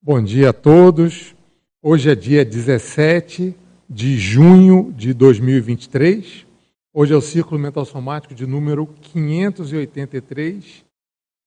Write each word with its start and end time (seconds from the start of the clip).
Bom 0.00 0.22
dia 0.22 0.50
a 0.50 0.52
todos. 0.52 1.34
Hoje 1.82 2.08
é 2.08 2.14
dia 2.14 2.44
17 2.44 3.52
de 3.90 4.16
junho 4.16 4.92
de 4.92 5.12
2023. 5.12 6.46
Hoje 6.94 7.12
é 7.12 7.16
o 7.16 7.20
Círculo 7.20 7.60
Mental 7.60 7.84
Somático 7.84 8.32
de 8.32 8.46
número 8.46 8.86
583 8.86 10.84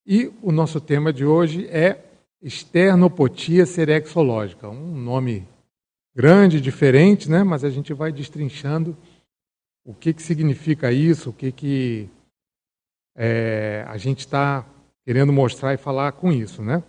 e 0.06 0.30
o 0.42 0.52
nosso 0.52 0.82
tema 0.82 1.14
de 1.14 1.26
hoje 1.26 1.66
é 1.68 2.04
esternopotia 2.42 3.66
serexológica. 3.66 4.68
Um 4.68 4.98
nome 4.98 5.48
grande, 6.14 6.60
diferente, 6.60 7.32
né? 7.32 7.46
mas 7.46 7.64
a 7.64 7.70
gente 7.70 7.94
vai 7.94 8.12
destrinchando 8.12 8.98
o 9.86 9.94
que, 9.94 10.14
que 10.14 10.22
significa 10.22 10.92
isso, 10.92 11.30
o 11.30 11.34
que, 11.34 11.54
que 11.54 12.10
é, 13.16 13.86
a 13.88 13.96
gente 13.96 14.20
está 14.20 14.66
querendo 15.06 15.32
mostrar 15.32 15.74
e 15.74 15.78
falar 15.78 16.12
com 16.12 16.34
isso. 16.34 16.62
Né? 16.62 16.84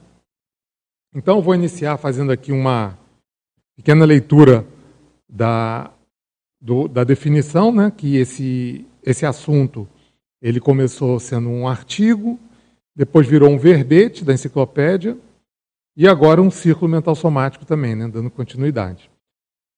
Então, 1.14 1.42
vou 1.42 1.54
iniciar 1.54 1.98
fazendo 1.98 2.32
aqui 2.32 2.52
uma 2.52 2.98
pequena 3.76 4.06
leitura 4.06 4.66
da, 5.28 5.90
do, 6.58 6.88
da 6.88 7.04
definição, 7.04 7.70
né, 7.70 7.92
que 7.94 8.16
esse, 8.16 8.86
esse 9.02 9.26
assunto 9.26 9.86
ele 10.40 10.58
começou 10.58 11.20
sendo 11.20 11.50
um 11.50 11.68
artigo, 11.68 12.38
depois 12.96 13.26
virou 13.26 13.50
um 13.50 13.58
verbete 13.58 14.24
da 14.24 14.32
enciclopédia 14.32 15.16
e 15.94 16.08
agora 16.08 16.40
um 16.40 16.50
círculo 16.50 16.90
mental 16.90 17.14
somático 17.14 17.66
também, 17.66 17.94
né, 17.94 18.08
dando 18.08 18.30
continuidade. 18.30 19.10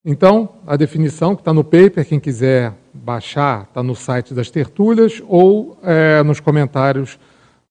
Então, 0.05 0.55
a 0.65 0.77
definição 0.77 1.35
que 1.35 1.41
está 1.41 1.51
no 1.51 1.65
paper, 1.65 2.07
quem 2.07 2.19
quiser 2.19 2.73
baixar, 2.93 3.63
está 3.63 3.83
no 3.83 3.95
site 3.95 4.33
das 4.33 4.49
tertúlias 4.49 5.21
ou 5.27 5.77
é, 5.83 6.23
nos 6.23 6.39
comentários 6.39 7.19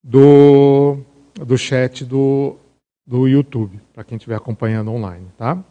do, 0.02 0.98
do 1.34 1.56
chat 1.56 2.04
do, 2.04 2.56
do 3.06 3.28
YouTube, 3.28 3.80
para 3.92 4.04
quem 4.04 4.16
estiver 4.16 4.36
acompanhando 4.36 4.90
online, 4.90 5.26
tá? 5.36 5.62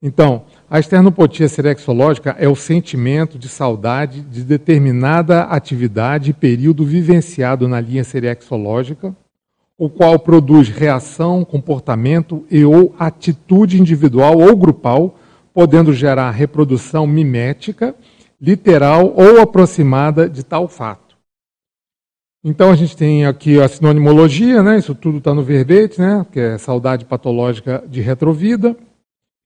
Então, 0.00 0.44
a 0.70 0.78
esternopotia 0.78 1.48
serexológica 1.48 2.36
é 2.38 2.48
o 2.48 2.54
sentimento 2.54 3.36
de 3.36 3.48
saudade 3.48 4.20
de 4.20 4.44
determinada 4.44 5.42
atividade 5.42 6.30
e 6.30 6.34
período 6.34 6.84
vivenciado 6.84 7.66
na 7.66 7.80
linha 7.80 8.04
serexológica, 8.04 9.14
o 9.76 9.90
qual 9.90 10.16
produz 10.18 10.68
reação, 10.68 11.44
comportamento 11.44 12.44
e 12.48 12.64
ou 12.64 12.94
atitude 12.96 13.80
individual 13.80 14.38
ou 14.38 14.56
grupal, 14.56 15.18
podendo 15.52 15.92
gerar 15.92 16.30
reprodução 16.30 17.04
mimética, 17.04 17.92
literal 18.40 19.12
ou 19.16 19.40
aproximada 19.40 20.28
de 20.28 20.44
tal 20.44 20.68
fato. 20.68 21.07
Então 22.48 22.70
a 22.70 22.74
gente 22.74 22.96
tem 22.96 23.26
aqui 23.26 23.60
a 23.60 23.68
sinonimologia, 23.68 24.62
né? 24.62 24.78
Isso 24.78 24.94
tudo 24.94 25.18
está 25.18 25.34
no 25.34 25.42
verbete, 25.42 26.00
né? 26.00 26.24
Que 26.32 26.40
é 26.40 26.56
saudade 26.56 27.04
patológica 27.04 27.84
de 27.86 28.00
retrovida. 28.00 28.74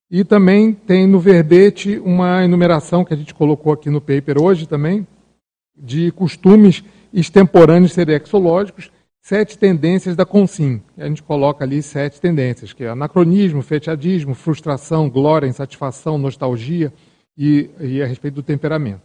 E 0.09 0.23
também 0.23 0.71
tem 0.71 1.05
no 1.05 1.19
verbete 1.19 1.99
uma 1.99 2.45
enumeração 2.45 3.03
que 3.03 3.13
a 3.13 3.17
gente 3.17 3.33
colocou 3.33 3.73
aqui 3.73 3.89
no 3.89 3.99
paper 3.99 4.41
hoje 4.41 4.65
também, 4.65 5.05
de 5.75 6.13
costumes 6.13 6.81
extemporâneos 7.11 7.91
serexológicos, 7.91 8.89
sete 9.21 9.57
tendências 9.57 10.15
da 10.15 10.25
Consim. 10.25 10.81
A 10.97 11.05
gente 11.05 11.23
coloca 11.23 11.65
ali 11.65 11.81
sete 11.81 12.21
tendências, 12.21 12.71
que 12.71 12.85
é 12.85 12.89
anacronismo, 12.89 13.61
fetiadismo, 13.61 14.33
frustração, 14.33 15.09
glória, 15.09 15.45
insatisfação, 15.45 16.17
nostalgia 16.17 16.93
e, 17.37 17.69
e 17.81 18.01
a 18.01 18.05
respeito 18.05 18.35
do 18.35 18.43
temperamento. 18.43 19.01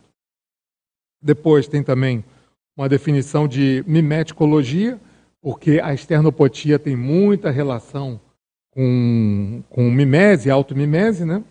Depois 1.20 1.66
tem 1.66 1.82
também 1.82 2.22
uma 2.78 2.88
definição 2.88 3.48
de 3.48 3.82
mimeticologia, 3.88 5.00
porque 5.42 5.80
a 5.82 5.92
esternopotia 5.92 6.78
tem 6.78 6.94
muita 6.94 7.50
relação 7.50 8.20
com, 8.70 9.64
com 9.68 9.90
mimese, 9.90 10.48
automimese, 10.48 11.24
né? 11.24 11.42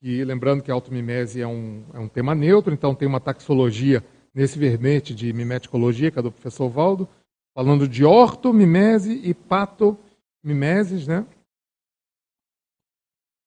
E 0.00 0.24
lembrando 0.24 0.62
que 0.62 0.70
a 0.70 0.74
automimese 0.74 1.42
é 1.42 1.46
um, 1.46 1.84
é 1.92 1.98
um 1.98 2.08
tema 2.08 2.34
neutro, 2.34 2.72
então 2.72 2.94
tem 2.94 3.06
uma 3.06 3.20
taxologia 3.20 4.02
nesse 4.34 4.58
verbete 4.58 5.14
de 5.14 5.30
mimeticologia, 5.30 6.10
que 6.10 6.18
é 6.18 6.22
do 6.22 6.32
professor 6.32 6.70
Valdo, 6.70 7.06
falando 7.54 7.86
de 7.86 8.02
ortomimese 8.02 9.20
e 9.22 9.34
patomimeses, 9.34 11.06
né? 11.06 11.26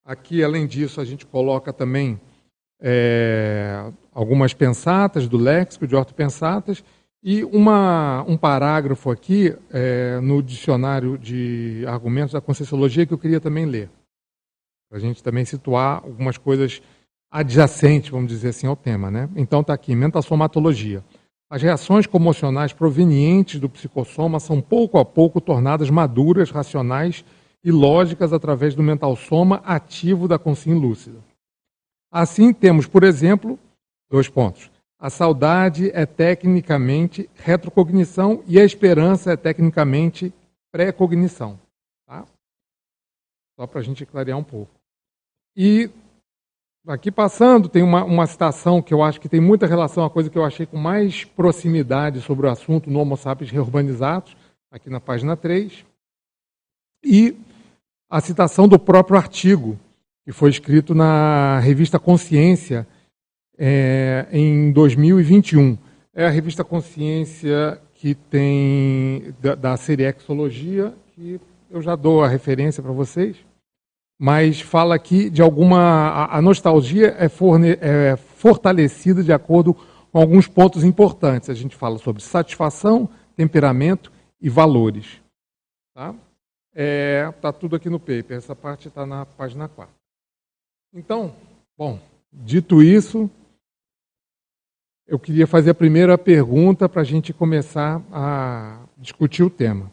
Aqui, 0.05 0.43
além 0.43 0.67
disso, 0.67 1.01
a 1.01 1.05
gente 1.05 1.25
coloca 1.25 1.73
também 1.73 2.21
é, 2.79 3.91
algumas 4.13 4.53
pensatas 4.53 5.27
do 5.27 5.37
léxico 5.37 5.87
de 5.87 5.95
ortopensatas 5.95 6.83
e 7.23 7.43
uma, 7.45 8.23
um 8.27 8.35
parágrafo 8.35 9.09
aqui 9.09 9.55
é, 9.71 10.19
no 10.19 10.43
dicionário 10.43 11.17
de 11.17 11.85
argumentos 11.87 12.33
da 12.33 12.41
Conscienciologia 12.41 13.05
que 13.05 13.13
eu 13.13 13.17
queria 13.17 13.39
também 13.39 13.65
ler, 13.65 13.89
para 14.89 14.97
a 14.97 15.01
gente 15.01 15.23
também 15.23 15.45
situar 15.45 16.03
algumas 16.03 16.37
coisas 16.37 16.81
adjacentes, 17.31 18.09
vamos 18.09 18.27
dizer 18.27 18.49
assim, 18.49 18.67
ao 18.67 18.75
tema. 18.75 19.09
Né? 19.09 19.29
Então 19.35 19.61
está 19.61 19.73
aqui, 19.73 19.95
mentassomatologia. 19.95 21.03
As 21.49 21.61
reações 21.61 22.05
comocionais 22.05 22.73
provenientes 22.73 23.59
do 23.59 23.69
psicossoma 23.69 24.39
são 24.39 24.59
pouco 24.59 24.97
a 24.97 25.05
pouco 25.05 25.39
tornadas 25.39 25.89
maduras, 25.89 26.51
racionais 26.51 27.23
e 27.63 27.71
lógicas 27.71 28.33
através 28.33 28.75
do 28.75 28.83
mental 28.83 29.15
soma 29.15 29.61
ativo 29.65 30.27
da 30.27 30.37
consciência 30.37 30.81
lúcida. 30.81 31.19
Assim, 32.11 32.51
temos, 32.53 32.85
por 32.85 33.03
exemplo, 33.03 33.57
dois 34.13 34.29
pontos. 34.29 34.69
A 34.99 35.09
saudade 35.09 35.89
é 35.91 36.05
tecnicamente 36.05 37.27
retrocognição 37.33 38.43
e 38.47 38.59
a 38.59 38.63
esperança 38.63 39.33
é 39.33 39.35
tecnicamente 39.35 40.31
pré-cognição. 40.71 41.59
Tá? 42.05 42.23
Só 43.59 43.65
para 43.65 43.79
a 43.79 43.83
gente 43.83 44.05
clarear 44.05 44.37
um 44.37 44.43
pouco. 44.43 44.71
E 45.57 45.89
aqui 46.87 47.11
passando, 47.11 47.67
tem 47.67 47.81
uma, 47.81 48.03
uma 48.03 48.27
citação 48.27 48.83
que 48.83 48.93
eu 48.93 49.01
acho 49.01 49.19
que 49.19 49.27
tem 49.27 49.41
muita 49.41 49.65
relação, 49.65 50.05
a 50.05 50.11
coisa 50.11 50.29
que 50.29 50.37
eu 50.37 50.45
achei 50.45 50.67
com 50.67 50.77
mais 50.77 51.25
proximidade 51.25 52.21
sobre 52.21 52.45
o 52.45 52.51
assunto 52.51 52.91
no 52.91 52.99
Homo 52.99 53.17
sapiens 53.17 53.49
reurbanizados, 53.49 54.37
aqui 54.71 54.91
na 54.91 54.99
página 54.99 55.35
3. 55.35 55.83
E 57.03 57.35
a 58.07 58.21
citação 58.21 58.67
do 58.67 58.77
próprio 58.77 59.17
artigo, 59.17 59.79
que 60.23 60.31
foi 60.31 60.51
escrito 60.51 60.93
na 60.93 61.57
revista 61.59 61.97
Consciência 61.97 62.87
é, 63.57 64.27
em 64.31 64.71
2021. 64.71 65.77
É 66.13 66.25
a 66.25 66.29
revista 66.29 66.63
Consciência 66.63 67.79
que 67.95 68.15
tem 68.15 69.33
da, 69.41 69.55
da 69.55 69.77
Seriexologia, 69.77 70.93
que 71.13 71.39
eu 71.71 71.81
já 71.81 71.95
dou 71.95 72.23
a 72.23 72.27
referência 72.27 72.83
para 72.83 72.91
vocês, 72.91 73.37
mas 74.19 74.61
fala 74.61 74.95
aqui 74.95 75.29
de 75.29 75.41
alguma. 75.41 75.79
A, 75.79 76.37
a 76.37 76.41
nostalgia 76.41 77.15
é, 77.17 77.27
forne, 77.27 77.77
é 77.81 78.15
fortalecida 78.15 79.23
de 79.23 79.33
acordo 79.33 79.73
com 80.11 80.19
alguns 80.19 80.47
pontos 80.47 80.83
importantes. 80.83 81.49
A 81.49 81.53
gente 81.53 81.75
fala 81.75 81.97
sobre 81.97 82.21
satisfação, 82.21 83.09
temperamento 83.35 84.11
e 84.39 84.49
valores. 84.49 85.21
Tá? 85.93 86.13
É, 86.75 87.31
tá 87.41 87.51
tudo 87.51 87.75
aqui 87.75 87.89
no 87.89 87.99
paper. 87.99 88.37
Essa 88.37 88.55
parte 88.55 88.87
está 88.87 89.05
na 89.05 89.25
página 89.25 89.67
4. 89.67 89.93
Então, 90.93 91.33
bom, 91.77 91.99
dito 92.31 92.83
isso, 92.83 93.29
eu 95.07 95.19
queria 95.19 95.45
fazer 95.45 95.71
a 95.71 95.75
primeira 95.75 96.17
pergunta 96.17 96.87
para 96.87 97.01
a 97.01 97.05
gente 97.05 97.33
começar 97.33 98.01
a 98.11 98.85
discutir 98.97 99.43
o 99.43 99.49
tema. 99.49 99.91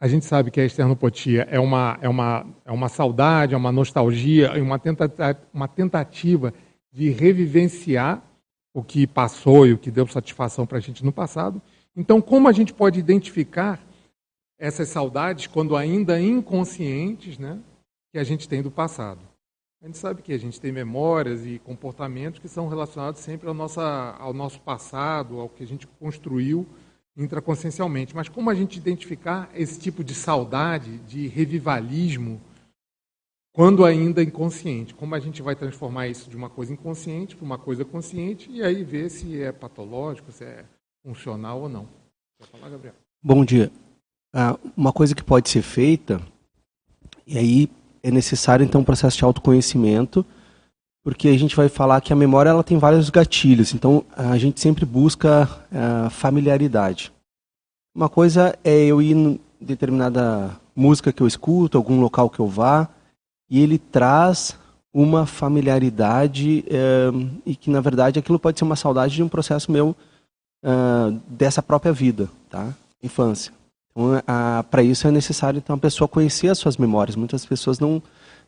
A 0.00 0.08
gente 0.08 0.24
sabe 0.24 0.50
que 0.50 0.60
a 0.60 0.64
externopotia 0.64 1.46
é 1.50 1.60
uma, 1.60 1.98
é 2.00 2.08
uma, 2.08 2.46
é 2.64 2.72
uma 2.72 2.88
saudade, 2.88 3.54
é 3.54 3.56
uma 3.56 3.72
nostalgia, 3.72 4.46
é 4.48 4.62
uma 4.62 4.78
tentativa, 4.78 5.38
uma 5.52 5.68
tentativa 5.68 6.54
de 6.92 7.10
revivenciar 7.10 8.22
o 8.72 8.82
que 8.82 9.06
passou 9.06 9.66
e 9.66 9.72
o 9.72 9.78
que 9.78 9.90
deu 9.90 10.06
satisfação 10.06 10.66
para 10.66 10.78
a 10.78 10.80
gente 10.80 11.04
no 11.04 11.12
passado. 11.12 11.60
Então, 11.94 12.20
como 12.20 12.48
a 12.48 12.52
gente 12.52 12.72
pode 12.72 12.98
identificar 12.98 13.80
essas 14.58 14.88
saudades 14.88 15.46
quando 15.46 15.76
ainda 15.76 16.20
inconscientes, 16.20 17.38
né? 17.38 17.58
que 18.12 18.18
a 18.18 18.24
gente 18.24 18.48
tem 18.48 18.62
do 18.62 18.70
passado. 18.70 19.29
A 19.82 19.86
gente 19.86 19.96
sabe 19.96 20.20
que 20.20 20.32
a 20.34 20.38
gente 20.38 20.60
tem 20.60 20.70
memórias 20.70 21.46
e 21.46 21.58
comportamentos 21.58 22.38
que 22.38 22.48
são 22.48 22.68
relacionados 22.68 23.22
sempre 23.22 23.48
ao, 23.48 23.54
nossa, 23.54 24.14
ao 24.18 24.34
nosso 24.34 24.60
passado, 24.60 25.40
ao 25.40 25.48
que 25.48 25.62
a 25.62 25.66
gente 25.66 25.86
construiu 25.86 26.66
intraconsciencialmente. 27.16 28.14
Mas 28.14 28.28
como 28.28 28.50
a 28.50 28.54
gente 28.54 28.76
identificar 28.76 29.50
esse 29.54 29.80
tipo 29.80 30.04
de 30.04 30.14
saudade, 30.14 30.98
de 30.98 31.26
revivalismo, 31.28 32.38
quando 33.52 33.82
ainda 33.82 34.22
inconsciente? 34.22 34.94
Como 34.94 35.14
a 35.14 35.18
gente 35.18 35.40
vai 35.40 35.56
transformar 35.56 36.08
isso 36.08 36.28
de 36.28 36.36
uma 36.36 36.50
coisa 36.50 36.74
inconsciente 36.74 37.34
para 37.34 37.46
uma 37.46 37.58
coisa 37.58 37.82
consciente 37.82 38.50
e 38.50 38.62
aí 38.62 38.84
ver 38.84 39.08
se 39.08 39.40
é 39.40 39.50
patológico, 39.50 40.30
se 40.30 40.44
é 40.44 40.64
funcional 41.02 41.62
ou 41.62 41.70
não? 41.70 41.88
Quer 42.38 42.48
falar, 42.48 42.68
Gabriel? 42.68 42.94
Bom 43.22 43.42
dia. 43.46 43.72
Ah, 44.30 44.58
uma 44.76 44.92
coisa 44.92 45.14
que 45.14 45.24
pode 45.24 45.48
ser 45.48 45.62
feita, 45.62 46.20
e 47.26 47.38
aí 47.38 47.70
é 48.02 48.10
necessário 48.10 48.64
então 48.64 48.80
um 48.80 48.84
processo 48.84 49.16
de 49.16 49.24
autoconhecimento, 49.24 50.24
porque 51.02 51.28
a 51.28 51.38
gente 51.38 51.56
vai 51.56 51.68
falar 51.68 52.00
que 52.00 52.12
a 52.12 52.16
memória 52.16 52.50
ela 52.50 52.64
tem 52.64 52.78
vários 52.78 53.08
gatilhos, 53.10 53.74
então 53.74 54.04
a 54.16 54.36
gente 54.36 54.60
sempre 54.60 54.84
busca 54.84 55.48
uh, 55.72 56.10
familiaridade. 56.10 57.12
Uma 57.94 58.08
coisa 58.08 58.56
é 58.62 58.84
eu 58.84 59.00
ir 59.00 59.40
determinada 59.60 60.56
música 60.74 61.12
que 61.12 61.22
eu 61.22 61.26
escuto, 61.26 61.76
algum 61.76 62.00
local 62.00 62.30
que 62.30 62.40
eu 62.40 62.46
vá, 62.46 62.88
e 63.48 63.60
ele 63.60 63.78
traz 63.78 64.56
uma 64.92 65.26
familiaridade 65.26 66.64
é, 66.68 67.10
e 67.46 67.54
que 67.54 67.70
na 67.70 67.80
verdade 67.80 68.18
aquilo 68.18 68.38
pode 68.38 68.58
ser 68.58 68.64
uma 68.64 68.76
saudade 68.76 69.14
de 69.14 69.22
um 69.22 69.28
processo 69.28 69.70
meu 69.70 69.94
uh, 70.64 71.20
dessa 71.28 71.62
própria 71.62 71.92
vida, 71.92 72.28
tá? 72.48 72.72
Infância. 73.02 73.52
Então, 73.90 74.22
para 74.70 74.82
isso 74.82 75.06
é 75.06 75.10
necessário 75.10 75.58
então 75.58 75.76
a 75.76 75.78
pessoa 75.78 76.08
conhecer 76.08 76.48
as 76.48 76.58
suas 76.58 76.76
memórias. 76.76 77.16
Muitas 77.16 77.44
pessoas 77.44 77.78
não 77.78 78.02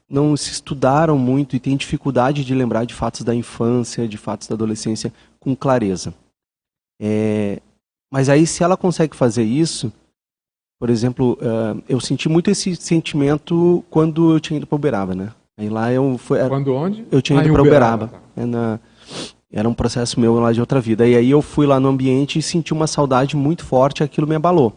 não 0.08 0.36
se 0.36 0.50
estudaram 0.50 1.16
muito 1.16 1.56
e 1.56 1.60
têm 1.60 1.74
dificuldade 1.74 2.44
de 2.44 2.54
lembrar 2.54 2.84
de 2.84 2.92
fatos 2.92 3.22
da 3.22 3.34
infância, 3.34 4.06
de 4.06 4.18
fatos 4.18 4.46
da 4.46 4.54
adolescência 4.54 5.10
com 5.40 5.56
clareza. 5.56 6.12
É, 7.00 7.60
mas 8.12 8.28
aí, 8.28 8.46
se 8.46 8.62
ela 8.62 8.76
consegue 8.76 9.16
fazer 9.16 9.42
isso, 9.42 9.90
por 10.78 10.90
exemplo, 10.90 11.38
uh, 11.40 11.82
eu 11.88 11.98
senti 11.98 12.28
muito 12.28 12.50
esse 12.50 12.76
sentimento 12.76 13.82
quando 13.88 14.34
eu 14.34 14.40
tinha 14.40 14.58
ido 14.58 14.66
para 14.66 14.76
Uberaba, 14.76 15.14
né? 15.14 15.30
Aí 15.56 15.70
lá 15.70 15.90
eu 15.90 16.18
fui. 16.18 16.38
Quando 16.46 16.74
onde? 16.74 17.06
Eu 17.10 17.22
tinha 17.22 17.40
ah, 17.40 17.44
ido 17.44 17.52
para 17.52 17.62
Uberaba. 17.62 18.04
Uberaba. 18.04 18.22
Tá. 18.36 18.42
É 18.42 18.44
na, 18.44 18.80
era 19.50 19.68
um 19.68 19.74
processo 19.74 20.20
meu 20.20 20.38
lá 20.40 20.52
de 20.52 20.60
outra 20.60 20.80
vida. 20.80 21.06
E 21.06 21.16
aí 21.16 21.30
eu 21.30 21.40
fui 21.40 21.66
lá 21.66 21.80
no 21.80 21.88
ambiente 21.88 22.38
e 22.38 22.42
senti 22.42 22.72
uma 22.72 22.86
saudade 22.86 23.34
muito 23.34 23.64
forte, 23.64 24.02
aquilo 24.02 24.26
me 24.26 24.34
abalou. 24.34 24.74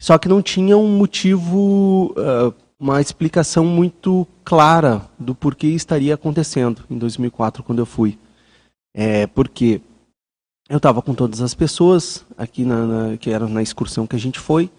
Só 0.00 0.16
que 0.16 0.30
não 0.30 0.40
tinha 0.40 0.78
um 0.78 0.96
motivo, 0.96 2.14
uh, 2.16 2.54
uma 2.78 3.02
explicação 3.02 3.66
muito 3.66 4.26
clara 4.42 5.02
do 5.18 5.34
porquê 5.34 5.66
estaria 5.66 6.14
acontecendo 6.14 6.82
em 6.90 6.96
2004, 6.96 7.62
quando 7.62 7.80
eu 7.80 7.86
fui. 7.86 8.18
É, 8.94 9.26
porque 9.26 9.82
eu 10.70 10.78
estava 10.78 11.02
com 11.02 11.12
todas 11.12 11.42
as 11.42 11.52
pessoas 11.52 12.24
aqui 12.38 12.64
na, 12.64 12.86
na, 12.86 13.16
que 13.18 13.30
eram 13.30 13.46
na 13.46 13.62
excursão 13.62 14.06
que 14.06 14.16
a 14.16 14.18
gente 14.18 14.38
foi. 14.38 14.70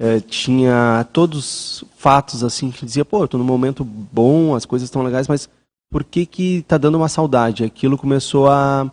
É, 0.00 0.20
tinha 0.20 1.06
todos 1.12 1.84
fatos 1.98 2.42
assim 2.42 2.70
que 2.70 2.86
dizia, 2.86 3.04
pô, 3.04 3.24
estou 3.24 3.38
num 3.38 3.44
momento 3.44 3.84
bom, 3.84 4.54
as 4.54 4.64
coisas 4.64 4.86
estão 4.86 5.02
legais, 5.02 5.28
mas 5.28 5.50
por 5.90 6.02
que 6.02 6.24
que 6.24 6.62
tá 6.62 6.78
dando 6.78 6.96
uma 6.96 7.10
saudade? 7.10 7.62
Aquilo 7.62 7.98
começou 7.98 8.48
a 8.48 8.90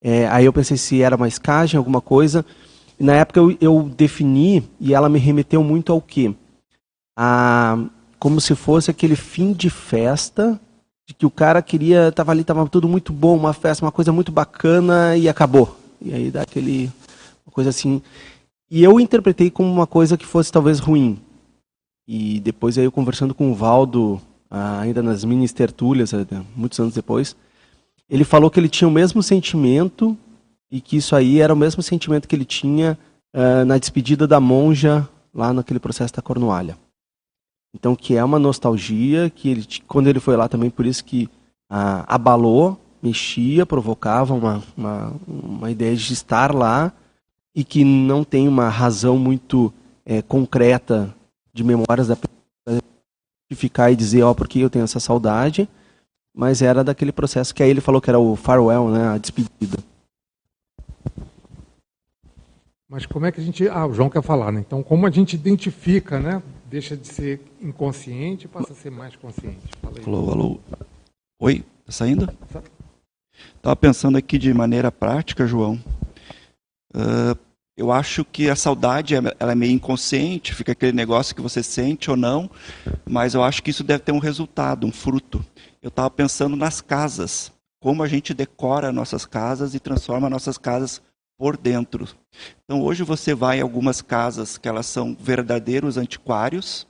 é, 0.00 0.28
aí 0.28 0.44
eu 0.44 0.52
pensei 0.52 0.76
se 0.76 1.02
era 1.02 1.16
mais 1.16 1.36
cagem, 1.36 1.76
alguma 1.76 2.00
coisa. 2.00 2.46
Na 3.00 3.14
época 3.14 3.40
eu, 3.40 3.56
eu 3.60 3.90
defini 3.96 4.62
e 4.78 4.92
ela 4.92 5.08
me 5.08 5.18
remeteu 5.18 5.64
muito 5.64 5.90
ao 5.90 6.00
quê? 6.00 6.34
A 7.16 7.78
como 8.20 8.38
se 8.38 8.54
fosse 8.54 8.90
aquele 8.90 9.16
fim 9.16 9.54
de 9.54 9.70
festa 9.70 10.60
de 11.08 11.14
que 11.14 11.24
o 11.24 11.30
cara 11.30 11.62
queria, 11.62 12.12
tava 12.12 12.30
ali, 12.30 12.44
tava 12.44 12.68
tudo 12.68 12.86
muito 12.86 13.14
bom, 13.14 13.34
uma 13.34 13.54
festa, 13.54 13.82
uma 13.82 13.90
coisa 13.90 14.12
muito 14.12 14.30
bacana 14.30 15.16
e 15.16 15.26
acabou. 15.26 15.74
E 16.02 16.12
aí 16.12 16.30
dá 16.30 16.42
aquele 16.42 16.92
uma 17.46 17.52
coisa 17.52 17.70
assim. 17.70 18.02
E 18.70 18.84
eu 18.84 19.00
interpretei 19.00 19.50
como 19.50 19.72
uma 19.72 19.86
coisa 19.86 20.18
que 20.18 20.26
fosse 20.26 20.52
talvez 20.52 20.78
ruim. 20.78 21.18
E 22.06 22.38
depois 22.40 22.76
aí 22.76 22.84
eu 22.84 22.92
conversando 22.92 23.34
com 23.34 23.50
o 23.50 23.54
Valdo, 23.54 24.20
ainda 24.50 25.02
nas 25.02 25.24
mini 25.24 25.48
tertúlias, 25.48 26.12
muitos 26.54 26.78
anos 26.78 26.94
depois, 26.94 27.34
ele 28.08 28.24
falou 28.24 28.50
que 28.50 28.60
ele 28.60 28.68
tinha 28.68 28.86
o 28.86 28.92
mesmo 28.92 29.22
sentimento 29.22 30.16
e 30.70 30.80
que 30.80 30.96
isso 30.96 31.16
aí 31.16 31.40
era 31.40 31.52
o 31.52 31.56
mesmo 31.56 31.82
sentimento 31.82 32.28
que 32.28 32.34
ele 32.34 32.44
tinha 32.44 32.98
uh, 33.34 33.64
na 33.64 33.78
despedida 33.78 34.26
da 34.26 34.38
monja 34.38 35.08
lá 35.34 35.52
naquele 35.52 35.80
processo 35.80 36.14
da 36.14 36.22
Cornualha. 36.22 36.76
Então, 37.74 37.94
que 37.94 38.16
é 38.16 38.24
uma 38.24 38.38
nostalgia, 38.38 39.30
que 39.30 39.48
ele, 39.48 39.66
quando 39.86 40.08
ele 40.08 40.20
foi 40.20 40.36
lá 40.36 40.48
também, 40.48 40.70
por 40.70 40.84
isso 40.84 41.04
que 41.04 41.28
ah, 41.68 42.04
abalou, 42.08 42.76
mexia, 43.00 43.64
provocava 43.64 44.34
uma, 44.34 44.62
uma, 44.76 45.12
uma, 45.26 45.70
ideia 45.70 45.94
de 45.94 46.12
estar 46.12 46.52
lá 46.52 46.92
e 47.54 47.62
que 47.62 47.84
não 47.84 48.24
tem 48.24 48.48
uma 48.48 48.68
razão 48.68 49.16
muito 49.16 49.72
é, 50.04 50.20
concreta 50.20 51.14
de 51.54 51.62
memórias 51.62 52.08
da 52.08 52.16
pessoa 52.16 52.82
de 53.48 53.56
ficar 53.56 53.90
e 53.90 53.96
dizer, 53.96 54.22
ó, 54.22 54.30
oh, 54.30 54.34
porque 54.34 54.58
eu 54.58 54.70
tenho 54.70 54.84
essa 54.84 55.00
saudade, 55.00 55.68
mas 56.34 56.62
era 56.62 56.84
daquele 56.84 57.12
processo 57.12 57.54
que 57.54 57.62
aí 57.62 57.70
ele 57.70 57.80
falou 57.80 58.00
que 58.00 58.10
era 58.10 58.18
o 58.18 58.36
farewell, 58.36 58.90
né, 58.90 59.08
a 59.08 59.18
despedida. 59.18 59.78
Mas 62.90 63.06
como 63.06 63.24
é 63.24 63.30
que 63.30 63.40
a 63.40 63.44
gente. 63.44 63.68
Ah, 63.68 63.86
o 63.86 63.94
João 63.94 64.10
quer 64.10 64.20
falar, 64.20 64.50
né? 64.50 64.58
Então, 64.66 64.82
como 64.82 65.06
a 65.06 65.10
gente 65.10 65.34
identifica, 65.34 66.18
né? 66.18 66.42
Deixa 66.68 66.96
de 66.96 67.06
ser 67.06 67.40
inconsciente 67.62 68.46
e 68.46 68.48
passa 68.48 68.72
a 68.72 68.76
ser 68.76 68.90
mais 68.90 69.14
consciente. 69.14 69.62
Alô, 70.04 70.30
alô. 70.30 70.60
Oi, 71.40 71.64
tá 71.86 71.92
saindo? 71.92 72.28
Estava 73.54 73.76
pensando 73.76 74.18
aqui 74.18 74.36
de 74.38 74.52
maneira 74.52 74.90
prática, 74.90 75.46
João. 75.46 75.80
Uh, 76.92 77.38
eu 77.76 77.92
acho 77.92 78.24
que 78.24 78.50
a 78.50 78.56
saudade 78.56 79.14
ela 79.14 79.52
é 79.52 79.54
meio 79.54 79.72
inconsciente, 79.72 80.52
fica 80.52 80.72
aquele 80.72 80.92
negócio 80.92 81.34
que 81.34 81.40
você 81.40 81.62
sente 81.62 82.10
ou 82.10 82.16
não, 82.16 82.50
mas 83.08 83.34
eu 83.34 83.44
acho 83.44 83.62
que 83.62 83.70
isso 83.70 83.84
deve 83.84 84.02
ter 84.02 84.12
um 84.12 84.18
resultado, 84.18 84.84
um 84.84 84.92
fruto. 84.92 85.44
Eu 85.80 85.88
estava 85.88 86.10
pensando 86.10 86.56
nas 86.56 86.80
casas, 86.80 87.52
como 87.80 88.02
a 88.02 88.08
gente 88.08 88.34
decora 88.34 88.92
nossas 88.92 89.24
casas 89.24 89.74
e 89.74 89.80
transforma 89.80 90.28
nossas 90.28 90.58
casas 90.58 91.00
por 91.40 91.56
dentro. 91.56 92.06
Então 92.62 92.82
hoje 92.82 93.02
você 93.02 93.34
vai 93.34 93.60
em 93.60 93.62
algumas 93.62 94.02
casas 94.02 94.58
que 94.58 94.68
elas 94.68 94.84
são 94.84 95.16
verdadeiros 95.18 95.96
antiquários. 95.96 96.86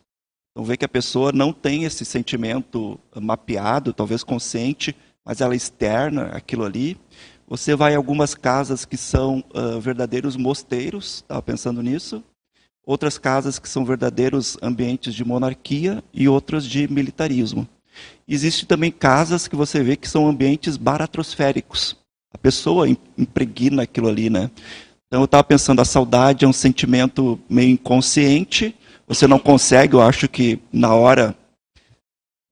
Então 0.50 0.64
vê 0.64 0.76
que 0.76 0.85
a 0.85 0.88
pessoa 0.88 1.31
não 1.31 1.52
tem 1.52 1.85
esse 1.85 2.05
sentimento 2.05 2.99
mapeado, 3.14 3.93
talvez 3.93 4.25
consciente, 4.25 4.97
mas 5.25 5.41
ela 5.41 5.55
externa 5.55 6.31
aquilo 6.32 6.64
ali. 6.64 6.99
Você 7.47 7.76
vai 7.76 7.93
em 7.93 7.97
algumas 7.97 8.35
casas 8.35 8.85
que 8.85 8.97
são 8.97 9.44
uh, 9.55 9.81
verdadeiros 9.81 10.37
mosteiros, 10.37 11.19
estava 11.19 11.41
pensando 11.41 11.81
nisso. 11.81 12.20
Outras 12.85 13.19
casas 13.19 13.56
que 13.56 13.69
são 13.69 13.85
verdadeiros 13.85 14.58
ambientes 14.61 15.14
de 15.14 15.25
monarquia 15.25 16.02
e 16.12 16.29
outras 16.29 16.67
de 16.67 16.93
militarismo. 16.93 17.69
Existem 18.26 18.67
também 18.67 18.91
casas 18.91 19.47
que 19.47 19.55
você 19.55 19.81
vê 19.81 19.94
que 19.94 20.08
são 20.08 20.26
ambientes 20.26 20.76
baratrosféricos. 20.76 22.00
A 22.32 22.38
pessoa 22.38 22.88
impregna 23.19 23.82
aquilo 23.82 24.09
ali, 24.09 24.31
né? 24.31 24.50
Então 25.06 25.23
eu 25.23 25.25
estava 25.25 25.43
pensando, 25.43 25.81
a 25.81 25.85
saudade 25.85 26.44
é 26.44 26.49
um 26.49 26.53
sentimento 26.53 27.38
meio 27.49 27.71
inconsciente. 27.71 28.75
Você 29.09 29.27
não 29.27 29.38
consegue, 29.38 29.94
eu 29.94 30.00
acho 30.00 30.29
que 30.29 30.61
na 30.73 30.94
hora 30.94 31.35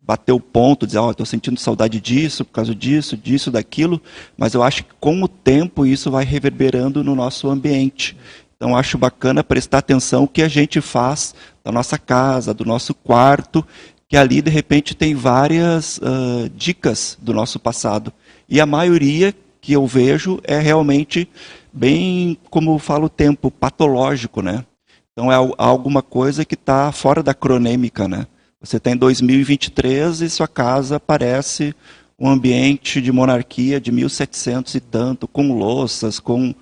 bater 0.08 0.32
o 0.32 0.40
ponto, 0.40 0.86
dizer, 0.86 0.98
ó, 0.98 1.08
oh, 1.08 1.10
estou 1.10 1.26
sentindo 1.26 1.60
saudade 1.60 2.00
disso, 2.00 2.42
por 2.42 2.52
causa 2.52 2.74
disso, 2.74 3.14
disso, 3.14 3.50
daquilo, 3.50 4.00
mas 4.38 4.54
eu 4.54 4.62
acho 4.62 4.82
que 4.82 4.94
com 4.98 5.22
o 5.22 5.28
tempo 5.28 5.84
isso 5.84 6.10
vai 6.10 6.24
reverberando 6.24 7.04
no 7.04 7.14
nosso 7.14 7.48
ambiente. 7.50 8.16
Então 8.56 8.74
acho 8.74 8.98
bacana 8.98 9.44
prestar 9.44 9.78
atenção 9.78 10.24
o 10.24 10.28
que 10.28 10.42
a 10.42 10.48
gente 10.48 10.80
faz 10.80 11.34
da 11.62 11.70
nossa 11.70 11.98
casa, 11.98 12.54
do 12.54 12.64
nosso 12.64 12.92
quarto, 12.94 13.64
que 14.08 14.16
ali 14.16 14.40
de 14.40 14.50
repente 14.50 14.96
tem 14.96 15.14
várias 15.14 15.98
uh, 15.98 16.48
dicas 16.56 17.16
do 17.20 17.34
nosso 17.34 17.60
passado. 17.60 18.12
E 18.48 18.60
a 18.60 18.66
maioria 18.66 19.34
que 19.60 19.72
eu 19.72 19.86
vejo 19.86 20.40
é 20.44 20.58
realmente 20.58 21.28
bem, 21.72 22.38
como 22.50 22.78
falo 22.78 23.06
o 23.06 23.10
tempo, 23.10 23.50
patológico, 23.50 24.42
né? 24.42 24.64
Então 25.12 25.32
é 25.32 25.36
alguma 25.58 26.02
coisa 26.02 26.44
que 26.44 26.54
está 26.54 26.92
fora 26.92 27.22
da 27.22 27.34
cronêmica, 27.34 28.06
né? 28.06 28.26
Você 28.60 28.78
tem 28.80 28.96
2023 28.96 30.20
e 30.20 30.30
sua 30.30 30.48
casa 30.48 30.98
parece 30.98 31.74
um 32.18 32.28
ambiente 32.28 33.00
de 33.00 33.12
monarquia 33.12 33.80
de 33.80 33.92
1700 33.92 34.74
e 34.74 34.80
tanto, 34.80 35.28
com 35.28 35.56
louças, 35.56 36.18
com 36.18 36.54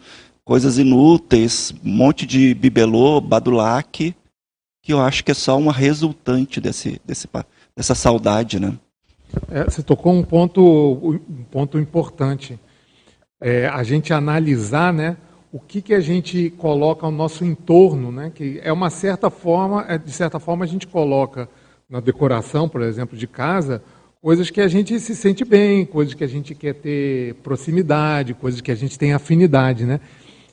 coisas 0.44 0.78
inúteis, 0.78 1.74
um 1.84 1.90
monte 1.90 2.26
de 2.26 2.54
bibelô, 2.54 3.20
badulac, 3.20 4.14
que 4.82 4.92
eu 4.92 5.00
acho 5.00 5.24
que 5.24 5.30
é 5.30 5.34
só 5.34 5.58
uma 5.58 5.72
resultante 5.72 6.60
desse, 6.60 7.00
desse, 7.04 7.28
dessa 7.74 7.94
saudade, 7.94 8.60
né? 8.60 8.74
É, 9.50 9.64
você 9.64 9.82
tocou 9.82 10.12
um 10.12 10.22
ponto, 10.22 10.62
um 11.28 11.44
ponto 11.50 11.78
importante 11.78 12.58
é, 13.40 13.66
a 13.66 13.82
gente 13.82 14.12
analisar 14.12 14.92
né, 14.92 15.16
o 15.52 15.58
que, 15.58 15.80
que 15.80 15.94
a 15.94 16.00
gente 16.00 16.50
coloca 16.50 17.06
ao 17.06 17.12
nosso 17.12 17.44
entorno, 17.44 18.10
né, 18.10 18.32
que 18.34 18.60
é 18.62 18.72
uma 18.72 18.90
certa 18.90 19.30
forma, 19.30 19.84
é, 19.88 19.98
de 19.98 20.12
certa 20.12 20.38
forma 20.38 20.64
a 20.64 20.68
gente 20.68 20.86
coloca 20.86 21.48
na 21.88 22.00
decoração, 22.00 22.68
por 22.68 22.82
exemplo, 22.82 23.16
de 23.16 23.26
casa, 23.26 23.82
coisas 24.20 24.50
que 24.50 24.60
a 24.60 24.68
gente 24.68 24.98
se 24.98 25.14
sente 25.14 25.44
bem, 25.44 25.84
coisas 25.84 26.14
que 26.14 26.24
a 26.24 26.28
gente 26.28 26.54
quer 26.54 26.74
ter 26.74 27.34
proximidade, 27.36 28.34
coisas 28.34 28.60
que 28.60 28.72
a 28.72 28.74
gente 28.74 28.98
tem 28.98 29.12
afinidade, 29.12 29.84
né? 29.84 30.00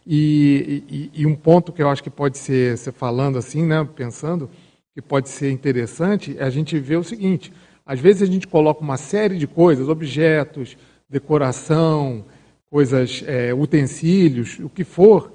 E, 0.05 0.83
e, 0.89 1.21
e 1.21 1.25
um 1.25 1.33
ponto 1.33 1.71
que 1.71 1.81
eu 1.81 1.89
acho 1.89 2.03
que 2.03 2.09
pode 2.09 2.37
ser, 2.37 2.77
você 2.77 2.91
falando 2.91 3.37
assim, 3.37 3.63
né, 3.63 3.87
pensando, 3.95 4.49
que 4.93 5.01
pode 5.01 5.29
ser 5.29 5.49
interessante, 5.49 6.35
é 6.37 6.43
a 6.43 6.49
gente 6.49 6.77
ver 6.77 6.97
o 6.97 7.03
seguinte: 7.03 7.51
às 7.85 7.99
vezes 7.99 8.21
a 8.21 8.31
gente 8.31 8.47
coloca 8.47 8.81
uma 8.81 8.97
série 8.97 9.37
de 9.37 9.47
coisas, 9.47 9.89
objetos, 9.89 10.77
decoração, 11.09 12.25
coisas, 12.73 13.23
é, 13.27 13.53
utensílios, 13.53 14.57
o 14.57 14.67
que 14.67 14.83
for, 14.83 15.31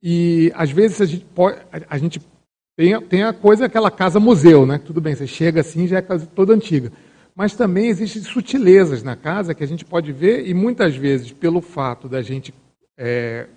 e 0.00 0.52
às 0.54 0.70
vezes 0.70 1.00
a 1.00 1.04
gente, 1.04 1.24
pode, 1.34 1.58
a 1.90 1.98
gente 1.98 2.20
tem, 2.76 3.00
tem 3.02 3.24
a 3.24 3.32
coisa, 3.32 3.66
aquela 3.66 3.90
casa 3.90 4.20
museu, 4.20 4.64
né? 4.64 4.78
Tudo 4.78 5.00
bem, 5.00 5.12
você 5.12 5.26
chega 5.26 5.62
assim 5.62 5.88
já 5.88 5.98
é 5.98 6.02
casa 6.02 6.26
toda 6.26 6.54
antiga. 6.54 6.92
Mas 7.34 7.56
também 7.56 7.88
existem 7.88 8.22
sutilezas 8.22 9.02
na 9.02 9.16
casa 9.16 9.52
que 9.52 9.64
a 9.64 9.66
gente 9.66 9.84
pode 9.84 10.12
ver, 10.12 10.46
e 10.46 10.54
muitas 10.54 10.94
vezes, 10.94 11.32
pelo 11.32 11.60
fato 11.60 12.08
da 12.08 12.22
gente. 12.22 12.54
É, 12.96 13.48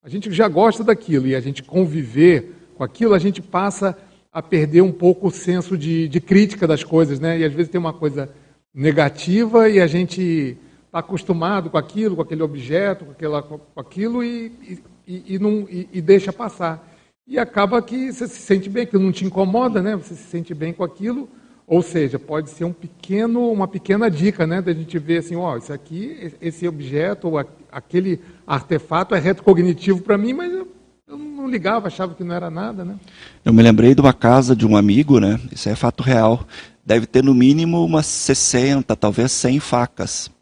a 0.00 0.08
gente 0.08 0.30
já 0.30 0.46
gosta 0.46 0.84
daquilo 0.84 1.26
e 1.26 1.34
a 1.34 1.40
gente 1.40 1.64
conviver 1.64 2.52
com 2.76 2.84
aquilo, 2.84 3.14
a 3.14 3.18
gente 3.18 3.42
passa 3.42 3.98
a 4.32 4.40
perder 4.40 4.82
um 4.82 4.92
pouco 4.92 5.26
o 5.26 5.32
senso 5.32 5.76
de, 5.76 6.06
de 6.06 6.20
crítica 6.20 6.68
das 6.68 6.84
coisas, 6.84 7.18
né? 7.18 7.36
E 7.36 7.44
às 7.44 7.52
vezes 7.52 7.68
tem 7.68 7.80
uma 7.80 7.92
coisa 7.92 8.30
negativa 8.72 9.68
e 9.68 9.80
a 9.80 9.88
gente 9.88 10.56
está 10.86 11.00
acostumado 11.00 11.68
com 11.68 11.76
aquilo, 11.76 12.16
com 12.16 12.22
aquele 12.22 12.42
objeto, 12.42 13.04
com, 13.04 13.10
aquela, 13.12 13.42
com 13.42 13.80
aquilo 13.80 14.24
e, 14.24 14.80
e, 15.06 15.34
e, 15.34 15.38
não, 15.38 15.66
e, 15.68 15.88
e 15.92 16.00
deixa 16.00 16.32
passar. 16.32 16.86
E 17.26 17.38
acaba 17.38 17.82
que 17.82 18.12
você 18.12 18.26
se 18.28 18.40
sente 18.40 18.68
bem, 18.68 18.86
que 18.86 18.96
não 18.96 19.12
te 19.12 19.24
incomoda, 19.24 19.82
né? 19.82 19.96
Você 19.96 20.14
se 20.14 20.24
sente 20.24 20.54
bem 20.54 20.72
com 20.72 20.84
aquilo. 20.84 21.28
Ou 21.66 21.82
seja, 21.82 22.16
pode 22.16 22.50
ser 22.50 22.64
um 22.64 22.72
pequeno, 22.72 23.50
uma 23.50 23.66
pequena 23.66 24.08
dica, 24.08 24.46
né, 24.46 24.62
da 24.62 24.72
gente 24.72 24.96
ver 25.00 25.18
assim, 25.18 25.34
ó, 25.34 25.56
isso 25.56 25.72
aqui, 25.72 26.32
esse 26.40 26.68
objeto 26.68 27.26
ou 27.26 27.44
aquele 27.72 28.20
artefato 28.46 29.16
é 29.16 29.18
retrocognitivo 29.18 30.00
para 30.00 30.16
mim, 30.16 30.32
mas 30.32 30.52
eu, 30.52 30.68
eu, 31.08 31.18
não 31.18 31.48
ligava, 31.48 31.88
achava 31.88 32.14
que 32.14 32.22
não 32.22 32.36
era 32.36 32.48
nada, 32.48 32.84
né? 32.84 32.94
Eu 33.44 33.52
me 33.52 33.64
lembrei 33.64 33.96
de 33.96 34.00
uma 34.00 34.12
casa 34.12 34.54
de 34.54 34.64
um 34.64 34.76
amigo, 34.76 35.18
né? 35.18 35.40
Isso 35.50 35.68
é 35.68 35.74
fato 35.74 36.04
real. 36.04 36.46
Deve 36.84 37.04
ter 37.04 37.24
no 37.24 37.34
mínimo 37.34 37.84
umas 37.84 38.06
60, 38.06 38.94
talvez 38.94 39.32
100 39.32 39.58
facas 39.58 40.35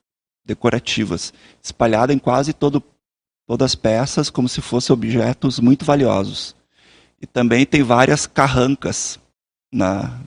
decorativas, 0.44 1.32
espalhadas 1.62 2.14
em 2.14 2.18
quase 2.18 2.52
todo, 2.52 2.82
todas 3.46 3.72
as 3.72 3.74
peças, 3.74 4.30
como 4.30 4.48
se 4.48 4.60
fossem 4.60 4.92
objetos 4.92 5.58
muito 5.58 5.84
valiosos. 5.84 6.54
E 7.20 7.26
também 7.26 7.64
tem 7.64 7.82
várias 7.82 8.26
carrancas 8.26 9.18
na, 9.72 10.20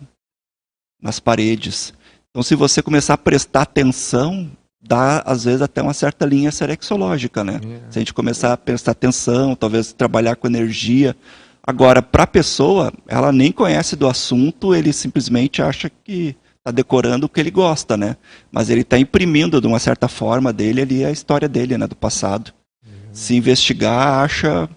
nas 1.01 1.19
paredes. 1.19 1.93
Então, 2.29 2.41
se 2.41 2.55
você 2.55 2.81
começar 2.81 3.13
a 3.13 3.17
prestar 3.17 3.61
atenção, 3.61 4.49
dá 4.81 5.19
às 5.25 5.43
vezes 5.43 5.61
até 5.61 5.81
uma 5.81 5.93
certa 5.93 6.25
linha 6.25 6.51
serexológica, 6.51 7.43
né? 7.43 7.59
É. 7.63 7.91
Se 7.91 7.99
a 7.99 8.01
gente 8.01 8.13
começar 8.13 8.53
a 8.53 8.57
prestar 8.57 8.91
atenção, 8.91 9.55
talvez 9.55 9.93
trabalhar 9.93 10.35
com 10.35 10.47
energia. 10.47 11.15
Agora, 11.61 12.01
para 12.01 12.23
a 12.23 12.27
pessoa, 12.27 12.93
ela 13.07 13.31
nem 13.31 13.51
conhece 13.51 13.95
do 13.95 14.07
assunto, 14.07 14.73
ele 14.73 14.93
simplesmente 14.93 15.61
acha 15.61 15.89
que 15.89 16.35
está 16.67 16.71
decorando 16.71 17.25
o 17.25 17.29
que 17.29 17.39
ele 17.39 17.51
gosta, 17.51 17.95
né? 17.95 18.17
Mas 18.51 18.69
ele 18.69 18.81
está 18.81 18.99
imprimindo 18.99 19.61
de 19.61 19.67
uma 19.67 19.79
certa 19.79 20.07
forma 20.07 20.51
dele 20.51 20.81
ali 20.81 21.05
a 21.05 21.11
história 21.11 21.47
dele, 21.47 21.77
né? 21.77 21.87
Do 21.87 21.95
passado. 21.95 22.53
Uhum. 22.85 22.91
Se 23.13 23.35
investigar, 23.35 24.23
acha 24.23 24.69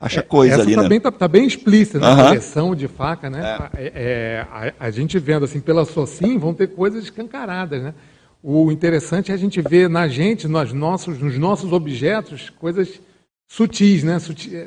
acha 0.00 0.20
é, 0.20 0.22
coisa 0.22 0.54
Essa 0.54 0.62
ali, 0.62 0.74
tá 0.74 0.82
né? 0.82 0.88
Bem, 0.88 1.00
tá, 1.00 1.12
tá 1.12 1.28
bem 1.28 1.46
explícita, 1.46 1.98
né? 1.98 2.08
Uhum. 2.08 2.20
A 2.20 2.24
coleção 2.28 2.74
de 2.74 2.88
faca, 2.88 3.28
né? 3.28 3.70
É. 3.76 3.82
É, 3.84 3.92
é. 3.94 4.46
a, 4.50 4.86
a, 4.86 4.90
gente 4.90 5.18
vendo 5.18 5.44
assim 5.44 5.60
pela 5.60 5.84
Socim, 5.84 6.38
vão 6.38 6.54
ter 6.54 6.68
coisas 6.68 7.04
escancaradas, 7.04 7.82
né? 7.82 7.94
O 8.42 8.72
interessante 8.72 9.30
é 9.30 9.34
a 9.34 9.38
gente 9.38 9.60
ver 9.60 9.88
na 9.90 10.08
gente, 10.08 10.48
nos 10.48 10.72
nossos, 10.72 11.18
nos 11.18 11.36
nossos 11.36 11.72
objetos, 11.72 12.48
coisas 12.48 12.98
sutis, 13.46 14.02
né? 14.02 14.18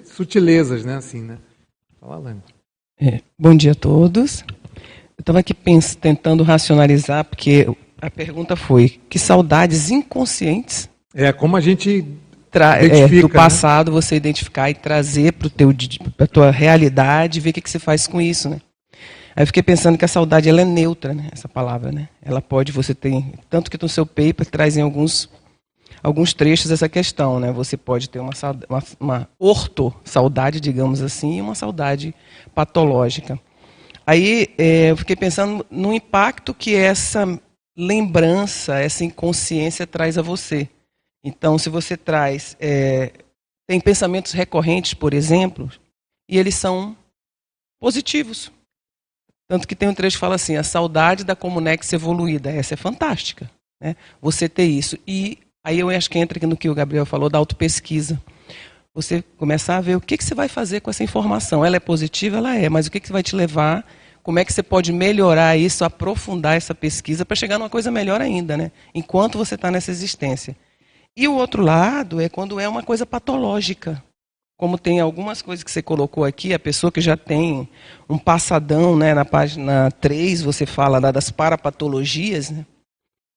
Sutilezas, 0.05 0.85
né? 0.85 0.97
Assim, 0.97 1.23
né? 1.23 1.39
Fala, 1.99 2.37
é, 3.01 3.21
bom 3.39 3.55
dia 3.57 3.71
a 3.71 3.75
todos. 3.75 4.45
Estava 5.23 5.39
aqui 5.39 5.53
pensando, 5.53 5.99
tentando 5.99 6.43
racionalizar, 6.43 7.23
porque 7.23 7.65
a 8.01 8.11
pergunta 8.11 8.57
foi: 8.57 8.99
que 9.09 9.17
saudades 9.17 9.89
inconscientes? 9.89 10.89
É, 11.15 11.31
como 11.31 11.55
a 11.55 11.61
gente 11.61 12.05
é, 12.53 13.07
do 13.07 13.29
né? 13.29 13.33
passado 13.33 13.89
né? 13.89 13.95
você 13.95 14.17
identificar 14.17 14.69
e 14.69 14.73
trazer 14.73 15.31
para 15.31 15.47
a 16.25 16.27
tua 16.27 16.51
realidade 16.51 17.39
e 17.39 17.41
ver 17.41 17.51
o 17.51 17.53
que, 17.53 17.61
que 17.61 17.69
você 17.69 17.79
faz 17.79 18.05
com 18.05 18.19
isso, 18.19 18.49
né? 18.49 18.59
Aí 19.33 19.43
eu 19.43 19.47
fiquei 19.47 19.63
pensando 19.63 19.97
que 19.97 20.03
a 20.03 20.09
saudade 20.09 20.49
ela 20.49 20.59
é 20.59 20.65
neutra, 20.65 21.13
né? 21.13 21.29
Essa 21.31 21.47
palavra, 21.47 21.89
né? 21.89 22.09
Ela 22.21 22.41
pode, 22.41 22.73
você 22.73 22.93
tem, 22.93 23.33
tanto 23.49 23.71
que 23.71 23.81
no 23.81 23.87
seu 23.87 24.05
paper 24.05 24.45
traz 24.45 24.75
em 24.75 24.81
alguns, 24.81 25.29
alguns 26.03 26.33
trechos 26.33 26.69
essa 26.69 26.89
questão, 26.89 27.39
né? 27.39 27.49
Você 27.53 27.77
pode 27.77 28.09
ter 28.09 28.19
uma, 28.19 28.33
uma, 28.67 28.83
uma 28.99 29.29
orto-saudade, 29.39 30.59
digamos 30.59 31.01
assim, 31.01 31.37
e 31.37 31.41
uma 31.41 31.55
saudade 31.55 32.13
patológica. 32.53 33.39
Aí 34.05 34.53
é, 34.57 34.91
eu 34.91 34.97
fiquei 34.97 35.15
pensando 35.15 35.65
no 35.71 35.93
impacto 35.93 36.53
que 36.53 36.75
essa 36.75 37.39
lembrança, 37.77 38.79
essa 38.79 39.03
inconsciência 39.03 39.87
traz 39.87 40.17
a 40.17 40.21
você. 40.21 40.69
Então, 41.23 41.57
se 41.57 41.69
você 41.69 41.95
traz, 41.95 42.57
é, 42.59 43.11
tem 43.67 43.79
pensamentos 43.79 44.33
recorrentes, 44.33 44.93
por 44.93 45.13
exemplo, 45.13 45.71
e 46.29 46.37
eles 46.37 46.55
são 46.55 46.95
positivos. 47.79 48.51
Tanto 49.47 49.67
que 49.67 49.75
tem 49.75 49.87
um 49.87 49.93
trecho 49.93 50.17
que 50.17 50.21
fala 50.21 50.35
assim: 50.35 50.55
a 50.55 50.63
saudade 50.63 51.23
da 51.23 51.35
Comunex 51.35 51.91
evoluída. 51.93 52.51
Essa 52.51 52.73
é 52.73 52.77
fantástica. 52.77 53.49
Né? 53.81 53.95
Você 54.21 54.49
ter 54.49 54.65
isso. 54.65 54.97
E 55.07 55.37
aí 55.63 55.79
eu 55.79 55.89
acho 55.89 56.09
que 56.09 56.19
entra 56.19 56.37
aqui 56.37 56.47
no 56.47 56.57
que 56.57 56.69
o 56.69 56.75
Gabriel 56.75 57.05
falou 57.05 57.29
da 57.29 57.37
autopesquisa. 57.37 58.21
Você 58.95 59.23
começar 59.37 59.77
a 59.77 59.81
ver 59.81 59.95
o 59.95 60.01
que, 60.01 60.15
que 60.15 60.23
você 60.23 60.35
vai 60.35 60.47
fazer 60.47 60.79
com 60.79 60.91
essa 60.91 61.03
informação. 61.03 61.65
Ela 61.65 61.77
é 61.77 61.79
positiva? 61.79 62.37
Ela 62.37 62.55
é, 62.55 62.69
mas 62.69 62.85
o 62.85 62.91
que, 62.91 62.99
que 62.99 63.11
vai 63.11 63.23
te 63.23 63.35
levar? 63.35 63.83
Como 64.21 64.37
é 64.37 64.45
que 64.45 64.53
você 64.53 64.61
pode 64.61 64.93
melhorar 64.93 65.57
isso, 65.57 65.83
aprofundar 65.83 66.55
essa 66.55 66.75
pesquisa 66.75 67.25
para 67.25 67.35
chegar 67.35 67.57
numa 67.57 67.69
coisa 67.69 67.89
melhor 67.89 68.21
ainda, 68.21 68.55
né? 68.55 68.71
Enquanto 68.93 69.37
você 69.37 69.55
está 69.55 69.71
nessa 69.71 69.89
existência. 69.89 70.55
E 71.17 71.27
o 71.27 71.33
outro 71.33 71.63
lado 71.63 72.21
é 72.21 72.29
quando 72.29 72.59
é 72.59 72.69
uma 72.69 72.83
coisa 72.83 73.03
patológica. 73.05 74.01
Como 74.57 74.77
tem 74.77 74.99
algumas 74.99 75.41
coisas 75.41 75.63
que 75.63 75.71
você 75.71 75.81
colocou 75.81 76.23
aqui, 76.23 76.53
a 76.53 76.59
pessoa 76.59 76.91
que 76.91 77.01
já 77.01 77.17
tem 77.17 77.67
um 78.07 78.19
passadão, 78.19 78.95
né, 78.95 79.13
na 79.15 79.25
página 79.25 79.91
3, 79.99 80.43
você 80.43 80.67
fala 80.67 81.01
das 81.11 81.31
parapatologias, 81.31 82.51
né, 82.51 82.65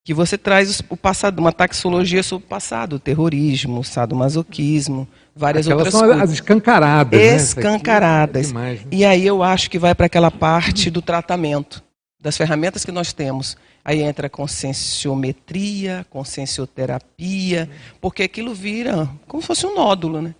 que 0.05 0.15
você 0.15 0.39
traz 0.39 0.81
o 0.89 0.97
passado, 0.97 1.41
uma 1.41 1.53
taxologia 1.53 2.23
sobre 2.23 2.47
o 2.47 2.49
passado, 2.49 2.97
o 2.97 3.01
terrorismo, 3.01 3.81
o 3.81 3.85
sadomasoquismo, 3.85 5.09
várias 5.37 5.66
Aquelas 5.66 5.95
outras 5.95 6.00
são 6.00 6.23
as 6.23 6.33
escancaradas. 6.33 7.21
Escancaradas. 7.21 8.50
Né? 8.50 8.73
É 8.73 8.75
demais, 8.75 8.81
né? 8.81 8.87
E 8.90 9.05
aí 9.05 9.26
eu 9.26 9.43
acho 9.43 9.71
que 9.71 9.78
vai 9.78 9.95
para 9.95 10.07
aquela 10.07 10.31
parte 10.31 10.90
do 10.90 11.02
tratamento, 11.02 11.85
das 12.21 12.37
ferramentas 12.37 12.85
que 12.85 12.90
nós 12.90 13.12
temos. 13.12 13.57
Aí 13.85 14.02
entra 14.02 14.26
a 14.28 14.31
conscienciometria, 14.31 16.07
consciencioterapia, 16.09 17.69
porque 18.00 18.23
aquilo 18.23 18.55
vira 18.55 19.09
como 19.28 19.43
se 19.43 19.47
fosse 19.47 19.66
um 19.66 19.75
nódulo, 19.75 20.23
né? 20.23 20.35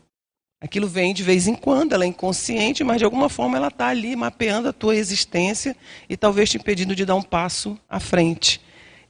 Aquilo 0.58 0.88
vem 0.88 1.12
de 1.12 1.22
vez 1.22 1.46
em 1.46 1.54
quando, 1.54 1.92
ela 1.92 2.04
é 2.04 2.06
inconsciente, 2.06 2.82
mas 2.82 2.96
de 2.96 3.04
alguma 3.04 3.28
forma 3.28 3.58
ela 3.58 3.68
está 3.68 3.88
ali 3.88 4.16
mapeando 4.16 4.68
a 4.68 4.72
tua 4.72 4.96
existência 4.96 5.76
e 6.08 6.16
talvez 6.16 6.50
te 6.50 6.56
impedindo 6.56 6.96
de 6.96 7.04
dar 7.04 7.14
um 7.14 7.22
passo 7.22 7.78
à 7.88 8.00
frente. 8.00 8.60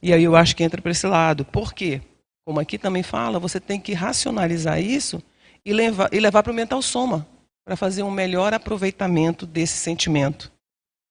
E 0.01 0.11
aí 0.13 0.25
eu 0.25 0.35
acho 0.35 0.55
que 0.55 0.63
entra 0.63 0.81
para 0.81 0.91
esse 0.91 1.07
lado. 1.07 1.45
Por 1.45 1.73
quê? 1.73 2.01
Como 2.45 2.59
aqui 2.59 2.77
também 2.77 3.01
fala, 3.01 3.39
você 3.39 3.59
tem 3.61 3.79
que 3.79 3.93
racionalizar 3.93 4.79
isso 4.79 5.23
e 5.65 5.73
levar, 5.73 6.09
e 6.13 6.19
levar 6.19 6.43
para 6.43 6.51
o 6.51 6.55
mental 6.55 6.81
soma, 6.81 7.27
para 7.65 7.75
fazer 7.75 8.03
um 8.03 8.11
melhor 8.11 8.53
aproveitamento 8.53 9.45
desse 9.45 9.77
sentimento. 9.77 10.51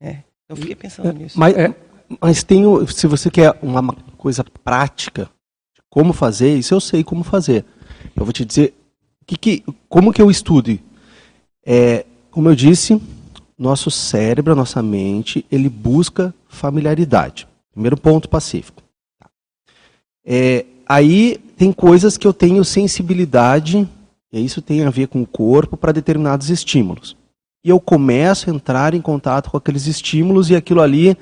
É, 0.00 0.18
eu 0.48 0.56
fiquei 0.56 0.74
pensando 0.74 1.12
nisso. 1.12 1.38
Mas, 1.38 1.56
é, 1.56 1.74
mas 2.20 2.42
tem, 2.42 2.64
se 2.86 3.06
você 3.06 3.30
quer 3.30 3.58
uma 3.62 3.94
coisa 4.16 4.44
prática, 4.64 5.28
como 5.88 6.12
fazer, 6.12 6.56
isso 6.56 6.74
eu 6.74 6.80
sei 6.80 7.02
como 7.02 7.24
fazer. 7.24 7.64
Eu 8.14 8.24
vou 8.24 8.32
te 8.32 8.44
dizer 8.44 8.74
que, 9.26 9.36
que, 9.36 9.64
como 9.88 10.12
que 10.12 10.20
eu 10.20 10.30
estudo. 10.30 10.78
É, 11.64 12.04
como 12.30 12.48
eu 12.48 12.54
disse, 12.54 13.00
nosso 13.58 13.90
cérebro, 13.90 14.54
nossa 14.54 14.82
mente, 14.82 15.44
ele 15.50 15.68
busca 15.68 16.34
familiaridade. 16.48 17.48
Primeiro 17.72 17.96
ponto 17.96 18.28
pacífico. 18.28 18.82
É, 20.24 20.64
aí 20.86 21.38
tem 21.56 21.72
coisas 21.72 22.16
que 22.16 22.26
eu 22.26 22.32
tenho 22.32 22.64
sensibilidade, 22.64 23.88
e 24.32 24.44
isso 24.44 24.60
tem 24.60 24.84
a 24.84 24.90
ver 24.90 25.08
com 25.08 25.22
o 25.22 25.26
corpo, 25.26 25.76
para 25.76 25.92
determinados 25.92 26.50
estímulos. 26.50 27.16
E 27.64 27.68
eu 27.68 27.80
começo 27.80 28.48
a 28.48 28.54
entrar 28.54 28.94
em 28.94 29.00
contato 29.00 29.50
com 29.50 29.56
aqueles 29.56 29.86
estímulos 29.86 30.50
e 30.50 30.56
aquilo 30.56 30.80
ali 30.80 31.16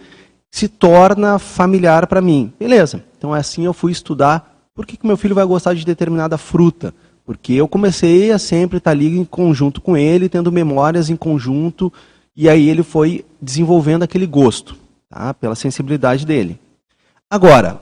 se 0.50 0.68
torna 0.68 1.38
familiar 1.38 2.06
para 2.06 2.20
mim. 2.20 2.52
Beleza, 2.58 3.04
então 3.16 3.34
é 3.34 3.40
assim 3.40 3.64
eu 3.64 3.72
fui 3.72 3.92
estudar 3.92 4.68
por 4.74 4.86
que, 4.86 4.96
que 4.96 5.06
meu 5.06 5.16
filho 5.16 5.34
vai 5.34 5.44
gostar 5.44 5.74
de 5.74 5.84
determinada 5.84 6.36
fruta. 6.36 6.94
Porque 7.24 7.54
eu 7.54 7.66
comecei 7.66 8.30
a 8.30 8.38
sempre 8.38 8.78
estar 8.78 8.90
ali 8.90 9.18
em 9.18 9.24
conjunto 9.24 9.80
com 9.80 9.96
ele, 9.96 10.28
tendo 10.28 10.52
memórias 10.52 11.08
em 11.08 11.16
conjunto, 11.16 11.92
e 12.36 12.48
aí 12.48 12.68
ele 12.68 12.82
foi 12.82 13.24
desenvolvendo 13.40 14.02
aquele 14.02 14.26
gosto, 14.26 14.76
tá? 15.08 15.32
pela 15.32 15.54
sensibilidade 15.54 16.26
dele. 16.26 16.58
Agora, 17.30 17.80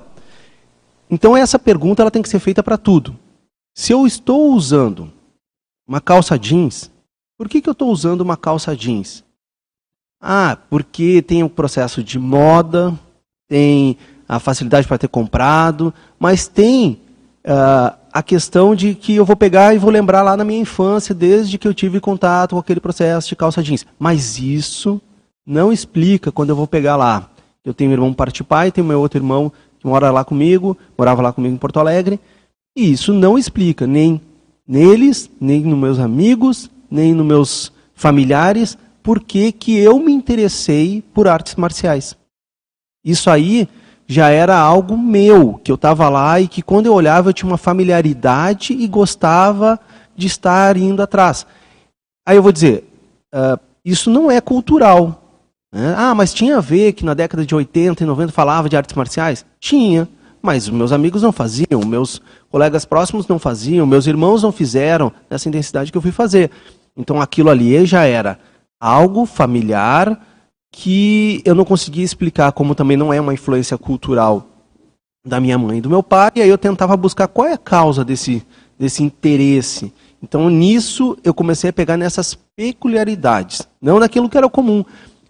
então 1.11 1.37
essa 1.37 1.59
pergunta 1.59 2.03
ela 2.03 2.11
tem 2.11 2.23
que 2.23 2.29
ser 2.29 2.39
feita 2.39 2.63
para 2.63 2.79
tudo. 2.79 3.17
Se 3.75 3.93
eu 3.93 4.07
estou 4.07 4.53
usando 4.53 5.11
uma 5.89 6.01
calça 6.01 6.39
jeans, 6.39 6.91
por 7.39 7.49
que, 7.49 7.61
que 7.61 7.69
eu 7.69 7.73
estou 7.73 7.91
usando 7.91 8.21
uma 8.21 8.37
calça 8.37 8.77
jeans? 8.77 9.25
Ah, 10.21 10.57
porque 10.69 11.23
tem 11.23 11.43
o 11.43 11.47
um 11.47 11.49
processo 11.49 12.03
de 12.03 12.19
moda, 12.19 12.97
tem 13.49 13.97
a 14.29 14.39
facilidade 14.39 14.87
para 14.87 14.99
ter 14.99 15.09
comprado, 15.09 15.93
mas 16.19 16.47
tem 16.47 17.01
uh, 17.45 17.97
a 18.13 18.23
questão 18.23 18.75
de 18.75 18.95
que 18.95 19.17
eu 19.17 19.25
vou 19.25 19.37
pegar 19.37 19.75
e 19.75 19.79
vou 19.79 19.91
lembrar 19.91 20.23
lá 20.23 20.37
na 20.37 20.45
minha 20.45 20.61
infância, 20.61 21.15
desde 21.15 21.59
que 21.59 21.67
eu 21.67 21.75
tive 21.75 21.99
contato 21.99 22.55
com 22.55 22.59
aquele 22.59 22.81
processo 22.81 23.29
de 23.29 23.37
calça 23.37 23.63
jeans. 23.63 23.87
Mas 23.99 24.39
isso 24.39 25.01
não 25.47 25.73
explica 25.73 26.31
quando 26.31 26.51
eu 26.51 26.57
vou 26.57 26.67
pegar 26.67 26.97
lá. 26.97 27.31
Eu 27.65 27.73
tenho 27.73 27.91
um 27.91 27.95
irmão 27.95 28.13
parte 28.13 28.45
pai, 28.45 28.71
tenho 28.71 28.87
meu 28.87 29.01
outro 29.01 29.19
irmão 29.19 29.51
que 29.79 29.87
mora 29.87 30.11
lá 30.11 30.25
comigo, 30.25 30.77
morava 30.97 31.23
lá 31.23 31.33
comigo 31.33 31.55
em 31.55 31.59
Porto 31.59 31.81
Alegre, 31.81 32.21
e 32.77 32.93
isso 32.93 33.13
não 33.13 33.37
explica 33.37 33.87
nem 33.87 34.21
neles, 34.67 35.31
nem 35.41 35.63
nos 35.63 35.79
meus 35.79 35.99
amigos, 35.99 36.71
nem 36.91 37.15
nos 37.15 37.27
meus 37.27 37.73
familiares, 37.95 38.79
por 39.03 39.21
que, 39.21 39.55
eu 39.69 39.99
me 39.99 40.13
interessei 40.13 41.03
por 41.13 41.27
artes 41.27 41.57
marciais. 41.57 42.17
Isso 43.05 43.29
aí 43.29 43.69
já 44.07 44.29
era 44.29 44.57
algo 44.57 44.97
meu, 44.97 45.61
que 45.63 45.71
eu 45.71 45.75
estava 45.75 46.09
lá 46.09 46.41
e 46.41 46.47
que 46.47 46.63
quando 46.63 46.87
eu 46.87 46.95
olhava 46.95 47.31
eu 47.31 47.33
tinha 47.33 47.51
uma 47.51 47.59
familiaridade 47.59 48.73
e 48.73 48.87
gostava 48.87 49.79
de 50.17 50.27
estar 50.27 50.77
indo 50.77 51.03
atrás. 51.03 51.47
Aí 52.27 52.37
eu 52.37 52.43
vou 52.43 52.53
dizer, 52.53 52.85
uh, 53.35 53.59
isso 53.85 54.11
não 54.11 54.31
é 54.31 54.41
cultural. 54.41 55.23
Né? 55.73 55.95
Ah, 55.97 56.15
mas 56.15 56.33
tinha 56.33 56.59
a 56.59 56.61
ver 56.61 56.93
que 56.93 57.05
na 57.05 57.15
década 57.15 57.45
de 57.45 57.55
80 57.55 58.03
e 58.03 58.07
90 58.07 58.33
falava 58.33 58.69
de 58.69 58.77
artes 58.77 58.95
marciais? 58.95 59.45
Tinha, 59.59 60.09
mas 60.43 60.69
meus 60.69 60.93
amigos 60.93 61.23
não 61.23 61.33
faziam, 61.33 61.81
meus 61.87 62.21
colegas 62.51 62.85
próximos 62.85 63.29
não 63.29 63.39
faziam, 63.39 63.87
meus 63.87 64.07
irmãos 64.07 64.43
não 64.43 64.51
fizeram 64.53 65.13
nessa 65.31 65.49
intensidade 65.49 65.93
que 65.93 65.97
eu 65.97 66.03
fui 66.03 66.13
fazer. 66.13 66.51
Então 66.97 67.21
aquilo 67.21 67.49
ali 67.49 67.87
já 67.87 68.05
era 68.05 68.39
algo 68.81 69.25
familiar 69.25 70.21
que 70.73 71.41
eu 71.45 71.55
não 71.55 71.65
conseguia 71.65 72.05
explicar, 72.05 72.51
como 72.53 72.75
também 72.75 72.97
não 72.97 73.13
é 73.13 73.21
uma 73.21 73.35
influência 73.35 73.79
cultural 73.79 74.49
da 75.25 75.39
minha 75.39 75.57
mãe 75.57 75.79
e 75.79 75.81
do 75.81 75.91
meu 75.91 76.03
pai, 76.03 76.33
e 76.35 76.43
aí 76.43 76.49
eu 76.49 76.59
tentava 76.59 76.97
buscar 76.97 77.29
qual 77.29 77.47
é 77.47 77.53
a 77.53 77.59
causa 77.59 78.05
desse, 78.05 78.45
desse 78.77 79.03
interesse. 79.03 79.93
Então 80.21 80.51
nisso 80.51 81.17
eu 81.23 81.33
comecei 81.33 81.71
a 81.71 81.73
pegar 81.73 81.97
nessas 81.97 82.37
peculiaridades, 82.57 83.69
não 83.81 84.01
naquilo 84.01 84.29
que 84.29 84.37
era 84.37 84.49
comum. 84.49 84.85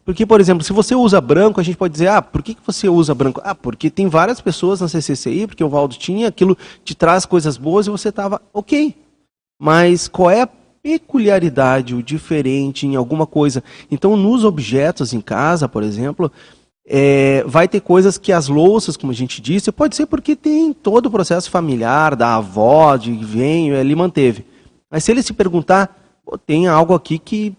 Porque, 0.05 0.27
por 0.27 0.41
exemplo, 0.41 0.65
se 0.65 0.73
você 0.73 0.95
usa 0.95 1.21
branco, 1.21 1.61
a 1.61 1.63
gente 1.63 1.77
pode 1.77 1.93
dizer, 1.93 2.09
ah, 2.09 2.21
por 2.21 2.43
que, 2.43 2.55
que 2.55 2.67
você 2.67 2.89
usa 2.89 3.15
branco? 3.15 3.41
Ah, 3.45 3.55
porque 3.55 3.89
tem 3.89 4.09
várias 4.09 4.41
pessoas 4.41 4.81
na 4.81 4.89
CCCI, 4.89 5.47
porque 5.47 5.63
o 5.63 5.69
Valdo 5.69 5.95
tinha, 5.95 6.29
aquilo 6.29 6.59
te 6.85 6.95
traz 6.95 7.25
coisas 7.25 7.57
boas 7.57 7.87
e 7.87 7.91
você 7.91 8.09
estava 8.09 8.43
ok. 8.53 8.95
Mas 9.61 10.09
qual 10.09 10.31
é 10.31 10.43
a 10.43 10.49
peculiaridade, 10.83 11.95
o 11.95 12.03
diferente 12.03 12.85
em 12.85 12.97
alguma 12.97 13.27
coisa? 13.27 13.63
Então, 13.91 14.17
nos 14.17 14.45
objetos 14.45 15.13
em 15.13 15.21
casa, 15.21 15.69
por 15.69 15.85
exemplo, 15.85 16.33
é, 16.85 17.45
vai 17.47 17.69
ter 17.69 17.81
coisas 17.81 18.19
que 18.19 18.33
as 18.33 18.49
louças, 18.49 18.97
como 18.97 19.13
a 19.13 19.15
gente 19.15 19.41
disse, 19.41 19.71
pode 19.71 19.95
ser 19.95 20.07
porque 20.07 20.35
tem 20.35 20.73
todo 20.73 21.07
o 21.07 21.11
processo 21.11 21.49
familiar 21.49 22.17
da 22.17 22.35
avó, 22.35 22.97
de 22.97 23.13
vem, 23.13 23.71
ele 23.71 23.95
manteve. 23.95 24.45
Mas 24.91 25.05
se 25.05 25.13
ele 25.13 25.23
se 25.23 25.33
perguntar, 25.33 25.97
tem 26.45 26.67
algo 26.67 26.93
aqui 26.93 27.21
que 27.21 27.55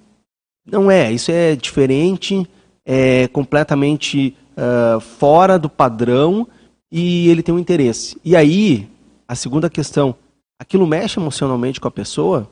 não 0.65 0.89
é, 0.89 1.11
isso 1.11 1.31
é 1.31 1.55
diferente, 1.55 2.47
é 2.85 3.27
completamente 3.27 4.35
uh, 4.57 4.99
fora 4.99 5.59
do 5.59 5.69
padrão 5.69 6.47
e 6.91 7.27
ele 7.29 7.43
tem 7.43 7.53
um 7.53 7.59
interesse. 7.59 8.17
E 8.23 8.35
aí, 8.35 8.87
a 9.27 9.35
segunda 9.35 9.69
questão, 9.69 10.15
aquilo 10.59 10.87
mexe 10.87 11.19
emocionalmente 11.19 11.79
com 11.79 11.87
a 11.87 11.91
pessoa? 11.91 12.47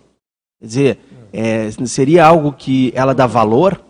Quer 0.59 0.65
dizer, 0.65 0.99
é, 1.31 1.71
seria 1.85 2.25
algo 2.25 2.51
que 2.51 2.91
ela 2.95 3.13
dá 3.13 3.25
valor? 3.25 3.81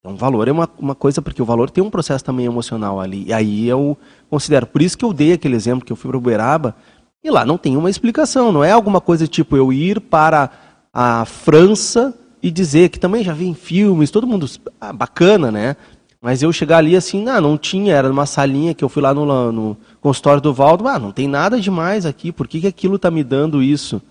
Então, 0.00 0.16
valor 0.16 0.48
é 0.48 0.52
uma, 0.52 0.68
uma 0.78 0.94
coisa, 0.94 1.20
porque 1.20 1.42
o 1.42 1.44
valor 1.44 1.70
tem 1.70 1.82
um 1.82 1.90
processo 1.90 2.24
também 2.24 2.46
emocional 2.46 3.00
ali. 3.00 3.24
E 3.26 3.32
aí 3.32 3.68
eu 3.68 3.96
considero. 4.30 4.66
Por 4.66 4.80
isso 4.80 4.96
que 4.96 5.04
eu 5.04 5.12
dei 5.12 5.32
aquele 5.32 5.56
exemplo 5.56 5.84
que 5.84 5.92
eu 5.92 5.96
fui 5.96 6.08
para 6.08 6.18
Uberaba, 6.18 6.74
e 7.22 7.30
lá 7.30 7.44
não 7.44 7.58
tem 7.58 7.76
uma 7.76 7.90
explicação. 7.90 8.52
Não 8.52 8.64
é 8.64 8.70
alguma 8.70 9.00
coisa 9.00 9.26
tipo 9.26 9.56
eu 9.56 9.72
ir 9.72 10.00
para 10.00 10.50
a 10.92 11.24
França 11.24 12.14
e 12.42 12.50
dizer 12.50 12.88
que 12.88 13.00
também 13.00 13.24
já 13.24 13.32
vi 13.32 13.46
em 13.46 13.54
filmes, 13.54 14.10
todo 14.10 14.26
mundo 14.26 14.46
ah, 14.80 14.92
bacana, 14.92 15.50
né? 15.50 15.76
Mas 16.20 16.42
eu 16.42 16.52
chegar 16.52 16.78
ali 16.78 16.96
assim, 16.96 17.28
ah, 17.28 17.40
não 17.40 17.56
tinha, 17.56 17.94
era 17.94 18.08
numa 18.08 18.26
salinha 18.26 18.74
que 18.74 18.84
eu 18.84 18.88
fui 18.88 19.02
lá 19.02 19.14
no, 19.14 19.52
no 19.52 19.76
consultório 20.00 20.40
do 20.40 20.52
Valdo, 20.52 20.88
ah, 20.88 20.98
não 20.98 21.12
tem 21.12 21.28
nada 21.28 21.60
demais 21.60 22.04
aqui, 22.04 22.32
por 22.32 22.48
que, 22.48 22.60
que 22.60 22.66
aquilo 22.66 22.96
está 22.96 23.10
me 23.10 23.22
dando 23.22 23.62
isso? 23.62 24.02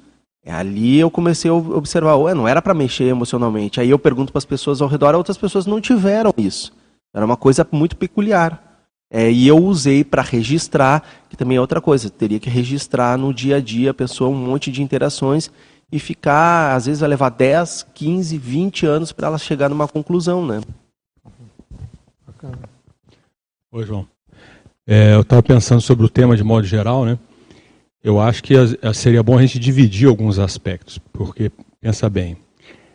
É, 0.48 0.54
ali 0.54 0.98
eu 0.98 1.12
comecei 1.12 1.52
a 1.52 1.54
observar, 1.54 2.16
ué, 2.16 2.34
não 2.34 2.48
era 2.48 2.62
para 2.62 2.74
mexer 2.74 3.04
emocionalmente. 3.04 3.82
Aí 3.82 3.90
eu 3.90 4.00
pergunto 4.00 4.32
para 4.32 4.38
as 4.38 4.46
pessoas 4.46 4.82
ao 4.82 4.88
redor, 4.88 5.14
outras 5.14 5.38
pessoas 5.38 5.66
não 5.66 5.82
tiveram 5.82 6.34
isso. 6.38 6.72
Era 7.14 7.26
uma 7.26 7.36
coisa 7.36 7.68
muito 7.70 7.98
peculiar. 7.98 8.64
É, 9.12 9.30
e 9.30 9.46
eu 9.46 9.58
usei 9.58 10.06
para 10.06 10.22
registrar, 10.22 11.04
que 11.30 11.36
também 11.36 11.58
é 11.58 11.62
outra 11.62 11.82
coisa, 11.82 12.10
teria 12.10 12.40
que 12.40 12.50
registrar 12.50 13.18
no 13.18 13.34
dia 13.34 13.58
a 13.58 13.60
dia 13.60 13.92
a 13.92 13.94
pessoa 13.94 14.30
um 14.30 14.36
monte 14.36 14.72
de 14.72 14.82
interações 14.82 15.52
e 15.92 16.00
ficar, 16.00 16.76
às 16.76 16.86
vezes 16.86 17.00
vai 17.00 17.10
levar 17.10 17.30
10, 17.30 17.88
15, 17.94 18.38
20 18.38 18.86
anos 18.86 19.12
para 19.12 19.28
ela 19.28 19.38
chegar 19.38 19.70
numa 19.70 19.88
conclusão, 19.88 20.46
né? 20.46 20.62
Oi, 23.72 23.86
João. 23.86 24.08
É, 24.86 25.14
eu 25.14 25.22
estava 25.22 25.44
pensando 25.44 25.82
sobre 25.82 26.06
o 26.06 26.10
tema 26.10 26.36
de 26.36 26.44
modo 26.44 26.66
geral, 26.66 27.06
né? 27.06 27.18
Eu 28.04 28.20
acho 28.20 28.44
que 28.44 28.54
seria 28.94 29.22
bom 29.22 29.38
a 29.38 29.42
gente 29.42 29.60
dividir 29.60 30.08
alguns 30.08 30.40
aspectos, 30.40 30.98
porque, 31.12 31.52
pensa 31.82 32.10
bem, 32.10 32.38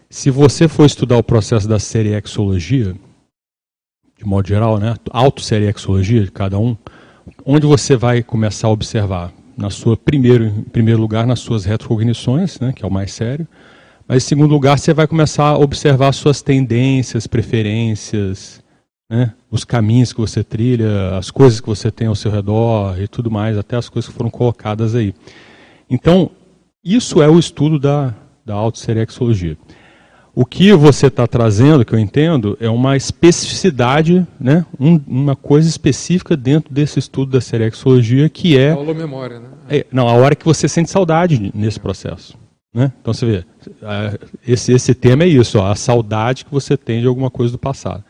se 0.08 0.30
você 0.30 0.68
for 0.68 0.86
estudar 0.86 1.16
o 1.16 1.22
processo 1.22 1.68
da 1.68 1.78
seriexologia, 1.78 2.94
de 4.16 4.24
modo 4.24 4.46
geral, 4.46 4.78
né, 4.78 4.94
auto-seriexologia 5.10 6.24
de 6.24 6.30
cada 6.30 6.58
um, 6.58 6.76
onde 7.44 7.66
você 7.66 7.96
vai 7.96 8.22
começar 8.22 8.68
a 8.68 8.70
observar? 8.70 9.32
Na 9.56 9.70
sua 9.70 9.96
primeiro, 9.96 10.44
em 10.44 10.62
primeiro 10.62 11.00
lugar 11.00 11.26
nas 11.26 11.40
suas 11.40 11.64
retrocognições, 11.64 12.58
né, 12.60 12.72
que 12.72 12.84
é 12.84 12.88
o 12.88 12.90
mais 12.90 13.12
sério, 13.12 13.46
mas 14.08 14.24
em 14.24 14.26
segundo 14.26 14.50
lugar 14.50 14.78
você 14.78 14.92
vai 14.92 15.06
começar 15.06 15.44
a 15.44 15.58
observar 15.58 16.12
suas 16.12 16.42
tendências, 16.42 17.26
preferências, 17.26 18.62
né, 19.10 19.32
os 19.50 19.64
caminhos 19.64 20.12
que 20.12 20.20
você 20.20 20.42
trilha, 20.42 21.16
as 21.16 21.30
coisas 21.30 21.60
que 21.60 21.66
você 21.66 21.90
tem 21.90 22.06
ao 22.06 22.14
seu 22.14 22.30
redor 22.30 23.00
e 23.00 23.06
tudo 23.06 23.30
mais, 23.30 23.58
até 23.58 23.76
as 23.76 23.88
coisas 23.88 24.10
que 24.10 24.16
foram 24.16 24.30
colocadas 24.30 24.94
aí. 24.94 25.14
Então, 25.88 26.30
isso 26.82 27.22
é 27.22 27.28
o 27.28 27.38
estudo 27.38 27.78
da, 27.78 28.14
da 28.44 28.54
autosserexologia. 28.54 29.56
O 30.34 30.46
que 30.46 30.72
você 30.72 31.08
está 31.08 31.26
trazendo, 31.26 31.84
que 31.84 31.92
eu 31.92 31.98
entendo, 31.98 32.56
é 32.58 32.68
uma 32.68 32.96
especificidade, 32.96 34.26
né? 34.40 34.64
Um, 34.80 34.98
uma 35.06 35.36
coisa 35.36 35.68
específica 35.68 36.34
dentro 36.34 36.72
desse 36.72 36.98
estudo 36.98 37.32
da 37.32 37.40
serexologia, 37.40 38.30
que 38.30 38.56
é. 38.56 38.70
Aula 38.70 38.94
memória, 38.94 39.40
né? 39.40 39.48
É, 39.68 39.86
não, 39.92 40.08
a 40.08 40.12
hora 40.14 40.34
que 40.34 40.44
você 40.44 40.66
sente 40.66 40.90
saudade 40.90 41.52
nesse 41.54 41.78
processo. 41.78 42.34
Né? 42.74 42.90
Então 43.02 43.12
você 43.12 43.26
vê, 43.26 43.44
esse, 44.48 44.72
esse 44.72 44.94
tema 44.94 45.24
é 45.24 45.28
isso, 45.28 45.58
ó, 45.58 45.70
a 45.70 45.74
saudade 45.74 46.46
que 46.46 46.50
você 46.50 46.74
tem 46.74 47.02
de 47.02 47.06
alguma 47.06 47.30
coisa 47.30 47.52
do 47.52 47.58
passado. 47.58 48.02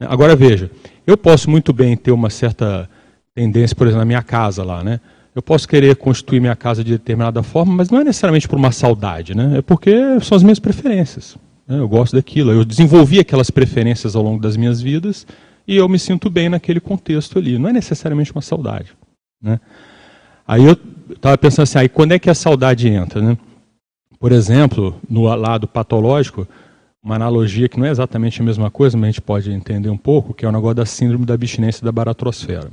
Agora 0.00 0.34
veja, 0.34 0.68
eu 1.06 1.16
posso 1.16 1.48
muito 1.48 1.72
bem 1.72 1.96
ter 1.96 2.10
uma 2.10 2.28
certa 2.28 2.90
tendência, 3.32 3.76
por 3.76 3.86
exemplo, 3.86 4.00
na 4.00 4.04
minha 4.04 4.22
casa 4.22 4.64
lá, 4.64 4.82
né? 4.82 4.98
Eu 5.34 5.40
posso 5.40 5.68
querer 5.68 5.94
constituir 5.94 6.40
minha 6.40 6.56
casa 6.56 6.82
de 6.82 6.90
determinada 6.90 7.42
forma, 7.44 7.72
mas 7.72 7.88
não 7.88 8.00
é 8.00 8.04
necessariamente 8.04 8.48
por 8.48 8.56
uma 8.56 8.72
saudade, 8.72 9.34
né? 9.36 9.58
É 9.58 9.62
porque 9.62 10.20
são 10.20 10.36
as 10.36 10.42
minhas 10.42 10.58
preferências. 10.58 11.38
Né? 11.66 11.78
Eu 11.78 11.88
gosto 11.88 12.14
daquilo. 12.14 12.52
Eu 12.52 12.64
desenvolvi 12.64 13.18
aquelas 13.18 13.50
preferências 13.50 14.14
ao 14.16 14.22
longo 14.22 14.40
das 14.40 14.56
minhas 14.56 14.80
vidas 14.80 15.26
e 15.66 15.76
eu 15.76 15.88
me 15.88 15.98
sinto 15.98 16.28
bem 16.28 16.48
naquele 16.48 16.80
contexto 16.80 17.38
ali. 17.38 17.58
Não 17.58 17.68
é 17.68 17.72
necessariamente 17.72 18.32
uma 18.32 18.42
saudade. 18.42 18.92
Né? 19.40 19.60
Aí 20.46 20.64
eu 20.64 20.76
estava 21.10 21.36
pensando 21.38 21.64
assim, 21.64 21.78
aí 21.78 21.88
quando 21.88 22.12
é 22.12 22.18
que 22.18 22.30
a 22.30 22.34
saudade 22.34 22.88
entra? 22.88 23.20
Né? 23.20 23.36
Por 24.18 24.32
exemplo, 24.32 25.00
no 25.08 25.22
lado 25.22 25.66
patológico, 25.66 26.46
uma 27.02 27.16
analogia 27.16 27.68
que 27.68 27.78
não 27.78 27.86
é 27.86 27.90
exatamente 27.90 28.40
a 28.40 28.44
mesma 28.44 28.70
coisa, 28.70 28.96
mas 28.96 29.08
a 29.08 29.10
gente 29.10 29.20
pode 29.20 29.50
entender 29.50 29.90
um 29.90 29.96
pouco, 29.96 30.32
que 30.32 30.44
é 30.44 30.48
o 30.48 30.52
negócio 30.52 30.76
da 30.76 30.86
síndrome 30.86 31.26
da 31.26 31.34
abstinência 31.34 31.84
da 31.84 31.90
baratrosfera. 31.90 32.70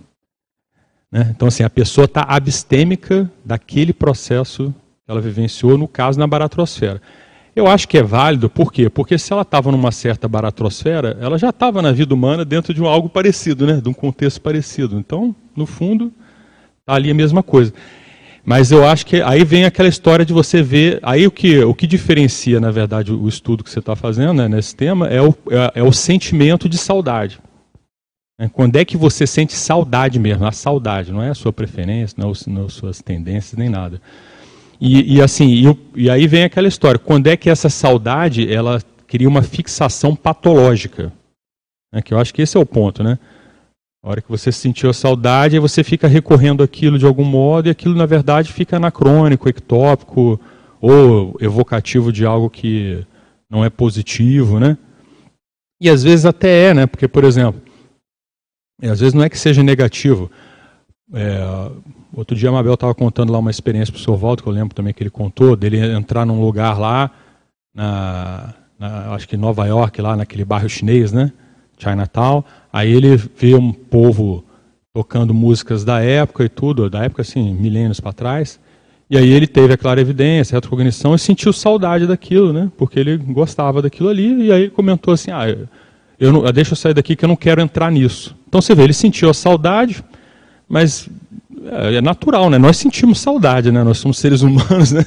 Né? 1.11 1.27
Então, 1.35 1.47
assim, 1.47 1.63
a 1.63 1.69
pessoa 1.69 2.05
está 2.05 2.21
abstêmica 2.21 3.29
daquele 3.43 3.91
processo 3.91 4.73
que 5.03 5.11
ela 5.11 5.19
vivenciou, 5.19 5.77
no 5.77 5.87
caso, 5.87 6.19
na 6.19 6.27
baratrosfera. 6.27 7.01
Eu 7.55 7.67
acho 7.67 7.87
que 7.87 7.97
é 7.97 8.03
válido, 8.03 8.49
por 8.49 8.71
quê? 8.71 8.89
Porque 8.89 9.17
se 9.17 9.33
ela 9.33 9.41
estava 9.41 9.71
numa 9.71 9.91
certa 9.91 10.27
baratrosfera, 10.27 11.17
ela 11.19 11.37
já 11.37 11.49
estava 11.49 11.81
na 11.81 11.91
vida 11.91 12.13
humana 12.13 12.45
dentro 12.45 12.73
de 12.73 12.81
um 12.81 12.87
algo 12.87 13.09
parecido, 13.09 13.65
né? 13.65 13.81
de 13.81 13.89
um 13.89 13.93
contexto 13.93 14.39
parecido. 14.39 14.97
Então, 14.97 15.35
no 15.55 15.65
fundo, 15.65 16.13
está 16.79 16.93
ali 16.93 17.11
a 17.11 17.13
mesma 17.13 17.43
coisa. 17.43 17.73
Mas 18.45 18.71
eu 18.71 18.87
acho 18.87 19.05
que 19.05 19.21
aí 19.21 19.43
vem 19.43 19.65
aquela 19.65 19.89
história 19.89 20.25
de 20.25 20.33
você 20.33 20.61
ver. 20.61 20.99
Aí 21.03 21.27
o 21.27 21.31
que, 21.31 21.59
o 21.59 21.73
que 21.73 21.85
diferencia, 21.85 22.59
na 22.59 22.71
verdade, 22.71 23.11
o 23.11 23.27
estudo 23.27 23.63
que 23.63 23.69
você 23.69 23.79
está 23.79 23.95
fazendo 23.95 24.33
né, 24.33 24.47
nesse 24.47 24.75
tema 24.75 25.07
é 25.07 25.21
o, 25.21 25.35
é, 25.51 25.79
é, 25.81 25.83
o 25.83 25.91
sentimento 25.91 26.67
de 26.69 26.77
saudade. 26.77 27.39
É, 28.39 28.47
quando 28.47 28.77
é 28.77 28.85
que 28.85 28.95
você 28.95 29.27
sente 29.27 29.53
saudade 29.53 30.17
mesmo? 30.17 30.45
A 30.45 30.51
saudade, 30.51 31.11
não 31.11 31.21
é 31.21 31.29
a 31.29 31.35
sua 31.35 31.51
preferência, 31.51 32.15
não, 32.17 32.31
não 32.47 32.65
as 32.65 32.73
suas 32.73 33.01
tendências, 33.01 33.57
nem 33.57 33.69
nada. 33.69 34.01
E, 34.79 35.17
e 35.17 35.21
assim, 35.21 35.47
e, 35.95 36.03
e, 36.03 36.09
aí 36.09 36.25
vem 36.27 36.43
aquela 36.43 36.67
história. 36.67 36.99
Quando 36.99 37.27
é 37.27 37.35
que 37.35 37.49
essa 37.49 37.69
saudade 37.69 38.51
ela 38.51 38.81
cria 39.05 39.27
uma 39.27 39.43
fixação 39.43 40.15
patológica? 40.15 41.11
Né? 41.93 42.01
Que 42.01 42.13
eu 42.13 42.19
acho 42.19 42.33
que 42.33 42.41
esse 42.41 42.55
é 42.55 42.59
o 42.59 42.65
ponto, 42.65 43.03
né? 43.03 43.19
A 44.01 44.09
hora 44.09 44.21
que 44.21 44.29
você 44.29 44.49
sentiu 44.51 44.89
a 44.89 44.93
saudade, 44.93 45.59
você 45.59 45.83
fica 45.83 46.07
recorrendo 46.07 46.63
aquilo 46.63 46.97
de 46.97 47.05
algum 47.05 47.25
modo 47.25 47.67
e 47.67 47.69
aquilo 47.69 47.95
na 47.95 48.05
verdade 48.05 48.53
fica 48.53 48.77
anacrônico, 48.77 49.49
ectópico 49.49 50.39
ou 50.79 51.35
evocativo 51.41 52.09
de 52.11 52.25
algo 52.25 52.49
que 52.49 53.05
não 53.49 53.65
é 53.65 53.69
positivo, 53.69 54.57
né? 54.57 54.77
E 55.81 55.89
às 55.89 56.03
vezes 56.03 56.25
até 56.25 56.69
é, 56.69 56.73
né? 56.73 56.85
Porque, 56.85 57.09
por 57.09 57.25
exemplo, 57.25 57.61
às 58.81 59.01
vezes 59.01 59.13
não 59.13 59.23
é 59.23 59.29
que 59.29 59.37
seja 59.37 59.61
negativo. 59.61 60.31
É, 61.13 61.69
Outro 62.13 62.35
dia 62.35 62.49
a 62.49 62.51
Mabel 62.51 62.73
estava 62.73 62.93
contando 62.95 63.31
lá 63.31 63.37
uma 63.37 63.51
experiência 63.51 63.93
para 63.93 63.99
o 63.99 64.03
Sr. 64.03 64.17
Valdo, 64.17 64.41
que 64.41 64.49
eu 64.49 64.53
lembro 64.53 64.73
também 64.73 64.93
que 64.93 65.03
ele 65.03 65.11
contou, 65.11 65.55
dele 65.55 65.77
entrar 65.93 66.25
num 66.25 66.41
lugar 66.41 66.79
lá, 66.79 67.11
na, 67.73 68.53
na, 68.79 69.13
acho 69.13 69.27
que 69.27 69.35
em 69.35 69.39
Nova 69.39 69.65
York, 69.67 70.01
lá 70.01 70.17
naquele 70.17 70.43
bairro 70.43 70.67
chinês, 70.67 71.11
né? 71.11 71.31
Chinatown. 71.77 72.43
Aí 72.73 72.91
ele 72.91 73.15
vê 73.15 73.53
um 73.53 73.71
povo 73.71 74.43
tocando 74.91 75.33
músicas 75.33 75.85
da 75.85 76.01
época 76.01 76.43
e 76.43 76.49
tudo, 76.49 76.89
da 76.89 77.03
época 77.03 77.21
assim, 77.21 77.53
milênios 77.53 77.99
para 77.99 78.11
trás. 78.11 78.59
E 79.07 79.17
aí 79.17 79.29
ele 79.29 79.47
teve 79.47 79.73
a 79.73 79.77
clara 79.77 80.01
evidência, 80.01 80.55
a 80.55 80.57
retrocognição 80.57 81.13
e 81.13 81.19
sentiu 81.19 81.53
saudade 81.53 82.07
daquilo, 82.07 82.51
né? 82.51 82.71
Porque 82.75 82.99
ele 82.99 83.17
gostava 83.17 83.81
daquilo 83.83 84.09
ali 84.09 84.47
e 84.47 84.51
aí 84.51 84.63
ele 84.63 84.71
comentou 84.71 85.13
assim: 85.13 85.31
"Ah, 85.31 85.45
eu 86.19 86.33
não, 86.33 86.51
deixa 86.51 86.73
eu 86.73 86.75
sair 86.75 86.93
daqui 86.93 87.15
que 87.15 87.23
eu 87.23 87.29
não 87.29 87.35
quero 87.35 87.61
entrar 87.61 87.91
nisso". 87.91 88.35
Então 88.47 88.61
você 88.61 88.73
vê, 88.73 88.83
ele 88.83 88.93
sentiu 88.93 89.29
a 89.29 89.33
saudade, 89.33 90.03
mas 90.69 91.09
é, 91.65 91.95
é 91.95 92.01
natural, 92.01 92.49
né? 92.49 92.57
Nós 92.57 92.77
sentimos 92.77 93.19
saudade, 93.19 93.71
né? 93.71 93.83
Nós 93.83 93.97
somos 93.97 94.19
seres 94.19 94.41
humanos, 94.41 94.91
né? 94.93 95.03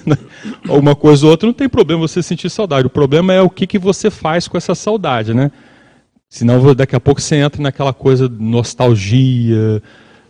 Alguma 0.69 0.97
coisa 0.97 1.25
ou 1.25 1.31
outra 1.31 1.47
não 1.47 1.55
tem 1.55 1.69
problema 1.69 2.07
você 2.07 2.23
sentir 2.23 2.51
saudade. 2.51 2.87
O 2.87 2.91
problema 2.91 3.33
é 3.33 3.41
o 3.41 3.49
que, 3.49 3.67
que 3.67 3.79
você 3.79 4.11
faz 4.11 4.49
com 4.49 4.59
essa 4.59 4.75
saudade, 4.75 5.33
né? 5.33 5.51
Senão 6.29 6.75
daqui 6.75 6.97
a 6.97 7.01
pouco 7.01 7.21
você 7.21 7.37
entra 7.37 7.63
naquela 7.63 7.93
coisa 7.93 8.29
de 8.29 8.43
nostalgia, 8.43 9.83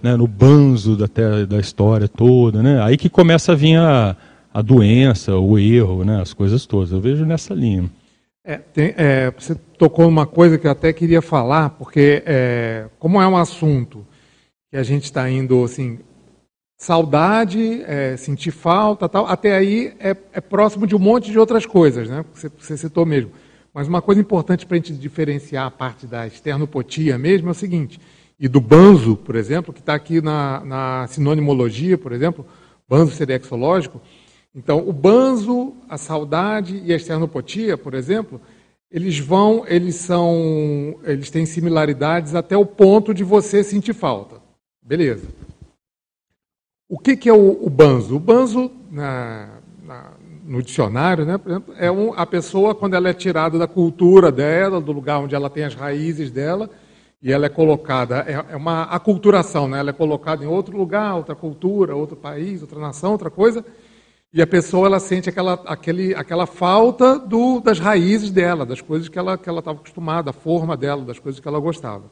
né? 0.03 0.17
no 0.17 0.27
banzo 0.27 0.97
da, 0.97 1.07
da 1.49 1.61
história 1.61 2.09
toda, 2.09 2.63
né? 2.63 2.83
Aí 2.83 2.97
que 2.97 3.09
começa 3.09 3.53
a 3.53 3.55
vir 3.55 3.79
a, 3.79 4.17
a 4.53 4.61
doença, 4.61 5.37
o 5.37 5.59
erro, 5.59 6.05
né? 6.05 6.21
As 6.21 6.35
coisas 6.35 6.67
todas. 6.67 6.93
Eu 6.93 7.01
vejo 7.01 7.25
nessa 7.25 7.55
linha. 7.55 7.89
É, 8.45 8.57
tem, 8.57 8.93
é, 8.97 9.31
você 9.31 9.55
tocou 9.79 10.09
uma 10.09 10.27
coisa 10.27 10.59
que 10.59 10.67
eu 10.67 10.73
até 10.73 10.93
queria 10.93 11.23
falar, 11.23 11.71
porque 11.71 12.23
é, 12.27 12.87
como 12.99 13.23
é 13.23 13.27
um 13.29 13.37
assunto 13.37 14.05
que 14.73 14.77
a 14.79 14.83
gente 14.83 15.05
está 15.05 15.29
indo 15.29 15.63
assim 15.63 15.99
saudade, 16.79 17.83
é, 17.83 18.17
sentir 18.17 18.51
falta, 18.51 19.07
tal. 19.07 19.27
Até 19.27 19.55
aí 19.55 19.93
é, 20.01 20.17
é, 20.33 20.41
próximo 20.41 20.87
de 20.87 20.97
um 20.97 20.99
monte 20.99 21.31
de 21.31 21.39
outras 21.39 21.67
coisas, 21.67 22.09
né? 22.09 22.25
Você, 22.33 22.51
você 22.59 22.77
citou 22.79 23.05
mesmo. 23.05 23.33
Mas 23.75 23.87
uma 23.87 24.01
coisa 24.01 24.23
importante 24.23 24.65
para 24.65 24.77
a 24.77 24.81
gente 24.81 24.95
diferenciar 24.95 25.67
a 25.67 25.71
parte 25.71 26.07
da 26.07 26.27
esternopotia 26.27 27.19
mesmo 27.19 27.49
é 27.49 27.51
o 27.51 27.55
seguinte, 27.55 28.01
e 28.41 28.49
do 28.49 28.63
banzo, 28.63 29.15
por 29.15 29.37
exemplo, 29.37 29.75
que 29.75 29.81
está 29.81 29.93
aqui 29.93 30.23
na, 30.23 30.65
na 30.65 31.07
sinonimologia, 31.07 31.99
por 31.99 32.11
exemplo, 32.11 32.45
banzo 32.89 33.15
seria 33.15 33.37
exológico. 33.37 34.01
Então, 34.55 34.89
o 34.89 34.93
banzo, 34.93 35.75
a 35.87 35.99
saudade 35.99 36.83
e 36.83 36.95
a 36.95 36.97
esternopotia, 36.97 37.77
por 37.77 37.93
exemplo, 37.93 38.41
eles 38.91 39.19
vão, 39.19 39.65
eles 39.67 39.97
são, 39.97 40.97
eles 41.05 41.31
têm 41.31 41.45
similaridades 41.45 42.35
até 42.35 42.57
o 42.57 42.65
ponto 42.65 43.13
de 43.13 43.23
você 43.23 43.63
sentir 43.63 43.93
falta. 43.93 44.42
Beleza. 44.83 45.29
O 46.89 46.99
que, 46.99 47.17
que 47.17 47.29
é 47.29 47.33
o, 47.33 47.65
o 47.65 47.71
banzo? 47.71 48.17
O 48.17 48.21
banzo, 48.21 48.71
na, 48.91 49.61
na, 49.83 50.13
no 50.45 50.63
dicionário, 50.63 51.25
né, 51.25 51.39
por 51.39 51.51
exemplo, 51.51 51.75
é 51.79 51.91
um, 51.91 52.13
a 52.15 52.27
pessoa 52.27 52.75
quando 52.75 52.95
ela 52.95 53.09
é 53.09 53.15
tirada 53.15 53.59
da 53.59 53.67
cultura 53.67 54.31
dela, 54.31 54.81
do 54.81 54.93
lugar 54.93 55.21
onde 55.21 55.35
ela 55.35 55.49
tem 55.49 55.65
as 55.65 55.75
raízes 55.75 56.31
dela, 56.31 56.69
e 57.23 57.33
ela 57.33 57.47
é 57.47 57.49
colocada, 57.49 58.25
é, 58.27 58.55
é 58.55 58.57
uma 58.57 58.83
aculturação, 58.83 59.69
né? 59.69 59.79
ela 59.79 59.91
é 59.91 59.93
colocada 59.93 60.45
em 60.45 60.49
outro 60.49 60.77
lugar, 60.77 61.15
outra 61.15 61.37
cultura, 61.37 61.95
outro 61.95 62.17
país, 62.17 62.61
outra 62.61 62.81
nação, 62.81 63.13
outra 63.13 63.31
coisa, 63.31 63.65
e 64.35 64.43
a 64.43 64.47
pessoa 64.47 64.89
ela 64.89 64.99
sente 64.99 65.29
aquela, 65.29 65.55
aquele, 65.67 66.15
aquela 66.15 66.47
falta 66.47 67.19
do, 67.19 67.61
das 67.61 67.79
raízes 67.79 68.31
dela, 68.31 68.67
das 68.67 68.81
coisas 68.81 69.09
que 69.09 69.19
ela 69.19 69.35
estava 69.35 69.73
acostumada, 69.73 70.31
a 70.31 70.33
forma 70.33 70.77
dela, 70.77 71.05
das 71.05 71.19
coisas 71.19 71.41
que 71.41 71.47
ela 71.47 71.61
gostava. 71.61 72.11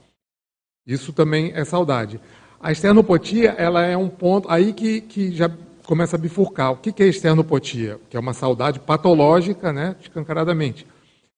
Isso 0.87 1.13
também 1.13 1.53
é 1.55 1.65
saudade. 1.65 2.21
A 2.63 2.71
externopotia, 2.71 3.55
ela 3.57 3.87
é 3.87 3.97
um 3.97 4.11
ponto 4.11 4.47
aí 4.51 4.75
que, 4.75 5.01
que 5.01 5.35
já 5.35 5.51
começa 5.87 6.17
a 6.17 6.19
bifurcar. 6.19 6.73
O 6.73 6.77
que 6.77 7.03
é 7.03 7.07
externopotia? 7.07 7.99
Que 8.11 8.19
é 8.19 8.21
uma 8.21 8.35
saudade 8.35 8.79
patológica, 8.79 9.73
né, 9.73 9.97
escancaradamente. 9.99 10.87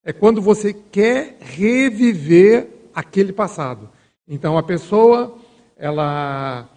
É 0.05 0.13
quando 0.13 0.43
você 0.43 0.75
quer 0.75 1.39
reviver 1.41 2.67
aquele 2.93 3.33
passado. 3.33 3.89
Então, 4.27 4.59
a 4.59 4.65
pessoa, 4.65 5.39
ela 5.77 6.69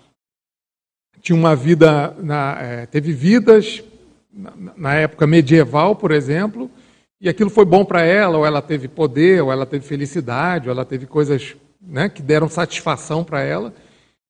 tinha 1.22 1.36
uma 1.36 1.56
vida, 1.56 2.16
na, 2.20 2.58
é, 2.62 2.86
teve 2.86 3.14
vidas 3.14 3.84
na, 4.32 4.54
na 4.78 4.94
época 4.94 5.26
medieval, 5.26 5.96
por 5.96 6.12
exemplo, 6.12 6.70
e 7.20 7.28
aquilo 7.28 7.50
foi 7.50 7.66
bom 7.66 7.84
para 7.84 8.04
ela, 8.04 8.38
ou 8.38 8.46
ela 8.46 8.62
teve 8.62 8.88
poder, 8.88 9.42
ou 9.42 9.52
ela 9.52 9.66
teve 9.66 9.88
felicidade, 9.88 10.70
ou 10.70 10.72
ela 10.72 10.86
teve 10.86 11.08
coisas 11.08 11.56
né, 11.82 12.10
que 12.10 12.22
deram 12.22 12.48
satisfação 12.48 13.24
para 13.24 13.42
ela 13.42 13.74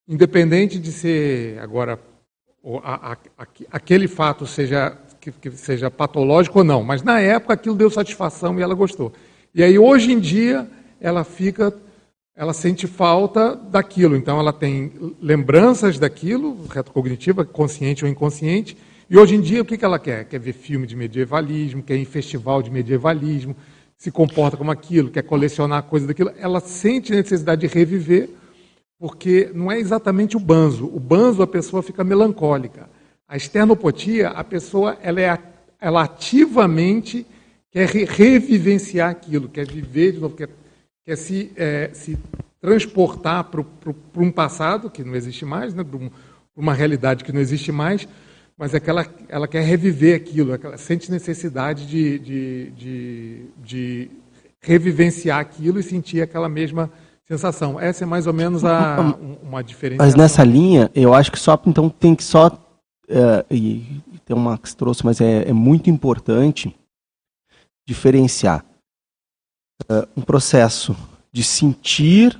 independente 0.08 0.80
de 0.80 0.92
ser 0.92 1.60
agora 1.60 2.00
a, 2.84 3.12
a, 3.12 3.18
a, 3.38 3.48
aquele 3.72 4.08
fato 4.08 4.46
seja 4.48 4.98
que, 5.20 5.32
que, 5.32 5.52
seja 5.52 5.90
patológico 5.90 6.60
ou 6.60 6.66
não, 6.66 6.84
mas 6.84 7.02
na 7.02 7.20
época 7.20 7.54
aquilo 7.54 7.76
deu 7.76 7.90
satisfação 7.90 8.58
e 8.60 8.62
ela 8.62 8.74
gostou. 8.74 9.14
E 9.54 9.64
aí 9.64 9.78
hoje 9.78 10.12
em 10.12 10.20
dia 10.20 10.68
ela 11.00 11.24
fica, 11.24 11.74
ela 12.36 12.54
sente 12.54 12.88
falta 12.88 13.56
daquilo, 13.56 14.16
então 14.16 14.40
ela 14.40 14.54
tem 14.54 14.92
lembranças 15.22 16.00
daquilo, 16.00 16.66
retrocognitiva, 16.68 17.46
consciente 17.46 18.04
ou 18.04 18.10
inconsciente. 18.10 18.78
E 19.10 19.18
hoje 19.18 19.36
em 19.36 19.42
dia 19.42 19.62
o 19.62 19.66
que, 19.66 19.84
ela 19.84 20.00
quer? 20.00 20.26
Quer 20.26 20.40
ver 20.40 20.54
filme 20.54 20.88
de 20.88 20.96
medievalismo, 20.96 21.84
quer 21.84 21.96
ir 21.96 22.02
em 22.02 22.06
festival 22.06 22.62
de 22.62 22.72
medievalismo, 22.72 23.56
se 23.98 24.12
comporta 24.12 24.58
como 24.58 24.72
aquilo, 24.72 25.12
quer 25.12 25.24
colecionar 25.24 25.84
coisa 25.84 26.08
daquilo. 26.08 26.32
Ela 26.38 26.60
sente 26.60 27.12
necessidade 27.12 27.62
de 27.62 27.68
reviver 27.68 28.30
porque 29.00 29.52
não 29.54 29.72
é 29.72 29.80
exatamente 29.80 30.38
o 30.38 30.40
banzo. 30.40 30.86
O 30.86 31.00
banzo 31.00 31.42
a 31.42 31.48
pessoa 31.48 31.84
fica 31.84 32.04
melancólica. 32.04 32.90
A 33.28 33.36
esternopotia, 33.36 34.30
a 34.30 34.44
pessoa 34.44 34.98
ela, 35.02 35.22
é, 35.22 35.38
ela 35.80 36.04
ativamente 36.04 37.26
quer 37.72 37.90
re 37.90 38.06
revivenciar 38.06 39.10
aquilo, 39.10 39.50
quer 39.50 39.68
viver 39.68 40.14
de 40.14 40.20
novo, 40.20 40.36
quer, 40.36 40.50
quer 41.04 41.16
se, 41.18 41.52
é, 41.56 41.90
se 41.94 42.18
transportar 42.62 43.44
para 43.44 43.64
um 44.16 44.32
passado 44.32 44.90
que 44.90 45.04
não 45.04 45.16
existe 45.16 45.44
mais, 45.44 45.74
né, 45.74 45.84
para 45.84 45.98
um, 45.98 46.10
uma 46.56 46.74
realidade 46.74 47.24
que 47.24 47.32
não 47.32 47.42
existe 47.42 47.72
mais, 47.72 48.08
mas 48.58 48.74
é 48.74 48.80
que 48.80 48.90
ela, 48.90 49.06
ela 49.28 49.48
quer 49.48 49.62
reviver 49.62 50.16
aquilo, 50.16 50.54
é 50.54 50.60
ela 50.64 50.78
sente 50.78 51.12
necessidade 51.12 51.86
de, 51.86 52.18
de, 52.20 52.72
de, 52.72 53.46
de 53.58 54.12
revivenciar 54.62 55.40
aquilo 55.40 55.80
e 55.80 55.84
sentir 55.84 56.22
aquela 56.22 56.48
mesma 56.48 56.90
sensação. 57.28 57.80
Essa 57.80 58.04
é 58.04 58.08
mais 58.08 58.28
ou 58.28 58.34
menos 58.34 58.64
a, 58.64 59.18
uma 59.42 59.64
diferença. 59.64 60.04
Mas 60.04 60.16
nessa 60.16 60.44
linha, 60.44 60.90
eu 60.94 61.14
acho 61.14 61.32
que 61.32 61.40
só 61.40 61.60
então 61.66 61.90
tem 61.90 62.16
que 62.16 62.24
só 62.24 62.48
uh, 62.48 63.54
e 63.54 64.02
tem 64.26 64.36
uma 64.36 64.58
que 64.58 64.70
se 64.70 64.78
trouxe, 64.78 65.06
mas 65.06 65.20
é, 65.20 65.50
é 65.50 65.54
muito 65.54 65.90
importante 65.90 66.76
diferenciar 67.88 68.66
uh, 69.84 70.08
um 70.16 70.22
processo 70.22 70.96
de 71.32 71.44
sentir 71.44 72.40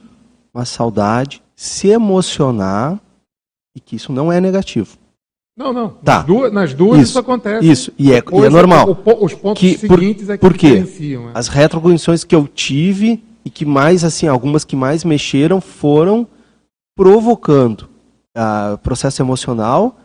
uma 0.54 0.66
saudade, 0.66 1.44
se 1.56 1.90
emocionar 1.90 3.00
e 3.76 3.80
que 3.80 3.96
isso 3.96 4.12
não 4.12 4.32
é 4.32 4.40
negativo. 4.40 4.98
Não, 5.58 5.72
não. 5.72 5.90
Tá. 5.90 6.18
Nas 6.18 6.26
duas, 6.26 6.54
nas 6.54 6.74
duas 6.74 7.00
isso, 7.00 7.10
isso, 7.12 7.20
acontece. 7.20 7.72
Isso, 7.72 7.94
e 7.98 8.12
é, 8.12 8.18
e 8.18 8.46
é 8.46 8.50
normal. 8.50 8.90
O, 8.90 9.26
os 9.26 9.34
pontos 9.34 9.62
que, 9.62 9.78
seguintes 9.78 10.26
por, 10.26 10.34
é 10.34 10.38
que 10.38 10.42
por 10.42 10.54
diferenciam. 10.54 11.30
É. 11.30 11.32
As 11.34 11.48
retrocognições 11.48 12.24
que 12.24 12.36
eu 12.36 12.48
tive 12.48 13.24
e 13.46 13.50
que 13.50 13.64
mais, 13.64 14.04
assim, 14.04 14.28
algumas 14.28 14.66
que 14.66 14.76
mais 14.76 15.04
mexeram 15.04 15.62
foram 15.62 16.28
provocando 16.98 17.88
uh, 18.36 18.78
processo 18.80 19.22
emocional 19.22 19.98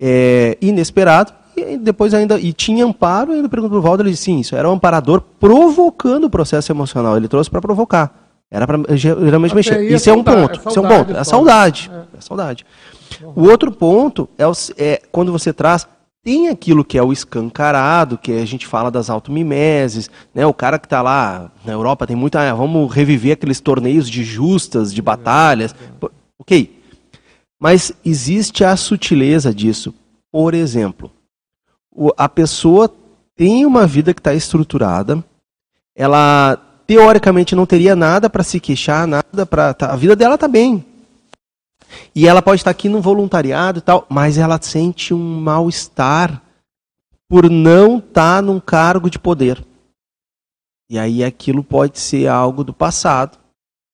é, 0.00 0.58
inesperado 0.60 1.32
e 1.56 1.76
depois 1.76 2.12
ainda 2.12 2.40
e 2.40 2.52
tinha 2.52 2.84
amparo 2.84 3.32
e 3.32 3.36
ainda 3.36 3.48
perguntou 3.48 3.78
pro 3.78 3.88
Valdo 3.88 4.02
ele 4.02 4.10
disse 4.10 4.24
sim 4.24 4.40
isso 4.40 4.56
era 4.56 4.68
um 4.68 4.72
amparador 4.72 5.20
provocando 5.38 6.24
o 6.24 6.30
processo 6.30 6.72
emocional 6.72 7.16
ele 7.16 7.28
trouxe 7.28 7.50
para 7.50 7.60
provocar. 7.60 8.20
Era 8.50 8.66
para 8.66 8.96
geralmente 8.96 9.54
mexer 9.54 9.76
é 9.78 9.84
isso 9.84 10.10
é, 10.10 10.12
um 10.12 10.24
ponto 10.24 10.60
é 10.66 10.68
isso 10.68 10.78
é 10.78 10.82
um 10.82 10.88
ponto 10.88 11.16
é 11.16 11.24
saudade 11.24 11.90
é, 11.92 12.18
é 12.18 12.20
saudade. 12.20 12.66
O 13.36 13.48
outro 13.48 13.70
ponto 13.70 14.28
é, 14.36 14.46
o, 14.46 14.52
é 14.76 15.02
quando 15.12 15.30
você 15.30 15.52
traz 15.52 15.86
tem 16.24 16.48
aquilo 16.48 16.84
que 16.84 16.96
é 16.96 17.02
o 17.02 17.12
escancarado, 17.12 18.16
que 18.16 18.32
a 18.32 18.44
gente 18.44 18.66
fala 18.66 18.90
das 18.90 19.10
automimeses, 19.10 20.08
né? 20.32 20.46
O 20.46 20.54
cara 20.54 20.78
que 20.78 20.86
está 20.86 21.02
lá 21.02 21.50
na 21.64 21.72
Europa 21.72 22.06
tem 22.06 22.14
muita, 22.14 22.48
ah, 22.48 22.54
vamos 22.54 22.92
reviver 22.92 23.32
aqueles 23.32 23.60
torneios 23.60 24.08
de 24.08 24.22
justas, 24.22 24.94
de 24.94 25.02
batalhas. 25.02 25.74
OK. 26.38 26.80
Mas 27.60 27.92
existe 28.04 28.64
a 28.64 28.76
sutileza 28.76 29.52
disso. 29.52 29.92
Por 30.30 30.54
exemplo, 30.54 31.10
a 32.16 32.28
pessoa 32.28 32.92
tem 33.36 33.66
uma 33.66 33.86
vida 33.86 34.14
que 34.14 34.20
está 34.20 34.32
estruturada, 34.32 35.22
ela 35.94 36.56
teoricamente 36.86 37.54
não 37.54 37.66
teria 37.66 37.96
nada 37.96 38.30
para 38.30 38.42
se 38.42 38.60
queixar, 38.60 39.06
nada 39.06 39.44
para 39.44 39.74
tá, 39.74 39.92
a 39.92 39.96
vida 39.96 40.14
dela 40.14 40.36
está 40.36 40.48
bem, 40.48 40.84
e 42.14 42.26
ela 42.26 42.42
pode 42.42 42.60
estar 42.60 42.70
aqui 42.70 42.88
no 42.88 43.00
voluntariado 43.00 43.78
e 43.78 43.82
tal, 43.82 44.06
mas 44.08 44.38
ela 44.38 44.60
sente 44.60 45.12
um 45.12 45.40
mal-estar 45.40 46.42
por 47.28 47.50
não 47.50 47.98
estar 47.98 48.42
num 48.42 48.60
cargo 48.60 49.08
de 49.08 49.18
poder. 49.18 49.64
E 50.90 50.98
aí 50.98 51.24
aquilo 51.24 51.64
pode 51.64 51.98
ser 51.98 52.28
algo 52.28 52.62
do 52.62 52.72
passado, 52.72 53.38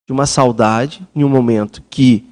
de 0.07 0.13
uma 0.13 0.27
saudade, 0.27 1.07
em 1.15 1.23
um 1.23 1.29
momento 1.29 1.83
que 1.89 2.25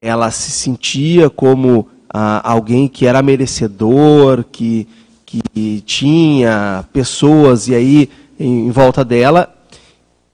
ela 0.00 0.30
se 0.30 0.50
sentia 0.50 1.28
como 1.28 1.88
ah, 2.08 2.40
alguém 2.48 2.88
que 2.88 3.06
era 3.06 3.22
merecedor, 3.22 4.44
que, 4.44 4.88
que 5.24 5.80
tinha 5.82 6.84
pessoas, 6.92 7.68
e 7.68 7.74
aí 7.74 8.10
em, 8.38 8.68
em 8.68 8.70
volta 8.70 9.04
dela 9.04 9.52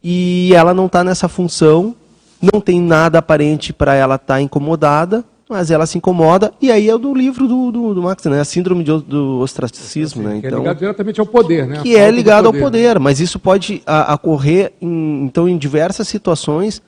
e 0.02 0.52
ela 0.54 0.74
não 0.74 0.86
está 0.86 1.04
nessa 1.04 1.28
função, 1.28 1.94
não 2.42 2.60
tem 2.60 2.80
nada 2.80 3.18
aparente 3.18 3.72
para 3.72 3.94
ela 3.94 4.16
estar 4.16 4.34
tá 4.34 4.40
incomodada, 4.42 5.24
mas 5.48 5.70
ela 5.70 5.86
se 5.86 5.98
incomoda, 5.98 6.52
e 6.60 6.72
aí 6.72 6.88
é 6.88 6.96
do 6.96 7.14
livro 7.14 7.46
do, 7.46 7.70
do, 7.70 7.94
do 7.94 8.02
Max, 8.02 8.24
né? 8.24 8.40
A 8.40 8.44
síndrome 8.44 8.82
de, 8.82 8.98
do 9.02 9.38
ostracismo, 9.40 10.22
né? 10.22 10.36
Então, 10.36 10.40
que 10.40 10.46
é 10.46 10.48
então, 10.48 10.58
ligado 10.60 10.78
diretamente 10.78 11.20
ao 11.20 11.26
poder, 11.26 11.66
né? 11.66 11.80
Que 11.82 11.94
é 11.94 12.10
ligado 12.10 12.46
poder, 12.46 12.58
ao 12.58 12.64
poder, 12.64 12.98
mas 12.98 13.20
isso 13.20 13.38
pode 13.38 13.82
a, 13.86 14.14
ocorrer 14.14 14.72
em, 14.80 15.24
então, 15.24 15.46
em 15.48 15.58
diversas 15.58 16.08
situações 16.08 16.78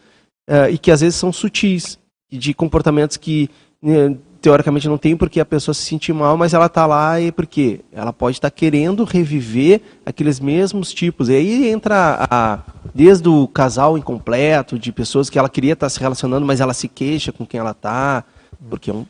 uh, 0.49 0.71
e 0.71 0.79
que 0.79 0.91
às 0.91 1.03
vezes 1.03 1.17
são 1.17 1.33
sutis, 1.33 1.99
de 2.33 2.53
comportamentos 2.55 3.17
que 3.17 3.49
né, 3.83 4.17
teoricamente 4.45 4.87
não 4.87 4.99
tem 4.99 5.17
porque 5.17 5.41
a 5.41 5.45
pessoa 5.45 5.75
se 5.75 5.81
sentir 5.81 6.13
mal, 6.13 6.37
mas 6.37 6.53
ela 6.53 6.67
está 6.67 6.85
lá 6.85 7.19
e 7.19 7.33
porque 7.33 7.81
ela 7.91 8.13
pode 8.13 8.37
estar 8.37 8.51
tá 8.51 8.55
querendo 8.55 9.03
reviver 9.03 9.81
aqueles 10.05 10.39
mesmos 10.39 10.93
tipos. 10.93 11.31
E 11.31 11.33
aí 11.33 11.69
entra 11.71 12.27
a, 12.31 12.59
desde 12.95 13.27
o 13.27 13.49
casal 13.49 13.97
incompleto, 13.97 14.79
de 14.79 14.93
pessoas 14.93 15.31
que 15.31 15.39
ela 15.39 15.49
queria 15.49 15.73
estar 15.73 15.87
tá 15.87 15.91
se 15.91 15.99
relacionando, 15.99 16.45
mas 16.45 16.61
ela 16.61 16.75
se 16.75 16.89
queixa 16.89 17.33
com 17.33 17.47
quem 17.47 17.59
ela 17.59 17.71
está, 17.71 18.23
porque 18.69 18.91
é 18.91 18.93
um 18.93 19.07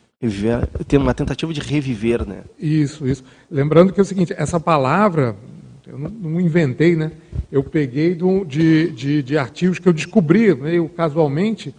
tem 0.87 0.97
uma 0.97 1.13
tentativa 1.13 1.53
de 1.53 1.59
reviver, 1.59 2.25
né? 2.25 2.37
Isso, 2.57 3.05
isso. 3.05 3.23
Lembrando 3.51 3.91
que 3.91 3.99
é 3.99 4.03
o 4.03 4.05
seguinte, 4.05 4.33
essa 4.37 4.59
palavra 4.59 5.35
eu 5.85 5.99
não, 5.99 6.09
não 6.09 6.41
inventei, 6.41 6.95
né? 6.95 7.11
Eu 7.51 7.61
peguei 7.61 8.15
do, 8.15 8.45
de, 8.45 8.89
de, 8.91 9.21
de 9.21 9.37
artigos 9.37 9.79
que 9.79 9.87
eu 9.87 9.93
descobri 9.93 10.55
meio 10.55 10.87
casualmente 10.87 11.75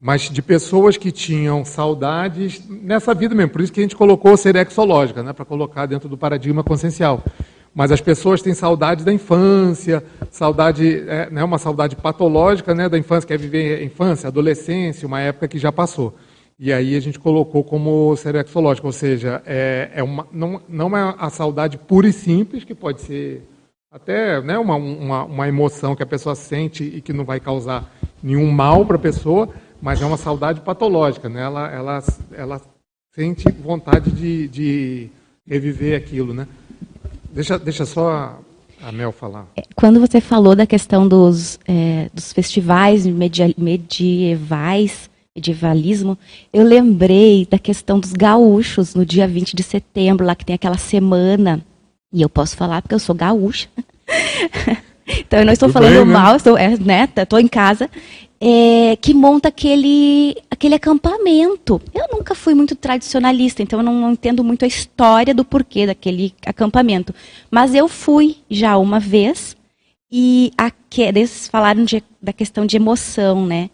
mas 0.00 0.22
de 0.30 0.40
pessoas 0.40 0.96
que 0.96 1.10
tinham 1.10 1.64
saudades 1.64 2.62
nessa 2.68 3.12
vida 3.14 3.34
mesmo. 3.34 3.50
Por 3.50 3.60
isso 3.60 3.72
que 3.72 3.80
a 3.80 3.82
gente 3.82 3.96
colocou 3.96 4.36
serexológica, 4.36 5.22
né, 5.22 5.32
para 5.32 5.44
colocar 5.44 5.86
dentro 5.86 6.08
do 6.08 6.16
paradigma 6.16 6.62
consciencial. 6.62 7.22
Mas 7.74 7.92
as 7.92 8.00
pessoas 8.00 8.40
têm 8.40 8.54
saudade 8.54 9.04
da 9.04 9.12
infância, 9.12 10.02
saudade, 10.30 11.04
é, 11.06 11.28
né, 11.30 11.42
uma 11.44 11.58
saudade 11.58 11.96
patológica 11.96 12.74
né, 12.74 12.88
da 12.88 12.98
infância, 12.98 13.26
quer 13.26 13.38
viver 13.38 13.80
a 13.80 13.84
infância, 13.84 14.28
adolescência, 14.28 15.06
uma 15.06 15.20
época 15.20 15.48
que 15.48 15.58
já 15.58 15.72
passou. 15.72 16.14
E 16.58 16.72
aí 16.72 16.96
a 16.96 17.00
gente 17.00 17.18
colocou 17.18 17.62
como 17.62 18.16
serexológica, 18.16 18.86
ou 18.86 18.92
seja, 18.92 19.42
é, 19.46 19.90
é 19.94 20.02
uma, 20.02 20.26
não, 20.32 20.60
não 20.68 20.96
é 20.96 21.14
a 21.18 21.30
saudade 21.30 21.78
pura 21.78 22.08
e 22.08 22.12
simples, 22.12 22.64
que 22.64 22.74
pode 22.74 23.00
ser 23.00 23.42
até 23.92 24.40
né, 24.42 24.58
uma, 24.58 24.74
uma, 24.74 25.24
uma 25.24 25.48
emoção 25.48 25.94
que 25.94 26.02
a 26.02 26.06
pessoa 26.06 26.34
sente 26.34 26.82
e 26.82 27.00
que 27.00 27.12
não 27.12 27.24
vai 27.24 27.38
causar 27.38 27.90
nenhum 28.22 28.50
mal 28.50 28.84
para 28.84 28.96
a 28.96 29.00
pessoa, 29.00 29.48
mas 29.80 30.02
é 30.02 30.06
uma 30.06 30.16
saudade 30.16 30.60
patológica, 30.60 31.28
né? 31.28 31.42
Ela, 31.42 31.70
ela, 31.70 32.04
ela 32.32 32.60
sente 33.14 33.50
vontade 33.50 34.10
de, 34.10 34.48
de 34.48 35.08
reviver 35.46 35.96
aquilo, 35.96 36.34
né? 36.34 36.46
Deixa, 37.32 37.58
deixa 37.58 37.86
só 37.86 38.40
a 38.82 38.92
Mel 38.92 39.12
falar. 39.12 39.46
É, 39.56 39.62
quando 39.74 40.00
você 40.00 40.20
falou 40.20 40.54
da 40.54 40.66
questão 40.66 41.06
dos, 41.06 41.58
é, 41.66 42.10
dos 42.12 42.32
festivais 42.32 43.06
medievais, 43.06 45.08
medievalismo, 45.34 46.18
eu 46.52 46.64
lembrei 46.64 47.46
da 47.48 47.58
questão 47.58 48.00
dos 48.00 48.12
gaúchos 48.12 48.94
no 48.94 49.06
dia 49.06 49.26
20 49.26 49.54
de 49.54 49.62
setembro, 49.62 50.26
lá 50.26 50.34
que 50.34 50.44
tem 50.44 50.54
aquela 50.54 50.78
semana. 50.78 51.64
E 52.12 52.22
eu 52.22 52.28
posso 52.28 52.56
falar 52.56 52.82
porque 52.82 52.94
eu 52.94 52.98
sou 52.98 53.14
gaúcha. 53.14 53.68
então 55.06 55.40
eu 55.40 55.44
não 55.44 55.52
estou 55.52 55.68
Tudo 55.68 55.74
falando 55.74 55.96
bem, 55.96 56.06
né? 56.06 56.12
mal, 56.12 56.36
estou, 56.36 56.56
é, 56.56 56.76
né, 56.78 57.08
estou 57.16 57.38
em 57.38 57.48
casa 57.48 57.90
é, 58.40 58.96
que 58.96 59.12
monta 59.12 59.48
aquele, 59.48 60.36
aquele 60.50 60.74
acampamento. 60.74 61.80
Eu 61.92 62.06
nunca 62.12 62.34
fui 62.34 62.54
muito 62.54 62.76
tradicionalista, 62.76 63.62
então 63.62 63.80
eu 63.80 63.84
não, 63.84 63.94
não 63.94 64.12
entendo 64.12 64.44
muito 64.44 64.64
a 64.64 64.68
história 64.68 65.34
do 65.34 65.44
porquê 65.44 65.86
daquele 65.86 66.34
acampamento. 66.46 67.14
Mas 67.50 67.74
eu 67.74 67.88
fui 67.88 68.36
já 68.48 68.76
uma 68.78 69.00
vez 69.00 69.56
e 70.10 70.52
eles 70.96 71.48
falaram 71.48 71.84
de, 71.84 72.02
da 72.22 72.32
questão 72.32 72.64
de 72.64 72.76
emoção, 72.76 73.46
né? 73.46 73.70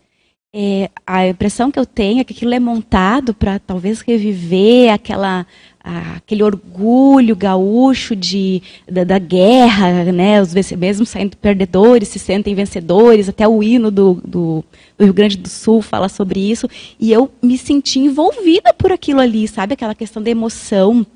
É, 0.57 0.89
a 1.05 1.27
impressão 1.27 1.69
que 1.69 1.79
eu 1.79 1.85
tenho 1.85 2.21
é 2.21 2.25
que 2.25 2.33
aquilo 2.33 2.55
é 2.55 2.61
montado 2.61 3.35
para 3.35 3.59
talvez 3.59 4.01
reviver 4.01 4.93
aquela 4.93 5.45
aquele 5.85 6.43
orgulho 6.43 7.37
gaúcho 7.37 8.17
de, 8.17 8.63
da, 8.91 9.05
da, 9.05 9.19
guerra, 9.19 10.05
né? 10.05 10.41
Os 10.41 10.55
mesmo 10.55 11.05
saindo 11.05 11.37
perdedores 11.37 12.09
se 12.09 12.19
sentem 12.19 12.55
vencedores, 12.55 13.29
até 13.29 13.47
o 13.47 13.63
hino 13.63 13.91
do, 13.91 14.15
do, 14.25 14.65
do, 14.97 15.05
Rio 15.05 15.13
Grande 15.13 15.37
do 15.37 15.49
Sul 15.49 15.83
fala 15.83 16.09
sobre 16.09 16.41
isso, 16.41 16.69
e 16.99 17.13
eu 17.13 17.31
me 17.43 17.59
senti 17.59 17.99
envolvida 17.99 18.73
por 18.73 18.91
aquilo 18.91 19.21
ali, 19.21 19.47
sabe? 19.47 19.75
Aquela 19.75 19.95
questão 19.95 20.23
da 20.23 20.31
emoção. 20.31 21.07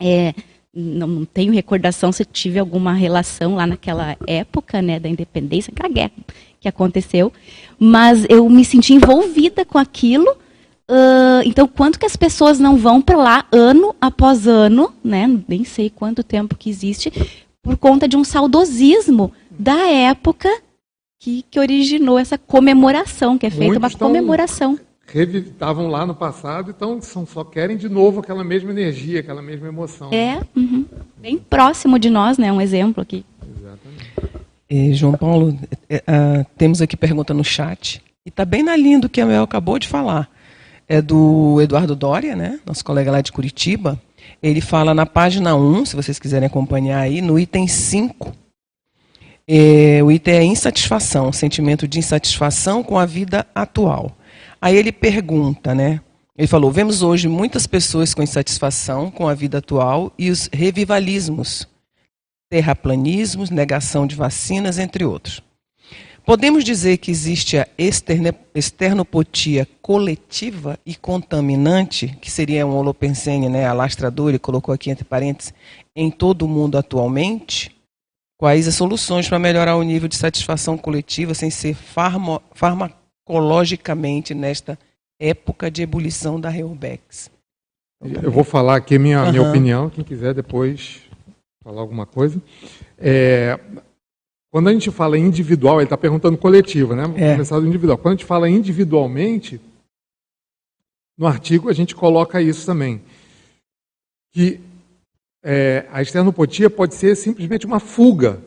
É, 0.00 0.34
não 0.74 1.24
tenho 1.24 1.52
recordação 1.52 2.12
se 2.12 2.24
tive 2.24 2.58
alguma 2.58 2.92
relação 2.92 3.54
lá 3.54 3.66
naquela 3.66 4.16
época, 4.26 4.80
né, 4.82 5.00
da 5.00 5.08
independência, 5.08 5.72
aquela 5.74 5.92
guerra 5.92 6.12
que 6.60 6.68
aconteceu, 6.68 7.32
mas 7.78 8.26
eu 8.28 8.48
me 8.48 8.64
senti 8.64 8.92
envolvida 8.92 9.64
com 9.64 9.78
aquilo, 9.78 10.36
Uh, 10.90 11.44
então, 11.44 11.68
quanto 11.68 11.98
que 11.98 12.06
as 12.06 12.16
pessoas 12.16 12.58
não 12.58 12.78
vão 12.78 13.02
para 13.02 13.16
lá 13.16 13.44
ano 13.52 13.94
após 14.00 14.46
ano, 14.46 14.90
né? 15.04 15.38
Nem 15.46 15.62
sei 15.62 15.90
quanto 15.90 16.22
tempo 16.22 16.56
que 16.56 16.70
existe, 16.70 17.12
por 17.62 17.76
conta 17.76 18.08
de 18.08 18.16
um 18.16 18.24
saudosismo 18.24 19.30
da 19.50 19.86
época 19.86 20.48
que, 21.20 21.44
que 21.50 21.60
originou 21.60 22.18
essa 22.18 22.38
comemoração, 22.38 23.36
que 23.36 23.44
é 23.44 23.50
feita 23.50 23.78
Muitos 23.78 23.92
uma 23.92 23.98
comemoração. 23.98 24.78
Estavam 25.14 25.88
lá 25.88 26.06
no 26.06 26.14
passado, 26.14 26.70
então 26.70 27.00
são, 27.02 27.26
só 27.26 27.44
querem 27.44 27.76
de 27.76 27.88
novo 27.88 28.20
aquela 28.20 28.44
mesma 28.44 28.70
energia, 28.70 29.20
aquela 29.20 29.42
mesma 29.42 29.68
emoção. 29.68 30.10
É, 30.12 30.40
uhum. 30.56 30.86
bem 31.18 31.36
próximo 31.38 31.98
de 31.98 32.08
nós, 32.08 32.38
né? 32.38 32.50
Um 32.50 32.60
exemplo 32.60 33.02
aqui. 33.02 33.24
Exatamente. 33.42 34.12
E, 34.70 34.94
João 34.94 35.14
Paulo, 35.14 35.48
uh, 35.50 36.46
temos 36.56 36.80
aqui 36.80 36.96
pergunta 36.96 37.34
no 37.34 37.44
chat, 37.44 38.02
e 38.24 38.28
está 38.28 38.44
bem 38.44 38.62
na 38.62 38.76
linha 38.76 39.00
do 39.00 39.08
que 39.08 39.20
a 39.20 39.26
Mel 39.26 39.42
acabou 39.42 39.78
de 39.78 39.88
falar 39.88 40.30
é 40.88 41.02
do 41.02 41.60
Eduardo 41.60 41.94
Doria, 41.94 42.34
né? 42.34 42.58
nosso 42.64 42.84
colega 42.84 43.12
lá 43.12 43.20
de 43.20 43.30
Curitiba. 43.30 44.00
Ele 44.42 44.60
fala 44.60 44.94
na 44.94 45.04
página 45.04 45.54
1, 45.54 45.86
se 45.86 45.96
vocês 45.96 46.18
quiserem 46.18 46.46
acompanhar 46.46 47.00
aí, 47.00 47.20
no 47.20 47.38
item 47.38 47.68
5. 47.68 48.32
É, 49.46 50.02
o 50.02 50.10
item 50.10 50.34
é 50.34 50.44
insatisfação, 50.44 51.32
sentimento 51.32 51.86
de 51.86 51.98
insatisfação 51.98 52.82
com 52.82 52.98
a 52.98 53.04
vida 53.04 53.46
atual. 53.54 54.16
Aí 54.60 54.76
ele 54.76 54.92
pergunta, 54.92 55.74
né? 55.74 56.00
Ele 56.36 56.46
falou: 56.46 56.70
vemos 56.70 57.02
hoje 57.02 57.28
muitas 57.28 57.66
pessoas 57.66 58.14
com 58.14 58.22
insatisfação 58.22 59.10
com 59.10 59.26
a 59.26 59.34
vida 59.34 59.58
atual 59.58 60.12
e 60.18 60.30
os 60.30 60.48
revivalismos, 60.52 61.66
terraplanismos, 62.50 63.50
negação 63.50 64.06
de 64.06 64.14
vacinas, 64.14 64.78
entre 64.78 65.04
outros. 65.04 65.42
Podemos 66.28 66.62
dizer 66.62 66.98
que 66.98 67.10
existe 67.10 67.56
a 67.56 67.66
externopotia 68.54 69.66
coletiva 69.80 70.78
e 70.84 70.94
contaminante, 70.94 72.18
que 72.20 72.30
seria 72.30 72.66
um 72.66 72.76
holopensene, 72.76 73.48
né, 73.48 73.66
alastrador, 73.66 74.28
ele 74.28 74.38
colocou 74.38 74.74
aqui 74.74 74.90
entre 74.90 75.06
parênteses, 75.06 75.54
em 75.96 76.10
todo 76.10 76.42
o 76.42 76.48
mundo 76.48 76.76
atualmente? 76.76 77.74
Quais 78.38 78.68
as 78.68 78.74
soluções 78.74 79.26
para 79.26 79.38
melhorar 79.38 79.76
o 79.76 79.82
nível 79.82 80.06
de 80.06 80.16
satisfação 80.16 80.76
coletiva 80.76 81.32
sem 81.32 81.48
ser 81.48 81.74
farma, 81.74 82.42
farmacologicamente 82.52 84.34
nesta 84.34 84.78
época 85.18 85.70
de 85.70 85.80
ebulição 85.80 86.38
da 86.38 86.50
Reurbex? 86.50 87.30
Eu 88.22 88.30
vou 88.30 88.44
falar 88.44 88.76
aqui 88.76 88.98
minha, 88.98 89.24
uhum. 89.24 89.30
minha 89.30 89.48
opinião, 89.48 89.88
quem 89.88 90.04
quiser 90.04 90.34
depois 90.34 91.00
falar 91.64 91.80
alguma 91.80 92.04
coisa. 92.04 92.38
É, 92.98 93.58
quando 94.50 94.68
a 94.68 94.72
gente 94.72 94.90
fala 94.90 95.18
individual, 95.18 95.76
ele 95.76 95.84
está 95.84 95.96
perguntando 95.96 96.38
coletivo, 96.38 96.94
né? 96.94 97.02
Vamos 97.02 97.20
é. 97.20 97.32
começar 97.32 97.60
do 97.60 97.66
individual. 97.66 97.98
Quando 97.98 98.14
a 98.14 98.16
gente 98.16 98.24
fala 98.24 98.48
individualmente, 98.48 99.60
no 101.16 101.26
artigo 101.26 101.68
a 101.68 101.72
gente 101.72 101.94
coloca 101.94 102.40
isso 102.40 102.64
também. 102.64 103.02
Que 104.32 104.60
é, 105.42 105.86
a 105.92 106.00
externopotia 106.00 106.70
pode 106.70 106.94
ser 106.94 107.14
simplesmente 107.14 107.66
uma 107.66 107.80
fuga, 107.80 108.40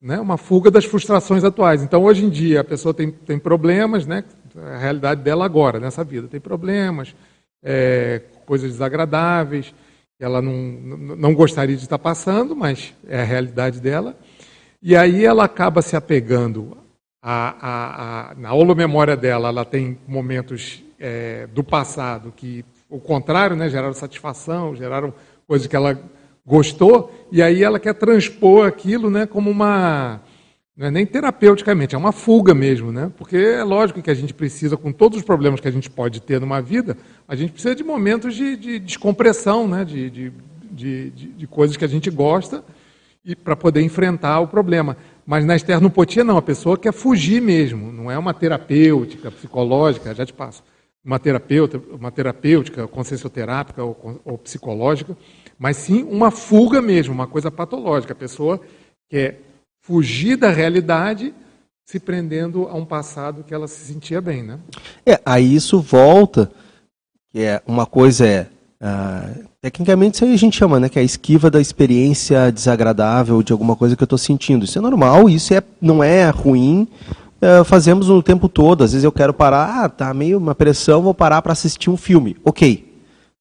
né? 0.00 0.18
uma 0.18 0.36
fuga 0.36 0.70
das 0.70 0.84
frustrações 0.84 1.44
atuais. 1.44 1.82
Então, 1.82 2.02
hoje 2.02 2.24
em 2.24 2.30
dia, 2.30 2.60
a 2.60 2.64
pessoa 2.64 2.92
tem, 2.92 3.10
tem 3.10 3.38
problemas, 3.38 4.06
né? 4.06 4.24
a 4.56 4.78
realidade 4.78 5.22
dela 5.22 5.44
agora, 5.44 5.80
nessa 5.80 6.04
vida, 6.04 6.28
tem 6.28 6.40
problemas, 6.40 7.14
é, 7.62 8.22
coisas 8.46 8.70
desagradáveis, 8.72 9.74
que 10.16 10.24
ela 10.24 10.40
não, 10.40 10.52
não 10.52 11.34
gostaria 11.34 11.76
de 11.76 11.82
estar 11.82 11.98
passando, 11.98 12.54
mas 12.54 12.94
é 13.06 13.20
a 13.20 13.24
realidade 13.24 13.80
dela. 13.80 14.16
E 14.86 14.94
aí 14.94 15.24
ela 15.24 15.44
acaba 15.44 15.80
se 15.80 15.96
apegando 15.96 16.76
a, 17.22 17.54
a, 17.58 18.30
a 18.32 18.34
na 18.34 18.52
holomemória 18.52 19.16
dela, 19.16 19.48
ela 19.48 19.64
tem 19.64 19.96
momentos 20.06 20.84
é, 21.00 21.46
do 21.54 21.64
passado 21.64 22.30
que, 22.36 22.62
o 22.90 23.00
contrário, 23.00 23.56
né, 23.56 23.70
geraram 23.70 23.94
satisfação, 23.94 24.76
geraram 24.76 25.14
coisas 25.48 25.66
que 25.66 25.74
ela 25.74 25.98
gostou, 26.44 27.10
e 27.32 27.42
aí 27.42 27.62
ela 27.62 27.80
quer 27.80 27.94
transpor 27.94 28.66
aquilo 28.66 29.08
né, 29.08 29.24
como 29.24 29.50
uma. 29.50 30.20
Não 30.76 30.88
é 30.88 30.90
nem 30.90 31.06
terapeuticamente, 31.06 31.94
é 31.94 31.98
uma 31.98 32.12
fuga 32.12 32.52
mesmo, 32.52 32.92
né? 32.92 33.10
Porque 33.16 33.38
é 33.38 33.64
lógico 33.64 34.02
que 34.02 34.10
a 34.10 34.14
gente 34.14 34.34
precisa, 34.34 34.76
com 34.76 34.92
todos 34.92 35.16
os 35.16 35.24
problemas 35.24 35.60
que 35.60 35.68
a 35.68 35.72
gente 35.72 35.88
pode 35.88 36.20
ter 36.20 36.38
numa 36.38 36.60
vida, 36.60 36.94
a 37.26 37.34
gente 37.34 37.52
precisa 37.52 37.74
de 37.74 37.82
momentos 37.82 38.34
de, 38.34 38.54
de 38.54 38.78
descompressão, 38.80 39.66
né? 39.66 39.82
de, 39.82 40.10
de, 40.10 40.32
de, 40.70 41.10
de 41.10 41.46
coisas 41.46 41.74
que 41.74 41.86
a 41.86 41.88
gente 41.88 42.10
gosta 42.10 42.62
e 43.24 43.34
para 43.34 43.56
poder 43.56 43.80
enfrentar 43.80 44.40
o 44.40 44.48
problema. 44.48 44.96
Mas 45.26 45.44
na 45.44 45.56
esternopotia 45.56 46.22
não, 46.22 46.36
a 46.36 46.42
pessoa 46.42 46.76
quer 46.76 46.92
fugir 46.92 47.40
mesmo, 47.40 47.90
não 47.90 48.10
é 48.10 48.18
uma 48.18 48.34
terapêutica, 48.34 49.30
psicológica, 49.30 50.14
já 50.14 50.26
te 50.26 50.32
passo. 50.32 50.62
Uma 51.02 51.18
terapeuta, 51.18 51.80
uma 51.90 52.10
terapêutica, 52.10 52.86
consciencioterápica 52.86 53.82
ou, 53.82 54.20
ou 54.24 54.38
psicológica, 54.38 55.16
mas 55.58 55.76
sim 55.76 56.02
uma 56.02 56.30
fuga 56.30 56.80
mesmo, 56.80 57.14
uma 57.14 57.26
coisa 57.26 57.50
patológica. 57.50 58.12
A 58.12 58.16
pessoa 58.16 58.60
quer 59.08 59.40
fugir 59.82 60.36
da 60.36 60.50
realidade 60.50 61.34
se 61.84 62.00
prendendo 62.00 62.66
a 62.68 62.74
um 62.74 62.86
passado 62.86 63.44
que 63.44 63.52
ela 63.52 63.68
se 63.68 63.92
sentia 63.92 64.20
bem, 64.20 64.42
né? 64.42 64.58
É, 65.04 65.20
aí 65.24 65.54
isso 65.54 65.80
volta, 65.80 66.50
que 67.30 67.40
é 67.40 67.62
uma 67.66 67.84
coisa 67.84 68.26
é 68.26 68.46
uh, 68.80 69.44
tecnicamente 69.60 70.16
isso 70.16 70.24
aí 70.24 70.34
a 70.34 70.38
gente 70.38 70.56
chama, 70.56 70.78
né, 70.78 70.88
que 70.88 70.98
é 70.98 71.02
a 71.02 71.04
esquiva 71.04 71.50
da 71.50 71.60
experiência 71.60 72.50
desagradável 72.50 73.42
de 73.42 73.52
alguma 73.52 73.76
coisa 73.76 73.96
que 73.96 74.02
eu 74.02 74.06
estou 74.06 74.18
sentindo. 74.18 74.64
Isso 74.64 74.78
é 74.78 74.82
normal, 74.82 75.28
isso 75.28 75.52
é 75.54 75.62
não 75.80 76.02
é 76.02 76.28
ruim. 76.30 76.88
Uh, 77.42 77.64
fazemos 77.64 78.08
o 78.08 78.22
tempo 78.22 78.48
todo. 78.48 78.84
Às 78.84 78.92
vezes 78.92 79.04
eu 79.04 79.12
quero 79.12 79.34
parar, 79.34 79.84
ah, 79.84 79.88
tá 79.88 80.12
meio 80.14 80.38
uma 80.38 80.54
pressão, 80.54 81.02
vou 81.02 81.14
parar 81.14 81.42
para 81.42 81.52
assistir 81.52 81.90
um 81.90 81.96
filme. 81.96 82.36
Ok. 82.44 82.92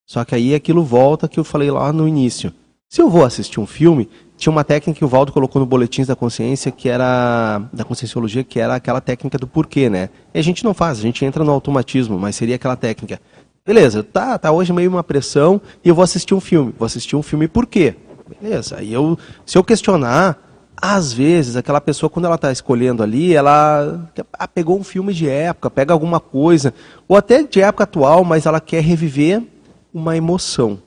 Só 0.05 0.25
que 0.25 0.35
aí 0.35 0.53
aquilo 0.53 0.83
volta 0.83 1.27
que 1.27 1.39
eu 1.39 1.43
falei 1.43 1.71
lá 1.71 1.93
no 1.93 2.07
início. 2.07 2.53
Se 2.93 3.01
eu 3.01 3.09
vou 3.09 3.25
assistir 3.25 3.59
um 3.59 3.65
filme, 3.65 4.07
tinha 4.37 4.51
uma 4.51 4.63
técnica 4.63 4.99
que 4.99 5.05
o 5.05 5.07
Valdo 5.07 5.31
colocou 5.31 5.59
no 5.59 5.65
Boletins 5.65 6.05
da 6.05 6.15
Consciência, 6.15 6.71
que 6.71 6.89
era 6.89 7.61
da 7.73 7.83
Conscienciologia, 7.83 8.43
que 8.43 8.59
era 8.59 8.75
aquela 8.75 9.01
técnica 9.01 9.37
do 9.37 9.47
porquê, 9.47 9.89
né? 9.89 10.09
E 10.31 10.37
a 10.37 10.43
gente 10.43 10.63
não 10.63 10.73
faz, 10.75 10.99
a 10.99 11.01
gente 11.01 11.25
entra 11.25 11.43
no 11.43 11.51
automatismo, 11.51 12.19
mas 12.19 12.35
seria 12.35 12.55
aquela 12.55 12.75
técnica. 12.75 13.19
Beleza, 13.65 14.03
tá, 14.03 14.37
tá 14.37 14.51
hoje 14.51 14.73
meio 14.73 14.89
uma 14.89 15.03
pressão 15.05 15.61
e 15.81 15.87
eu 15.87 15.95
vou 15.95 16.03
assistir 16.03 16.33
um 16.33 16.41
filme. 16.41 16.73
Vou 16.77 16.85
assistir 16.85 17.15
um 17.15 17.23
filme 17.23 17.47
por 17.47 17.65
quê? 17.65 17.95
Beleza. 18.27 18.77
Aí 18.77 18.91
eu, 18.91 19.17
se 19.45 19.57
eu 19.57 19.63
questionar, 19.63 20.37
às 20.75 21.13
vezes 21.13 21.55
aquela 21.55 21.79
pessoa 21.79 22.09
quando 22.09 22.25
ela 22.25 22.35
está 22.35 22.51
escolhendo 22.51 23.01
ali, 23.01 23.33
ela 23.33 24.11
ah, 24.33 24.47
pegou 24.49 24.77
um 24.77 24.83
filme 24.83 25.13
de 25.13 25.29
época, 25.29 25.71
pega 25.71 25.93
alguma 25.93 26.19
coisa, 26.19 26.73
ou 27.07 27.15
até 27.15 27.41
de 27.41 27.61
época 27.61 27.85
atual, 27.85 28.25
mas 28.25 28.45
ela 28.45 28.59
quer 28.59 28.83
reviver 28.83 29.41
uma 29.93 30.17
emoção. 30.17 30.77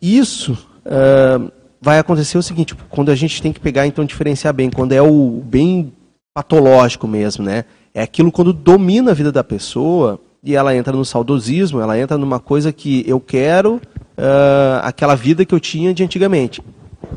Isso 0.00 0.52
uh, 0.86 1.50
vai 1.80 1.98
acontecer 1.98 2.38
o 2.38 2.42
seguinte, 2.44 2.76
quando 2.90 3.10
a 3.10 3.16
gente 3.16 3.42
tem 3.42 3.52
que 3.52 3.58
pegar, 3.58 3.88
então, 3.88 4.04
diferenciar 4.04 4.54
bem, 4.54 4.70
quando 4.70 4.92
é 4.92 5.02
o 5.02 5.42
bem 5.44 5.92
patológico 6.32 7.08
mesmo, 7.08 7.44
né? 7.44 7.64
É 7.92 8.02
aquilo 8.02 8.30
quando 8.30 8.52
domina 8.52 9.10
a 9.10 9.14
vida 9.14 9.32
da 9.32 9.42
pessoa 9.42 10.20
e 10.44 10.54
ela 10.54 10.76
entra 10.76 10.92
no 10.92 11.04
saudosismo, 11.04 11.80
ela 11.80 11.98
entra 11.98 12.18
numa 12.18 12.38
coisa 12.38 12.70
que 12.70 13.02
eu 13.08 13.18
quero 13.18 13.76
uh, 13.76 14.80
aquela 14.82 15.14
vida 15.14 15.44
que 15.44 15.54
eu 15.54 15.60
tinha 15.60 15.94
de 15.94 16.04
antigamente. 16.04 16.62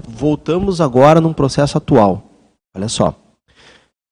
Voltamos 0.08 0.80
agora 0.80 1.20
num 1.20 1.34
processo 1.34 1.78
atual. 1.78 2.24
Olha 2.74 2.88
só. 2.88 3.14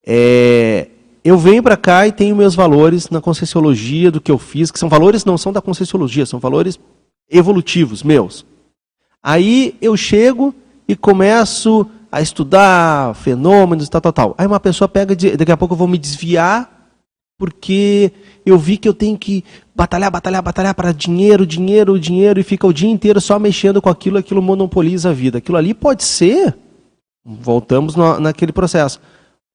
É, 0.05 0.89
eu 1.23 1.37
venho 1.37 1.63
para 1.63 1.77
cá 1.77 2.05
e 2.05 2.11
tenho 2.11 2.35
meus 2.35 2.55
valores 2.55 3.09
na 3.09 3.21
conscienciologia 3.21 4.11
do 4.11 4.19
que 4.19 4.31
eu 4.31 4.37
fiz, 4.37 4.69
que 4.69 4.77
são 4.77 4.89
valores 4.89 5.23
não 5.23 5.37
são 5.37 5.53
da 5.53 5.61
conscienciologia, 5.61 6.25
são 6.25 6.39
valores 6.39 6.77
evolutivos 7.29 8.03
meus. 8.03 8.45
Aí 9.23 9.75
eu 9.81 9.95
chego 9.95 10.53
e 10.87 10.95
começo 10.95 11.87
a 12.11 12.21
estudar 12.21 13.15
fenômenos, 13.15 13.89
tal, 13.89 14.01
tal, 14.01 14.13
tal. 14.13 14.35
Aí 14.37 14.45
uma 14.45 14.59
pessoa 14.59 14.87
pega, 14.87 15.15
daqui 15.15 15.51
a 15.51 15.57
pouco 15.57 15.73
eu 15.73 15.77
vou 15.77 15.87
me 15.87 15.97
desviar, 15.97 16.74
porque 17.37 18.11
eu 18.45 18.57
vi 18.57 18.77
que 18.77 18.87
eu 18.87 18.93
tenho 18.93 19.17
que 19.17 19.43
batalhar, 19.75 20.09
batalhar, 20.09 20.41
batalhar 20.41 20.73
para 20.73 20.91
dinheiro, 20.91 21.45
dinheiro, 21.45 21.99
dinheiro, 21.99 22.39
e 22.39 22.43
fica 22.43 22.65
o 22.65 22.73
dia 22.73 22.89
inteiro 22.89 23.19
só 23.19 23.37
mexendo 23.37 23.81
com 23.81 23.89
aquilo, 23.89 24.17
aquilo 24.17 24.41
monopoliza 24.41 25.09
a 25.09 25.13
vida. 25.13 25.39
Aquilo 25.39 25.57
ali 25.57 25.73
pode 25.73 26.03
ser, 26.03 26.55
voltamos 27.25 27.95
no, 27.95 28.19
naquele 28.19 28.53
processo, 28.53 29.01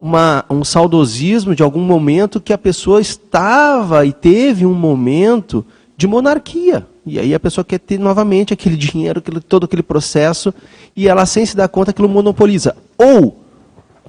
uma, 0.01 0.45
um 0.51 0.65
saudosismo 0.65 1.55
de 1.55 1.63
algum 1.63 1.83
momento 1.83 2.41
que 2.41 2.53
a 2.53 2.59
pessoa 2.59 3.01
estava 3.01 4.05
e 4.05 4.13
teve 4.13 4.67
um 4.67 4.75
momento 4.75 5.65
de 5.97 6.07
monarquia. 6.07 6.87
E 7.05 7.19
aí 7.19 7.35
a 7.35 7.41
pessoa 7.41 7.65
quer 7.65 7.79
ter 7.79 7.99
novamente 7.99 8.53
aquele 8.53 8.77
dinheiro, 8.77 9.21
aquele, 9.21 9.41
todo 9.41 9.65
aquele 9.65 9.83
processo, 9.83 10.53
e 10.95 11.09
ela, 11.09 11.25
sem 11.27 11.45
se 11.45 11.57
dar 11.57 11.69
conta, 11.69 11.91
aquilo 11.91 12.09
monopoliza. 12.09 12.77
Ou 12.99 13.41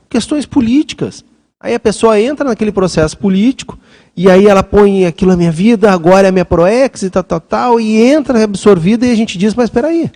questões 0.09 0.45
políticas. 0.45 1.23
Aí 1.61 1.75
a 1.75 1.79
pessoa 1.79 2.19
entra 2.19 2.49
naquele 2.49 2.71
processo 2.71 3.17
político, 3.17 3.77
e 4.15 4.29
aí 4.29 4.47
ela 4.47 4.63
põe 4.63 5.05
aquilo 5.05 5.31
na 5.31 5.37
minha 5.37 5.51
vida, 5.51 5.91
agora 5.91 6.27
é 6.27 6.29
a 6.29 6.31
minha 6.31 6.45
proex 6.45 7.03
e 7.03 7.09
tal, 7.09 7.23
tal, 7.23 7.39
tal, 7.39 7.79
e 7.79 8.01
entra 8.01 8.43
absorvida 8.43 9.05
e 9.05 9.11
a 9.11 9.15
gente 9.15 9.37
diz, 9.37 9.53
mas 9.53 9.65
espera 9.65 9.87
aí. 9.87 10.11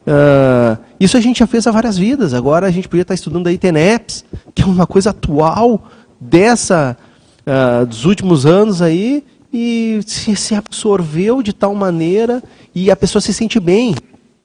Uh, 0.00 0.78
isso 0.98 1.16
a 1.16 1.20
gente 1.20 1.38
já 1.38 1.46
fez 1.46 1.66
há 1.66 1.70
várias 1.70 1.96
vidas. 1.96 2.34
Agora 2.34 2.66
a 2.66 2.70
gente 2.70 2.88
podia 2.88 3.02
estar 3.02 3.14
estudando 3.14 3.46
aí 3.46 3.56
TENEPS, 3.56 4.24
que 4.54 4.62
é 4.62 4.66
uma 4.66 4.86
coisa 4.86 5.10
atual 5.10 5.82
dessa 6.20 6.96
uh, 7.46 7.86
dos 7.86 8.04
últimos 8.04 8.44
anos 8.44 8.82
aí, 8.82 9.24
e 9.52 10.00
se, 10.06 10.34
se 10.36 10.54
absorveu 10.54 11.42
de 11.42 11.52
tal 11.52 11.74
maneira 11.74 12.42
e 12.74 12.90
a 12.90 12.96
pessoa 12.96 13.20
se 13.20 13.32
sente 13.32 13.60
bem. 13.60 13.94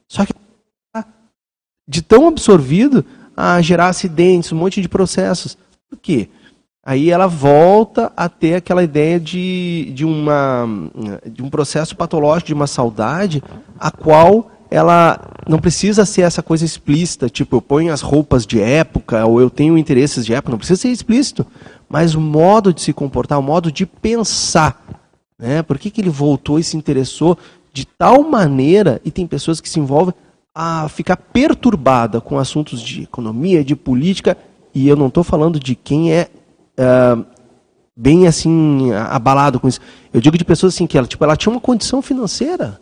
Só 0.08 0.24
que 0.24 0.32
de 1.88 2.02
tão 2.02 2.26
absorvido 2.26 3.04
a 3.36 3.60
gerar 3.60 3.88
acidentes, 3.88 4.50
um 4.50 4.56
monte 4.56 4.80
de 4.82 4.88
processos. 4.88 5.56
Por 5.88 5.98
quê? 5.98 6.28
Aí 6.84 7.10
ela 7.10 7.26
volta 7.26 8.12
a 8.16 8.28
ter 8.28 8.54
aquela 8.54 8.84
ideia 8.84 9.18
de, 9.18 9.92
de, 9.92 10.04
uma, 10.04 10.66
de 11.26 11.42
um 11.42 11.50
processo 11.50 11.96
patológico, 11.96 12.46
de 12.46 12.54
uma 12.54 12.68
saudade, 12.68 13.42
a 13.78 13.90
qual 13.90 14.52
ela 14.70 15.20
não 15.48 15.58
precisa 15.58 16.04
ser 16.04 16.22
essa 16.22 16.42
coisa 16.42 16.64
explícita, 16.64 17.28
tipo, 17.28 17.56
eu 17.56 17.62
ponho 17.62 17.92
as 17.92 18.02
roupas 18.02 18.46
de 18.46 18.60
época, 18.60 19.24
ou 19.24 19.40
eu 19.40 19.50
tenho 19.50 19.78
interesses 19.78 20.24
de 20.24 20.34
época, 20.34 20.52
não 20.52 20.58
precisa 20.58 20.80
ser 20.80 20.88
explícito. 20.88 21.46
Mas 21.88 22.14
o 22.14 22.20
modo 22.20 22.72
de 22.72 22.80
se 22.80 22.92
comportar, 22.92 23.38
o 23.38 23.42
modo 23.42 23.70
de 23.70 23.86
pensar. 23.86 24.80
Né? 25.38 25.62
Por 25.62 25.78
que, 25.78 25.90
que 25.90 26.00
ele 26.00 26.10
voltou 26.10 26.58
e 26.58 26.64
se 26.64 26.76
interessou 26.76 27.38
de 27.72 27.84
tal 27.84 28.22
maneira, 28.22 29.00
e 29.04 29.10
tem 29.10 29.26
pessoas 29.26 29.60
que 29.60 29.68
se 29.68 29.78
envolvem 29.78 30.14
a 30.54 30.88
ficar 30.88 31.16
perturbada 31.16 32.20
com 32.20 32.38
assuntos 32.38 32.80
de 32.80 33.02
economia, 33.02 33.62
de 33.62 33.76
política, 33.76 34.36
e 34.76 34.86
eu 34.86 34.94
não 34.94 35.06
estou 35.06 35.24
falando 35.24 35.58
de 35.58 35.74
quem 35.74 36.12
é 36.12 36.28
uh, 36.78 37.24
bem 37.96 38.26
assim 38.26 38.92
abalado 38.92 39.58
com 39.58 39.66
isso. 39.66 39.80
Eu 40.12 40.20
digo 40.20 40.36
de 40.36 40.44
pessoas 40.44 40.74
assim 40.74 40.86
que 40.86 40.98
ela, 40.98 41.06
tipo, 41.06 41.24
ela 41.24 41.34
tinha 41.34 41.50
uma 41.50 41.62
condição 41.62 42.02
financeira, 42.02 42.78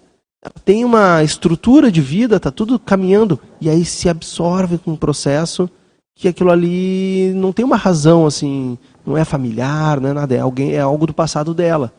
tem 0.65 0.85
uma 0.85 1.23
estrutura 1.23 1.93
de 1.93 2.01
vida, 2.01 2.41
tá 2.41 2.51
tudo 2.51 2.81
caminhando 2.81 3.39
e 3.61 3.71
aí 3.71 3.85
se 3.85 4.09
absorve 4.09 4.77
com 4.77 4.91
um 4.91 4.97
processo 4.97 5.71
que 6.17 6.27
aquilo 6.27 6.51
ali 6.51 7.33
não 7.37 7.53
tem 7.53 7.65
uma 7.65 7.77
razão 7.77 8.27
assim, 8.27 8.77
não 9.07 9.17
é 9.17 9.25
familiar, 9.25 10.01
não 10.01 10.09
é 10.09 10.13
nada, 10.13 10.35
é 10.35 10.41
alguém, 10.41 10.73
é 10.73 10.81
algo 10.81 11.07
do 11.07 11.15
passado 11.15 11.55
dela. 11.55 11.93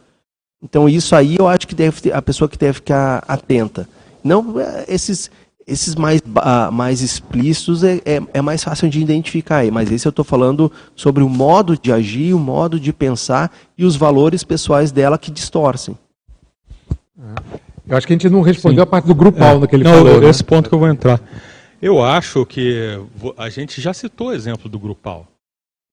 Então 0.62 0.89
isso 0.89 1.15
aí 1.15 1.38
eu 1.39 1.47
acho 1.47 1.65
que 1.65 1.73
deve 1.73 2.12
a 2.12 2.21
pessoa 2.21 2.49
que 2.49 2.58
deve 2.58 2.73
ficar 2.73 3.23
atenta. 3.29 3.88
Não 4.21 4.60
é, 4.60 4.84
esses 4.89 5.31
esses 5.67 5.95
mais, 5.95 6.21
uh, 6.21 6.71
mais 6.71 7.01
explícitos 7.01 7.84
é, 7.84 8.01
é, 8.06 8.21
é, 8.34 8.41
mais 8.41 8.63
fácil 8.63 8.88
de 8.89 9.01
identificar, 9.01 9.65
mas 9.71 9.91
esse 9.91 10.08
eu 10.08 10.12
estou 10.12 10.23
falando 10.23 10.71
sobre 10.95 11.23
o 11.23 11.30
modo 11.30 11.78
de 11.78 11.91
agir, 11.91 12.34
o 12.34 12.39
modo 12.39 12.80
de 12.80 12.93
pensar 12.93 13.51
e 13.78 13.84
os 13.84 13.95
valores 13.95 14.43
pessoais 14.43 14.91
dela 14.91 15.17
que 15.17 15.32
distorcem. 15.32 15.97
É. 17.19 17.60
Eu 17.88 17.97
acho 17.97 18.08
que 18.08 18.13
a 18.13 18.15
gente 18.15 18.30
não 18.30 18.41
respondeu 18.41 18.84
Sim. 18.84 18.84
a 18.84 18.86
parte 18.86 19.06
do 19.06 19.15
grupal 19.15 19.58
é. 19.58 19.60
naquele 19.60 19.84
não, 19.84 19.93
falou. 19.93 20.23
Esse 20.23 20.43
né? 20.43 20.47
ponto 20.47 20.69
que 20.69 20.75
eu 20.75 20.80
vou 20.80 20.88
entrar. 20.88 21.19
Eu 21.82 22.04
acho 22.04 22.45
que 22.45 22.99
a 23.38 23.49
gente 23.49 23.82
já 23.82 23.93
citou 23.93 24.28
o 24.28 24.34
exemplo 24.34 24.69
do 24.69 24.80
grupal. 24.80 25.28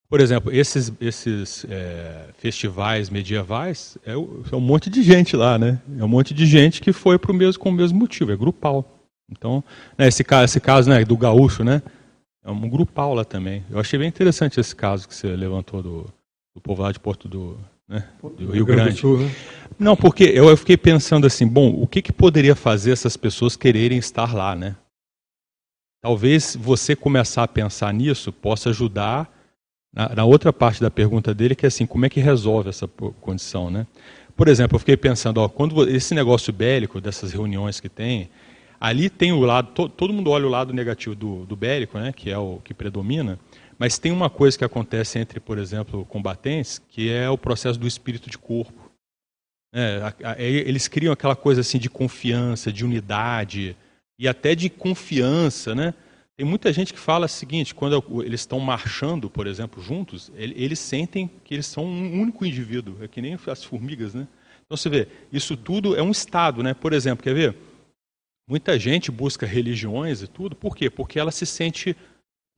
Por 0.08 0.20
exemplo, 0.20 0.52
esses, 0.52 0.92
esses 1.00 1.64
é, 1.70 2.26
festivais 2.36 3.08
medievais, 3.08 3.96
é, 4.04 4.12
é, 4.12 4.16
um 4.56 4.60
monte 4.60 4.90
de 4.90 5.02
gente 5.02 5.34
lá, 5.34 5.58
né? 5.58 5.80
É 5.98 6.04
um 6.04 6.08
monte 6.08 6.34
de 6.34 6.44
gente 6.44 6.82
que 6.82 6.92
foi 6.92 7.18
pro 7.18 7.32
mesmo, 7.32 7.58
com 7.58 7.70
o 7.70 7.72
mesmo 7.72 7.98
motivo, 7.98 8.30
é 8.30 8.36
grupal. 8.36 8.91
Então, 9.32 9.64
né, 9.96 10.08
esse, 10.08 10.24
esse 10.44 10.60
caso 10.60 10.88
né, 10.88 11.04
do 11.04 11.16
gaúcho, 11.16 11.64
né? 11.64 11.82
É 12.44 12.50
um 12.50 12.68
grupal 12.68 13.14
lá 13.14 13.24
também. 13.24 13.64
Eu 13.70 13.78
achei 13.78 13.98
bem 13.98 14.08
interessante 14.08 14.58
esse 14.58 14.74
caso 14.74 15.06
que 15.06 15.14
você 15.14 15.28
levantou 15.28 15.82
do, 15.82 16.06
do 16.54 16.60
povo 16.60 16.82
lá 16.82 16.90
de 16.90 16.98
Porto 16.98 17.28
do, 17.28 17.56
né, 17.88 18.04
do 18.20 18.50
Rio 18.50 18.66
Grande. 18.66 18.98
Sul, 18.98 19.18
né? 19.18 19.30
Não, 19.78 19.96
porque 19.96 20.24
eu, 20.24 20.48
eu 20.48 20.56
fiquei 20.56 20.76
pensando 20.76 21.26
assim, 21.26 21.46
bom, 21.46 21.70
o 21.70 21.86
que, 21.86 22.02
que 22.02 22.12
poderia 22.12 22.54
fazer 22.54 22.92
essas 22.92 23.16
pessoas 23.16 23.56
quererem 23.56 23.98
estar 23.98 24.34
lá, 24.34 24.54
né? 24.54 24.76
Talvez 26.02 26.56
você 26.56 26.96
começar 26.96 27.44
a 27.44 27.48
pensar 27.48 27.94
nisso 27.94 28.32
possa 28.32 28.70
ajudar 28.70 29.32
na, 29.94 30.14
na, 30.16 30.24
outra 30.24 30.52
parte 30.52 30.80
da 30.80 30.90
pergunta 30.90 31.32
dele, 31.32 31.54
que 31.54 31.64
é 31.64 31.68
assim, 31.68 31.86
como 31.86 32.04
é 32.04 32.08
que 32.08 32.18
resolve 32.18 32.70
essa 32.70 32.88
condição, 33.20 33.70
né? 33.70 33.86
Por 34.36 34.48
exemplo, 34.48 34.74
eu 34.74 34.80
fiquei 34.80 34.96
pensando, 34.96 35.38
ó, 35.38 35.48
quando 35.48 35.88
esse 35.88 36.14
negócio 36.14 36.52
bélico 36.52 37.00
dessas 37.00 37.32
reuniões 37.32 37.78
que 37.78 37.88
tem, 37.88 38.30
ali 38.82 39.08
tem 39.08 39.30
o 39.30 39.38
lado, 39.42 39.70
to, 39.70 39.88
todo 39.88 40.12
mundo 40.12 40.28
olha 40.28 40.44
o 40.44 40.50
lado 40.50 40.72
negativo 40.72 41.14
do, 41.14 41.46
do 41.46 41.54
bélico, 41.54 42.00
né, 42.00 42.12
que 42.12 42.28
é 42.28 42.36
o 42.36 42.58
que 42.64 42.74
predomina, 42.74 43.38
mas 43.78 43.96
tem 43.96 44.10
uma 44.10 44.28
coisa 44.28 44.58
que 44.58 44.64
acontece 44.64 45.20
entre, 45.20 45.38
por 45.38 45.56
exemplo, 45.56 46.04
combatentes, 46.06 46.82
que 46.88 47.08
é 47.08 47.30
o 47.30 47.38
processo 47.38 47.78
do 47.78 47.86
espírito 47.86 48.28
de 48.28 48.36
corpo. 48.36 48.90
É, 49.72 50.02
eles 50.36 50.88
criam 50.88 51.12
aquela 51.12 51.36
coisa 51.36 51.60
assim 51.60 51.78
de 51.78 51.88
confiança, 51.88 52.72
de 52.72 52.84
unidade 52.84 53.76
e 54.18 54.26
até 54.26 54.52
de 54.52 54.68
confiança, 54.68 55.76
né? 55.76 55.94
Tem 56.36 56.44
muita 56.44 56.72
gente 56.72 56.92
que 56.92 56.98
fala 56.98 57.26
o 57.26 57.28
seguinte, 57.28 57.74
quando 57.74 58.02
eles 58.24 58.40
estão 58.40 58.58
marchando, 58.58 59.30
por 59.30 59.46
exemplo, 59.46 59.80
juntos, 59.80 60.32
eles 60.34 60.80
sentem 60.80 61.30
que 61.44 61.54
eles 61.54 61.66
são 61.66 61.84
um 61.84 62.20
único 62.20 62.44
indivíduo, 62.44 62.96
é 63.00 63.06
que 63.06 63.22
nem 63.22 63.38
as 63.46 63.62
formigas, 63.62 64.12
né? 64.12 64.26
Então 64.66 64.76
você 64.76 64.88
vê, 64.88 65.06
isso 65.32 65.56
tudo 65.56 65.94
é 65.94 66.02
um 66.02 66.10
estado, 66.10 66.64
né? 66.64 66.74
Por 66.74 66.92
exemplo, 66.92 67.22
quer 67.22 67.34
ver? 67.34 67.56
Muita 68.52 68.78
gente 68.78 69.10
busca 69.10 69.46
religiões 69.46 70.20
e 70.20 70.26
tudo, 70.26 70.54
por 70.54 70.76
quê? 70.76 70.90
Porque 70.90 71.18
ela 71.18 71.30
se 71.30 71.46
sente 71.46 71.96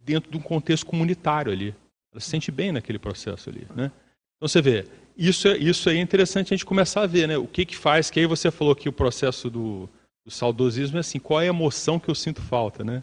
dentro 0.01 0.29
de 0.29 0.37
um 0.37 0.41
contexto 0.41 0.85
comunitário 0.85 1.53
ali. 1.53 1.73
Ela 2.11 2.21
se 2.21 2.29
sente 2.29 2.51
bem 2.51 2.73
naquele 2.73 2.99
processo 2.99 3.49
ali, 3.49 3.65
né? 3.77 3.93
Então 4.37 4.49
você 4.49 4.61
vê, 4.61 4.89
isso 5.17 5.47
é, 5.47 5.57
isso 5.57 5.89
é 5.89 5.97
interessante 5.97 6.53
a 6.53 6.57
gente 6.57 6.67
começar 6.67 7.03
a 7.03 7.07
ver, 7.07 7.29
né? 7.29 7.39
O 7.39 7.47
que 7.47 7.65
que 7.65 7.77
faz, 7.77 8.11
que 8.11 8.19
aí 8.19 8.27
você 8.27 8.51
falou 8.51 8.75
que 8.75 8.89
o 8.89 8.93
processo 8.93 9.49
do, 9.49 9.89
do 10.27 10.33
saudosismo 10.33 10.97
é 10.97 11.01
assim, 11.01 11.21
qual 11.21 11.41
é 11.41 11.45
a 11.45 11.51
emoção 11.51 12.01
que 12.01 12.11
eu 12.11 12.15
sinto 12.17 12.43
falta, 12.43 12.83
né? 12.83 13.01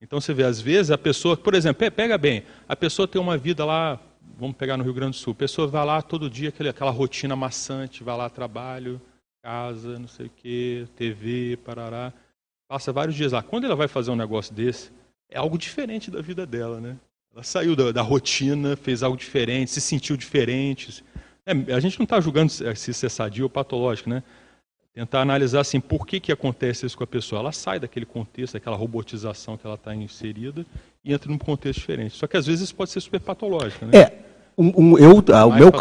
Então 0.00 0.18
você 0.18 0.32
vê, 0.32 0.44
às 0.44 0.62
vezes 0.62 0.90
a 0.90 0.96
pessoa, 0.96 1.36
por 1.36 1.52
exemplo, 1.52 1.90
pega 1.90 2.16
bem, 2.16 2.44
a 2.66 2.74
pessoa 2.74 3.06
tem 3.06 3.20
uma 3.20 3.36
vida 3.36 3.66
lá, 3.66 4.00
vamos 4.38 4.56
pegar 4.56 4.78
no 4.78 4.84
Rio 4.84 4.94
Grande 4.94 5.18
do 5.18 5.20
Sul, 5.20 5.34
a 5.34 5.36
pessoa 5.36 5.68
vai 5.68 5.84
lá 5.84 6.00
todo 6.00 6.30
dia, 6.30 6.48
aquela, 6.48 6.70
aquela 6.70 6.90
rotina 6.90 7.36
maçante, 7.36 8.02
vai 8.02 8.16
lá, 8.16 8.30
trabalho, 8.30 8.98
casa, 9.42 9.98
não 9.98 10.08
sei 10.08 10.24
o 10.24 10.30
quê, 10.34 10.88
TV, 10.96 11.58
parará, 11.62 12.14
passa 12.70 12.92
vários 12.92 13.16
dias 13.16 13.32
lá. 13.32 13.42
Quando 13.42 13.64
ela 13.64 13.74
vai 13.74 13.88
fazer 13.88 14.12
um 14.12 14.16
negócio 14.16 14.54
desse, 14.54 14.92
é 15.28 15.36
algo 15.36 15.58
diferente 15.58 16.08
da 16.08 16.22
vida 16.22 16.46
dela, 16.46 16.80
né? 16.80 16.96
Ela 17.34 17.42
saiu 17.42 17.74
da, 17.74 17.90
da 17.90 18.00
rotina, 18.00 18.76
fez 18.76 19.02
algo 19.02 19.16
diferente, 19.16 19.72
se 19.72 19.80
sentiu 19.80 20.16
diferente. 20.16 21.04
É, 21.44 21.50
a 21.74 21.80
gente 21.80 21.98
não 21.98 22.04
está 22.04 22.20
julgando 22.20 22.52
se 22.52 22.90
isso 22.92 23.04
é 23.04 23.08
sadio 23.08 23.42
ou 23.42 23.50
patológico, 23.50 24.08
né? 24.08 24.22
Tentar 24.94 25.20
analisar 25.20 25.60
assim, 25.60 25.80
por 25.80 26.06
que, 26.06 26.20
que 26.20 26.30
acontece 26.30 26.86
isso 26.86 26.96
com 26.96 27.02
a 27.02 27.08
pessoa. 27.08 27.40
Ela 27.40 27.50
sai 27.50 27.80
daquele 27.80 28.06
contexto, 28.06 28.52
daquela 28.52 28.76
robotização 28.76 29.56
que 29.56 29.66
ela 29.66 29.74
está 29.74 29.92
inserida 29.92 30.64
e 31.04 31.12
entra 31.12 31.28
num 31.28 31.38
contexto 31.38 31.80
diferente. 31.80 32.16
Só 32.16 32.28
que 32.28 32.36
às 32.36 32.46
vezes 32.46 32.62
isso 32.62 32.74
pode 32.76 32.90
ser 32.90 33.00
super 33.00 33.18
patológico, 33.18 33.84
né? 33.84 33.98
É, 33.98 34.18
um, 34.56 34.92
um, 34.92 34.98
eu, 34.98 35.24
ah, 35.34 35.46
o 35.46 35.52
meu, 35.52 35.72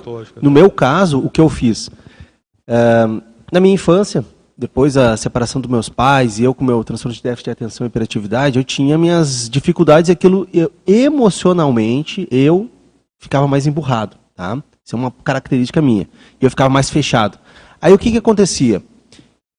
no 0.42 0.50
meu 0.50 0.72
caso, 0.72 1.20
o 1.20 1.30
que 1.30 1.40
eu 1.40 1.50
fiz? 1.50 1.88
Uh, 1.88 3.22
na 3.52 3.60
minha 3.60 3.76
infância, 3.76 4.26
depois 4.60 4.96
da 4.96 5.16
separação 5.16 5.62
dos 5.62 5.72
meus 5.72 5.88
pais 5.88 6.38
e 6.38 6.44
eu 6.44 6.54
com 6.54 6.66
meu 6.66 6.84
transtorno 6.84 7.16
de 7.16 7.24
déficit 7.24 7.46
de 7.46 7.52
atenção 7.52 7.86
e 7.86 7.88
hiperatividade, 7.88 8.60
eu 8.60 8.64
tinha 8.64 8.98
minhas 8.98 9.50
dificuldades 9.50 10.10
e 10.10 10.12
aquilo 10.12 10.46
eu, 10.54 10.70
emocionalmente 10.86 12.28
eu 12.30 12.70
ficava 13.18 13.48
mais 13.48 13.66
emburrado, 13.66 14.18
tá? 14.36 14.62
Isso 14.86 14.98
é 14.98 15.00
uma 15.00 15.12
característica 15.24 15.82
minha. 15.82 16.10
E 16.42 16.46
eu 16.46 16.50
ficava 16.50 16.70
mais 16.70 16.90
fechado. 16.90 17.40
Aí 17.82 17.94
o 17.94 17.98
que 17.98 18.12
que 18.12 18.18
acontecia? 18.18 18.84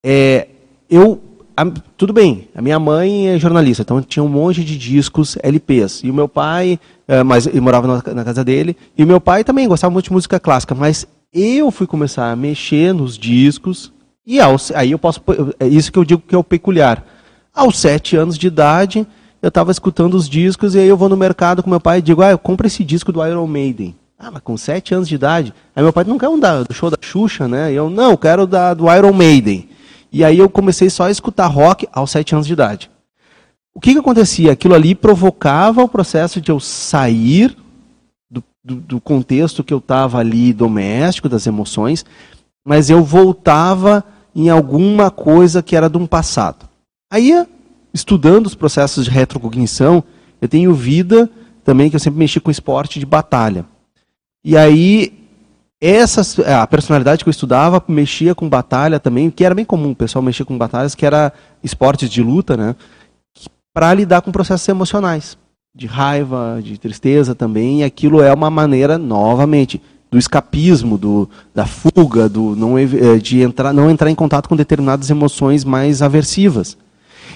É, 0.04 0.48
eu 0.90 1.18
a, 1.56 1.64
tudo 1.96 2.12
bem, 2.12 2.48
a 2.54 2.60
minha 2.60 2.78
mãe 2.78 3.28
é 3.28 3.38
jornalista, 3.38 3.82
então 3.82 4.02
tinha 4.02 4.22
um 4.22 4.28
monte 4.28 4.62
de 4.62 4.76
discos 4.76 5.38
LPs. 5.42 6.02
E 6.04 6.10
o 6.10 6.14
meu 6.14 6.28
pai, 6.28 6.78
é, 7.08 7.22
mas 7.22 7.46
eu 7.46 7.62
morava 7.62 7.86
na, 7.86 8.14
na, 8.14 8.24
casa 8.24 8.44
dele, 8.44 8.76
e 8.98 9.02
o 9.02 9.06
meu 9.06 9.20
pai 9.20 9.44
também 9.44 9.66
gostava 9.66 9.90
muito 9.90 10.06
de 10.06 10.12
música 10.12 10.38
clássica, 10.38 10.74
mas 10.74 11.06
eu 11.32 11.70
fui 11.70 11.86
começar 11.86 12.30
a 12.30 12.36
mexer 12.36 12.92
nos 12.92 13.16
discos, 13.16 13.92
e 14.30 14.38
aí 14.76 14.92
eu 14.92 14.98
posso. 14.98 15.20
É 15.58 15.66
isso 15.66 15.90
que 15.90 15.98
eu 15.98 16.04
digo 16.04 16.22
que 16.24 16.36
é 16.36 16.38
o 16.38 16.44
peculiar. 16.44 17.04
Aos 17.52 17.76
sete 17.78 18.14
anos 18.14 18.38
de 18.38 18.46
idade, 18.46 19.04
eu 19.42 19.48
estava 19.48 19.72
escutando 19.72 20.14
os 20.14 20.28
discos 20.28 20.76
e 20.76 20.78
aí 20.78 20.86
eu 20.86 20.96
vou 20.96 21.08
no 21.08 21.16
mercado 21.16 21.64
com 21.64 21.68
meu 21.68 21.80
pai 21.80 21.98
e 21.98 22.02
digo, 22.02 22.22
ah, 22.22 22.38
compra 22.38 22.68
esse 22.68 22.84
disco 22.84 23.10
do 23.10 23.26
Iron 23.26 23.48
Maiden. 23.48 23.96
Ah, 24.16 24.30
mas 24.30 24.40
com 24.42 24.56
sete 24.56 24.94
anos 24.94 25.08
de 25.08 25.16
idade. 25.16 25.52
Aí 25.74 25.82
meu 25.82 25.92
pai 25.92 26.04
não 26.04 26.16
quer 26.16 26.28
um 26.28 26.38
da, 26.38 26.62
do 26.62 26.72
show 26.72 26.88
da 26.88 26.96
Xuxa, 27.00 27.48
né? 27.48 27.72
E 27.72 27.74
eu, 27.74 27.90
não, 27.90 28.16
quero 28.16 28.46
da, 28.46 28.72
do 28.72 28.88
Iron 28.94 29.12
Maiden. 29.12 29.68
E 30.12 30.22
aí 30.22 30.38
eu 30.38 30.48
comecei 30.48 30.88
só 30.88 31.06
a 31.06 31.10
escutar 31.10 31.48
rock 31.48 31.88
aos 31.92 32.12
sete 32.12 32.32
anos 32.32 32.46
de 32.46 32.52
idade. 32.52 32.88
O 33.74 33.80
que, 33.80 33.94
que 33.94 33.98
acontecia? 33.98 34.52
Aquilo 34.52 34.76
ali 34.76 34.94
provocava 34.94 35.82
o 35.82 35.88
processo 35.88 36.40
de 36.40 36.52
eu 36.52 36.60
sair 36.60 37.56
do, 38.30 38.44
do, 38.62 38.76
do 38.76 39.00
contexto 39.00 39.64
que 39.64 39.74
eu 39.74 39.78
estava 39.78 40.18
ali 40.18 40.52
doméstico, 40.52 41.28
das 41.28 41.48
emoções, 41.48 42.04
mas 42.64 42.90
eu 42.90 43.02
voltava 43.02 44.04
em 44.34 44.48
alguma 44.48 45.10
coisa 45.10 45.62
que 45.62 45.76
era 45.76 45.88
de 45.88 45.98
um 45.98 46.06
passado. 46.06 46.68
Aí, 47.12 47.46
estudando 47.92 48.46
os 48.46 48.54
processos 48.54 49.04
de 49.04 49.10
retrocognição, 49.10 50.02
eu 50.40 50.48
tenho 50.48 50.72
vida 50.72 51.28
também 51.64 51.90
que 51.90 51.96
eu 51.96 52.00
sempre 52.00 52.18
mexi 52.18 52.40
com 52.40 52.50
esporte 52.50 52.98
de 52.98 53.06
batalha. 53.06 53.64
E 54.44 54.56
aí, 54.56 55.12
essa, 55.80 56.22
a 56.60 56.66
personalidade 56.66 57.24
que 57.24 57.28
eu 57.28 57.32
estudava 57.32 57.82
mexia 57.88 58.34
com 58.34 58.48
batalha 58.48 59.00
também, 59.00 59.30
que 59.30 59.44
era 59.44 59.54
bem 59.54 59.64
comum 59.64 59.90
o 59.90 59.96
pessoal 59.96 60.22
mexer 60.22 60.44
com 60.44 60.56
batalhas, 60.56 60.94
que 60.94 61.06
era 61.06 61.32
esportes 61.62 62.10
de 62.10 62.22
luta, 62.22 62.56
né? 62.56 62.76
Para 63.72 63.94
lidar 63.94 64.20
com 64.20 64.32
processos 64.32 64.68
emocionais, 64.68 65.38
de 65.74 65.86
raiva, 65.86 66.60
de 66.62 66.76
tristeza 66.78 67.34
também, 67.34 67.80
e 67.80 67.84
aquilo 67.84 68.20
é 68.20 68.32
uma 68.32 68.50
maneira, 68.50 68.98
novamente, 68.98 69.80
do 70.10 70.18
escapismo, 70.18 70.98
do, 70.98 71.28
da 71.54 71.66
fuga, 71.66 72.28
do 72.28 72.56
não, 72.56 72.76
eh, 72.78 73.18
de 73.22 73.40
entrar, 73.42 73.72
não 73.72 73.88
entrar 73.88 74.10
em 74.10 74.14
contato 74.14 74.48
com 74.48 74.56
determinadas 74.56 75.08
emoções 75.08 75.64
mais 75.64 76.02
aversivas. 76.02 76.76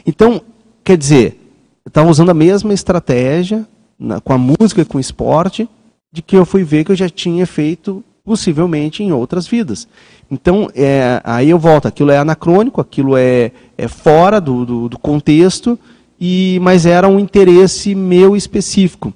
Então, 0.04 0.42
quer 0.82 0.96
dizer, 0.96 1.40
estava 1.86 2.10
usando 2.10 2.30
a 2.30 2.34
mesma 2.34 2.74
estratégia 2.74 3.66
na, 3.98 4.20
com 4.20 4.32
a 4.32 4.38
música 4.38 4.80
e 4.80 4.84
com 4.84 4.98
o 4.98 5.00
esporte, 5.00 5.68
de 6.12 6.20
que 6.20 6.36
eu 6.36 6.44
fui 6.44 6.64
ver 6.64 6.84
que 6.84 6.92
eu 6.92 6.96
já 6.96 7.08
tinha 7.08 7.46
feito 7.46 8.02
possivelmente 8.24 9.02
em 9.02 9.12
outras 9.12 9.46
vidas. 9.46 9.86
Então, 10.30 10.68
é, 10.74 11.20
aí 11.22 11.50
eu 11.50 11.58
volto, 11.58 11.86
aquilo 11.86 12.10
é 12.10 12.18
anacrônico, 12.18 12.80
aquilo 12.80 13.16
é, 13.16 13.52
é 13.76 13.86
fora 13.86 14.40
do, 14.40 14.64
do, 14.64 14.88
do 14.88 14.98
contexto, 14.98 15.78
e 16.18 16.58
mas 16.62 16.86
era 16.86 17.06
um 17.06 17.20
interesse 17.20 17.94
meu 17.94 18.34
específico. 18.34 19.12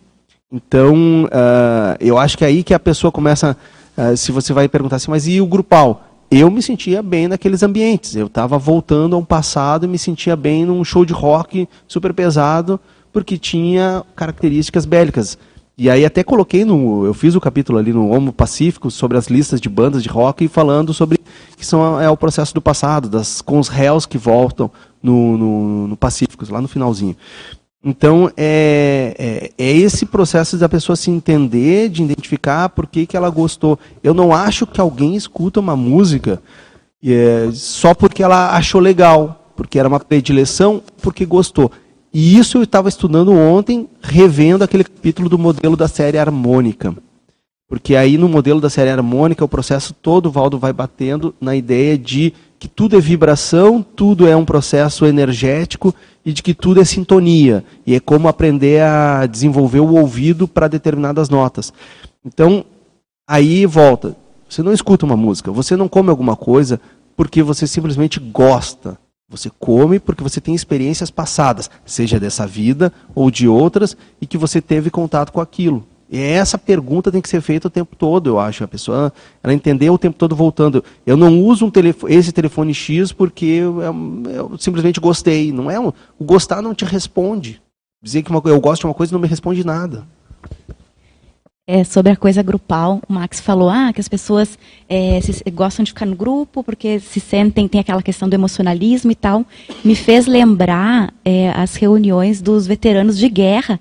Então, 0.50 1.24
uh, 1.24 1.96
eu 2.00 2.16
acho 2.16 2.38
que 2.38 2.44
é 2.44 2.48
aí 2.48 2.62
que 2.62 2.72
a 2.72 2.78
pessoa 2.78 3.12
começa, 3.12 3.54
uh, 3.96 4.16
se 4.16 4.32
você 4.32 4.50
vai 4.54 4.66
perguntar 4.66 4.96
assim, 4.96 5.10
mas 5.10 5.28
e 5.28 5.42
o 5.42 5.46
grupal? 5.46 6.04
Eu 6.30 6.50
me 6.50 6.62
sentia 6.62 7.02
bem 7.02 7.28
naqueles 7.28 7.62
ambientes. 7.62 8.16
Eu 8.16 8.26
estava 8.28 8.56
voltando 8.56 9.14
a 9.14 9.18
um 9.18 9.24
passado 9.24 9.84
e 9.84 9.88
me 9.88 9.98
sentia 9.98 10.34
bem 10.34 10.64
num 10.64 10.82
show 10.84 11.04
de 11.04 11.12
rock 11.12 11.68
super 11.86 12.14
pesado, 12.14 12.80
porque 13.12 13.36
tinha 13.36 14.02
características 14.16 14.86
bélicas. 14.86 15.36
E 15.76 15.88
aí 15.88 16.04
até 16.04 16.24
coloquei 16.24 16.64
no, 16.64 17.04
eu 17.04 17.14
fiz 17.14 17.34
o 17.34 17.40
capítulo 17.40 17.78
ali 17.78 17.92
no 17.92 18.10
Homo 18.10 18.32
Pacífico 18.32 18.90
sobre 18.90 19.16
as 19.16 19.28
listas 19.28 19.60
de 19.60 19.68
bandas 19.68 20.02
de 20.02 20.08
rock 20.08 20.48
falando 20.48 20.92
sobre 20.92 21.18
que 21.56 21.64
são 21.64 22.00
é 22.00 22.10
o 22.10 22.16
processo 22.16 22.52
do 22.52 22.60
passado, 22.60 23.08
das 23.08 23.40
com 23.40 23.58
os 23.58 23.68
réus 23.68 24.04
que 24.04 24.18
voltam 24.18 24.70
no, 25.02 25.38
no, 25.38 25.88
no 25.88 25.96
Pacífico, 25.96 26.44
lá 26.50 26.60
no 26.60 26.68
finalzinho. 26.68 27.14
Então, 27.84 28.30
é, 28.36 29.14
é, 29.16 29.50
é, 29.56 29.76
esse 29.76 30.04
processo 30.04 30.56
da 30.56 30.68
pessoa 30.68 30.96
se 30.96 31.10
entender, 31.10 31.88
de 31.88 32.02
identificar 32.02 32.68
por 32.70 32.86
que, 32.86 33.06
que 33.06 33.16
ela 33.16 33.30
gostou. 33.30 33.78
Eu 34.02 34.12
não 34.12 34.32
acho 34.32 34.66
que 34.66 34.80
alguém 34.80 35.14
escuta 35.14 35.60
uma 35.60 35.76
música 35.76 36.42
é, 37.04 37.48
só 37.52 37.94
porque 37.94 38.22
ela 38.22 38.56
achou 38.56 38.80
legal, 38.80 39.52
porque 39.56 39.78
era 39.78 39.88
uma 39.88 40.00
predileção, 40.00 40.82
porque 41.00 41.24
gostou. 41.24 41.70
E 42.12 42.36
isso 42.36 42.58
eu 42.58 42.64
estava 42.64 42.88
estudando 42.88 43.32
ontem, 43.32 43.88
revendo 44.02 44.64
aquele 44.64 44.82
capítulo 44.82 45.28
do 45.28 45.38
modelo 45.38 45.76
da 45.76 45.86
série 45.86 46.18
harmônica. 46.18 46.94
Porque 47.68 47.94
aí 47.94 48.16
no 48.16 48.28
modelo 48.28 48.60
da 48.60 48.70
série 48.70 48.90
harmônica, 48.90 49.44
o 49.44 49.48
processo 49.48 49.92
todo, 49.92 50.26
o 50.26 50.30
Valdo 50.30 50.58
vai 50.58 50.72
batendo 50.72 51.34
na 51.38 51.54
ideia 51.54 51.98
de 51.98 52.32
que 52.58 52.66
tudo 52.66 52.96
é 52.96 53.00
vibração, 53.00 53.82
tudo 53.82 54.26
é 54.26 54.34
um 54.34 54.44
processo 54.44 55.04
energético 55.04 55.94
e 56.24 56.32
de 56.32 56.42
que 56.42 56.54
tudo 56.54 56.80
é 56.80 56.84
sintonia. 56.84 57.62
E 57.86 57.94
é 57.94 58.00
como 58.00 58.26
aprender 58.26 58.82
a 58.82 59.26
desenvolver 59.26 59.80
o 59.80 59.94
ouvido 59.94 60.48
para 60.48 60.66
determinadas 60.66 61.28
notas. 61.28 61.72
Então, 62.24 62.64
aí 63.28 63.66
volta. 63.66 64.16
Você 64.48 64.62
não 64.62 64.72
escuta 64.72 65.04
uma 65.04 65.16
música, 65.16 65.52
você 65.52 65.76
não 65.76 65.88
come 65.88 66.08
alguma 66.08 66.34
coisa 66.34 66.80
porque 67.14 67.42
você 67.42 67.66
simplesmente 67.66 68.18
gosta. 68.18 68.98
Você 69.28 69.50
come 69.58 69.98
porque 69.98 70.22
você 70.22 70.40
tem 70.40 70.54
experiências 70.54 71.10
passadas, 71.10 71.70
seja 71.84 72.18
dessa 72.18 72.46
vida 72.46 72.90
ou 73.14 73.30
de 73.30 73.46
outras, 73.46 73.94
e 74.22 74.26
que 74.26 74.38
você 74.38 74.58
teve 74.62 74.88
contato 74.88 75.32
com 75.32 75.40
aquilo. 75.40 75.84
E 76.10 76.18
essa 76.18 76.56
pergunta 76.56 77.12
tem 77.12 77.20
que 77.20 77.28
ser 77.28 77.40
feita 77.42 77.68
o 77.68 77.70
tempo 77.70 77.94
todo, 77.94 78.30
eu 78.30 78.40
acho. 78.40 78.64
A 78.64 78.68
pessoa 78.68 79.12
ela 79.42 79.52
entender 79.52 79.90
o 79.90 79.98
tempo 79.98 80.16
todo 80.16 80.34
voltando. 80.34 80.82
Eu 81.06 81.16
não 81.16 81.40
uso 81.40 81.66
um 81.66 81.70
telefone, 81.70 82.14
esse 82.14 82.32
telefone 82.32 82.72
X 82.72 83.12
porque 83.12 83.44
eu, 83.44 83.82
eu, 83.82 84.22
eu 84.30 84.58
simplesmente 84.58 85.00
gostei. 85.00 85.52
Não 85.52 85.70
é 85.70 85.78
um, 85.78 85.92
o 86.18 86.24
gostar 86.24 86.62
não 86.62 86.74
te 86.74 86.84
responde. 86.84 87.60
Dizer 88.02 88.22
que 88.22 88.30
uma, 88.30 88.40
eu 88.44 88.60
gosto 88.60 88.80
de 88.80 88.86
uma 88.86 88.94
coisa 88.94 89.12
não 89.12 89.20
me 89.20 89.28
responde 89.28 89.64
nada. 89.64 90.06
É, 91.70 91.84
sobre 91.84 92.10
a 92.10 92.16
coisa 92.16 92.42
grupal, 92.42 93.02
o 93.06 93.12
Max 93.12 93.40
falou 93.40 93.68
ah, 93.68 93.92
que 93.92 94.00
as 94.00 94.08
pessoas 94.08 94.58
é, 94.88 95.20
se, 95.20 95.44
gostam 95.50 95.84
de 95.84 95.90
ficar 95.90 96.06
no 96.06 96.16
grupo 96.16 96.64
porque 96.64 96.98
se 96.98 97.20
sentem, 97.20 97.68
tem 97.68 97.78
aquela 97.78 98.02
questão 98.02 98.26
do 98.26 98.32
emocionalismo 98.32 99.10
e 99.10 99.14
tal. 99.14 99.44
Me 99.84 99.94
fez 99.94 100.26
lembrar 100.26 101.12
é, 101.22 101.50
as 101.50 101.74
reuniões 101.74 102.40
dos 102.40 102.66
veteranos 102.66 103.18
de 103.18 103.28
guerra 103.28 103.78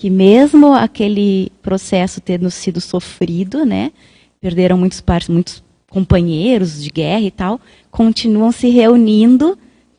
que 0.00 0.08
mesmo 0.08 0.72
aquele 0.72 1.52
processo 1.60 2.22
tendo 2.22 2.50
sido 2.50 2.80
sofrido, 2.80 3.66
né, 3.66 3.92
perderam 4.40 4.78
muitos, 4.78 5.04
muitos 5.28 5.62
companheiros 5.90 6.82
de 6.82 6.88
guerra 6.88 7.20
e 7.20 7.30
tal, 7.30 7.60
continuam 7.90 8.50
se 8.50 8.70
reunindo 8.70 9.58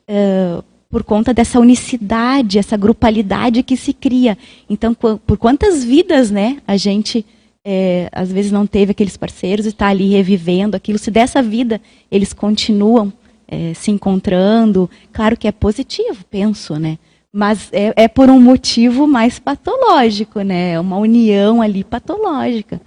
uh, 0.09 0.63
por 0.89 1.03
conta 1.03 1.35
dessa 1.35 1.59
unicidade, 1.59 2.57
essa 2.57 2.75
grupalidade 2.75 3.61
que 3.61 3.77
se 3.77 3.93
cria. 3.93 4.35
Então, 4.67 4.95
por 4.95 5.37
quantas 5.37 5.83
vidas, 5.83 6.31
né, 6.31 6.57
a 6.67 6.77
gente 6.77 7.23
é, 7.63 8.09
às 8.11 8.31
vezes 8.31 8.51
não 8.51 8.65
teve 8.65 8.93
aqueles 8.93 9.15
parceiros 9.15 9.67
e 9.67 9.69
está 9.69 9.89
ali 9.89 10.09
revivendo 10.09 10.75
aquilo. 10.75 10.97
Se 10.97 11.11
dessa 11.11 11.43
vida 11.43 11.79
eles 12.09 12.33
continuam 12.33 13.13
é, 13.47 13.75
se 13.75 13.91
encontrando, 13.91 14.89
claro 15.13 15.37
que 15.37 15.47
é 15.47 15.51
positivo, 15.51 16.25
penso, 16.27 16.79
né? 16.79 16.97
Mas 17.33 17.69
é, 17.71 17.93
é 17.95 18.07
por 18.07 18.29
um 18.29 18.39
motivo 18.39 19.07
mais 19.07 19.39
patológico, 19.39 20.41
né? 20.41 20.79
Uma 20.79 20.97
união 20.97 21.61
ali 21.61 21.83
patológica. 21.83 22.81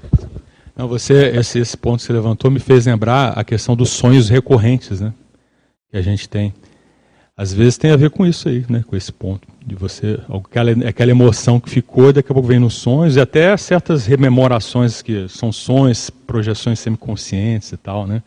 Não, 0.76 0.86
você 0.86 1.30
esse, 1.36 1.58
esse 1.58 1.76
ponto 1.76 1.98
que 1.98 2.06
você 2.06 2.12
levantou 2.12 2.50
me 2.50 2.58
fez 2.58 2.86
lembrar 2.86 3.30
a 3.38 3.44
questão 3.44 3.74
dos 3.74 3.90
sonhos 3.90 4.28
recorrentes, 4.28 5.00
né? 5.00 5.14
Que 5.90 5.96
a 5.96 6.02
gente 6.02 6.28
tem 6.28 6.52
às 7.36 7.52
vezes 7.52 7.76
tem 7.76 7.90
a 7.90 7.96
ver 7.96 8.10
com 8.10 8.24
isso 8.24 8.48
aí, 8.48 8.64
né? 8.68 8.84
com 8.86 8.94
esse 8.94 9.12
ponto 9.12 9.48
de 9.64 9.74
você, 9.74 10.20
aquela, 10.28 10.70
aquela 10.88 11.10
emoção 11.10 11.58
que 11.58 11.68
ficou, 11.68 12.12
daqui 12.12 12.30
a 12.30 12.34
pouco 12.34 12.48
vem 12.48 12.60
nos 12.60 12.74
sonhos, 12.74 13.16
e 13.16 13.20
até 13.20 13.56
certas 13.56 14.06
rememorações 14.06 15.02
que 15.02 15.26
são 15.28 15.50
sonhos, 15.50 16.10
projeções 16.10 16.78
semiconscientes 16.78 17.72
e 17.72 17.76
tal, 17.76 18.06
né? 18.06 18.22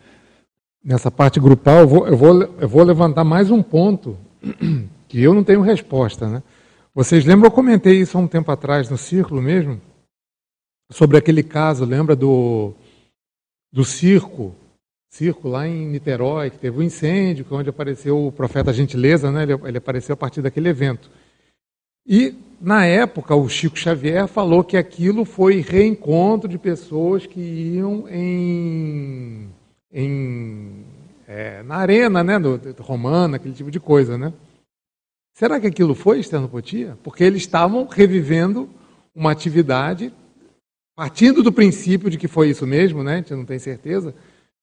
Nessa 0.84 1.10
parte 1.10 1.40
grupal, 1.40 1.80
eu 1.80 1.88
vou, 1.88 2.08
eu 2.08 2.18
vou, 2.18 2.44
eu 2.60 2.68
vou 2.68 2.84
levantar 2.84 3.24
mais 3.24 3.50
um 3.50 3.62
ponto 3.62 4.18
que 5.08 5.22
eu 5.22 5.34
não 5.34 5.44
tenho 5.44 5.62
resposta, 5.62 6.28
né? 6.28 6.44
Vocês 6.94 7.26
lembram, 7.26 7.48
eu 7.48 7.52
comentei 7.52 8.00
isso 8.00 8.18
há 8.18 8.22
um 8.22 8.28
tempo 8.28 8.52
atrás 8.52 8.90
no 8.90 8.98
Círculo 8.98 9.42
mesmo, 9.42 9.80
sobre 10.92 11.18
aquele 11.18 11.44
caso, 11.44 11.86
lembra 11.86 12.16
do, 12.16 12.74
do 13.72 13.86
circo 13.86 14.56
circo 15.10 15.48
lá 15.48 15.68
em 15.68 15.88
Niterói, 15.88 16.52
que 16.52 16.60
teve 16.60 16.78
um 16.78 16.84
incêndio, 16.84 17.46
é 17.50 17.54
onde 17.54 17.70
apareceu 17.70 18.28
o 18.28 18.32
profeta 18.32 18.72
Gentileza, 18.72 19.32
né? 19.32 19.44
ele, 19.44 19.54
ele 19.54 19.78
apareceu 19.78 20.14
a 20.14 20.18
partir 20.18 20.42
daquele 20.42 20.70
evento. 20.70 21.10
E, 22.06 22.36
na 22.62 22.86
época, 22.86 23.36
o 23.36 23.50
Chico 23.50 23.78
Xavier 23.78 24.28
falou 24.28 24.64
que 24.64 24.78
aquilo 24.78 25.26
foi 25.26 25.60
reencontro 25.60 26.48
de 26.48 26.58
pessoas 26.58 27.26
que 27.26 27.40
iam 27.40 28.08
em, 28.10 29.50
em 29.92 30.86
é, 31.28 31.64
na 31.64 31.78
arena 31.78 32.24
né, 32.24 32.36
romana, 32.80 33.38
aquele 33.38 33.56
tipo 33.56 33.72
de 33.72 33.80
coisa. 33.80 34.18
Né? 34.18 34.32
Será 35.38 35.60
que 35.60 35.68
aquilo 35.68 35.94
foi 35.94 36.20
estenopotia? 36.20 36.98
Porque 37.04 37.24
eles 37.24 37.44
estavam 37.44 37.86
revivendo 37.86 38.68
uma 39.14 39.32
atividade, 39.32 40.12
partindo 40.96 41.44
do 41.44 41.54
princípio 41.54 42.10
de 42.10 42.18
que 42.18 42.28
foi 42.28 42.50
isso 42.50 42.66
mesmo, 42.66 43.04
né? 43.04 43.14
a 43.14 43.18
gente 43.18 43.36
não 43.36 43.46
tem 43.46 43.60
certeza, 43.60 44.16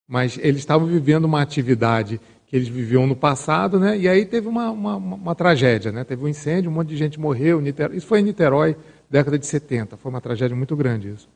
mas 0.04 0.36
eles 0.42 0.62
estavam 0.62 0.88
vivendo 0.88 1.26
uma 1.26 1.40
atividade 1.40 2.20
que 2.48 2.56
eles 2.56 2.66
viviam 2.66 3.06
no 3.06 3.14
passado, 3.14 3.78
né? 3.78 3.96
E 3.96 4.08
aí 4.08 4.26
teve 4.26 4.48
uma, 4.48 4.68
uma, 4.72 4.96
uma 4.96 5.34
tragédia, 5.36 5.92
né? 5.92 6.02
Teve 6.02 6.24
um 6.24 6.28
incêndio, 6.28 6.72
um 6.72 6.74
monte 6.74 6.88
de 6.88 6.96
gente 6.96 7.20
morreu. 7.20 7.60
Niterói, 7.60 7.96
isso 7.96 8.08
foi 8.08 8.18
em 8.18 8.24
Niterói, 8.24 8.76
década 9.08 9.38
de 9.38 9.46
70. 9.46 9.96
Foi 9.96 10.10
uma 10.10 10.20
tragédia 10.20 10.56
muito 10.56 10.74
grande 10.74 11.08
isso. 11.10 11.28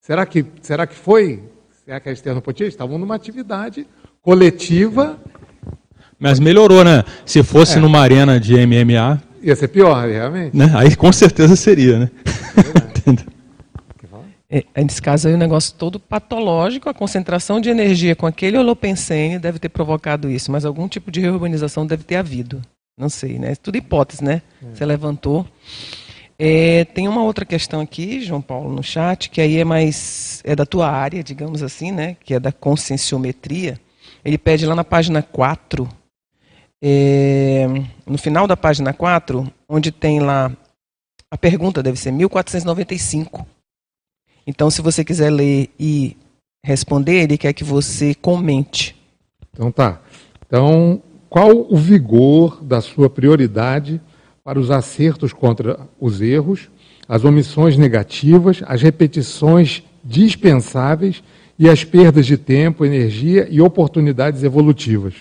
Será 0.00 0.26
que, 0.26 0.44
será 0.60 0.88
que 0.88 0.96
foi? 0.96 1.40
Será 1.84 2.00
que 2.00 2.10
esternopotia? 2.10 2.66
Estavam 2.66 2.98
numa 2.98 3.14
atividade 3.14 3.86
coletiva. 4.20 5.20
Mas 6.22 6.38
melhorou, 6.38 6.84
né? 6.84 7.02
Se 7.26 7.42
fosse 7.42 7.78
é. 7.78 7.80
numa 7.80 7.98
arena 7.98 8.38
de 8.38 8.54
MMA. 8.64 9.20
Ia 9.42 9.56
ser 9.56 9.66
pior, 9.66 10.08
realmente. 10.08 10.56
Né? 10.56 10.70
Aí 10.72 10.94
com 10.94 11.12
certeza 11.12 11.56
seria, 11.56 11.98
né? 11.98 12.10
É 14.54 14.62
É, 14.76 14.84
nesse 14.84 15.00
caso 15.00 15.28
aí 15.28 15.34
o 15.34 15.38
negócio 15.38 15.74
todo 15.74 15.98
patológico, 15.98 16.90
a 16.90 16.92
concentração 16.94 17.58
de 17.58 17.70
energia 17.70 18.14
com 18.14 18.26
aquele 18.26 18.58
holopensene 18.58 19.38
deve 19.38 19.58
ter 19.58 19.70
provocado 19.70 20.30
isso, 20.30 20.52
mas 20.52 20.66
algum 20.66 20.86
tipo 20.86 21.10
de 21.10 21.20
reurbanização 21.20 21.86
deve 21.86 22.04
ter 22.04 22.16
havido. 22.16 22.60
Não 22.96 23.08
sei, 23.08 23.38
né? 23.38 23.54
Tudo 23.56 23.78
hipótese, 23.78 24.22
né? 24.22 24.42
É. 24.62 24.74
Você 24.74 24.84
levantou. 24.84 25.46
É, 26.38 26.84
tem 26.84 27.08
uma 27.08 27.22
outra 27.22 27.46
questão 27.46 27.80
aqui, 27.80 28.20
João 28.20 28.42
Paulo, 28.42 28.70
no 28.70 28.82
chat, 28.82 29.30
que 29.30 29.40
aí 29.40 29.58
é 29.58 29.64
mais 29.64 30.42
é 30.44 30.54
da 30.54 30.66
tua 30.66 30.88
área, 30.88 31.24
digamos 31.24 31.62
assim, 31.62 31.90
né? 31.90 32.16
Que 32.22 32.34
é 32.34 32.40
da 32.40 32.52
conscienciometria. 32.52 33.80
Ele 34.22 34.36
pede 34.36 34.66
lá 34.66 34.74
na 34.74 34.84
página 34.84 35.22
4, 35.22 35.88
é, 36.82 37.66
no 38.04 38.18
final 38.18 38.46
da 38.46 38.56
página 38.56 38.92
4, 38.92 39.46
onde 39.68 39.92
tem 39.92 40.18
lá 40.18 40.50
a 41.32 41.38
pergunta 41.38 41.82
deve 41.82 41.98
ser 41.98 42.12
1495. 42.12 43.46
Então, 44.46 44.70
se 44.70 44.82
você 44.82 45.02
quiser 45.02 45.30
ler 45.30 45.70
e 45.80 46.14
responder, 46.62 47.22
ele 47.22 47.38
quer 47.38 47.54
que 47.54 47.64
você 47.64 48.14
comente. 48.14 48.94
Então 49.50 49.72
tá. 49.72 50.02
Então, 50.46 51.02
qual 51.30 51.50
o 51.72 51.74
vigor 51.78 52.62
da 52.62 52.82
sua 52.82 53.08
prioridade 53.08 53.98
para 54.44 54.60
os 54.60 54.70
acertos 54.70 55.32
contra 55.32 55.88
os 55.98 56.20
erros, 56.20 56.68
as 57.08 57.24
omissões 57.24 57.78
negativas, 57.78 58.62
as 58.66 58.82
repetições 58.82 59.82
dispensáveis 60.04 61.22
e 61.58 61.66
as 61.66 61.82
perdas 61.82 62.26
de 62.26 62.36
tempo, 62.36 62.84
energia 62.84 63.48
e 63.50 63.58
oportunidades 63.58 64.42
evolutivas? 64.42 65.14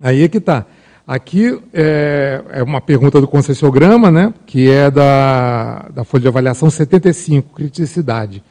Aí 0.00 0.22
é 0.22 0.28
que 0.28 0.38
está. 0.38 0.66
Aqui 1.06 1.60
é, 1.72 2.42
é, 2.50 2.62
uma 2.62 2.80
pergunta 2.80 3.20
do 3.20 3.28
concessiograma, 3.28 4.10
né, 4.10 4.32
que 4.46 4.70
é 4.70 4.90
da, 4.90 5.88
da 5.92 6.04
folha 6.04 6.22
de 6.22 6.28
avaliação 6.28 6.70
75, 6.70 7.54
criticidade. 7.54 8.42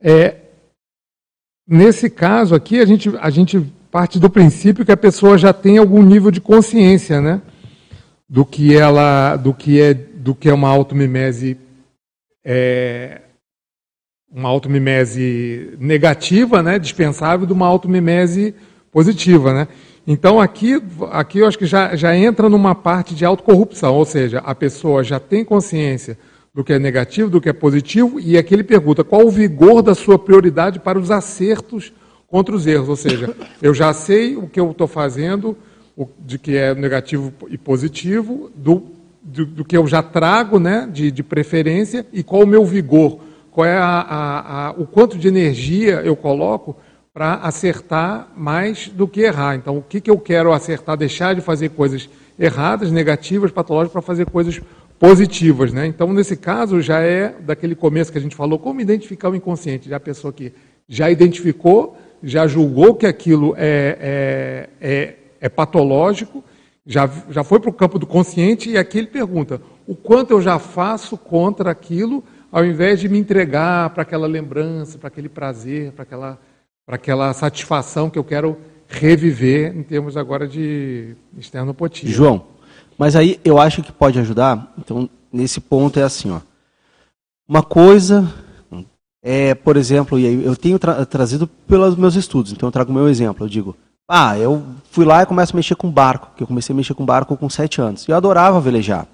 É, 0.00 0.36
nesse 1.66 2.08
caso 2.08 2.54
aqui, 2.54 2.80
a 2.80 2.84
gente, 2.84 3.10
a 3.20 3.30
gente 3.30 3.60
parte 3.90 4.18
do 4.18 4.30
princípio 4.30 4.84
que 4.84 4.92
a 4.92 4.96
pessoa 4.96 5.36
já 5.36 5.52
tem 5.52 5.78
algum 5.78 6.02
nível 6.02 6.30
de 6.30 6.40
consciência 6.40 7.20
né, 7.20 7.42
do, 8.28 8.44
que 8.44 8.76
ela, 8.76 9.36
do, 9.36 9.52
que 9.52 9.80
é, 9.80 9.92
do 9.92 10.34
que 10.34 10.48
é 10.48 10.54
uma 10.54 10.68
automimese 10.68 11.58
é, 12.44 13.22
uma 14.34 14.48
automimese 14.48 15.76
negativa, 15.78 16.60
né, 16.60 16.78
dispensável, 16.78 17.46
de 17.46 17.52
uma 17.52 17.66
automimese 17.66 18.54
positiva. 18.90 19.54
Né? 19.54 19.68
Então 20.06 20.38
aqui, 20.38 20.82
aqui 21.10 21.38
eu 21.38 21.46
acho 21.46 21.58
que 21.58 21.66
já, 21.66 21.96
já 21.96 22.14
entra 22.14 22.48
numa 22.48 22.74
parte 22.74 23.14
de 23.14 23.24
autocorrupção, 23.24 23.94
ou 23.94 24.04
seja, 24.04 24.38
a 24.38 24.54
pessoa 24.54 25.02
já 25.02 25.18
tem 25.18 25.44
consciência 25.44 26.18
do 26.54 26.62
que 26.62 26.72
é 26.72 26.78
negativo, 26.78 27.30
do 27.30 27.40
que 27.40 27.48
é 27.48 27.52
positivo, 27.52 28.20
e 28.20 28.36
aqui 28.36 28.54
ele 28.54 28.62
pergunta 28.62 29.02
qual 29.02 29.26
o 29.26 29.30
vigor 29.30 29.82
da 29.82 29.94
sua 29.94 30.18
prioridade 30.18 30.78
para 30.78 30.98
os 30.98 31.10
acertos 31.10 31.92
contra 32.28 32.54
os 32.54 32.66
erros. 32.66 32.88
Ou 32.88 32.96
seja, 32.96 33.34
eu 33.62 33.74
já 33.74 33.92
sei 33.92 34.36
o 34.36 34.46
que 34.46 34.60
eu 34.60 34.70
estou 34.70 34.86
fazendo, 34.86 35.56
o, 35.96 36.06
de 36.18 36.38
que 36.38 36.54
é 36.56 36.74
negativo 36.74 37.32
e 37.48 37.56
positivo, 37.56 38.50
do, 38.54 38.84
do, 39.22 39.46
do, 39.46 39.64
que 39.64 39.76
eu 39.76 39.86
já 39.86 40.02
trago 40.02 40.60
né, 40.60 40.88
de, 40.92 41.10
de 41.10 41.22
preferência, 41.22 42.06
e 42.12 42.22
qual 42.22 42.42
o 42.42 42.46
meu 42.46 42.64
vigor, 42.64 43.18
qual 43.50 43.66
é 43.66 43.76
a, 43.76 43.84
a, 43.84 44.66
a, 44.68 44.70
o 44.72 44.86
quanto 44.86 45.18
de 45.18 45.26
energia 45.26 46.02
eu 46.04 46.14
coloco 46.14 46.76
para 47.14 47.34
acertar 47.34 48.32
mais 48.36 48.88
do 48.88 49.06
que 49.06 49.20
errar. 49.20 49.54
Então, 49.54 49.78
o 49.78 49.82
que, 49.82 50.00
que 50.00 50.10
eu 50.10 50.18
quero 50.18 50.52
acertar? 50.52 50.96
Deixar 50.96 51.32
de 51.32 51.40
fazer 51.40 51.68
coisas 51.70 52.10
erradas, 52.36 52.90
negativas, 52.90 53.52
patológicas, 53.52 53.92
para 53.92 54.02
fazer 54.02 54.26
coisas 54.28 54.60
positivas. 54.98 55.72
Né? 55.72 55.86
Então, 55.86 56.12
nesse 56.12 56.36
caso, 56.36 56.80
já 56.80 56.98
é 57.00 57.28
daquele 57.28 57.76
começo 57.76 58.10
que 58.10 58.18
a 58.18 58.20
gente 58.20 58.34
falou, 58.34 58.58
como 58.58 58.80
identificar 58.80 59.30
o 59.30 59.36
inconsciente. 59.36 59.88
Já 59.88 59.96
a 59.96 60.00
pessoa 60.00 60.32
que 60.32 60.52
já 60.88 61.08
identificou, 61.08 61.96
já 62.20 62.48
julgou 62.48 62.96
que 62.96 63.06
aquilo 63.06 63.54
é, 63.56 63.96
é, 64.00 64.68
é, 64.80 65.14
é 65.40 65.48
patológico, 65.48 66.42
já, 66.84 67.08
já 67.30 67.44
foi 67.44 67.60
para 67.60 67.70
o 67.70 67.72
campo 67.72 67.96
do 67.96 68.08
consciente, 68.08 68.70
e 68.70 68.76
aqui 68.76 68.98
ele 68.98 69.06
pergunta: 69.06 69.62
o 69.86 69.94
quanto 69.94 70.32
eu 70.32 70.42
já 70.42 70.58
faço 70.58 71.16
contra 71.16 71.70
aquilo, 71.70 72.24
ao 72.50 72.64
invés 72.64 72.98
de 72.98 73.08
me 73.08 73.18
entregar 73.18 73.90
para 73.90 74.02
aquela 74.02 74.26
lembrança, 74.26 74.98
para 74.98 75.06
aquele 75.06 75.28
prazer, 75.28 75.92
para 75.92 76.02
aquela 76.02 76.40
para 76.86 76.96
aquela 76.96 77.32
satisfação 77.32 78.10
que 78.10 78.18
eu 78.18 78.24
quero 78.24 78.56
reviver 78.88 79.76
em 79.76 79.82
termos 79.82 80.16
agora 80.16 80.46
de 80.46 81.16
externopotia. 81.38 82.08
João, 82.08 82.44
mas 82.98 83.16
aí 83.16 83.40
eu 83.44 83.58
acho 83.58 83.82
que 83.82 83.92
pode 83.92 84.18
ajudar. 84.18 84.72
Então, 84.78 85.08
nesse 85.32 85.60
ponto 85.60 85.98
é 85.98 86.02
assim, 86.02 86.30
ó. 86.30 86.40
Uma 87.48 87.62
coisa 87.62 88.32
é, 89.26 89.54
por 89.54 89.78
exemplo, 89.78 90.18
eu 90.18 90.54
tenho 90.54 90.78
tra 90.78 91.06
trazido 91.06 91.46
pelos 91.46 91.96
meus 91.96 92.14
estudos, 92.14 92.52
então 92.52 92.68
eu 92.68 92.72
trago 92.72 92.90
o 92.90 92.94
meu 92.94 93.08
exemplo. 93.08 93.46
Eu 93.46 93.48
digo, 93.48 93.74
ah, 94.06 94.38
eu 94.38 94.62
fui 94.90 95.06
lá 95.06 95.22
e 95.22 95.26
começo 95.26 95.54
a 95.54 95.56
mexer 95.56 95.74
com 95.74 95.90
barco, 95.90 96.30
que 96.36 96.42
eu 96.42 96.46
comecei 96.46 96.74
a 96.74 96.76
mexer 96.76 96.92
com 96.92 97.06
barco 97.06 97.34
com 97.34 97.48
sete 97.48 97.80
anos. 97.80 98.06
E 98.06 98.10
eu 98.10 98.16
adorava 98.18 98.60
velejar. 98.60 99.08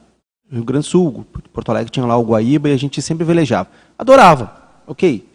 Rio 0.51 0.65
Grande 0.65 0.85
do 0.85 0.91
Sul, 0.91 1.25
Porto 1.53 1.71
Alegre 1.71 1.93
tinha 1.93 2.05
lá 2.05 2.17
o 2.17 2.25
Guaíba 2.25 2.69
e 2.69 2.73
a 2.73 2.77
gente 2.77 3.01
sempre 3.01 3.25
velejava. 3.25 3.69
Adorava, 3.97 4.53
ok. 4.85 5.30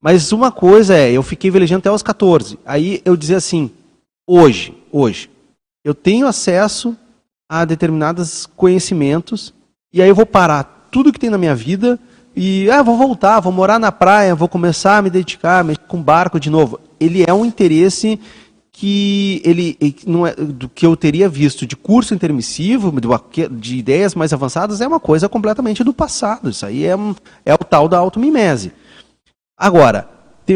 Mas 0.00 0.32
uma 0.32 0.52
coisa 0.52 0.94
é, 0.94 1.10
eu 1.10 1.22
fiquei 1.22 1.50
velejando 1.50 1.80
até 1.80 1.90
os 1.90 2.02
14. 2.02 2.58
Aí 2.64 3.02
eu 3.04 3.16
dizia 3.16 3.36
assim, 3.36 3.70
hoje, 4.26 4.72
hoje, 4.92 5.28
eu 5.84 5.94
tenho 5.94 6.26
acesso 6.26 6.96
a 7.48 7.64
determinados 7.64 8.46
conhecimentos 8.56 9.52
e 9.92 10.00
aí 10.00 10.08
eu 10.08 10.14
vou 10.14 10.26
parar 10.26 10.88
tudo 10.90 11.12
que 11.12 11.18
tem 11.18 11.30
na 11.30 11.38
minha 11.38 11.54
vida 11.54 11.98
e 12.36 12.70
ah, 12.70 12.82
vou 12.82 12.96
voltar, 12.96 13.40
vou 13.40 13.52
morar 13.52 13.80
na 13.80 13.90
praia, 13.90 14.34
vou 14.34 14.48
começar 14.48 14.98
a 14.98 15.02
me 15.02 15.10
dedicar, 15.10 15.64
mexer 15.64 15.80
com 15.88 16.00
barco 16.00 16.38
de 16.38 16.50
novo. 16.50 16.78
Ele 17.00 17.24
é 17.26 17.32
um 17.32 17.44
interesse 17.44 18.20
que 18.70 19.42
ele 19.44 19.76
não 20.06 20.24
é, 20.24 20.34
do 20.36 20.68
que 20.68 20.86
eu 20.86 20.96
teria 20.96 21.28
visto 21.28 21.66
de 21.66 21.74
curso 21.74 22.14
intermissivo, 22.14 22.94
de 23.50 23.76
ideias 23.76 24.14
mais 24.14 24.32
avançadas, 24.32 24.80
é 24.80 24.86
uma 24.86 25.00
coisa 25.00 25.28
completamente 25.28 25.82
do 25.82 25.92
passado. 25.92 26.48
Isso 26.48 26.64
aí 26.64 26.84
é, 26.84 26.94
é 27.44 27.54
o 27.54 27.58
tal 27.58 27.88
da 27.88 27.98
automimese. 27.98 28.72
Agora, 29.58 30.08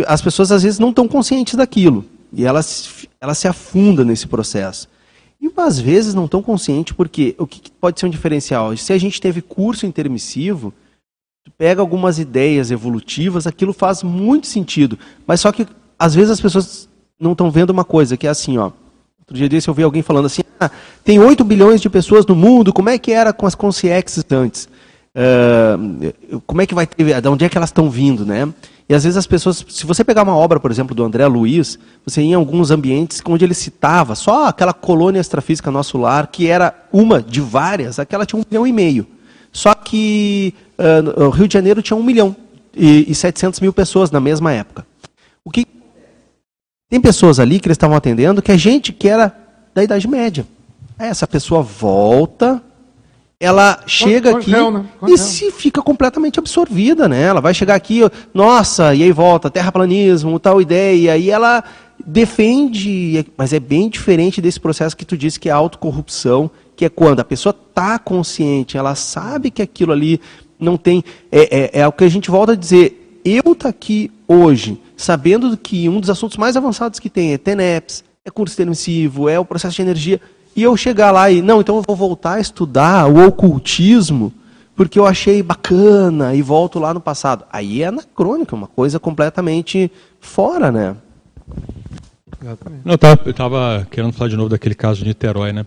as 0.07 0.23
pessoas 0.23 0.53
às 0.53 0.63
vezes 0.63 0.79
não 0.79 0.91
estão 0.91 1.09
conscientes 1.09 1.55
daquilo 1.55 2.05
e 2.33 2.45
elas, 2.45 3.07
elas 3.21 3.39
se 3.39 3.49
afundam 3.49 4.05
nesse 4.05 4.27
processo. 4.27 4.89
E 5.41 5.51
às 5.57 5.79
vezes 5.79 6.15
não 6.15 6.27
estão 6.27 6.41
conscientes 6.41 6.95
porque 6.95 7.35
o 7.37 7.47
que 7.47 7.71
pode 7.73 7.99
ser 7.99 8.07
um 8.07 8.11
diferencial? 8.11 8.77
Se 8.77 8.93
a 8.93 8.99
gente 8.99 9.21
teve 9.21 9.43
curso 9.43 9.85
intermissivo, 9.85 10.73
pega 11.59 11.81
algumas 11.81 12.21
ideias 12.21 12.71
evolutivas, 12.71 13.47
aquilo 13.47 13.73
faz 13.73 14.05
muito 14.05 14.47
sentido. 14.47 14.97
Mas 15.27 15.41
só 15.41 15.51
que 15.51 15.67
às 15.99 16.15
vezes 16.15 16.31
as 16.31 16.41
pessoas 16.41 16.89
não 17.19 17.33
estão 17.33 17.51
vendo 17.51 17.71
uma 17.71 17.85
coisa, 17.85 18.17
que 18.17 18.27
é 18.27 18.31
assim, 18.31 18.57
ó. 18.57 18.71
Outro 19.21 19.37
dia 19.37 19.49
desse 19.49 19.69
eu 19.69 19.75
vi 19.75 19.83
alguém 19.83 20.03
falando 20.03 20.27
assim, 20.27 20.43
ah, 20.61 20.71
tem 21.05 21.19
8 21.19 21.43
bilhões 21.45 21.81
de 21.81 21.91
pessoas 21.91 22.25
no 22.27 22.35
mundo, 22.35 22.73
como 22.73 22.89
é 22.89 22.99
que 22.99 23.13
era 23.13 23.33
com 23.33 23.47
as 23.47 23.55
consciências 23.55 24.25
antes? 24.31 24.69
Uh, 25.15 26.41
como 26.47 26.63
é 26.63 26.67
que 26.67 26.75
vai 26.75 26.87
ter, 26.87 27.21
de 27.21 27.29
onde 27.29 27.45
é 27.45 27.49
que 27.49 27.57
elas 27.57 27.71
estão 27.71 27.91
vindo, 27.91 28.25
né? 28.25 28.49
E 28.93 28.95
às 28.95 29.05
vezes 29.05 29.17
as 29.17 29.27
pessoas, 29.27 29.65
se 29.71 29.87
você 29.87 30.05
pegar 30.05 30.23
uma 30.23 30.37
obra, 30.37 30.61
por 30.61 30.71
exemplo, 30.71 30.95
do 30.95 31.03
André 31.03 31.27
Luiz, 31.27 31.79
você 32.05 32.21
ia 32.21 32.33
em 32.33 32.35
alguns 32.35 32.71
ambientes 32.71 33.23
onde 33.25 33.43
ele 33.43 33.55
citava 33.55 34.15
só 34.15 34.49
aquela 34.49 34.75
colônia 34.75 35.19
extrafísica 35.19 35.71
nosso 35.71 35.97
lar, 35.97 36.27
que 36.27 36.47
era 36.47 36.75
uma 36.93 37.23
de 37.23 37.41
várias, 37.41 37.99
aquela 37.99 38.27
tinha 38.27 38.39
um 38.39 38.45
milhão 38.47 38.67
e 38.67 38.71
meio. 38.71 39.07
Só 39.51 39.75
que 39.75 40.53
uh, 40.79 41.25
o 41.25 41.31
Rio 41.31 41.49
de 41.49 41.55
Janeiro 41.55 41.81
tinha 41.81 41.97
um 41.97 42.03
milhão 42.03 42.37
e, 42.77 43.11
e 43.11 43.15
700 43.15 43.61
mil 43.61 43.73
pessoas 43.73 44.11
na 44.11 44.21
mesma 44.21 44.53
época. 44.53 44.87
O 45.43 45.51
que 45.51 45.67
tem 46.91 47.01
pessoas 47.01 47.41
ali 47.41 47.61
que 47.61 47.69
eles 47.69 47.77
estavam 47.77 47.97
atendendo 47.97 48.43
que 48.43 48.53
é 48.53 48.59
gente 48.59 48.93
que 48.93 49.09
era 49.09 49.35
da 49.75 49.83
Idade 49.83 50.07
Média. 50.07 50.47
Essa 50.99 51.27
pessoa 51.27 51.63
volta, 51.63 52.63
ela 53.43 53.81
chega 53.89 54.37
aqui 54.37 54.53
né? 54.53 54.85
e 55.09 55.19
se 55.19 55.51
fica 55.51 55.83
completamente 55.83 56.39
absorvida, 56.39 57.09
né? 57.09 57.23
Ela 57.23 57.41
vai 57.41 57.53
chegar 57.53 57.75
aqui, 57.75 58.01
nossa, 58.33 58.95
e 58.95 59.03
aí 59.03 59.11
volta, 59.11 59.51
terraplanismo, 59.51 60.39
tal 60.39 60.63
ideia, 60.63 61.17
e 61.17 61.29
ela 61.29 61.65
defende, 62.07 63.27
mas 63.37 63.53
é 63.53 63.59
bem 63.59 63.89
diferente 63.89 64.41
desse 64.41 64.61
processo 64.61 64.97
que 64.97 65.05
tu 65.05 65.17
disse 65.17 65.41
que 65.41 65.49
é 65.49 65.53
autocorrupção, 65.53 66.49
que 66.77 66.85
é 66.85 66.89
quando 66.89 67.19
a 67.19 67.25
pessoa 67.25 67.53
está 67.69 67.99
consciente, 67.99 68.79
ela 68.79 68.95
sabe 68.95 69.51
que 69.51 69.61
aquilo 69.61 69.91
ali 69.91 70.21
não 70.57 70.77
tem. 70.77 71.03
É, 71.33 71.79
é, 71.79 71.81
é 71.81 71.89
o 71.89 71.91
que 71.91 72.05
a 72.05 72.09
gente 72.09 72.31
volta 72.31 72.53
a 72.53 72.57
dizer. 72.57 73.21
Eu 73.25 73.39
estou 73.39 73.57
tá 73.57 73.69
aqui 73.71 74.09
hoje 74.29 74.81
sabendo 74.97 75.57
que 75.57 75.89
um 75.89 75.99
dos 75.99 76.11
assuntos 76.11 76.37
mais 76.37 76.57
avançados 76.57 77.01
que 77.01 77.11
tem 77.11 77.33
é 77.33 77.39
TENEPS, 77.39 78.05
é 78.25 78.31
curso 78.31 78.55
intermissivo, 78.55 79.29
é 79.29 79.37
o 79.37 79.45
processo 79.45 79.75
de 79.75 79.83
energia, 79.83 80.21
e 80.55 80.63
eu 80.63 80.77
chegar 80.77 81.11
lá 81.11 81.31
e, 81.31 81.43
não, 81.43 81.61
então 81.61 81.77
eu 81.77 81.83
vou 81.83 81.97
voltar 81.97 82.35
a 82.35 82.41
estudar 82.41 83.07
o 83.09 83.27
ocultismo, 83.27 84.33
porque 84.75 84.99
eu 84.99 85.07
achei 85.07 85.43
bacana, 85.43 86.35
e 86.35 86.43
volto 86.43 86.79
lá 86.79 86.93
no 86.93 87.01
passado. 87.01 87.45
Aí 87.53 87.83
é 87.83 87.87
anacrônico, 87.87 88.55
uma 88.57 88.67
coisa 88.67 88.99
completamente 88.99 89.91
fora, 90.21 90.71
né? 90.73 90.97
Não, 92.85 92.99
eu 93.25 93.31
estava 93.31 93.87
querendo 93.91 94.13
falar 94.13 94.31
de 94.31 94.37
novo 94.37 94.49
daquele 94.49 94.75
caso 94.75 95.01
de 95.01 95.07
Niterói, 95.07 95.53
né? 95.53 95.65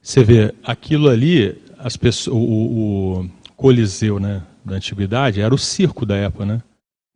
Você 0.00 0.22
vê, 0.22 0.54
aquilo 0.62 1.08
ali, 1.08 1.60
as 1.78 1.96
pessoas, 1.96 2.36
o, 2.36 2.40
o 2.40 3.30
Coliseu 3.56 4.20
né, 4.20 4.42
da 4.64 4.76
Antiguidade 4.76 5.40
era 5.40 5.54
o 5.54 5.58
circo 5.58 6.06
da 6.06 6.14
época, 6.16 6.44
né? 6.44 6.62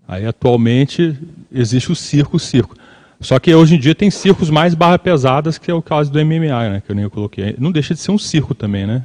Aí 0.06 0.24
atualmente 0.24 1.16
existe 1.52 1.92
o 1.92 1.94
circo, 1.94 2.38
o 2.38 2.40
circo. 2.40 2.74
Só 3.20 3.38
que 3.38 3.52
hoje 3.52 3.74
em 3.74 3.78
dia 3.78 3.94
tem 3.94 4.10
circos 4.10 4.48
mais 4.48 4.74
barra 4.74 4.98
pesadas, 4.98 5.58
que 5.58 5.70
é 5.70 5.74
o 5.74 5.82
caso 5.82 6.10
do 6.10 6.24
MMA, 6.24 6.68
né, 6.68 6.82
que 6.84 6.90
eu 6.90 6.96
nem 6.96 7.08
coloquei. 7.08 7.56
Não 7.58 7.72
deixa 7.72 7.94
de 7.94 8.00
ser 8.00 8.12
um 8.12 8.18
circo 8.18 8.54
também, 8.54 8.86
né? 8.86 9.04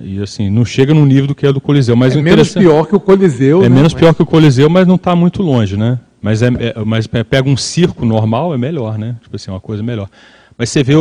E 0.00 0.20
assim, 0.20 0.50
não 0.50 0.64
chega 0.64 0.92
no 0.92 1.06
nível 1.06 1.28
do 1.28 1.34
que 1.36 1.46
é 1.46 1.52
do 1.52 1.60
Coliseu. 1.60 1.94
Mas 1.94 2.16
é 2.16 2.20
menos 2.20 2.52
pior 2.52 2.84
que 2.84 2.96
o 2.96 3.00
Coliseu. 3.00 3.60
É 3.62 3.68
né? 3.68 3.76
menos 3.76 3.94
pior 3.94 4.12
que 4.12 4.22
o 4.22 4.26
Coliseu, 4.26 4.68
mas 4.68 4.88
não 4.88 4.96
está 4.96 5.14
muito 5.14 5.40
longe, 5.40 5.76
né? 5.76 6.00
Mas, 6.20 6.42
é, 6.42 6.48
é, 6.48 6.84
mas 6.84 7.06
pega 7.06 7.48
um 7.48 7.56
circo 7.56 8.04
normal, 8.04 8.52
é 8.52 8.58
melhor, 8.58 8.98
né? 8.98 9.16
Tipo 9.22 9.36
assim, 9.36 9.52
uma 9.52 9.60
coisa 9.60 9.84
melhor. 9.84 10.08
Mas 10.58 10.70
você 10.70 10.82
vê 10.82 10.94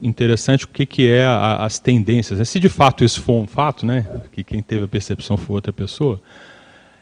interessante 0.00 0.64
o 0.64 0.68
que, 0.68 0.86
que 0.86 1.10
é 1.10 1.24
a, 1.24 1.64
as 1.64 1.80
tendências. 1.80 2.38
Né? 2.38 2.44
Se 2.44 2.60
de 2.60 2.68
fato 2.68 3.02
isso 3.02 3.20
for 3.20 3.42
um 3.42 3.46
fato, 3.48 3.84
né? 3.84 4.06
Que 4.30 4.44
quem 4.44 4.62
teve 4.62 4.84
a 4.84 4.88
percepção 4.88 5.36
foi 5.36 5.56
outra 5.56 5.72
pessoa 5.72 6.20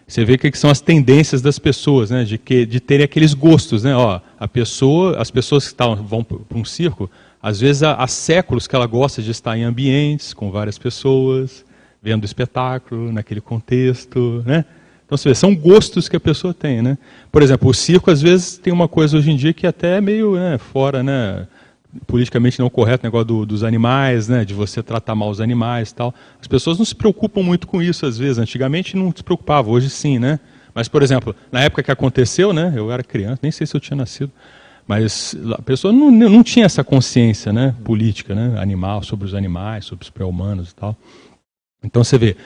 você 0.07 0.25
vê 0.25 0.37
que 0.37 0.53
são 0.57 0.71
as 0.71 0.81
tendências 0.81 1.41
das 1.41 1.59
pessoas, 1.59 2.11
né? 2.11 2.25
De 2.25 2.37
que 2.37 2.67
de 2.67 2.79
terem 2.81 3.05
aqueles 3.05 3.33
gostos, 3.35 3.85
né? 3.85 3.97
Ó, 3.97 4.21
a 4.39 4.49
pessoa, 4.49 5.19
as 5.19 5.31
pessoas 5.31 5.69
que 5.69 5.75
tavam, 5.75 5.97
vão 5.97 6.23
para 6.23 6.59
um 6.59 6.65
circo, 6.65 7.11
às 7.43 7.61
vezes 7.61 7.83
há, 7.83 7.95
há, 7.95 8.07
séculos 8.07 8.67
que 8.67 8.77
ela 8.77 8.87
gosta 8.87 9.23
de 9.23 9.31
estar 9.31 9.57
em 9.57 9.65
ambientes 9.65 10.33
com 10.35 10.51
várias 10.51 10.79
pessoas, 10.79 11.65
vendo 12.03 12.25
espetáculo 12.25 13.13
naquele 13.13 13.41
contexto, 13.41 14.43
né? 14.47 14.65
Então 15.07 15.19
você 15.19 15.29
vê, 15.29 15.35
são 15.35 15.55
gostos 15.55 16.09
que 16.09 16.17
a 16.17 16.21
pessoa 16.21 16.55
tem, 16.55 16.81
né? 16.83 16.99
Por 17.31 17.43
exemplo, 17.43 17.69
o 17.69 17.75
circo 17.75 18.11
às 18.11 18.23
vezes 18.23 18.57
tem 18.57 18.73
uma 18.73 18.89
coisa 18.89 19.17
hoje 19.17 19.31
em 19.31 19.37
dia 19.37 19.53
que 19.53 19.67
até 19.67 19.99
é 19.99 20.01
meio 20.01 20.35
né, 20.35 20.59
fora, 20.59 21.03
né? 21.03 21.47
Politicamente 22.07 22.59
não 22.59 22.69
correto, 22.69 23.05
negócio 23.05 23.27
do, 23.27 23.47
dos 23.47 23.63
animais, 23.63 24.29
né, 24.29 24.45
de 24.45 24.55
você 24.55 24.83
tratar 24.83 25.15
mal 25.15 25.31
os 25.31 25.41
animais 25.41 25.93
tal. 25.93 26.15
As 26.41 26.47
pessoas 26.47 26.79
não 26.79 26.85
se 26.85 26.95
preocupam 26.95 27.43
muito 27.43 27.67
com 27.67 27.83
isso 27.83 28.07
às 28.07 28.19
vezes. 28.19 28.39
Antigamente 28.39 28.97
não 28.97 29.13
se 29.15 29.23
preocupava, 29.23 29.71
hoje 29.71 29.91
sim, 29.91 30.19
né? 30.19 30.41
Mas, 30.75 30.89
por 30.89 31.03
exemplo, 31.03 31.37
na 31.53 31.61
época 31.61 31.83
que 31.83 31.91
aconteceu, 31.91 32.53
né, 32.53 32.73
eu 32.77 32.91
era 32.91 33.03
criança, 33.05 33.39
nem 33.43 33.53
sei 33.53 33.67
se 33.67 33.77
eu 33.77 33.81
tinha 33.81 33.97
nascido, 33.97 34.33
mas 34.87 35.37
a 35.57 35.63
pessoa 35.63 35.93
não, 35.93 36.11
não 36.11 36.43
tinha 36.43 36.67
essa 36.67 36.83
consciência 36.83 37.53
né, 37.53 37.75
política, 37.85 38.35
né, 38.35 38.61
animal, 38.61 39.03
sobre 39.03 39.25
os 39.25 39.35
animais, 39.35 39.85
sobre 39.85 40.03
os 40.03 40.11
pré-humanos 40.11 40.71
e 40.71 40.75
tal. 40.75 40.97
Então 41.83 42.03
você 42.03 42.19
vê, 42.19 42.37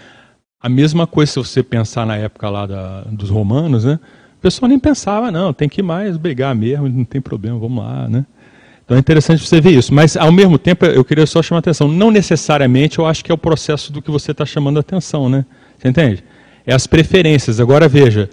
a 0.60 0.68
mesma 0.68 1.06
coisa 1.06 1.32
se 1.32 1.38
você 1.38 1.62
pensar 1.62 2.04
na 2.04 2.16
época 2.16 2.50
lá 2.50 2.66
da, 2.66 3.00
dos 3.02 3.30
romanos, 3.30 3.84
né, 3.84 3.98
a 4.38 4.42
pessoa 4.42 4.68
nem 4.68 4.78
pensava, 4.78 5.30
não, 5.32 5.52
tem 5.52 5.68
que 5.68 5.82
mais 5.82 6.16
brigar 6.16 6.54
mesmo, 6.54 6.88
não 6.88 7.04
tem 7.04 7.20
problema, 7.20 7.58
vamos 7.58 7.82
lá, 7.82 8.08
né? 8.08 8.26
Então 8.88 8.96
é 8.96 9.00
interessante 9.00 9.46
você 9.46 9.60
ver 9.60 9.72
isso. 9.72 9.92
Mas, 9.92 10.16
ao 10.16 10.32
mesmo 10.32 10.58
tempo, 10.58 10.86
eu 10.86 11.04
queria 11.04 11.26
só 11.26 11.42
chamar 11.42 11.58
a 11.58 11.60
atenção. 11.60 11.88
Não 11.88 12.10
necessariamente 12.10 12.98
eu 12.98 13.04
acho 13.04 13.22
que 13.22 13.30
é 13.30 13.34
o 13.34 13.36
processo 13.36 13.92
do 13.92 14.00
que 14.00 14.10
você 14.10 14.30
está 14.30 14.46
chamando 14.46 14.78
a 14.78 14.80
atenção, 14.80 15.28
né? 15.28 15.44
Você 15.76 15.88
entende? 15.88 16.24
É 16.64 16.72
as 16.72 16.86
preferências. 16.86 17.60
Agora, 17.60 17.86
veja, 17.86 18.30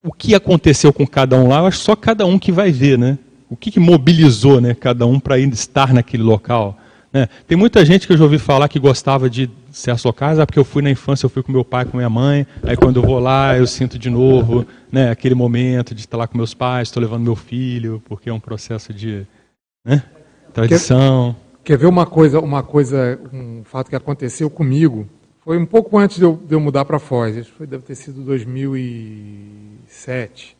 o 0.00 0.12
que 0.12 0.32
aconteceu 0.32 0.92
com 0.92 1.04
cada 1.04 1.34
um 1.36 1.48
lá, 1.48 1.58
eu 1.58 1.66
acho 1.66 1.78
só 1.78 1.96
cada 1.96 2.24
um 2.24 2.38
que 2.38 2.52
vai 2.52 2.70
ver, 2.70 2.96
né? 2.96 3.18
O 3.50 3.56
que, 3.56 3.72
que 3.72 3.80
mobilizou 3.80 4.60
né, 4.60 4.74
cada 4.74 5.06
um 5.06 5.18
para 5.18 5.40
estar 5.40 5.92
naquele 5.92 6.22
local. 6.22 6.78
Né? 7.12 7.28
Tem 7.48 7.58
muita 7.58 7.84
gente 7.84 8.06
que 8.06 8.12
eu 8.12 8.16
já 8.16 8.22
ouvi 8.22 8.38
falar 8.38 8.68
que 8.68 8.78
gostava 8.78 9.28
de 9.28 9.50
certos 9.72 10.04
locais, 10.04 10.38
ah, 10.38 10.46
porque 10.46 10.58
eu 10.58 10.64
fui 10.64 10.82
na 10.82 10.90
infância, 10.90 11.26
eu 11.26 11.30
fui 11.30 11.42
com 11.42 11.50
meu 11.50 11.64
pai, 11.64 11.84
com 11.84 11.96
minha 11.96 12.08
mãe, 12.08 12.46
aí 12.62 12.76
quando 12.76 12.96
eu 12.96 13.02
vou 13.02 13.18
lá, 13.18 13.58
eu 13.58 13.66
sinto 13.66 13.98
de 13.98 14.08
novo 14.08 14.64
né, 14.90 15.10
aquele 15.10 15.34
momento 15.34 15.96
de 15.96 16.02
estar 16.02 16.16
lá 16.16 16.28
com 16.28 16.38
meus 16.38 16.54
pais, 16.54 16.88
estou 16.88 17.00
levando 17.00 17.24
meu 17.24 17.34
filho, 17.34 18.00
porque 18.08 18.30
é 18.30 18.32
um 18.32 18.38
processo 18.38 18.92
de 18.92 19.26
né? 19.84 20.02
Tradição. 20.52 21.34
Quer, 21.62 21.72
quer, 21.72 21.78
ver 21.78 21.86
uma 21.86 22.06
coisa, 22.06 22.40
uma 22.40 22.62
coisa, 22.62 23.20
um 23.32 23.64
fato 23.64 23.90
que 23.90 23.96
aconteceu 23.96 24.48
comigo? 24.48 25.08
Foi 25.40 25.58
um 25.58 25.66
pouco 25.66 25.98
antes 25.98 26.16
de 26.16 26.24
eu, 26.24 26.36
de 26.36 26.54
eu 26.54 26.60
mudar 26.60 26.86
para 26.86 26.98
Foz, 26.98 27.36
acho 27.36 27.52
que 27.52 27.66
deve 27.66 27.84
ter 27.84 27.94
sido 27.94 28.22
2007. 28.22 30.56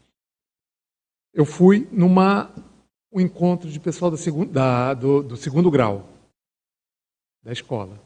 Eu 1.32 1.46
fui 1.46 1.88
numa 1.90 2.50
um 3.12 3.20
encontro 3.20 3.70
de 3.70 3.80
pessoal 3.80 4.10
da 4.10 4.16
segun, 4.16 4.44
da, 4.44 4.92
do, 4.92 5.22
do 5.22 5.36
segundo 5.36 5.70
grau 5.70 6.08
da 7.42 7.52
escola. 7.52 8.02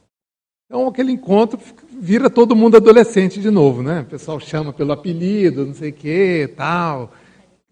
Então, 0.66 0.86
aquele 0.86 1.12
encontro 1.12 1.58
vira 1.98 2.28
todo 2.28 2.54
mundo 2.54 2.76
adolescente 2.76 3.40
de 3.40 3.50
novo, 3.50 3.82
né? 3.82 4.02
O 4.02 4.04
pessoal 4.04 4.38
chama 4.38 4.70
pelo 4.70 4.92
apelido, 4.92 5.64
não 5.64 5.72
sei 5.72 5.88
o 5.90 5.94
quê, 5.94 6.52
tal, 6.54 7.10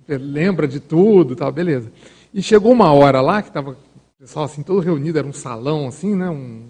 lembra 0.08 0.66
de 0.66 0.80
tudo, 0.80 1.36
tal, 1.36 1.52
beleza. 1.52 1.92
E 2.36 2.42
chegou 2.42 2.70
uma 2.70 2.92
hora 2.92 3.22
lá, 3.22 3.40
que 3.40 3.48
estava 3.48 3.70
o 3.70 3.76
pessoal 4.18 4.44
assim, 4.44 4.62
todo 4.62 4.80
reunido, 4.80 5.18
era 5.18 5.26
um 5.26 5.32
salão 5.32 5.88
assim, 5.88 6.14
né, 6.14 6.28
um, 6.28 6.66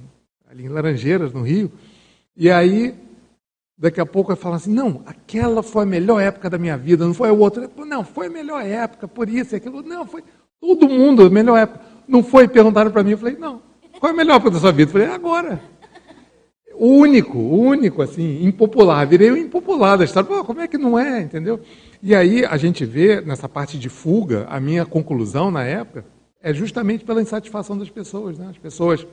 ali 0.49 0.65
em 0.65 0.69
Laranjeiras, 0.69 1.33
no 1.33 1.43
Rio. 1.43 1.73
E 2.37 2.49
aí, 2.49 2.95
daqui 3.77 4.01
a 4.01 4.07
pouco 4.07 4.31
eu 4.31 4.37
falo 4.37 4.55
assim, 4.55 4.73
não, 4.73 5.03
aquela 5.05 5.65
foi 5.65 5.83
a 5.83 5.87
melhor 5.87 6.21
época 6.21 6.49
da 6.49 6.57
minha 6.57 6.79
vida, 6.79 7.05
não 7.05 7.13
foi 7.13 7.31
a 7.31 7.33
outra. 7.33 7.69
Não, 7.85 8.05
foi 8.05 8.29
a 8.29 8.31
melhor 8.31 8.65
época, 8.65 9.09
por 9.09 9.29
isso 9.29 9.57
e 9.57 9.57
aquilo. 9.57 9.83
Não, 9.83 10.07
foi 10.07 10.23
todo 10.61 10.89
mundo 10.89 11.25
a 11.25 11.31
melhor 11.31 11.57
época. 11.59 11.81
Não 12.07 12.23
foi, 12.23 12.47
perguntaram 12.47 12.93
para 12.93 13.03
mim, 13.03 13.11
eu 13.11 13.19
falei, 13.19 13.37
não, 13.37 13.61
qual 13.99 14.11
é 14.11 14.15
a 14.15 14.17
melhor 14.17 14.37
época 14.37 14.53
da 14.53 14.61
sua 14.61 14.71
vida? 14.71 14.91
Eu 14.91 14.93
falei, 14.93 15.09
agora. 15.09 15.61
O 16.79 16.99
único, 16.99 17.39
o 17.39 17.59
único, 17.59 18.03
assim, 18.03 18.45
impopular. 18.45 19.07
Virei 19.07 19.31
o 19.31 19.37
impopular 19.37 19.97
da 19.97 20.05
história. 20.05 20.29
Pô, 20.29 20.45
como 20.45 20.61
é 20.61 20.69
que 20.69 20.79
não 20.79 20.99
é, 20.99 21.23
entendeu? 21.23 21.61
E 22.03 22.15
aí 22.15 22.45
a 22.45 22.57
gente 22.57 22.85
vê 22.85 23.21
nessa 23.21 23.49
parte 23.49 23.79
de 23.79 23.89
fuga, 23.89 24.47
a 24.49 24.61
minha 24.61 24.85
conclusão 24.85 25.51
na 25.51 25.65
época 25.65 26.05
é 26.43 26.53
justamente 26.53 27.05
pela 27.05 27.23
insatisfação 27.23 27.77
das 27.77 27.91
pessoas. 27.91 28.39
Né? 28.39 28.49
As 28.51 28.59
pessoas, 28.59 29.07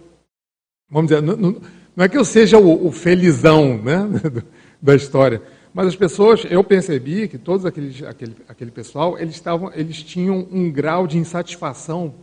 vamos 0.89 1.09
dizer, 1.09 1.21
não, 1.21 1.61
não 1.95 2.05
é 2.05 2.09
que 2.09 2.17
eu 2.17 2.25
seja 2.25 2.57
o, 2.59 2.87
o 2.87 2.91
felizão 2.91 3.77
né, 3.77 4.07
da 4.81 4.95
história, 4.95 5.41
mas 5.73 5.87
as 5.87 5.95
pessoas, 5.95 6.45
eu 6.49 6.63
percebi 6.63 7.27
que 7.27 7.37
todos 7.37 7.65
aqueles, 7.65 8.03
aquele, 8.03 8.35
aquele 8.47 8.69
pessoal, 8.69 9.17
eles, 9.17 9.33
estavam, 9.33 9.71
eles 9.73 10.03
tinham 10.03 10.47
um 10.51 10.71
grau 10.71 11.07
de 11.07 11.17
insatisfação 11.17 12.13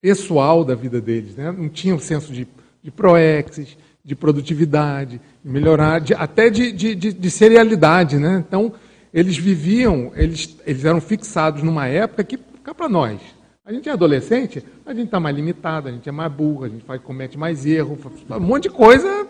pessoal 0.00 0.64
da 0.64 0.74
vida 0.74 1.00
deles. 1.00 1.36
Né? 1.36 1.52
Não 1.52 1.68
tinham 1.68 1.98
senso 1.98 2.32
de, 2.32 2.48
de 2.82 2.90
proexis, 2.90 3.76
de 4.06 4.14
produtividade, 4.14 5.20
de 5.44 5.50
melhorar, 5.50 6.00
de, 6.00 6.14
até 6.14 6.48
de, 6.48 6.70
de, 6.70 6.94
de, 6.94 7.12
de 7.12 7.30
serialidade. 7.30 8.18
Né? 8.18 8.44
Então, 8.46 8.72
eles 9.12 9.36
viviam, 9.36 10.12
eles, 10.14 10.56
eles 10.64 10.84
eram 10.84 11.00
fixados 11.00 11.64
numa 11.64 11.88
época 11.88 12.22
que, 12.22 12.38
cá 12.62 12.72
para 12.72 12.88
nós, 12.88 13.20
a 13.64 13.72
gente 13.72 13.88
é 13.88 13.92
adolescente, 13.92 14.62
a 14.86 14.94
gente 14.94 15.06
está 15.06 15.18
mais 15.18 15.34
limitado, 15.34 15.88
a 15.88 15.90
gente 15.90 16.08
é 16.08 16.12
mais 16.12 16.30
burro, 16.30 16.66
a 16.66 16.68
gente 16.68 16.84
faz, 16.84 17.00
comete 17.02 17.36
mais 17.36 17.66
erro, 17.66 17.98
um 18.30 18.38
monte 18.38 18.64
de 18.64 18.70
coisa, 18.70 19.26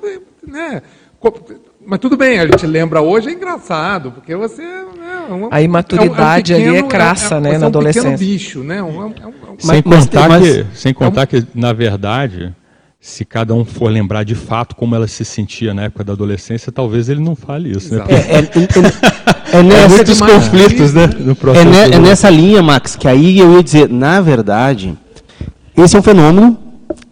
né? 0.47 0.83
Mas 1.85 1.99
tudo 1.99 2.19
bem, 2.19 2.39
a 2.39 2.47
gente 2.47 2.67
lembra 2.67 3.01
hoje, 3.01 3.31
é 3.31 3.33
engraçado, 3.33 4.13
porque 4.13 4.37
você. 4.37 4.63
Né, 4.63 5.27
uma, 5.31 5.49
a 5.51 5.63
imaturidade 5.63 6.53
é 6.53 6.57
um, 6.57 6.59
é 6.59 6.63
um 6.63 6.65
pequeno, 6.65 6.77
ali 6.77 6.87
é 6.87 6.89
crassa, 6.89 7.37
é, 7.37 7.41
né, 7.41 7.59
na 7.59 7.67
adolescência. 7.67 8.09
É 8.09 8.11
um 8.11 8.17
bicho, 8.19 8.63
né? 8.63 8.83
Um, 8.83 9.15
sem, 9.59 9.83
contar 9.83 10.29
mas, 10.29 10.43
que, 10.43 10.67
sem 10.75 10.93
contar 10.93 11.27
que, 11.27 11.47
na 11.55 11.73
verdade, 11.73 12.55
se 13.07 13.25
cada 13.25 13.55
um 13.55 13.65
for 13.65 13.89
lembrar 13.89 14.25
de 14.25 14.35
fato 14.35 14.75
como 14.75 14.97
ela 14.97 15.07
se 15.07 15.25
sentia 15.25 15.73
na 15.73 15.85
época 15.85 16.03
da 16.03 16.13
adolescência, 16.13 16.73
talvez 16.73 17.09
ele 17.09 17.21
não 17.21 17.37
fale 17.37 17.71
isso. 17.71 17.95
Né? 17.95 18.05
É, 18.09 18.15
é, 18.15 18.39
é, 18.39 18.41
é, 19.57 19.63
nessa, 19.63 19.95
muitos 19.95 20.21
conflitos 20.21 20.93
né, 20.93 21.07
no 21.21 21.37
processo. 21.37 21.69
É, 21.69 21.95
é 21.95 21.99
nessa 22.01 22.29
linha, 22.29 22.61
Max, 22.65 22.97
que 22.97 23.07
aí 23.07 23.39
eu 23.39 23.53
ia 23.53 23.63
dizer, 23.63 23.89
na 23.89 24.21
verdade, 24.21 24.99
esse 25.77 25.95
é 25.95 25.99
um 26.01 26.03
fenômeno 26.03 26.59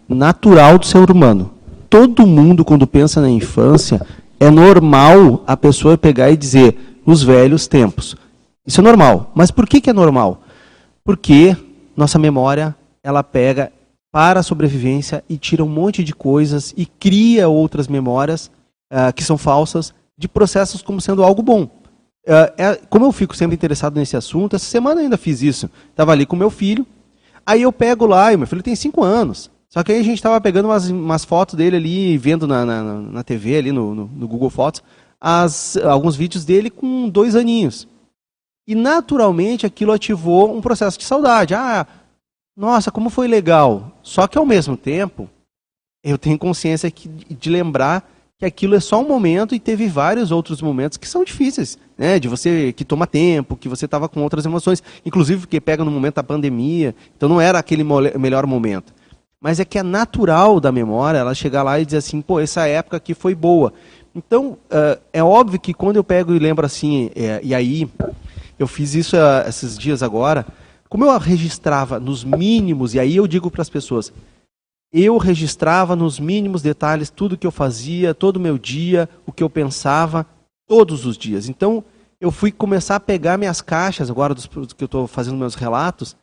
natural 0.08 0.80
do 0.80 0.84
ser 0.84 1.08
humano. 1.08 1.52
Todo 1.88 2.26
mundo, 2.26 2.64
quando 2.64 2.88
pensa 2.88 3.20
na 3.20 3.30
infância, 3.30 4.04
é 4.40 4.50
normal 4.50 5.44
a 5.46 5.56
pessoa 5.56 5.96
pegar 5.96 6.28
e 6.28 6.36
dizer 6.36 6.98
os 7.06 7.22
velhos 7.22 7.68
tempos. 7.68 8.16
Isso 8.66 8.80
é 8.80 8.82
normal. 8.82 9.30
Mas 9.32 9.52
por 9.52 9.64
que, 9.64 9.80
que 9.80 9.90
é 9.90 9.92
normal? 9.92 10.42
Porque 11.04 11.56
nossa 11.96 12.18
memória 12.18 12.74
ela 13.00 13.22
pega 13.22 13.70
para 14.14 14.38
a 14.38 14.42
sobrevivência 14.44 15.24
e 15.28 15.36
tira 15.36 15.64
um 15.64 15.68
monte 15.68 16.04
de 16.04 16.14
coisas 16.14 16.72
e 16.76 16.86
cria 16.86 17.48
outras 17.48 17.88
memórias 17.88 18.48
uh, 18.88 19.12
que 19.12 19.24
são 19.24 19.36
falsas 19.36 19.92
de 20.16 20.28
processos 20.28 20.82
como 20.82 21.00
sendo 21.00 21.24
algo 21.24 21.42
bom. 21.42 21.64
Uh, 21.64 22.46
é, 22.56 22.76
como 22.88 23.06
eu 23.06 23.10
fico 23.10 23.34
sempre 23.34 23.56
interessado 23.56 23.96
nesse 23.96 24.16
assunto, 24.16 24.54
essa 24.54 24.66
semana 24.66 25.00
ainda 25.00 25.16
fiz 25.16 25.42
isso. 25.42 25.68
Estava 25.90 26.12
ali 26.12 26.24
com 26.26 26.36
meu 26.36 26.48
filho, 26.48 26.86
aí 27.44 27.62
eu 27.62 27.72
pego 27.72 28.06
lá, 28.06 28.32
e 28.32 28.36
meu 28.36 28.46
filho 28.46 28.62
tem 28.62 28.76
5 28.76 29.02
anos. 29.02 29.50
Só 29.68 29.82
que 29.82 29.90
aí 29.90 29.98
a 29.98 30.04
gente 30.04 30.18
estava 30.18 30.40
pegando 30.40 30.66
umas, 30.66 30.88
umas, 30.88 31.24
fotos 31.24 31.56
dele 31.56 31.74
ali, 31.74 32.16
vendo 32.16 32.46
na, 32.46 32.64
na, 32.64 32.82
na 32.84 33.24
TV, 33.24 33.56
ali 33.56 33.72
no, 33.72 33.96
no, 33.96 34.06
no 34.06 34.28
Google 34.28 34.48
Fotos, 34.48 34.80
as, 35.20 35.76
alguns 35.78 36.14
vídeos 36.14 36.44
dele 36.44 36.70
com 36.70 37.08
dois 37.08 37.34
aninhos. 37.34 37.88
E 38.64 38.76
naturalmente 38.76 39.66
aquilo 39.66 39.90
ativou 39.90 40.56
um 40.56 40.60
processo 40.60 40.96
de 40.96 41.04
saudade. 41.04 41.52
Ah, 41.52 41.84
nossa, 42.56 42.90
como 42.90 43.10
foi 43.10 43.26
legal. 43.28 43.92
Só 44.02 44.26
que 44.26 44.38
ao 44.38 44.46
mesmo 44.46 44.76
tempo, 44.76 45.28
eu 46.02 46.18
tenho 46.18 46.38
consciência 46.38 46.90
que, 46.90 47.08
de 47.08 47.50
lembrar 47.50 48.08
que 48.38 48.44
aquilo 48.44 48.74
é 48.74 48.80
só 48.80 49.00
um 49.00 49.08
momento 49.08 49.54
e 49.54 49.60
teve 49.60 49.86
vários 49.86 50.30
outros 50.30 50.60
momentos 50.60 50.98
que 50.98 51.08
são 51.08 51.24
difíceis, 51.24 51.78
né? 51.96 52.18
De 52.18 52.28
você 52.28 52.72
que 52.72 52.84
toma 52.84 53.06
tempo, 53.06 53.56
que 53.56 53.68
você 53.68 53.84
estava 53.84 54.08
com 54.08 54.22
outras 54.22 54.44
emoções, 54.44 54.82
inclusive 55.06 55.46
que 55.46 55.60
pega 55.60 55.84
no 55.84 55.90
momento 55.90 56.16
da 56.16 56.22
pandemia, 56.22 56.94
então 57.16 57.28
não 57.28 57.40
era 57.40 57.58
aquele 57.58 57.84
melhor 58.18 58.46
momento. 58.46 58.92
Mas 59.40 59.60
é 59.60 59.64
que 59.64 59.78
é 59.78 59.82
natural 59.82 60.58
da 60.58 60.72
memória 60.72 61.18
ela 61.18 61.34
chegar 61.34 61.62
lá 61.62 61.78
e 61.78 61.84
dizer 61.84 61.98
assim, 61.98 62.20
pô, 62.20 62.40
essa 62.40 62.66
época 62.66 62.96
aqui 62.96 63.14
foi 63.14 63.34
boa. 63.34 63.72
Então, 64.14 64.56
uh, 64.70 65.00
é 65.12 65.22
óbvio 65.22 65.60
que 65.60 65.74
quando 65.74 65.96
eu 65.96 66.04
pego 66.04 66.34
e 66.34 66.38
lembro 66.38 66.64
assim, 66.64 67.10
é, 67.14 67.40
e 67.42 67.54
aí 67.54 67.88
eu 68.58 68.66
fiz 68.66 68.94
isso 68.94 69.16
uh, 69.16 69.48
esses 69.48 69.76
dias 69.76 70.02
agora, 70.02 70.46
como 70.94 71.06
eu 71.06 71.18
registrava 71.18 71.98
nos 71.98 72.22
mínimos, 72.22 72.94
e 72.94 73.00
aí 73.00 73.16
eu 73.16 73.26
digo 73.26 73.50
para 73.50 73.62
as 73.62 73.68
pessoas, 73.68 74.12
eu 74.92 75.16
registrava 75.18 75.96
nos 75.96 76.20
mínimos 76.20 76.62
detalhes 76.62 77.10
tudo 77.10 77.36
que 77.36 77.44
eu 77.44 77.50
fazia, 77.50 78.14
todo 78.14 78.36
o 78.36 78.40
meu 78.40 78.56
dia, 78.56 79.08
o 79.26 79.32
que 79.32 79.42
eu 79.42 79.50
pensava, 79.50 80.24
todos 80.68 81.04
os 81.04 81.18
dias. 81.18 81.48
Então, 81.48 81.82
eu 82.20 82.30
fui 82.30 82.52
começar 82.52 82.94
a 82.94 83.00
pegar 83.00 83.36
minhas 83.36 83.60
caixas, 83.60 84.08
agora 84.08 84.36
dos, 84.36 84.46
que 84.46 84.84
eu 84.84 84.86
estou 84.86 85.08
fazendo 85.08 85.36
meus 85.36 85.56
relatos, 85.56 86.14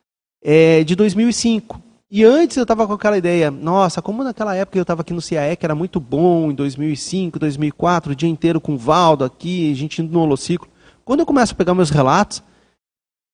é, 0.42 0.86
de 0.86 0.96
2005. 0.96 1.82
E 2.10 2.24
antes 2.24 2.56
eu 2.56 2.64
estava 2.64 2.88
com 2.88 2.94
aquela 2.94 3.18
ideia, 3.18 3.52
nossa, 3.52 4.02
como 4.02 4.24
naquela 4.24 4.56
época 4.56 4.78
eu 4.78 4.84
estava 4.84 5.02
aqui 5.02 5.12
no 5.12 5.22
CAE, 5.22 5.58
que 5.58 5.66
era 5.66 5.76
muito 5.76 6.00
bom, 6.00 6.50
em 6.50 6.56
2005, 6.56 7.38
2004, 7.38 8.14
o 8.14 8.16
dia 8.16 8.30
inteiro 8.30 8.62
com 8.62 8.76
o 8.76 8.78
Valdo 8.78 9.26
aqui, 9.26 9.70
a 9.70 9.76
gente 9.76 10.02
indo 10.02 10.14
no 10.14 10.22
holociclo. 10.22 10.70
Quando 11.04 11.20
eu 11.20 11.26
começo 11.26 11.52
a 11.52 11.58
pegar 11.58 11.76
meus 11.76 11.90
relatos, 11.90 12.42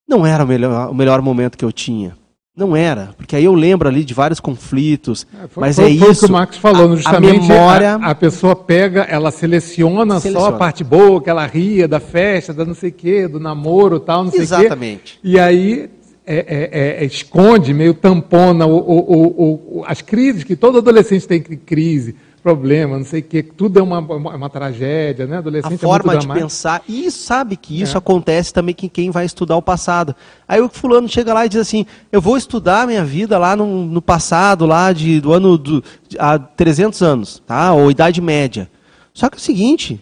não 0.08 0.26
era 0.26 0.44
o 0.44 0.48
melhor, 0.48 0.90
o 0.90 0.94
melhor 0.94 1.22
momento 1.22 1.58
que 1.58 1.66
eu 1.66 1.72
tinha. 1.72 2.16
Não 2.56 2.76
era, 2.76 3.14
porque 3.16 3.36
aí 3.36 3.46
eu 3.46 3.54
lembro 3.54 3.88
ali 3.88 4.04
de 4.04 4.16
vários 4.16 4.40
conflitos, 4.40 5.28
é, 5.32 5.48
foi, 5.48 5.62
mas 5.62 5.76
foi, 5.76 5.96
é 5.96 6.00
foi 6.00 6.10
isso. 6.10 6.26
o 6.26 6.28
que 6.28 6.34
o 6.34 6.36
Max 6.36 6.58
falou, 6.58 6.98
justamente 6.98 7.36
a, 7.36 7.40
memória... 7.40 7.96
a, 7.98 8.10
a, 8.10 8.16
pessoa 8.16 8.56
pega, 8.56 9.02
ela 9.02 9.30
seleciona, 9.30 10.20
seleciona, 10.20 10.40
só 10.40 10.56
a 10.56 10.58
parte 10.58 10.84
boa, 10.84 11.22
que 11.22 11.30
ela 11.30 11.46
ria 11.46 11.88
da 11.88 12.00
festa, 12.00 12.56
da 12.56 12.66
não 12.66 12.74
sei 12.74 12.90
o 12.90 12.94
quê, 12.94 13.28
do 13.28 13.40
namoro 13.40 14.00
tal, 14.00 14.24
não 14.24 14.32
sei 14.32 14.40
o 14.40 14.48
quê. 14.48 14.56
Exatamente. 14.56 15.20
E 15.24 15.40
aí 15.40 15.88
é, 16.26 16.36
é, 16.36 17.04
é, 17.04 17.06
esconde, 17.06 17.76
meio 17.76 17.94
tampona 17.94 18.66
o, 18.66 18.76
o, 18.76 19.80
o, 19.80 19.84
as 19.86 20.02
crises, 20.02 20.44
que 20.44 20.56
todo 20.56 20.80
adolescente 20.80 21.28
tem 21.28 21.42
crise, 21.42 22.16
problema, 22.48 22.98
não 22.98 23.04
sei 23.04 23.20
o 23.20 23.24
quê, 23.24 23.44
tudo 23.44 23.78
é 23.78 23.84
uma, 23.84 24.00
uma, 24.00 24.36
uma 24.36 24.50
tragédia, 24.50 25.28
né? 25.28 25.40
Adolescente 25.40 25.76
a 25.76 25.78
forma 25.78 26.14
é 26.14 26.18
de 26.18 26.28
pensar, 26.30 26.82
e 26.88 27.12
sabe 27.12 27.58
que 27.58 27.82
isso 27.82 27.96
é. 27.96 28.00
acontece 28.00 28.54
também 28.54 28.74
com 28.74 28.88
quem 28.88 29.12
vai 29.12 29.26
estudar 29.26 29.58
o 29.58 29.62
passado. 29.62 30.16
Aí 30.48 30.62
o 30.62 30.70
fulano 30.70 31.10
chega 31.10 31.34
lá 31.34 31.46
e 31.46 31.50
diz 31.50 31.60
assim, 31.60 31.86
eu 32.10 32.22
vou 32.22 32.38
estudar 32.38 32.88
minha 32.88 33.04
vida 33.04 33.38
lá 33.38 33.54
no, 33.54 33.86
no 33.86 34.02
passado, 34.02 34.66
lá 34.66 34.94
de, 34.94 35.20
do 35.20 35.34
ano 35.34 35.58
do, 35.58 35.84
há 36.18 36.40
300 36.40 37.02
anos, 37.02 37.44
tá? 37.46 37.74
ou 37.74 37.92
Idade 37.92 38.22
Média. 38.22 38.70
Só 39.14 39.30
que 39.30 39.36
é 39.36 39.40
o 39.40 39.42
seguinte, 39.42 40.02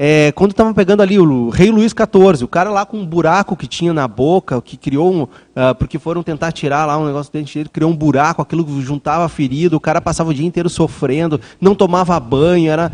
é, 0.00 0.30
quando 0.30 0.52
estavam 0.52 0.72
pegando 0.72 1.02
ali 1.02 1.18
o 1.18 1.48
rei 1.48 1.72
Luís 1.72 1.90
XIV, 1.90 2.44
o 2.44 2.48
cara 2.48 2.70
lá 2.70 2.86
com 2.86 2.98
um 2.98 3.04
buraco 3.04 3.56
que 3.56 3.66
tinha 3.66 3.92
na 3.92 4.06
boca, 4.06 4.62
que 4.62 4.76
criou 4.76 5.12
um. 5.12 5.22
Uh, 5.22 5.74
porque 5.76 5.98
foram 5.98 6.22
tentar 6.22 6.52
tirar 6.52 6.86
lá 6.86 6.96
um 6.96 7.04
negócio 7.04 7.32
dentro 7.32 7.52
dele, 7.52 7.68
criou 7.68 7.90
um 7.90 7.96
buraco, 7.96 8.40
aquilo 8.40 8.80
juntava 8.80 9.24
a 9.24 9.28
ferida, 9.28 9.76
o 9.76 9.80
cara 9.80 10.00
passava 10.00 10.30
o 10.30 10.34
dia 10.34 10.46
inteiro 10.46 10.70
sofrendo, 10.70 11.40
não 11.60 11.74
tomava 11.74 12.20
banho, 12.20 12.70
era. 12.70 12.92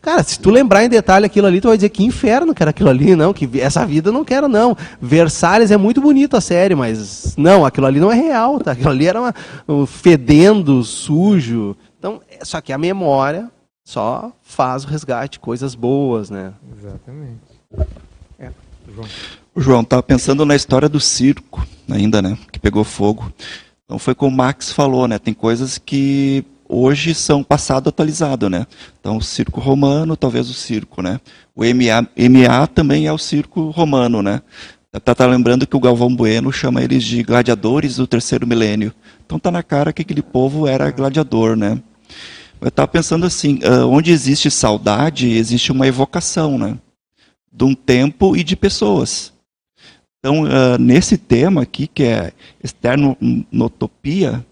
Cara, 0.00 0.22
se 0.22 0.40
tu 0.40 0.48
lembrar 0.48 0.82
em 0.82 0.88
detalhe 0.88 1.26
aquilo 1.26 1.46
ali, 1.46 1.60
tu 1.60 1.68
vai 1.68 1.76
dizer 1.76 1.90
que 1.90 2.02
inferno 2.02 2.54
que 2.54 2.62
era 2.62 2.70
aquilo 2.70 2.88
ali, 2.88 3.14
não, 3.14 3.34
que 3.34 3.60
essa 3.60 3.84
vida 3.84 4.08
eu 4.08 4.12
não 4.14 4.24
quero, 4.24 4.48
não. 4.48 4.74
Versalhes 4.98 5.70
é 5.70 5.76
muito 5.76 6.00
bonito 6.00 6.38
a 6.38 6.40
série, 6.40 6.74
mas 6.74 7.34
não, 7.36 7.66
aquilo 7.66 7.86
ali 7.86 8.00
não 8.00 8.10
é 8.10 8.14
real, 8.14 8.60
tá? 8.60 8.72
Aquilo 8.72 8.88
ali 8.88 9.06
era 9.06 9.20
uma, 9.20 9.34
um 9.68 9.84
fedendo, 9.84 10.82
sujo. 10.82 11.76
Então, 11.98 12.22
é, 12.30 12.42
só 12.46 12.62
que 12.62 12.72
a 12.72 12.78
memória 12.78 13.50
só 13.86 14.32
faz 14.42 14.84
o 14.84 14.88
resgate, 14.88 15.38
coisas 15.38 15.76
boas, 15.76 16.28
né? 16.28 16.52
Exatamente. 16.76 17.38
É, 18.36 18.50
João. 18.92 19.08
O 19.54 19.60
João 19.60 19.80
estava 19.82 20.02
pensando 20.02 20.44
na 20.44 20.56
história 20.56 20.88
do 20.88 20.98
circo, 20.98 21.64
ainda, 21.88 22.20
né? 22.20 22.36
Que 22.50 22.58
pegou 22.58 22.82
fogo. 22.82 23.32
Então 23.84 23.96
foi 23.96 24.12
como 24.12 24.34
o 24.34 24.36
Max 24.36 24.72
falou, 24.72 25.06
né? 25.06 25.20
Tem 25.20 25.32
coisas 25.32 25.78
que 25.78 26.44
hoje 26.68 27.14
são 27.14 27.44
passado 27.44 27.88
atualizado, 27.88 28.50
né? 28.50 28.66
Então 28.98 29.18
o 29.18 29.22
circo 29.22 29.60
romano, 29.60 30.16
talvez 30.16 30.50
o 30.50 30.54
circo, 30.54 31.00
né? 31.00 31.20
O 31.54 31.62
MA, 31.62 32.02
MA 32.28 32.66
também 32.66 33.06
é 33.06 33.12
o 33.12 33.18
circo 33.18 33.70
romano, 33.70 34.20
né? 34.20 34.42
Tá, 35.04 35.14
tá 35.14 35.26
lembrando 35.26 35.64
que 35.64 35.76
o 35.76 35.80
Galvão 35.80 36.14
Bueno 36.14 36.50
chama 36.50 36.82
eles 36.82 37.04
de 37.04 37.22
gladiadores 37.22 37.96
do 37.96 38.06
terceiro 38.06 38.48
milênio. 38.48 38.92
Então 39.24 39.38
tá 39.38 39.52
na 39.52 39.62
cara 39.62 39.92
que 39.92 40.02
aquele 40.02 40.22
povo 40.22 40.66
era 40.66 40.90
gladiador, 40.90 41.54
né? 41.54 41.80
Eu 42.60 42.68
estava 42.68 42.88
pensando 42.88 43.26
assim, 43.26 43.60
onde 43.88 44.10
existe 44.10 44.50
saudade, 44.50 45.28
existe 45.28 45.72
uma 45.72 45.86
evocação, 45.86 46.58
né? 46.58 46.78
De 47.52 47.64
um 47.64 47.74
tempo 47.74 48.36
e 48.36 48.42
de 48.42 48.56
pessoas. 48.56 49.32
Então, 50.18 50.44
nesse 50.78 51.16
tema 51.16 51.62
aqui, 51.62 51.86
que 51.86 52.02
é 52.02 52.32
externotopia, 52.62 54.44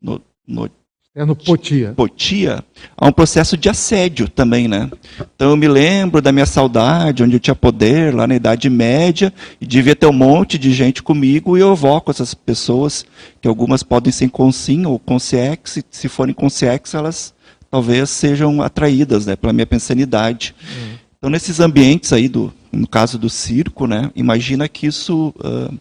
no, 0.00 0.20
no, 0.46 0.70
Externopotia. 1.12 1.92
Potia, 1.96 2.64
há 2.96 3.08
um 3.08 3.12
processo 3.12 3.56
de 3.56 3.68
assédio 3.68 4.28
também, 4.28 4.68
né? 4.68 4.88
Então 5.34 5.50
eu 5.50 5.56
me 5.56 5.66
lembro 5.66 6.22
da 6.22 6.30
minha 6.30 6.46
saudade, 6.46 7.24
onde 7.24 7.34
eu 7.34 7.40
tinha 7.40 7.54
poder, 7.54 8.14
lá 8.14 8.28
na 8.28 8.36
Idade 8.36 8.70
Média, 8.70 9.34
e 9.60 9.66
devia 9.66 9.96
ter 9.96 10.06
um 10.06 10.12
monte 10.12 10.56
de 10.56 10.72
gente 10.72 11.02
comigo, 11.02 11.58
e 11.58 11.60
eu 11.62 11.72
evoco 11.72 12.12
essas 12.12 12.32
pessoas, 12.32 13.04
que 13.40 13.48
algumas 13.48 13.82
podem 13.82 14.12
ser 14.12 14.30
consim 14.30 14.86
ou 14.86 15.00
consciex, 15.00 15.82
se 15.90 16.08
forem 16.08 16.32
consciex, 16.32 16.94
elas 16.94 17.34
talvez 17.70 18.10
sejam 18.10 18.60
atraídas 18.60 19.26
né, 19.26 19.36
pela 19.36 19.52
minha 19.52 19.66
pensanidade. 19.66 20.54
Uhum. 20.60 20.98
Então, 21.16 21.30
nesses 21.30 21.60
ambientes 21.60 22.12
aí, 22.12 22.28
do, 22.28 22.52
no 22.72 22.88
caso 22.88 23.18
do 23.18 23.28
circo, 23.28 23.86
né, 23.86 24.10
imagina 24.16 24.68
que 24.68 24.86
isso, 24.86 25.34
uh, 25.38 25.78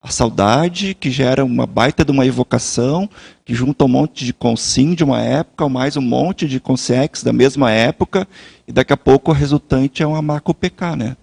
a 0.00 0.10
saudade, 0.10 0.94
que 0.94 1.10
gera 1.10 1.44
uma 1.44 1.66
baita 1.66 2.04
de 2.04 2.12
uma 2.12 2.26
evocação, 2.26 3.08
que 3.44 3.54
junta 3.54 3.84
um 3.84 3.88
monte 3.88 4.24
de 4.24 4.32
consim 4.32 4.94
de 4.94 5.02
uma 5.02 5.20
época, 5.20 5.68
mais 5.68 5.96
um 5.96 6.02
monte 6.02 6.46
de 6.46 6.60
consex 6.60 7.22
da 7.22 7.32
mesma 7.32 7.70
época, 7.70 8.28
e 8.68 8.72
daqui 8.72 8.92
a 8.92 8.96
pouco 8.96 9.30
o 9.30 9.34
resultante 9.34 10.02
é 10.02 10.06
uma 10.06 10.22
macro 10.22 10.54
PK, 10.54 10.96
né? 10.96 11.16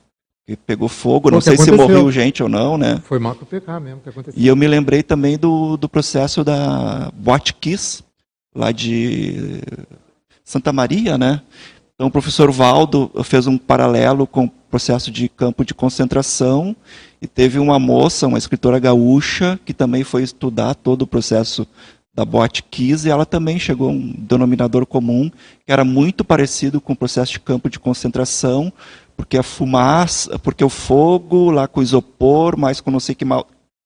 pegou 0.58 0.88
fogo, 0.88 1.30
não 1.30 1.42
sei 1.42 1.54
aconteceu. 1.54 1.76
se 1.76 1.82
morreu 1.82 2.12
gente 2.12 2.42
ou 2.42 2.50
não, 2.50 2.78
né? 2.78 3.02
Foi 3.06 3.20
Marco 3.20 3.46
PK 3.46 3.80
mesmo 3.80 4.02
que 4.02 4.10
aconteceu. 4.10 4.42
E 4.42 4.48
eu 4.48 4.56
me 4.56 4.68
lembrei 4.68 5.04
também 5.04 5.38
do, 5.38 5.78
do 5.78 5.88
processo 5.88 6.44
da 6.44 7.12
Boate 7.14 7.54
Kiss, 7.54 8.04
lá 8.56 8.72
de 8.72 9.62
Santa 10.50 10.74
Maria, 10.74 11.16
né? 11.16 11.44
Então 11.94 12.08
o 12.08 12.12
professor 12.12 12.52
Valdo 12.52 13.12
fez 13.24 13.46
um 13.46 13.56
paralelo 13.56 14.26
com 14.26 14.46
o 14.46 14.50
processo 14.50 15.12
de 15.12 15.30
campo 15.30 15.64
de 15.64 15.76
concentração 15.76 16.76
e 17.22 17.28
teve 17.28 17.60
uma 17.60 17.78
moça, 17.78 18.26
uma 18.26 18.40
escritora 18.40 18.80
gaúcha, 18.80 19.60
que 19.64 19.76
também 19.76 20.04
foi 20.04 20.24
estudar 20.24 20.74
todo 20.74 21.04
o 21.04 21.08
processo 21.08 21.68
da 22.16 22.26
Boate 22.26 22.64
Kiss 22.64 23.08
e 23.08 23.12
ela 23.12 23.28
também 23.28 23.60
chegou 23.60 23.90
a 23.90 23.92
um 23.92 24.12
denominador 24.18 24.88
comum 24.88 25.30
que 25.30 25.72
era 25.72 25.86
muito 25.86 26.26
parecido 26.26 26.82
com 26.82 26.94
o 26.94 26.98
processo 26.98 27.34
de 27.34 27.40
campo 27.40 27.70
de 27.70 27.78
concentração, 27.78 28.74
porque 29.16 29.38
a 29.38 29.44
fumaça, 29.44 30.40
porque 30.40 30.64
o 30.64 30.70
fogo 30.70 31.52
lá 31.52 31.68
com 31.68 31.80
isopor, 31.80 32.58
mais 32.58 32.82
com 32.82 32.90
não 32.90 33.00
sei 33.00 33.14
que 33.14 33.26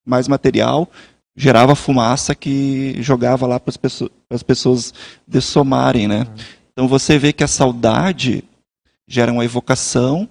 mais 0.06 0.30
material, 0.30 0.90
gerava 1.36 1.76
fumaça 1.76 2.36
que 2.36 2.96
jogava 3.02 3.48
lá 3.48 3.60
para 3.60 3.72
as 3.72 3.78
pessoas, 3.78 4.12
as 4.30 4.44
pessoas 4.44 4.94
dessomarem, 5.28 6.08
né? 6.08 6.20
Uhum. 6.20 6.44
Então 6.72 6.88
você 6.88 7.18
vê 7.18 7.34
que 7.34 7.44
a 7.44 7.48
saudade 7.48 8.44
gera 9.08 9.32
uma 9.32 9.46
evocação 9.46 10.28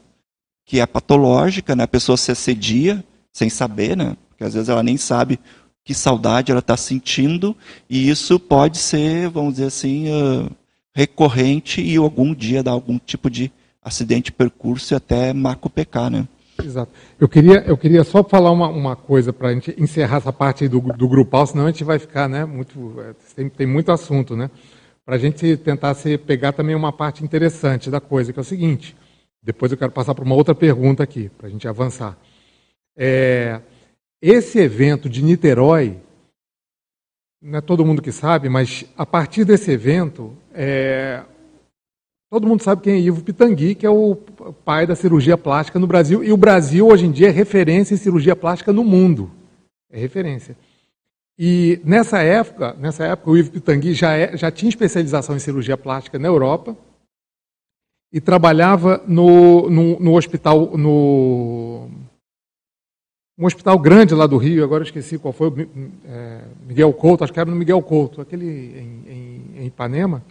que 0.64 0.80
é 0.80 0.86
patológica, 0.86 1.74
né? 1.74 1.84
A 1.84 1.88
pessoa 1.88 2.16
se 2.16 2.30
assedia 2.30 3.04
sem 3.32 3.48
saber, 3.48 3.96
né? 3.96 4.16
Porque 4.28 4.44
às 4.44 4.54
vezes 4.54 4.68
ela 4.68 4.82
nem 4.82 4.96
sabe 4.96 5.38
que 5.84 5.94
saudade 5.94 6.50
ela 6.50 6.60
está 6.60 6.76
sentindo 6.76 7.56
e 7.90 8.08
isso 8.08 8.38
pode 8.38 8.78
ser, 8.78 9.28
vamos 9.28 9.54
dizer 9.54 9.66
assim, 9.66 10.08
uh, 10.10 10.50
recorrente 10.94 11.80
e 11.80 11.96
algum 11.96 12.34
dia 12.34 12.62
dar 12.62 12.70
algum 12.72 12.98
tipo 12.98 13.28
de 13.28 13.50
acidente 13.82 14.26
de 14.26 14.32
percurso 14.32 14.94
e 14.94 14.96
até 14.96 15.32
maco-PK, 15.32 16.10
né? 16.10 16.28
Exato. 16.64 16.92
Eu 17.18 17.28
queria, 17.28 17.64
eu 17.66 17.76
queria 17.76 18.04
só 18.04 18.22
falar 18.22 18.50
uma, 18.50 18.68
uma 18.68 18.96
coisa 18.96 19.32
para 19.32 19.48
a 19.48 19.54
gente 19.54 19.74
encerrar 19.78 20.18
essa 20.18 20.32
parte 20.32 20.68
do, 20.68 20.80
do 20.80 21.08
grupal, 21.08 21.46
senão 21.46 21.66
a 21.66 21.70
gente 21.70 21.84
vai 21.84 21.98
ficar, 21.98 22.28
né, 22.28 22.44
muito, 22.44 22.94
é, 23.00 23.14
tem, 23.34 23.48
tem 23.48 23.66
muito 23.66 23.90
assunto, 23.90 24.36
né? 24.36 24.50
Para 25.04 25.16
a 25.16 25.18
gente 25.18 25.56
tentar 25.56 25.94
se 25.94 26.16
pegar 26.16 26.52
também 26.52 26.74
uma 26.74 26.92
parte 26.92 27.24
interessante 27.24 27.90
da 27.90 28.00
coisa, 28.00 28.32
que 28.32 28.38
é 28.38 28.42
o 28.42 28.44
seguinte. 28.44 28.96
Depois 29.42 29.72
eu 29.72 29.78
quero 29.78 29.90
passar 29.90 30.14
para 30.14 30.24
uma 30.24 30.36
outra 30.36 30.54
pergunta 30.54 31.02
aqui, 31.02 31.28
para 31.36 31.48
a 31.48 31.50
gente 31.50 31.66
avançar. 31.66 32.16
É, 32.96 33.60
esse 34.20 34.60
evento 34.60 35.08
de 35.08 35.22
Niterói, 35.22 35.98
não 37.42 37.58
é 37.58 37.60
todo 37.60 37.84
mundo 37.84 38.00
que 38.00 38.12
sabe, 38.12 38.48
mas 38.48 38.84
a 38.96 39.04
partir 39.04 39.44
desse 39.44 39.72
evento, 39.72 40.36
é, 40.54 41.24
Todo 42.32 42.48
mundo 42.48 42.62
sabe 42.62 42.80
quem 42.80 42.94
é 42.94 42.98
Ivo 42.98 43.22
Pitangui, 43.22 43.74
que 43.74 43.84
é 43.84 43.90
o 43.90 44.16
pai 44.64 44.86
da 44.86 44.96
cirurgia 44.96 45.36
plástica 45.36 45.78
no 45.78 45.86
Brasil. 45.86 46.24
E 46.24 46.32
o 46.32 46.36
Brasil, 46.38 46.88
hoje 46.88 47.04
em 47.04 47.12
dia, 47.12 47.28
é 47.28 47.30
referência 47.30 47.92
em 47.92 47.98
cirurgia 47.98 48.34
plástica 48.34 48.72
no 48.72 48.82
mundo. 48.82 49.30
É 49.90 49.98
referência. 49.98 50.56
E 51.38 51.78
nessa 51.84 52.22
época, 52.22 52.74
nessa 52.80 53.04
época 53.04 53.30
o 53.30 53.36
Ivo 53.36 53.50
Pitangui 53.50 53.92
já, 53.92 54.16
é, 54.16 54.34
já 54.34 54.50
tinha 54.50 54.70
especialização 54.70 55.36
em 55.36 55.40
cirurgia 55.40 55.76
plástica 55.76 56.18
na 56.18 56.26
Europa 56.26 56.74
e 58.10 58.18
trabalhava 58.18 59.04
no, 59.06 59.68
no, 59.68 60.00
no 60.00 60.16
hospital, 60.16 60.74
no, 60.78 61.86
um 63.38 63.44
hospital 63.44 63.78
grande 63.78 64.14
lá 64.14 64.26
do 64.26 64.38
Rio, 64.38 64.64
agora 64.64 64.84
esqueci 64.84 65.18
qual 65.18 65.34
foi, 65.34 65.68
é, 66.06 66.40
Miguel 66.66 66.94
Couto, 66.94 67.24
acho 67.24 67.32
que 67.32 67.40
era 67.40 67.50
no 67.50 67.56
Miguel 67.56 67.82
Couto, 67.82 68.22
aquele 68.22 68.46
em, 68.46 69.04
em, 69.06 69.62
em 69.64 69.66
Ipanema. 69.66 70.22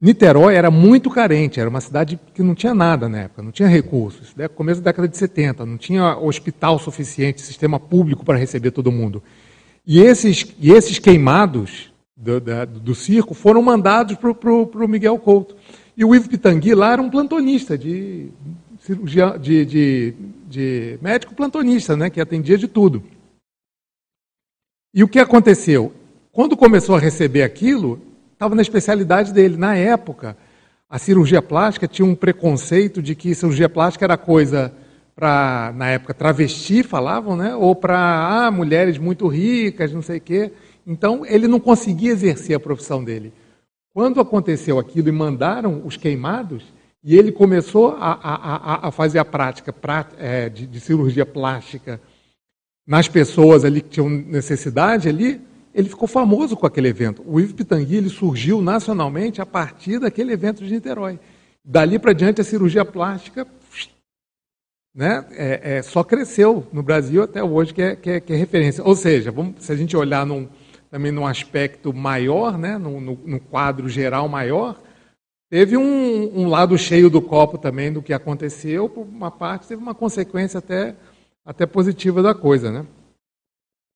Niterói 0.00 0.54
era 0.54 0.70
muito 0.70 1.10
carente, 1.10 1.58
era 1.58 1.68
uma 1.68 1.80
cidade 1.80 2.18
que 2.32 2.42
não 2.42 2.54
tinha 2.54 2.72
nada 2.72 3.08
na 3.08 3.22
época, 3.22 3.42
não 3.42 3.50
tinha 3.50 3.68
recursos. 3.68 4.32
Né? 4.36 4.46
Começo 4.46 4.80
da 4.80 4.90
década 4.90 5.08
de 5.08 5.16
70, 5.16 5.66
não 5.66 5.76
tinha 5.76 6.16
hospital 6.16 6.78
suficiente, 6.78 7.40
sistema 7.40 7.80
público 7.80 8.24
para 8.24 8.38
receber 8.38 8.70
todo 8.70 8.92
mundo. 8.92 9.22
E 9.84 10.00
esses, 10.00 10.46
e 10.60 10.70
esses 10.70 11.00
queimados 11.00 11.92
do, 12.16 12.40
da, 12.40 12.64
do 12.64 12.94
circo 12.94 13.34
foram 13.34 13.60
mandados 13.60 14.16
para 14.16 14.52
o 14.52 14.88
Miguel 14.88 15.18
Couto. 15.18 15.56
E 15.96 16.04
o 16.04 16.14
Ivo 16.14 16.28
Pitangui 16.28 16.74
lá 16.74 16.92
era 16.92 17.02
um 17.02 17.10
plantonista 17.10 17.76
de 17.76 18.30
cirurgia, 18.80 19.36
de, 19.36 19.64
de, 19.64 20.14
de 20.48 20.98
médico 21.02 21.34
plantonista, 21.34 21.96
né, 21.96 22.08
que 22.08 22.20
atendia 22.20 22.56
de 22.56 22.68
tudo. 22.68 23.02
E 24.94 25.02
o 25.02 25.08
que 25.08 25.18
aconteceu? 25.18 25.92
Quando 26.30 26.56
começou 26.56 26.94
a 26.94 27.00
receber 27.00 27.42
aquilo, 27.42 28.00
estava 28.38 28.54
na 28.54 28.62
especialidade 28.62 29.32
dele. 29.32 29.56
Na 29.56 29.74
época, 29.74 30.36
a 30.88 30.96
cirurgia 30.96 31.42
plástica 31.42 31.88
tinha 31.88 32.06
um 32.06 32.14
preconceito 32.14 33.02
de 33.02 33.16
que 33.16 33.34
cirurgia 33.34 33.68
plástica 33.68 34.04
era 34.04 34.16
coisa 34.16 34.72
para, 35.14 35.72
na 35.74 35.88
época, 35.88 36.14
travesti, 36.14 36.84
falavam, 36.84 37.36
né? 37.36 37.56
ou 37.56 37.74
para 37.74 38.46
ah, 38.46 38.50
mulheres 38.52 38.96
muito 38.96 39.26
ricas, 39.26 39.92
não 39.92 40.00
sei 40.00 40.18
o 40.18 40.20
quê. 40.20 40.52
Então, 40.86 41.26
ele 41.26 41.48
não 41.48 41.58
conseguia 41.58 42.12
exercer 42.12 42.56
a 42.56 42.60
profissão 42.60 43.02
dele. 43.02 43.32
Quando 43.92 44.20
aconteceu 44.20 44.78
aquilo 44.78 45.08
e 45.08 45.12
mandaram 45.12 45.82
os 45.84 45.96
queimados, 45.96 46.62
e 47.02 47.16
ele 47.16 47.32
começou 47.32 47.96
a, 47.98 48.12
a, 48.12 48.88
a 48.88 48.90
fazer 48.92 49.18
a 49.18 49.24
prática 49.24 49.74
é, 50.16 50.48
de, 50.48 50.66
de 50.66 50.80
cirurgia 50.80 51.26
plástica 51.26 52.00
nas 52.86 53.08
pessoas 53.08 53.64
ali 53.64 53.80
que 53.80 53.90
tinham 53.90 54.08
necessidade 54.08 55.08
ali, 55.08 55.40
ele 55.74 55.88
ficou 55.88 56.08
famoso 56.08 56.56
com 56.56 56.66
aquele 56.66 56.88
evento. 56.88 57.22
O 57.26 57.40
Ivo 57.40 57.54
Pitangui 57.54 57.96
ele 57.96 58.08
surgiu 58.08 58.60
nacionalmente 58.60 59.40
a 59.40 59.46
partir 59.46 59.98
daquele 59.98 60.32
evento 60.32 60.64
de 60.64 60.72
Niterói. 60.72 61.18
Dali 61.64 61.98
para 61.98 62.12
diante, 62.12 62.40
a 62.40 62.44
cirurgia 62.44 62.84
plástica 62.84 63.46
né, 64.94 65.24
é, 65.30 65.76
é, 65.76 65.82
só 65.82 66.02
cresceu 66.02 66.66
no 66.72 66.82
Brasil 66.82 67.22
até 67.22 67.42
hoje, 67.42 67.72
que 67.72 67.82
é, 67.82 67.94
que 67.94 68.10
é, 68.10 68.20
que 68.20 68.32
é 68.32 68.36
referência. 68.36 68.82
Ou 68.82 68.96
seja, 68.96 69.30
vamos, 69.30 69.62
se 69.62 69.70
a 69.70 69.76
gente 69.76 69.96
olhar 69.96 70.26
num, 70.26 70.48
também 70.90 71.12
num 71.12 71.26
aspecto 71.26 71.92
maior, 71.92 72.58
né, 72.58 72.76
no, 72.78 73.00
no, 73.00 73.18
no 73.24 73.38
quadro 73.38 73.88
geral 73.88 74.28
maior, 74.28 74.80
teve 75.50 75.76
um, 75.76 76.40
um, 76.40 76.48
lado 76.48 76.76
cheio 76.76 77.08
do 77.08 77.22
copo 77.22 77.58
também 77.58 77.92
do 77.92 78.02
que 78.02 78.12
aconteceu, 78.12 78.88
por 78.88 79.02
uma 79.06 79.30
parte 79.30 79.68
teve 79.68 79.80
uma 79.80 79.94
consequência 79.94 80.58
até, 80.58 80.96
até 81.44 81.64
positiva 81.64 82.22
da 82.22 82.34
coisa. 82.34 82.72
Né? 82.72 82.86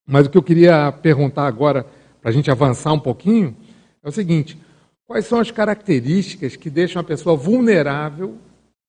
Mas 0.07 0.27
o 0.27 0.31
que 0.31 0.39
eu 0.39 0.43
queria 0.43 0.93
perguntar 0.93 1.47
agora, 1.47 1.87
para 2.21 2.31
a 2.31 2.33
gente 2.33 2.51
avançar 2.51 2.93
um 2.93 2.99
pouquinho, 2.99 3.57
é 4.03 4.09
o 4.09 4.13
seguinte: 4.13 4.59
quais 5.07 5.27
são 5.27 5.39
as 5.39 5.51
características 5.51 6.57
que 6.57 6.69
deixam 6.71 7.01
a 7.01 7.05
pessoa 7.05 7.37
vulnerável 7.37 8.37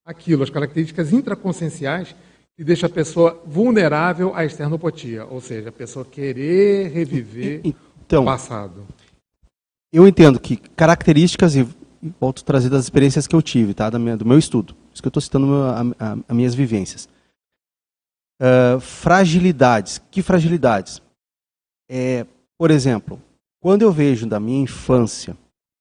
àquilo, 0.06 0.44
as 0.44 0.50
características 0.50 1.14
intraconscienciais 1.14 2.16
que 2.56 2.64
deixam 2.64 2.88
a 2.88 2.92
pessoa 2.92 3.42
vulnerável 3.46 4.36
à 4.36 4.46
externopatia, 4.46 5.26
ou 5.26 5.42
seja, 5.42 5.70
a 5.70 5.72
pessoa 5.72 6.06
querer 6.06 6.92
reviver 6.92 7.62
então, 7.64 8.22
o 8.22 8.26
passado? 8.26 8.86
Eu 9.92 10.08
entendo 10.08 10.40
que 10.40 10.58
características, 10.58 11.56
e 11.56 11.68
volto 12.20 12.42
a 12.42 12.46
trazer 12.46 12.70
das 12.70 12.84
experiências 12.84 13.26
que 13.26 13.36
eu 13.36 13.42
tive, 13.42 13.74
tá, 13.74 13.90
do 13.90 14.00
meu 14.00 14.38
estudo, 14.38 14.76
isso 14.94 15.02
que 15.02 15.08
eu 15.08 15.10
estou 15.10 15.22
citando 15.22 15.48
as 16.28 16.36
minhas 16.36 16.54
vivências. 16.54 17.08
Uh, 18.42 18.80
fragilidades. 18.80 20.02
Que 20.12 20.22
fragilidades? 20.22 21.02
É, 21.96 22.26
por 22.58 22.72
exemplo, 22.72 23.22
quando 23.62 23.84
eu 23.84 23.92
vejo 23.92 24.26
da 24.26 24.40
minha 24.40 24.64
infância 24.64 25.38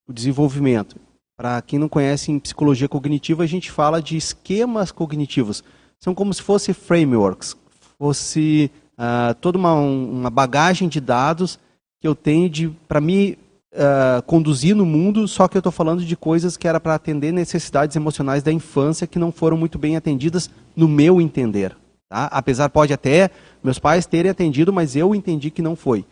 o 0.07 0.13
desenvolvimento, 0.13 0.97
para 1.35 1.63
quem 1.63 1.79
não 1.79 1.89
conhece 1.89 2.31
em 2.31 2.39
psicologia 2.39 2.87
cognitiva, 2.87 3.43
a 3.43 3.47
gente 3.47 3.71
fala 3.71 4.03
de 4.03 4.15
esquemas 4.15 4.93
cognitivos. 4.93 5.65
São 5.99 6.15
como 6.15 6.35
se 6.35 6.43
fossem 6.43 6.75
frameworks, 6.75 7.57
fosse 7.99 8.71
uh, 8.99 9.35
toda 9.41 9.57
uma, 9.57 9.73
uma 9.73 10.29
bagagem 10.29 10.87
de 10.87 11.01
dados 11.01 11.59
que 11.99 12.07
eu 12.07 12.15
tenho 12.15 12.77
para 12.87 13.01
me 13.01 13.39
uh, 13.73 14.23
conduzir 14.27 14.77
no 14.77 14.85
mundo, 14.85 15.27
só 15.27 15.49
que 15.49 15.57
eu 15.57 15.61
estou 15.61 15.73
falando 15.73 16.05
de 16.05 16.15
coisas 16.15 16.59
que 16.59 16.69
era 16.69 16.79
para 16.79 16.95
atender 16.95 17.33
necessidades 17.33 17.97
emocionais 17.97 18.43
da 18.43 18.53
infância 18.53 19.07
que 19.07 19.19
não 19.19 19.33
foram 19.33 19.57
muito 19.57 19.79
bem 19.79 19.97
atendidas 19.97 20.51
no 20.77 20.87
meu 20.87 21.23
entender. 21.23 21.75
Tá? 22.13 22.29
Apesar, 22.31 22.69
pode 22.69 22.93
até 22.93 23.31
meus 23.65 23.79
pais 23.79 24.05
terem 24.05 24.31
atendido, 24.31 24.71
mas 24.71 24.95
eu 24.95 25.15
entendi 25.15 25.51
que 25.51 25.63
não 25.63 25.75
foi. 25.75 26.05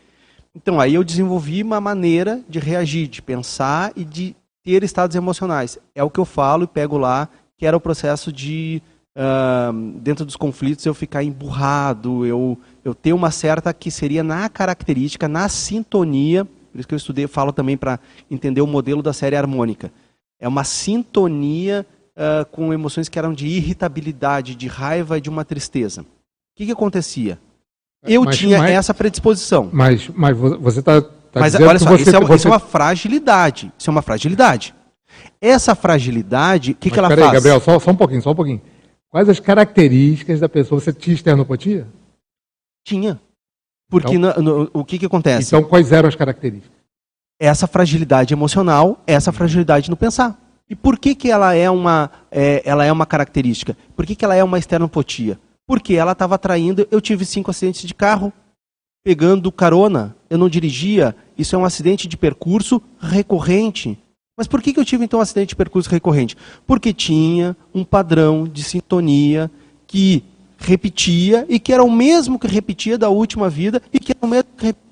Então, 0.55 0.79
aí 0.79 0.95
eu 0.95 1.03
desenvolvi 1.03 1.61
uma 1.61 1.79
maneira 1.79 2.41
de 2.49 2.57
reagir, 2.57 3.07
de 3.07 3.21
pensar 3.21 3.93
e 3.95 4.03
de 4.03 4.35
ter 4.63 4.83
estados 4.83 5.15
emocionais. 5.15 5.77
É 5.93 6.03
o 6.03 6.09
que 6.09 6.19
eu 6.19 6.25
falo 6.25 6.63
e 6.63 6.67
pego 6.67 6.97
lá, 6.97 7.29
que 7.55 7.67
era 7.67 7.77
o 7.77 7.79
processo 7.79 8.33
de, 8.33 8.81
uh, 9.15 9.71
dentro 9.99 10.25
dos 10.25 10.35
conflitos, 10.35 10.83
eu 10.87 10.95
ficar 10.95 11.23
emburrado, 11.23 12.25
eu, 12.25 12.57
eu 12.83 12.95
ter 12.95 13.13
uma 13.13 13.29
certa 13.29 13.71
que 13.71 13.91
seria 13.91 14.23
na 14.23 14.49
característica, 14.49 15.27
na 15.27 15.47
sintonia, 15.49 16.45
por 16.45 16.79
isso 16.79 16.87
que 16.87 16.95
eu 16.95 16.97
estudei, 16.97 17.27
falo 17.27 17.53
também 17.53 17.77
para 17.77 17.99
entender 18.29 18.61
o 18.61 18.67
modelo 18.67 19.03
da 19.03 19.13
série 19.13 19.35
harmônica. 19.35 19.91
É 20.39 20.47
uma 20.47 20.63
sintonia 20.63 21.85
uh, 22.15 22.45
com 22.51 22.73
emoções 22.73 23.09
que 23.09 23.17
eram 23.17 23.33
de 23.33 23.47
irritabilidade, 23.47 24.55
de 24.55 24.67
raiva 24.67 25.17
e 25.17 25.21
de 25.21 25.29
uma 25.29 25.45
tristeza. 25.45 26.01
O 26.01 26.05
que, 26.55 26.65
que 26.65 26.71
acontecia? 26.71 27.39
Eu 28.03 28.23
mas, 28.23 28.37
tinha 28.37 28.57
mas, 28.57 28.71
essa 28.71 28.93
predisposição. 28.93 29.69
Mas, 29.71 30.07
mas 30.09 30.37
você 30.37 30.79
está. 30.79 31.01
Tá 31.01 31.39
mas 31.39 31.55
olha 31.55 31.79
só, 31.79 31.89
você, 31.89 32.01
isso, 32.01 32.15
é 32.15 32.19
uma, 32.19 32.27
você... 32.27 32.35
isso 32.35 32.47
é 32.47 32.51
uma 32.51 32.59
fragilidade. 32.59 33.71
Isso 33.77 33.89
é 33.89 33.91
uma 33.91 34.01
fragilidade. 34.01 34.75
Essa 35.39 35.75
fragilidade, 35.75 36.71
o 36.71 36.75
que, 36.75 36.89
que 36.89 36.99
ela 36.99 37.07
peraí, 37.07 37.23
faz? 37.23 37.35
Gabriel, 37.35 37.59
só, 37.59 37.79
só 37.79 37.91
um 37.91 37.95
pouquinho, 37.95 38.21
só 38.21 38.31
um 38.31 38.35
pouquinho. 38.35 38.61
Quais 39.09 39.29
as 39.29 39.39
características 39.39 40.39
da 40.39 40.49
pessoa? 40.49 40.81
Você 40.81 40.91
tinha 40.91 41.13
esternopotia? 41.13 41.87
Tinha. 42.85 43.19
Porque 43.89 44.15
Então- 44.15 44.41
no- 44.41 44.63
no- 44.63 44.69
o 44.73 44.85
que, 44.85 44.97
que 44.97 45.05
acontece? 45.05 45.47
Então, 45.47 45.63
quais 45.63 45.91
eram 45.91 46.09
as 46.09 46.15
características? 46.15 46.81
essa 47.41 47.65
fragilidade 47.65 48.35
emocional, 48.35 49.01
essa 49.07 49.31
fragilidade 49.31 49.89
no 49.89 49.97
pensar. 49.97 50.39
E 50.71 50.75
por 50.75 50.97
que, 50.97 51.13
que 51.13 51.29
ela, 51.29 51.53
é 51.53 51.69
uma, 51.69 52.09
é, 52.31 52.61
ela 52.63 52.85
é 52.85 52.91
uma 52.93 53.05
característica? 53.05 53.75
Por 53.93 54.05
que, 54.05 54.15
que 54.15 54.23
ela 54.23 54.35
é 54.35 54.41
uma 54.41 54.57
esternopotia? 54.57 55.37
Porque 55.67 55.95
ela 55.95 56.13
estava 56.13 56.35
atraindo. 56.35 56.87
Eu 56.89 57.01
tive 57.01 57.25
cinco 57.25 57.51
acidentes 57.51 57.85
de 57.85 57.93
carro, 57.93 58.31
pegando 59.03 59.51
carona. 59.51 60.15
Eu 60.29 60.37
não 60.37 60.47
dirigia. 60.47 61.13
Isso 61.37 61.57
é 61.57 61.59
um 61.59 61.65
acidente 61.65 62.07
de 62.07 62.15
percurso 62.15 62.81
recorrente. 63.01 63.99
Mas 64.37 64.47
por 64.47 64.61
que, 64.61 64.71
que 64.71 64.79
eu 64.79 64.85
tive 64.85 65.03
então 65.03 65.19
um 65.19 65.21
acidente 65.21 65.49
de 65.49 65.57
percurso 65.57 65.89
recorrente? 65.89 66.37
Porque 66.65 66.93
tinha 66.93 67.53
um 67.75 67.83
padrão 67.83 68.47
de 68.47 68.63
sintonia 68.63 69.51
que 69.85 70.23
repetia 70.57 71.45
e 71.49 71.59
que 71.59 71.73
era 71.73 71.83
o 71.83 71.91
mesmo 71.91 72.39
que 72.39 72.47
repetia 72.47 72.97
da 72.97 73.09
última 73.09 73.49
vida 73.49 73.81
e 73.91 73.99
que 73.99 74.13
era 74.13 74.25
o 74.25 74.29
mesmo 74.29 74.47
que 74.55 74.67
repetia 74.67 74.91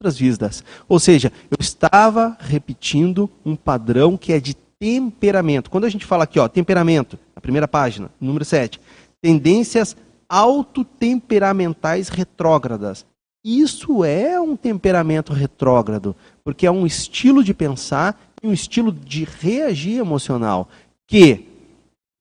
outras 0.00 0.18
vidas. 0.18 0.64
Ou 0.88 0.98
seja, 0.98 1.32
eu 1.48 1.58
estava 1.60 2.36
repetindo 2.40 3.30
um 3.44 3.54
padrão 3.54 4.16
que 4.16 4.32
é 4.32 4.40
de 4.40 4.56
temperamento. 4.80 5.70
Quando 5.70 5.84
a 5.84 5.90
gente 5.90 6.06
fala 6.06 6.24
aqui, 6.24 6.40
ó, 6.40 6.48
temperamento, 6.48 7.18
na 7.34 7.42
primeira 7.42 7.68
página, 7.68 8.10
número 8.18 8.44
7, 8.44 8.80
tendências 9.20 9.94
autotemperamentais 10.28 12.08
retrógradas. 12.08 13.04
Isso 13.44 14.04
é 14.04 14.40
um 14.40 14.56
temperamento 14.56 15.32
retrógrado, 15.32 16.16
porque 16.42 16.66
é 16.66 16.70
um 16.70 16.86
estilo 16.86 17.44
de 17.44 17.52
pensar 17.52 18.18
e 18.42 18.46
um 18.46 18.52
estilo 18.52 18.90
de 18.90 19.24
reagir 19.24 19.98
emocional 19.98 20.68
que 21.06 21.46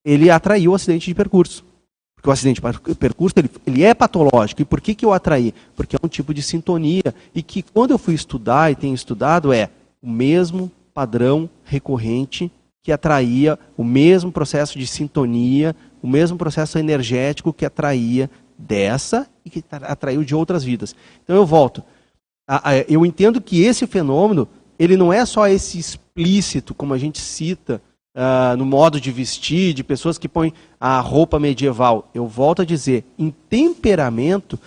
ele 0.04 0.30
atraiu 0.30 0.72
o 0.72 0.76
acidente 0.76 1.08
de 1.08 1.16
percurso. 1.16 1.64
Porque 2.16 2.30
o 2.30 2.34
acidente 2.34 2.62
de 2.62 2.96
percurso 2.96 3.36
ele, 3.38 3.50
ele 3.66 3.84
é 3.84 3.94
patológico. 3.94 4.62
E 4.62 4.66
por 4.66 4.82
que, 4.82 4.94
que 4.94 5.06
eu 5.06 5.14
atraí? 5.14 5.54
Porque 5.76 5.96
é 5.96 6.00
um 6.04 6.10
tipo 6.10 6.34
de 6.34 6.42
sintonia. 6.42 7.16
E 7.34 7.42
que 7.42 7.62
quando 7.62 7.92
eu 7.92 7.98
fui 7.98 8.14
estudar 8.14 8.70
e 8.70 8.76
tenho 8.76 8.94
estudado, 8.94 9.54
é 9.54 9.70
o 10.02 10.10
mesmo 10.10 10.70
padrão 10.94 11.50
recorrente 11.64 12.52
que 12.82 12.92
atraía 12.92 13.58
o 13.78 13.84
mesmo 13.84 14.32
processo 14.32 14.78
de 14.80 14.88
sintonia, 14.88 15.76
o 16.02 16.08
mesmo 16.08 16.38
processo 16.38 16.78
energético 16.78 17.54
que 17.54 17.66
atraía 17.66 18.30
dessa 18.58 19.28
e 19.46 19.50
que 19.50 19.64
atraiu 19.72 20.24
de 20.24 20.36
outras 20.36 20.64
vidas. 20.64 20.96
Então 21.24 21.36
eu 21.36 21.46
volto. 21.46 21.84
Eu 22.88 23.06
entendo 23.06 23.40
que 23.42 23.62
esse 23.64 23.86
fenômeno 23.86 24.48
ele 24.78 24.96
não 24.96 25.12
é 25.12 25.26
só 25.26 25.48
esse 25.48 25.78
explícito, 25.78 26.74
como 26.74 26.94
a 26.94 26.98
gente 26.98 27.20
cita 27.20 27.82
Uh, 28.16 28.58
no 28.58 28.66
modo 28.66 29.00
de 29.00 29.12
vestir, 29.12 29.72
de 29.72 29.84
pessoas 29.84 30.18
que 30.18 30.28
põem 30.28 30.52
a 30.80 31.00
roupa 31.00 31.40
medieval. 31.40 32.10
Eu 32.12 32.26
volto 32.28 32.64
a 32.64 32.66
dizer, 32.66 33.06
em 33.18 33.30
temperamento, 33.30 34.60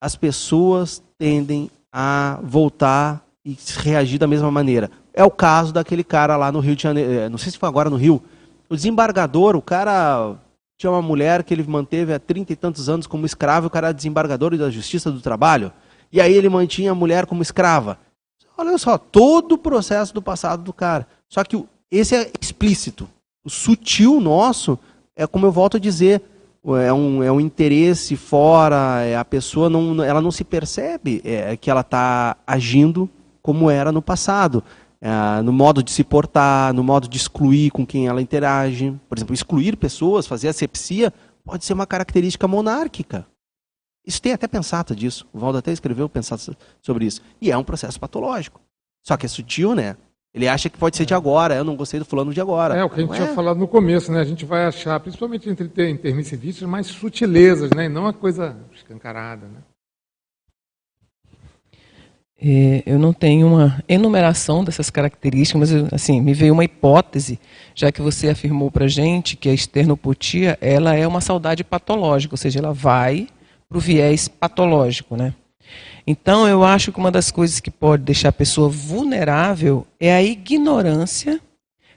as 0.00 0.16
pessoas 0.16 1.00
tendem 1.18 1.70
a 1.92 2.40
voltar 2.42 3.24
e 3.44 3.56
reagir 3.76 4.18
da 4.18 4.26
mesma 4.26 4.50
maneira. 4.50 4.90
É 5.18 5.24
o 5.24 5.32
caso 5.32 5.72
daquele 5.72 6.04
cara 6.04 6.36
lá 6.36 6.52
no 6.52 6.60
Rio 6.60 6.76
de 6.76 6.84
Janeiro, 6.84 7.28
não 7.28 7.38
sei 7.38 7.50
se 7.50 7.58
foi 7.58 7.68
agora 7.68 7.90
no 7.90 7.96
Rio, 7.96 8.22
o 8.70 8.76
desembargador, 8.76 9.56
o 9.56 9.60
cara 9.60 10.36
tinha 10.78 10.92
uma 10.92 11.02
mulher 11.02 11.42
que 11.42 11.52
ele 11.52 11.64
manteve 11.64 12.14
há 12.14 12.20
trinta 12.20 12.52
e 12.52 12.56
tantos 12.56 12.88
anos 12.88 13.04
como 13.04 13.26
escravo, 13.26 13.66
o 13.66 13.70
cara 13.70 13.88
era 13.88 13.92
desembargador 13.94 14.56
da 14.56 14.70
Justiça 14.70 15.10
do 15.10 15.20
Trabalho, 15.20 15.72
e 16.12 16.20
aí 16.20 16.32
ele 16.32 16.48
mantinha 16.48 16.92
a 16.92 16.94
mulher 16.94 17.26
como 17.26 17.42
escrava. 17.42 17.98
Olha 18.56 18.78
só, 18.78 18.96
todo 18.96 19.56
o 19.56 19.58
processo 19.58 20.14
do 20.14 20.22
passado 20.22 20.62
do 20.62 20.72
cara. 20.72 21.04
Só 21.28 21.42
que 21.42 21.64
esse 21.90 22.14
é 22.14 22.30
explícito. 22.40 23.08
O 23.44 23.50
sutil 23.50 24.20
nosso 24.20 24.78
é 25.16 25.26
como 25.26 25.46
eu 25.46 25.50
volto 25.50 25.78
a 25.78 25.80
dizer, 25.80 26.22
é 26.80 26.92
um, 26.92 27.24
é 27.24 27.32
um 27.32 27.40
interesse 27.40 28.14
fora, 28.14 29.02
é 29.02 29.16
a 29.16 29.24
pessoa 29.24 29.68
não, 29.68 30.00
ela 30.00 30.22
não 30.22 30.30
se 30.30 30.44
percebe 30.44 31.20
é, 31.24 31.56
que 31.56 31.68
ela 31.68 31.80
está 31.80 32.36
agindo 32.46 33.10
como 33.42 33.68
era 33.68 33.90
no 33.90 34.00
passado. 34.00 34.62
É, 35.00 35.42
no 35.42 35.52
modo 35.52 35.82
de 35.82 35.92
se 35.92 36.02
portar, 36.02 36.72
no 36.74 36.82
modo 36.82 37.08
de 37.08 37.16
excluir 37.16 37.70
com 37.70 37.86
quem 37.86 38.08
ela 38.08 38.20
interage. 38.20 38.98
Por 39.08 39.16
exemplo, 39.16 39.34
excluir 39.34 39.76
pessoas, 39.76 40.26
fazer 40.26 40.48
asepsia, 40.48 41.12
pode 41.44 41.64
ser 41.64 41.72
uma 41.72 41.86
característica 41.86 42.48
monárquica. 42.48 43.26
Isso 44.04 44.22
tem 44.22 44.32
até 44.32 44.48
pensado 44.48 44.96
disso. 44.96 45.26
O 45.32 45.38
Valdo 45.38 45.58
até 45.58 45.70
escreveu 45.70 46.08
pensado 46.08 46.56
sobre 46.80 47.04
isso. 47.04 47.20
E 47.40 47.50
é 47.50 47.56
um 47.56 47.64
processo 47.64 48.00
patológico. 48.00 48.60
Só 49.06 49.16
que 49.16 49.26
é 49.26 49.28
sutil, 49.28 49.74
né? 49.74 49.96
Ele 50.34 50.46
acha 50.46 50.68
que 50.68 50.78
pode 50.78 50.96
ser 50.96 51.04
de 51.04 51.14
agora. 51.14 51.54
Eu 51.54 51.64
não 51.64 51.76
gostei 51.76 51.98
do 52.00 52.06
fulano 52.06 52.32
de 52.32 52.40
agora. 52.40 52.76
É 52.76 52.84
o 52.84 52.90
que 52.90 53.00
a 53.00 53.04
gente 53.04 53.14
tinha 53.14 53.28
é? 53.28 53.34
falado 53.34 53.58
no 53.58 53.68
começo, 53.68 54.10
né? 54.12 54.20
A 54.20 54.24
gente 54.24 54.44
vai 54.44 54.64
achar, 54.64 54.98
principalmente 55.00 55.48
entre 55.48 55.90
intermissivistas, 55.90 56.68
mais 56.68 56.86
sutilezas, 56.86 57.70
né? 57.70 57.86
E 57.86 57.88
não 57.88 58.06
a 58.06 58.12
coisa 58.12 58.56
escancarada, 58.72 59.46
né? 59.46 59.58
É, 62.40 62.84
eu 62.86 63.00
não 63.00 63.12
tenho 63.12 63.48
uma 63.48 63.82
enumeração 63.88 64.62
dessas 64.62 64.90
características, 64.90 65.72
mas 65.72 65.92
assim 65.92 66.20
me 66.20 66.32
veio 66.32 66.52
uma 66.52 66.64
hipótese, 66.64 67.38
já 67.74 67.90
que 67.90 68.00
você 68.00 68.28
afirmou 68.28 68.70
para 68.70 68.86
gente 68.86 69.36
que 69.36 69.48
a 69.48 69.54
esternopotia 69.54 70.56
ela 70.60 70.94
é 70.94 71.06
uma 71.06 71.20
saudade 71.20 71.64
patológica, 71.64 72.34
ou 72.34 72.38
seja, 72.38 72.60
ela 72.60 72.72
vai 72.72 73.26
para 73.68 73.76
o 73.76 73.80
viés 73.80 74.28
patológico, 74.28 75.16
né? 75.16 75.34
Então, 76.06 76.48
eu 76.48 76.64
acho 76.64 76.90
que 76.90 76.98
uma 76.98 77.10
das 77.10 77.30
coisas 77.30 77.60
que 77.60 77.70
pode 77.70 78.02
deixar 78.04 78.30
a 78.30 78.32
pessoa 78.32 78.68
vulnerável 78.68 79.86
é 80.00 80.14
a 80.14 80.22
ignorância 80.22 81.38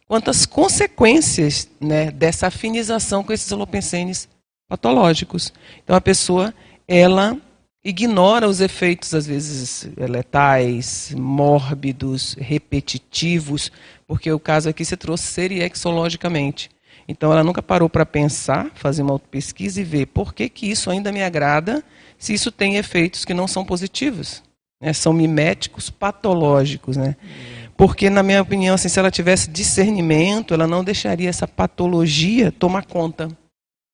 quanto 0.06 0.30
às 0.30 0.46
consequências 0.46 1.70
né, 1.80 2.12
dessa 2.12 2.48
afinização 2.48 3.24
com 3.24 3.32
esses 3.32 3.50
holopensenes 3.50 4.28
patológicos. 4.68 5.54
Então, 5.82 5.96
a 5.96 6.02
pessoa, 6.02 6.54
ela 6.86 7.38
ignora 7.84 8.48
os 8.48 8.62
efeitos, 8.62 9.14
às 9.14 9.26
vezes, 9.26 9.90
letais, 9.98 11.14
mórbidos, 11.18 12.36
repetitivos, 12.40 13.72
porque 14.08 14.32
o 14.32 14.40
caso 14.40 14.70
aqui 14.70 14.86
se 14.86 14.96
trouxe 14.96 15.26
seriexologicamente. 15.26 16.70
Então, 17.08 17.32
ela 17.32 17.44
nunca 17.44 17.64
parou 17.64 17.90
para 17.90 18.06
pensar, 18.06 18.72
fazer 18.76 19.02
uma 19.02 19.18
pesquisa 19.18 19.82
e 19.82 19.84
ver 19.84 20.06
por 20.08 20.34
que, 20.34 20.48
que 20.48 20.70
isso 20.70 20.90
ainda 20.90 21.12
me 21.12 21.24
agrada 21.24 21.84
se 22.18 22.34
isso 22.34 22.52
tem 22.52 22.78
efeitos 22.78 23.26
que 23.26 23.34
não 23.34 23.48
são 23.48 23.66
positivos. 23.66 24.44
Né? 24.82 24.94
São 24.94 25.12
miméticos 25.12 25.90
patológicos. 25.90 26.96
Né? 26.96 27.16
Porque, 27.76 28.10
na 28.10 28.22
minha 28.22 28.42
opinião, 28.42 28.76
assim, 28.76 28.90
se 28.90 29.00
ela 29.00 29.10
tivesse 29.10 29.50
discernimento, 29.50 30.54
ela 30.54 30.68
não 30.68 30.84
deixaria 30.84 31.30
essa 31.30 31.48
patologia 31.48 32.52
tomar 32.52 32.86
conta. 32.86 33.28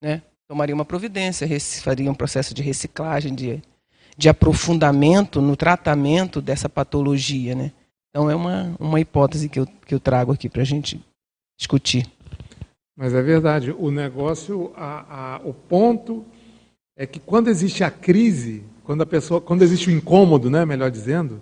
Né? 0.03 0.21
Tomaria 0.47 0.75
uma 0.75 0.85
providência, 0.85 1.47
faria 1.81 2.11
um 2.11 2.15
processo 2.15 2.53
de 2.53 2.61
reciclagem, 2.61 3.33
de, 3.33 3.61
de 4.17 4.27
aprofundamento 4.27 5.41
no 5.41 5.55
tratamento 5.55 6.41
dessa 6.41 6.67
patologia. 6.67 7.53
Né? 7.53 7.71
Então, 8.09 8.29
é 8.29 8.35
uma, 8.35 8.75
uma 8.79 8.99
hipótese 8.99 9.47
que 9.47 9.59
eu, 9.59 9.67
que 9.85 9.93
eu 9.93 9.99
trago 9.99 10.31
aqui 10.31 10.49
para 10.49 10.63
a 10.63 10.65
gente 10.65 10.99
discutir. 11.57 12.09
Mas 12.95 13.13
é 13.13 13.21
verdade, 13.21 13.71
o 13.71 13.91
negócio, 13.91 14.73
a, 14.75 15.35
a, 15.35 15.41
o 15.43 15.53
ponto 15.53 16.25
é 16.97 17.05
que 17.05 17.19
quando 17.19 17.47
existe 17.47 17.83
a 17.83 17.91
crise, 17.91 18.63
quando 18.83 19.03
a 19.03 19.05
pessoa, 19.05 19.39
quando 19.39 19.61
existe 19.61 19.89
o 19.89 19.91
incômodo, 19.91 20.49
né, 20.49 20.65
melhor 20.65 20.89
dizendo, 20.89 21.39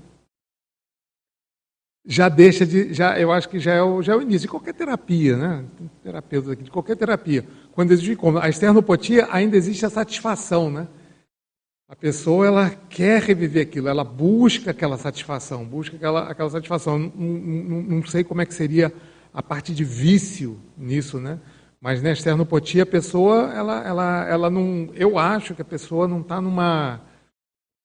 já 2.05 2.27
deixa 2.27 2.65
de, 2.65 2.93
já, 2.93 3.17
eu 3.17 3.31
acho 3.31 3.47
que 3.47 3.57
já 3.57 3.73
é 3.73 3.81
o, 3.81 4.01
já 4.01 4.13
é 4.13 4.15
o 4.17 4.21
início 4.21 4.41
de 4.41 4.47
qualquer 4.49 4.73
terapia, 4.73 5.37
né? 5.37 5.65
Terapeuta 6.03 6.51
aqui, 6.51 6.63
de 6.63 6.69
qualquer 6.69 6.95
terapia. 6.95 7.45
Quando 7.71 7.91
existe 7.91 8.11
o 8.11 8.13
incômodo, 8.13 8.45
a 8.45 8.49
esternopotia 8.49 9.27
ainda 9.31 9.57
existe 9.57 9.85
a 9.85 9.89
satisfação, 9.89 10.69
né? 10.69 10.87
A 11.87 11.95
pessoa 11.95 12.47
ela 12.47 12.69
quer 12.89 13.21
reviver 13.21 13.67
aquilo, 13.67 13.87
ela 13.87 14.03
busca 14.03 14.71
aquela 14.71 14.97
satisfação, 14.97 15.63
busca 15.63 15.95
aquela, 15.95 16.29
aquela 16.29 16.49
satisfação. 16.49 16.97
Não, 16.97 17.11
não, 17.13 17.81
não 17.83 18.05
sei 18.05 18.23
como 18.23 18.41
é 18.41 18.45
que 18.45 18.55
seria 18.55 18.91
a 19.31 19.43
parte 19.43 19.73
de 19.73 19.83
vício 19.83 20.59
nisso, 20.75 21.19
né? 21.19 21.39
Mas 21.79 22.01
na 22.01 22.11
esternopotia 22.11 22.81
a 22.81 22.87
pessoa, 22.87 23.53
ela, 23.53 23.85
ela, 23.85 24.27
ela 24.27 24.49
não, 24.49 24.89
eu 24.95 25.19
acho 25.19 25.53
que 25.53 25.61
a 25.61 25.65
pessoa 25.65 26.07
não 26.07 26.21
está 26.21 26.41
numa, 26.41 27.01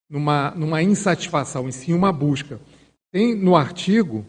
numa, 0.09 0.53
numa 0.53 0.83
insatisfação, 0.83 1.69
em 1.69 1.73
sim 1.73 1.93
uma 1.93 2.11
busca. 2.11 2.59
Tem 3.13 3.35
no 3.35 3.55
artigo, 3.55 4.25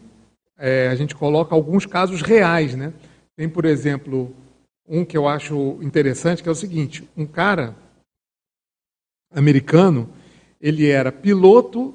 é, 0.58 0.88
a 0.88 0.94
gente 0.94 1.14
coloca 1.14 1.54
alguns 1.54 1.86
casos 1.86 2.20
reais, 2.20 2.74
né? 2.74 2.92
Tem, 3.34 3.48
por 3.48 3.64
exemplo, 3.64 4.34
um 4.86 5.02
que 5.02 5.16
eu 5.16 5.26
acho 5.26 5.78
interessante, 5.80 6.42
que 6.42 6.48
é 6.50 6.52
o 6.52 6.56
seguinte: 6.56 7.08
um 7.16 7.24
cara 7.24 7.74
americano, 9.34 10.08
ele 10.60 10.88
era 10.88 11.10
piloto 11.10 11.94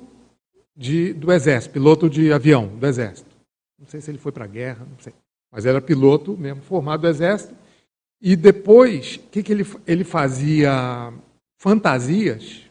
de, 0.76 1.14
do 1.14 1.32
exército, 1.32 1.74
piloto 1.74 2.10
de 2.10 2.32
avião 2.32 2.68
do 2.68 2.86
exército. 2.86 3.30
Não 3.80 3.88
sei 3.88 4.02
se 4.02 4.12
ele 4.12 4.18
foi 4.18 4.32
para 4.32 4.46
a 4.46 4.48
guerra, 4.48 4.86
não 4.90 5.00
sei. 5.00 5.14
Mas 5.52 5.66
era 5.66 5.82
piloto 5.82 6.38
mesmo, 6.38 6.62
formado 6.62 7.02
do 7.02 7.08
exército. 7.08 7.56
E 8.22 8.36
depois, 8.36 9.16
o 9.16 9.30
que, 9.30 9.44
que 9.44 9.52
ele, 9.52 9.66
ele 9.86 10.04
fazia? 10.04 11.14
Fantasias 11.60 12.68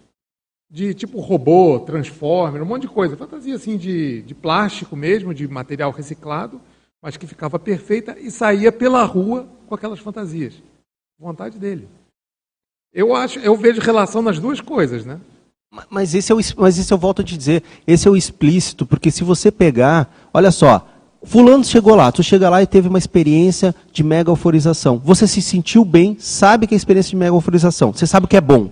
de 0.70 0.94
tipo 0.94 1.20
robô, 1.20 1.80
transformer, 1.80 2.62
um 2.62 2.66
monte 2.66 2.82
de 2.82 2.88
coisa. 2.88 3.16
Fantasia 3.16 3.54
assim 3.54 3.76
de, 3.76 4.22
de 4.22 4.34
plástico 4.34 4.94
mesmo, 4.96 5.32
de 5.32 5.46
material 5.48 5.90
reciclado, 5.90 6.60
mas 7.00 7.16
que 7.16 7.26
ficava 7.26 7.58
perfeita 7.58 8.18
e 8.18 8.30
saía 8.30 8.70
pela 8.70 9.04
rua 9.04 9.48
com 9.66 9.74
aquelas 9.74 9.98
fantasias. 9.98 10.62
Vontade 11.18 11.58
dele. 11.58 11.88
Eu 12.96 13.14
acho, 13.14 13.38
eu 13.40 13.54
vejo 13.58 13.78
relação 13.82 14.22
nas 14.22 14.38
duas 14.38 14.58
coisas, 14.58 15.04
né? 15.04 15.18
Mas 15.90 16.14
esse, 16.14 16.32
é 16.32 16.34
o, 16.34 16.38
mas 16.56 16.78
esse 16.78 16.90
eu 16.90 16.96
volto 16.96 17.20
a 17.20 17.24
te 17.24 17.36
dizer, 17.36 17.62
esse 17.86 18.08
é 18.08 18.10
o 18.10 18.16
explícito, 18.16 18.86
porque 18.86 19.10
se 19.10 19.22
você 19.22 19.50
pegar, 19.50 20.10
olha 20.32 20.50
só, 20.50 20.88
fulano 21.22 21.62
chegou 21.62 21.94
lá, 21.94 22.10
tu 22.10 22.22
chega 22.22 22.48
lá 22.48 22.62
e 22.62 22.66
teve 22.66 22.88
uma 22.88 22.96
experiência 22.96 23.74
de 23.92 24.02
mega 24.02 24.30
euforização. 24.30 24.98
Você 25.04 25.26
se 25.26 25.42
sentiu 25.42 25.84
bem, 25.84 26.16
sabe 26.18 26.66
que 26.66 26.74
é 26.74 26.76
experiência 26.76 27.10
de 27.10 27.16
mega 27.16 27.36
euforização, 27.36 27.92
você 27.92 28.06
sabe 28.06 28.26
que 28.26 28.36
é 28.36 28.40
bom. 28.40 28.70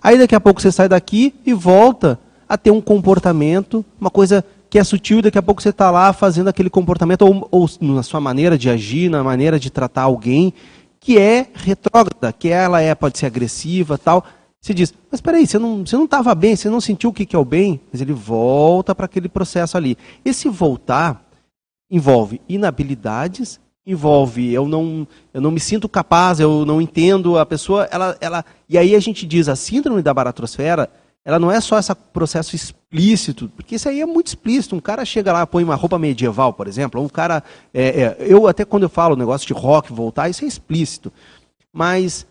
Aí 0.00 0.18
daqui 0.18 0.36
a 0.36 0.40
pouco 0.40 0.62
você 0.62 0.70
sai 0.70 0.88
daqui 0.88 1.34
e 1.44 1.52
volta 1.52 2.16
a 2.48 2.56
ter 2.56 2.70
um 2.70 2.80
comportamento, 2.80 3.84
uma 4.00 4.10
coisa 4.10 4.44
que 4.70 4.78
é 4.78 4.84
sutil, 4.84 5.18
e 5.18 5.22
daqui 5.22 5.38
a 5.38 5.42
pouco 5.42 5.60
você 5.60 5.70
está 5.70 5.90
lá 5.90 6.12
fazendo 6.12 6.46
aquele 6.46 6.70
comportamento, 6.70 7.22
ou, 7.22 7.48
ou 7.50 7.68
na 7.80 8.04
sua 8.04 8.20
maneira 8.20 8.56
de 8.56 8.70
agir, 8.70 9.10
na 9.10 9.24
maneira 9.24 9.58
de 9.58 9.68
tratar 9.68 10.02
alguém, 10.02 10.54
que 11.04 11.18
é 11.18 11.48
retrógrada, 11.52 12.32
que 12.32 12.48
ela 12.48 12.80
é, 12.80 12.94
pode 12.94 13.18
ser 13.18 13.26
agressiva 13.26 13.98
tal. 13.98 14.24
Você 14.58 14.72
diz, 14.72 14.94
mas 15.10 15.20
peraí, 15.20 15.46
você 15.46 15.58
não 15.58 15.82
estava 15.82 16.34
bem, 16.34 16.56
você 16.56 16.70
não 16.70 16.80
sentiu 16.80 17.10
o 17.10 17.12
que, 17.12 17.26
que 17.26 17.36
é 17.36 17.38
o 17.38 17.44
bem, 17.44 17.78
mas 17.92 18.00
ele 18.00 18.14
volta 18.14 18.94
para 18.94 19.04
aquele 19.04 19.28
processo 19.28 19.76
ali. 19.76 19.98
Esse 20.24 20.48
voltar 20.48 21.22
envolve 21.90 22.40
inabilidades, 22.48 23.60
envolve 23.86 24.50
eu 24.50 24.66
não 24.66 25.06
eu 25.34 25.42
não 25.42 25.50
me 25.50 25.60
sinto 25.60 25.90
capaz, 25.90 26.40
eu 26.40 26.64
não 26.64 26.80
entendo 26.80 27.38
a 27.38 27.44
pessoa, 27.44 27.86
ela 27.90 28.16
ela 28.18 28.42
e 28.66 28.78
aí 28.78 28.96
a 28.96 29.00
gente 29.00 29.26
diz 29.26 29.46
a 29.46 29.54
síndrome 29.54 30.00
da 30.00 30.14
baratrosfera, 30.14 30.88
ela 31.24 31.38
não 31.38 31.50
é 31.50 31.58
só 31.60 31.78
esse 31.78 31.94
processo 32.12 32.54
explícito, 32.54 33.50
porque 33.56 33.76
isso 33.76 33.88
aí 33.88 34.00
é 34.00 34.06
muito 34.06 34.26
explícito. 34.26 34.76
Um 34.76 34.80
cara 34.80 35.04
chega 35.06 35.32
lá, 35.32 35.46
põe 35.46 35.64
uma 35.64 35.74
roupa 35.74 35.98
medieval, 35.98 36.52
por 36.52 36.68
exemplo, 36.68 37.02
um 37.02 37.08
cara, 37.08 37.42
é, 37.72 38.02
é, 38.02 38.16
eu 38.20 38.46
até 38.46 38.64
quando 38.64 38.82
eu 38.82 38.90
falo 38.90 39.14
o 39.14 39.18
negócio 39.18 39.46
de 39.46 39.54
rock 39.54 39.90
voltar, 39.92 40.28
isso 40.28 40.44
é 40.44 40.48
explícito. 40.48 41.10
Mas 41.72 42.26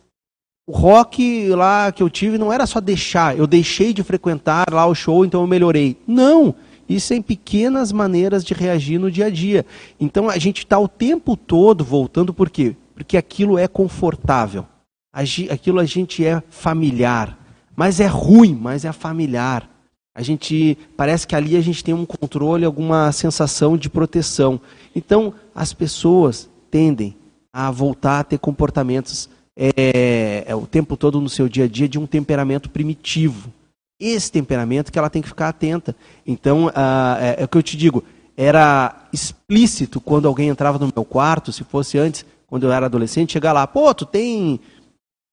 o 0.68 0.72
rock 0.72 1.50
lá 1.50 1.92
que 1.92 2.04
eu 2.04 2.10
tive 2.10 2.38
não 2.38 2.54
era 2.54 2.68
só 2.68 2.80
deixar, 2.80 3.38
eu 3.38 3.48
deixei 3.48 3.94
de 3.94 4.04
frequentar 4.04 4.66
lá 4.72 4.86
o 4.86 4.94
show, 4.94 5.26
então 5.26 5.42
eu 5.42 5.48
melhorei. 5.48 5.98
Não, 6.08 6.54
isso 6.88 7.14
é 7.14 7.16
em 7.16 7.22
pequenas 7.22 7.92
maneiras 7.92 8.44
de 8.46 8.54
reagir 8.54 9.00
no 9.00 9.10
dia 9.10 9.26
a 9.26 9.30
dia. 9.30 9.66
Então 10.00 10.30
a 10.30 10.38
gente 10.38 10.60
está 10.60 10.78
o 10.78 10.88
tempo 10.88 11.36
todo 11.36 11.84
voltando, 11.84 12.32
por 12.32 12.50
quê? 12.50 12.76
Porque 12.94 13.18
aquilo 13.18 13.58
é 13.58 13.68
confortável, 13.68 14.68
aquilo 15.12 15.80
a 15.80 15.86
gente 15.86 16.24
é 16.24 16.44
familiar, 16.52 17.43
mas 17.76 18.00
é 18.00 18.08
ruim, 18.08 18.56
mas 18.56 18.86
é 18.86 18.92
familiar. 18.92 19.70
A 20.16 20.22
gente 20.22 20.78
parece 20.96 21.26
que 21.26 21.36
ali 21.36 21.58
a 21.58 21.62
gente 21.62 21.84
tem 21.84 21.94
um 21.94 22.06
controle, 22.06 22.66
alguma 22.66 23.12
sensação 23.12 23.76
de 23.76 23.90
proteção. 23.90 24.62
Então 24.96 25.34
as 25.56 25.74
pessoas 25.74 26.50
tendem 26.70 27.16
a 27.52 27.72
voltar 27.72 28.20
a 28.20 28.24
ter 28.24 28.38
comportamentos 28.38 29.30
é, 29.56 30.44
é, 30.48 30.56
o 30.56 30.66
tempo 30.66 30.98
todo 30.98 31.22
no 31.22 31.30
seu 31.30 31.48
dia 31.48 31.66
a 31.66 31.68
dia 31.68 31.88
de 31.88 32.00
um 32.00 32.06
temperamento 32.06 32.70
primitivo. 32.70 33.52
Esse 34.00 34.32
temperamento 34.32 34.92
que 34.92 35.00
ela 35.00 35.10
tem 35.10 35.22
que 35.22 35.28
ficar 35.28 35.50
atenta. 35.50 35.96
Então, 36.26 36.72
ah, 36.76 37.18
é, 37.20 37.42
é 37.42 37.46
o 37.46 37.48
que 37.48 37.58
eu 37.58 37.64
te 37.64 37.78
digo, 37.78 38.04
era 38.36 39.08
explícito 39.14 40.02
quando 40.02 40.28
alguém 40.28 40.50
entrava 40.50 40.80
no 40.80 40.92
meu 40.94 41.06
quarto, 41.06 41.52
se 41.52 41.64
fosse 41.64 41.98
antes, 41.98 42.26
quando 42.48 42.64
eu 42.64 42.72
era 42.72 42.88
adolescente, 42.88 43.34
chegar 43.34 43.54
lá, 43.54 43.66
pô, 43.66 43.94
tu 43.94 44.06
tem 44.06 44.60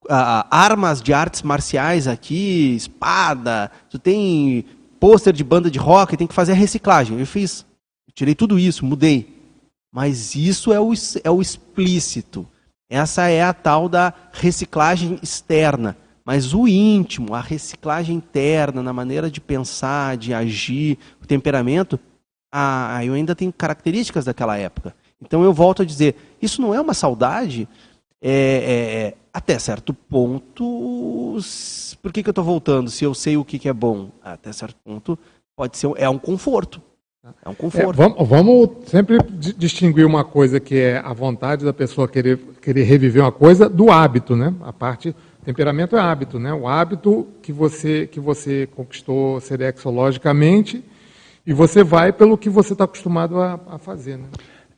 armas 0.09 1.03
de 1.03 1.13
artes 1.13 1.43
marciais 1.43 2.07
aqui, 2.07 2.75
espada, 2.75 3.71
tu 3.89 3.99
tem 3.99 4.65
pôster 4.99 5.33
de 5.33 5.45
banda 5.45 5.71
de 5.71 5.79
rock, 5.79 6.17
tem 6.17 6.27
que 6.27 6.35
fazer 6.35 6.53
a 6.53 6.57
reciclagem. 6.57 7.19
Eu 7.19 7.27
fiz, 7.27 7.65
eu 8.09 8.15
tirei 8.15 8.35
tudo 8.35 8.59
isso, 8.59 8.85
mudei. 8.85 9.39
Mas 9.93 10.35
isso 10.35 10.73
é 10.73 10.81
o, 10.81 10.93
é 11.25 11.31
o 11.31 11.41
explícito. 11.41 12.47
Essa 12.89 13.29
é 13.29 13.43
a 13.43 13.53
tal 13.53 13.89
da 13.89 14.13
reciclagem 14.33 15.19
externa. 15.23 15.97
Mas 16.25 16.55
o 16.55 16.69
íntimo, 16.69 17.35
a 17.35 17.41
reciclagem 17.41 18.17
interna, 18.17 18.83
na 18.83 18.93
maneira 18.93 19.31
de 19.31 19.41
pensar, 19.41 20.17
de 20.17 20.33
agir, 20.35 20.99
o 21.23 21.27
temperamento, 21.27 21.99
ah, 22.53 23.05
eu 23.05 23.15
ainda 23.15 23.35
tenho 23.35 23.53
características 23.53 24.25
daquela 24.25 24.57
época. 24.57 24.95
Então 25.21 25.43
eu 25.43 25.53
volto 25.53 25.83
a 25.83 25.85
dizer, 25.85 26.17
isso 26.41 26.61
não 26.61 26.75
é 26.75 26.81
uma 26.81 26.95
saudade? 26.95 27.69
É, 28.23 28.31
é, 28.31 29.07
é 29.09 29.15
até 29.33 29.59
certo 29.59 29.95
ponto, 29.95 31.39
por 32.03 32.13
que, 32.13 32.23
que 32.23 32.29
eu 32.29 32.33
estou 32.33 32.45
voltando? 32.45 32.91
Se 32.91 33.05
eu 33.05 33.15
sei 33.15 33.37
o 33.37 33.45
que, 33.45 33.59
que 33.59 33.69
é 33.69 33.73
bom, 33.73 34.11
até 34.23 34.53
certo 34.53 34.77
ponto, 34.85 35.19
pode 35.57 35.77
ser 35.79 35.91
é 35.97 36.09
um 36.09 36.19
conforto. 36.19 36.83
É 37.45 37.49
um 37.49 37.55
conforto. 37.55 38.01
É, 38.01 38.09
vamos, 38.09 38.29
vamos, 38.29 38.71
sempre 38.87 39.19
distinguir 39.57 40.07
uma 40.07 40.25
coisa 40.25 40.59
que 40.59 40.75
é 40.75 40.99
a 40.99 41.13
vontade 41.13 41.65
da 41.65 41.73
pessoa 41.73 42.09
querer, 42.09 42.39
querer 42.61 42.83
reviver 42.85 43.23
uma 43.23 43.31
coisa 43.31 43.69
do 43.69 43.91
hábito, 43.91 44.35
né? 44.35 44.55
A 44.63 44.73
parte 44.73 45.15
temperamento 45.45 45.97
é 45.97 46.01
hábito, 46.01 46.39
né? 46.39 46.53
O 46.53 46.67
hábito 46.67 47.29
que 47.43 47.53
você 47.53 48.07
que 48.07 48.19
você 48.19 48.69
conquistou 48.75 49.41
serexologicamente 49.41 50.85
e 51.47 51.53
você 51.53 51.85
vai 51.85 52.13
pelo 52.13 52.39
que 52.39 52.49
você 52.49 52.73
está 52.73 52.85
acostumado 52.85 53.41
a, 53.41 53.61
a, 53.69 53.79
fazer, 53.79 54.17
né? 54.17 54.29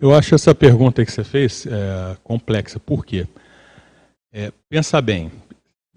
Eu 0.03 0.13
acho 0.13 0.35
essa 0.35 0.53
pergunta 0.53 1.05
que 1.05 1.13
você 1.13 1.23
fez 1.23 1.65
é, 1.65 2.17
complexa. 2.25 2.81
Por 2.81 3.07
quê? 3.07 3.25
É, 4.33 4.53
pensa 4.69 5.01
bem, 5.01 5.31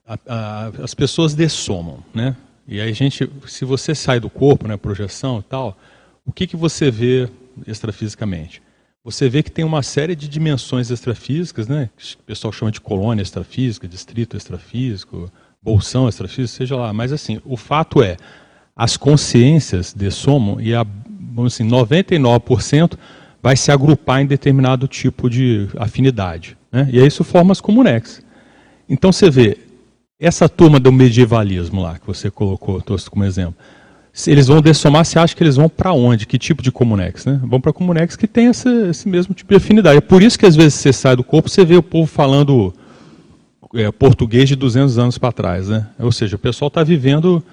a, 0.06 0.20
a, 0.28 0.68
as 0.84 0.94
pessoas 0.94 1.34
dessomam, 1.34 2.04
né? 2.14 2.36
E 2.68 2.80
aí 2.80 2.88
a 2.88 2.94
gente, 2.94 3.28
se 3.48 3.66
você 3.66 3.96
sai 3.96 4.20
do 4.20 4.30
corpo, 4.30 4.68
né, 4.68 4.78
projeção 4.78 5.40
e 5.40 5.44
tal, 5.50 5.76
o 6.24 6.32
que, 6.32 6.46
que 6.46 6.56
você 6.56 6.92
vê 6.92 7.28
extrafisicamente? 7.66 8.62
Você 9.04 9.28
vê 9.28 9.42
que 9.42 9.50
tem 9.50 9.66
uma 9.66 9.82
série 9.82 10.16
de 10.16 10.28
dimensões 10.28 10.92
extrafísicas, 10.92 11.68
né? 11.68 11.90
que 11.98 12.14
o 12.14 12.24
pessoal 12.28 12.54
chama 12.54 12.72
de 12.72 12.82
colônia 12.82 13.24
extrafísica, 13.24 13.88
distrito 13.88 14.38
extrafísico, 14.38 15.32
bolsão 15.60 16.08
extrafísico, 16.08 16.56
seja 16.56 16.76
lá. 16.76 16.94
Mas 16.94 17.12
assim, 17.12 17.42
o 17.44 17.58
fato 17.58 18.04
é, 18.04 18.18
as 18.76 18.98
consciências 18.98 19.96
dessomam 19.96 20.62
e 20.62 20.76
a, 20.76 20.86
vamos 21.34 21.56
assim, 21.56 21.68
99% 21.68 23.00
vai 23.46 23.56
se 23.56 23.72
agrupar 23.72 24.24
em 24.24 24.26
determinado 24.26 24.88
tipo 24.88 25.30
de 25.30 25.68
afinidade. 25.78 26.58
Né? 26.72 26.90
E 26.92 27.00
aí 27.00 27.06
isso 27.06 27.24
forma 27.24 27.52
as 27.52 27.62
comunex. 27.62 28.24
Então 28.90 29.12
você 29.12 29.30
vê, 29.30 29.60
essa 30.20 30.50
turma 30.50 30.80
do 30.80 30.92
medievalismo 30.92 31.80
lá, 31.80 32.00
que 32.00 32.08
você 32.08 32.32
colocou, 32.32 32.82
trouxe 32.82 33.08
como 33.08 33.24
exemplo, 33.24 33.54
eles 34.26 34.48
vão 34.48 34.64
dessomar, 34.64 35.06
você 35.06 35.20
acha 35.20 35.36
que 35.36 35.44
eles 35.44 35.58
vão 35.58 35.70
para 35.70 35.94
onde? 35.94 36.26
Que 36.26 36.40
tipo 36.40 36.64
de 36.64 36.72
comunex? 36.72 37.28
Né? 37.28 37.40
Vão 37.44 37.62
para 37.62 37.72
comunex 37.72 38.16
que 38.16 38.28
tem 38.28 38.48
essa, 38.48 38.68
esse 38.90 39.08
mesmo 39.08 39.36
tipo 39.36 39.54
de 39.54 39.58
afinidade. 39.58 40.00
É 40.00 40.02
por 40.02 40.24
isso 40.24 40.40
que 40.40 40.48
às 40.48 40.56
vezes 40.56 40.74
você 40.74 40.92
sai 40.92 41.16
do 41.16 41.24
corpo, 41.24 41.48
você 41.48 41.64
vê 41.64 41.76
o 41.76 41.84
povo 41.84 42.08
falando 42.08 42.74
é, 43.76 43.92
português 43.92 44.50
de 44.50 44.56
200 44.56 44.98
anos 44.98 45.20
para 45.20 45.32
trás. 45.32 45.70
Né? 45.70 45.86
Ou 46.00 46.12
seja, 46.12 46.36
o 46.36 46.40
pessoal 46.40 46.70
está 46.70 46.84
vivendo 46.84 47.44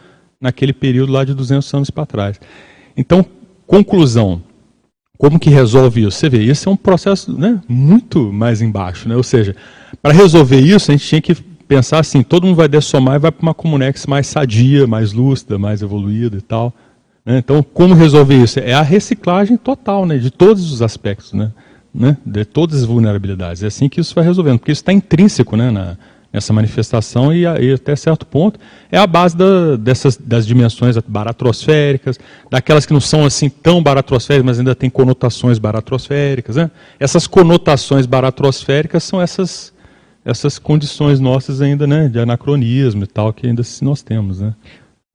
naquele 0.41 0.73
período 0.73 1.13
lá 1.13 1.23
de 1.23 1.35
200 1.35 1.75
anos 1.75 1.91
para 1.91 2.07
trás. 2.07 2.41
Então, 2.97 3.23
conclusão. 3.67 4.41
Como 5.19 5.39
que 5.39 5.51
resolve 5.51 6.07
isso? 6.07 6.19
Você 6.19 6.29
vê, 6.29 6.43
isso 6.43 6.69
é 6.69 6.73
um 6.73 6.77
processo 6.77 7.33
né, 7.39 7.61
muito 7.69 8.33
mais 8.33 8.61
embaixo. 8.61 9.09
Né? 9.09 9.17
Ou 9.17 9.23
seja, 9.23 9.55
para 10.01 10.13
resolver 10.13 10.59
isso, 10.59 10.91
a 10.91 10.95
gente 10.95 11.07
tinha 11.07 11.21
que 11.21 11.35
pensar 11.69 12.01
assim, 12.01 12.23
todo 12.23 12.47
mundo 12.47 12.57
vai 12.57 12.69
dessomar 12.69 13.17
e 13.17 13.19
vai 13.19 13.31
para 13.31 13.43
uma 13.43 13.55
Comunex 13.55 14.07
mais 14.07 14.27
sadia, 14.27 14.87
mais 14.87 15.13
lúcida, 15.13 15.59
mais 15.59 15.81
evoluída 15.81 16.37
e 16.37 16.41
tal. 16.41 16.73
Né? 17.25 17.39
Então, 17.39 17.63
como 17.63 17.95
resolver 17.95 18.43
isso? 18.43 18.59
É 18.59 18.73
a 18.73 18.83
reciclagem 18.83 19.57
total, 19.57 20.05
né? 20.05 20.19
de 20.19 20.31
todos 20.31 20.73
os 20.73 20.83
aspectos, 20.83 21.33
né? 21.33 21.53
né? 21.95 22.17
de 22.27 22.45
todas 22.45 22.81
as 22.81 22.85
vulnerabilidades. 22.85 23.63
É 23.63 23.69
assim 23.69 23.89
que 23.89 24.01
isso 24.01 24.15
vai 24.15 24.25
resolvendo, 24.25 24.59
porque 24.59 24.73
isso 24.73 24.83
está 24.83 24.93
intrínseco 24.93 25.57
né? 25.57 25.71
Na, 25.71 25.97
nessa 26.33 26.53
manifestação 26.53 27.33
e, 27.33 27.43
e, 27.43 27.73
até 27.73 27.95
certo 27.95 28.25
ponto 28.25 28.59
é 28.91 28.97
a 28.97 29.07
base 29.07 29.37
da, 29.37 29.77
dessas, 29.77 30.17
das 30.17 30.47
dimensões 30.47 30.97
baratrosféricas, 30.99 32.19
daquelas 32.51 32.87
que 32.87 32.93
não 32.93 33.01
são 33.01 33.25
assim 33.25 33.51
tão 33.51 33.83
baratrosféricas, 33.83 34.47
mas 34.47 34.59
ainda 34.59 34.75
têm 34.75 34.89
conotações 34.89 35.59
baratrosféricas. 35.59 36.57
Né? 36.57 36.71
Essas 36.99 37.27
conotações 37.27 38.07
baratrosféricas 38.07 39.05
são 39.05 39.21
essas 39.21 39.73
essas 40.25 40.57
condições 40.57 41.19
nossas 41.19 41.61
ainda, 41.61 41.85
né, 41.85 42.09
de 42.09 42.19
anacronismo 42.19 43.03
e 43.03 43.07
tal, 43.09 43.33
que 43.33 43.47
ainda 43.47 43.63
nós 43.81 44.03
temos, 44.03 44.41
né. 44.41 44.55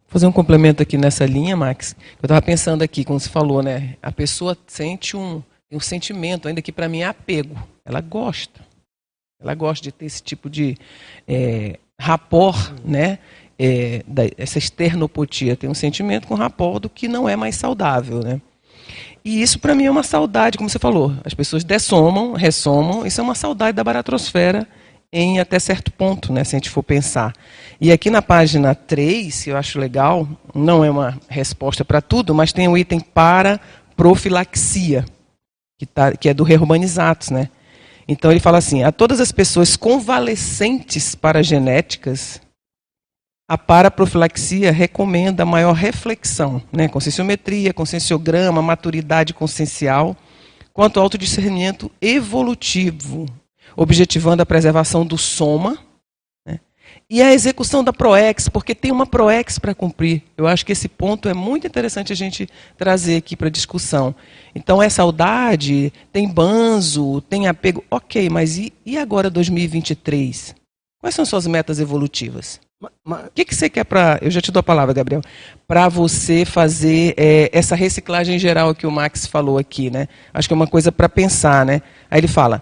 Vou 0.07 0.13
fazer 0.13 0.27
um 0.27 0.33
complemento 0.33 0.83
aqui 0.83 0.97
nessa 0.97 1.25
linha, 1.25 1.55
Max. 1.55 1.95
Eu 2.21 2.27
estava 2.27 2.41
pensando 2.41 2.81
aqui, 2.81 3.05
como 3.05 3.19
você 3.19 3.29
falou, 3.29 3.63
né, 3.63 3.95
a 4.01 4.11
pessoa 4.11 4.57
sente 4.67 5.15
um, 5.15 5.41
um 5.71 5.79
sentimento, 5.79 6.47
ainda 6.47 6.61
que 6.61 6.73
para 6.73 6.89
mim 6.89 6.99
é 6.99 7.05
apego. 7.05 7.55
Ela 7.85 8.01
gosta. 8.01 8.66
Ela 9.39 9.53
gosta 9.53 9.83
de 9.83 9.91
ter 9.91 10.05
esse 10.05 10.21
tipo 10.21 10.49
de 10.49 10.75
é, 11.27 11.79
né, 12.83 13.19
é, 13.59 14.03
da, 14.07 14.23
essa 14.37 14.57
externopotia 14.57 15.55
tem 15.55 15.69
um 15.69 15.75
sentimento 15.75 16.27
com 16.27 16.35
rapport 16.35 16.79
do 16.79 16.89
que 16.89 17.07
não 17.07 17.29
é 17.29 17.35
mais 17.35 17.55
saudável, 17.55 18.19
né. 18.19 18.41
E 19.23 19.41
isso 19.41 19.59
para 19.59 19.75
mim 19.75 19.85
é 19.85 19.91
uma 19.91 20.03
saudade, 20.03 20.57
como 20.57 20.69
você 20.69 20.79
falou. 20.79 21.13
As 21.25 21.33
pessoas 21.33 21.63
dessomam, 21.63 22.33
ressomam. 22.33 23.05
Isso 23.05 23.19
é 23.19 23.23
uma 23.23 23.35
saudade 23.35 23.75
da 23.75 23.83
baratrosfera 23.83 24.65
em 25.11 25.39
até 25.39 25.59
certo 25.59 25.91
ponto, 25.91 26.33
né, 26.33 26.43
se 26.43 26.55
a 26.55 26.59
gente 26.59 26.69
for 26.69 26.83
pensar. 26.83 27.33
E 27.79 27.91
aqui 27.91 28.09
na 28.09 28.21
página 28.21 28.73
3, 28.73 29.47
eu 29.47 29.57
acho 29.57 29.79
legal, 29.79 30.27
não 30.53 30.83
é 30.83 30.89
uma 30.89 31.17
resposta 31.29 31.85
para 31.85 32.01
tudo, 32.01 32.33
mas 32.33 32.51
tem 32.51 32.67
um 32.67 32.77
item 32.77 32.99
para 32.99 33.59
profilaxia, 33.95 35.05
que, 35.77 35.85
tá, 35.85 36.11
que 36.13 36.29
é 36.29 36.33
do 36.33 36.43
Rehumanizatos, 36.43 37.29
né? 37.29 37.49
Então 38.07 38.31
ele 38.31 38.39
fala 38.39 38.57
assim: 38.57 38.83
a 38.83 38.91
todas 38.91 39.19
as 39.19 39.31
pessoas 39.31 39.75
convalescentes 39.75 41.13
para 41.13 41.43
genéticas, 41.43 42.41
a 43.49 43.57
paraprofilaxia 43.57 44.71
recomenda 44.71 45.45
maior 45.45 45.73
reflexão, 45.73 46.61
né? 46.71 46.87
conscienciometria, 46.87 47.73
conscienciograma, 47.73 48.61
maturidade 48.61 49.33
consciencial, 49.33 50.15
quanto 50.73 50.97
ao 50.97 51.03
autodiscernimento 51.03 51.89
evolutivo, 52.01 53.25
objetivando 53.75 54.41
a 54.41 54.45
preservação 54.45 55.05
do 55.05 55.17
soma, 55.17 55.77
e 57.09 57.21
a 57.21 57.33
execução 57.33 57.83
da 57.83 57.93
PROEX, 57.93 58.49
porque 58.49 58.75
tem 58.75 58.91
uma 58.91 59.05
PROEX 59.05 59.57
para 59.57 59.73
cumprir. 59.73 60.23
Eu 60.35 60.45
acho 60.45 60.65
que 60.65 60.71
esse 60.71 60.87
ponto 60.87 61.29
é 61.29 61.33
muito 61.33 61.65
interessante 61.65 62.11
a 62.11 62.15
gente 62.15 62.49
trazer 62.77 63.15
aqui 63.15 63.35
para 63.35 63.49
discussão. 63.49 64.13
Então, 64.53 64.81
é 64.81 64.89
saudade, 64.89 65.93
tem 66.11 66.27
banzo, 66.27 67.21
tem 67.21 67.47
apego. 67.47 67.83
Ok, 67.89 68.29
mas 68.29 68.57
e, 68.57 68.73
e 68.85 68.97
agora 68.97 69.29
2023? 69.29 70.55
Quais 70.99 71.15
são 71.15 71.25
suas 71.25 71.47
metas 71.47 71.79
evolutivas? 71.79 72.59
O 72.79 73.31
que, 73.33 73.43
que 73.43 73.55
você 73.55 73.69
quer 73.69 73.85
para. 73.85 74.19
Eu 74.21 74.29
já 74.29 74.39
te 74.39 74.51
dou 74.51 74.59
a 74.59 74.63
palavra, 74.63 74.93
Gabriel. 74.93 75.21
Para 75.67 75.89
você 75.89 76.45
fazer 76.45 77.15
é, 77.17 77.49
essa 77.51 77.75
reciclagem 77.75 78.37
geral 78.37 78.75
que 78.75 78.85
o 78.85 78.91
Max 78.91 79.25
falou 79.25 79.57
aqui, 79.57 79.89
né? 79.89 80.07
Acho 80.31 80.47
que 80.47 80.53
é 80.53 80.55
uma 80.55 80.67
coisa 80.67 80.91
para 80.91 81.09
pensar, 81.09 81.65
né? 81.65 81.81
Aí 82.09 82.19
ele 82.19 82.27
fala: 82.27 82.59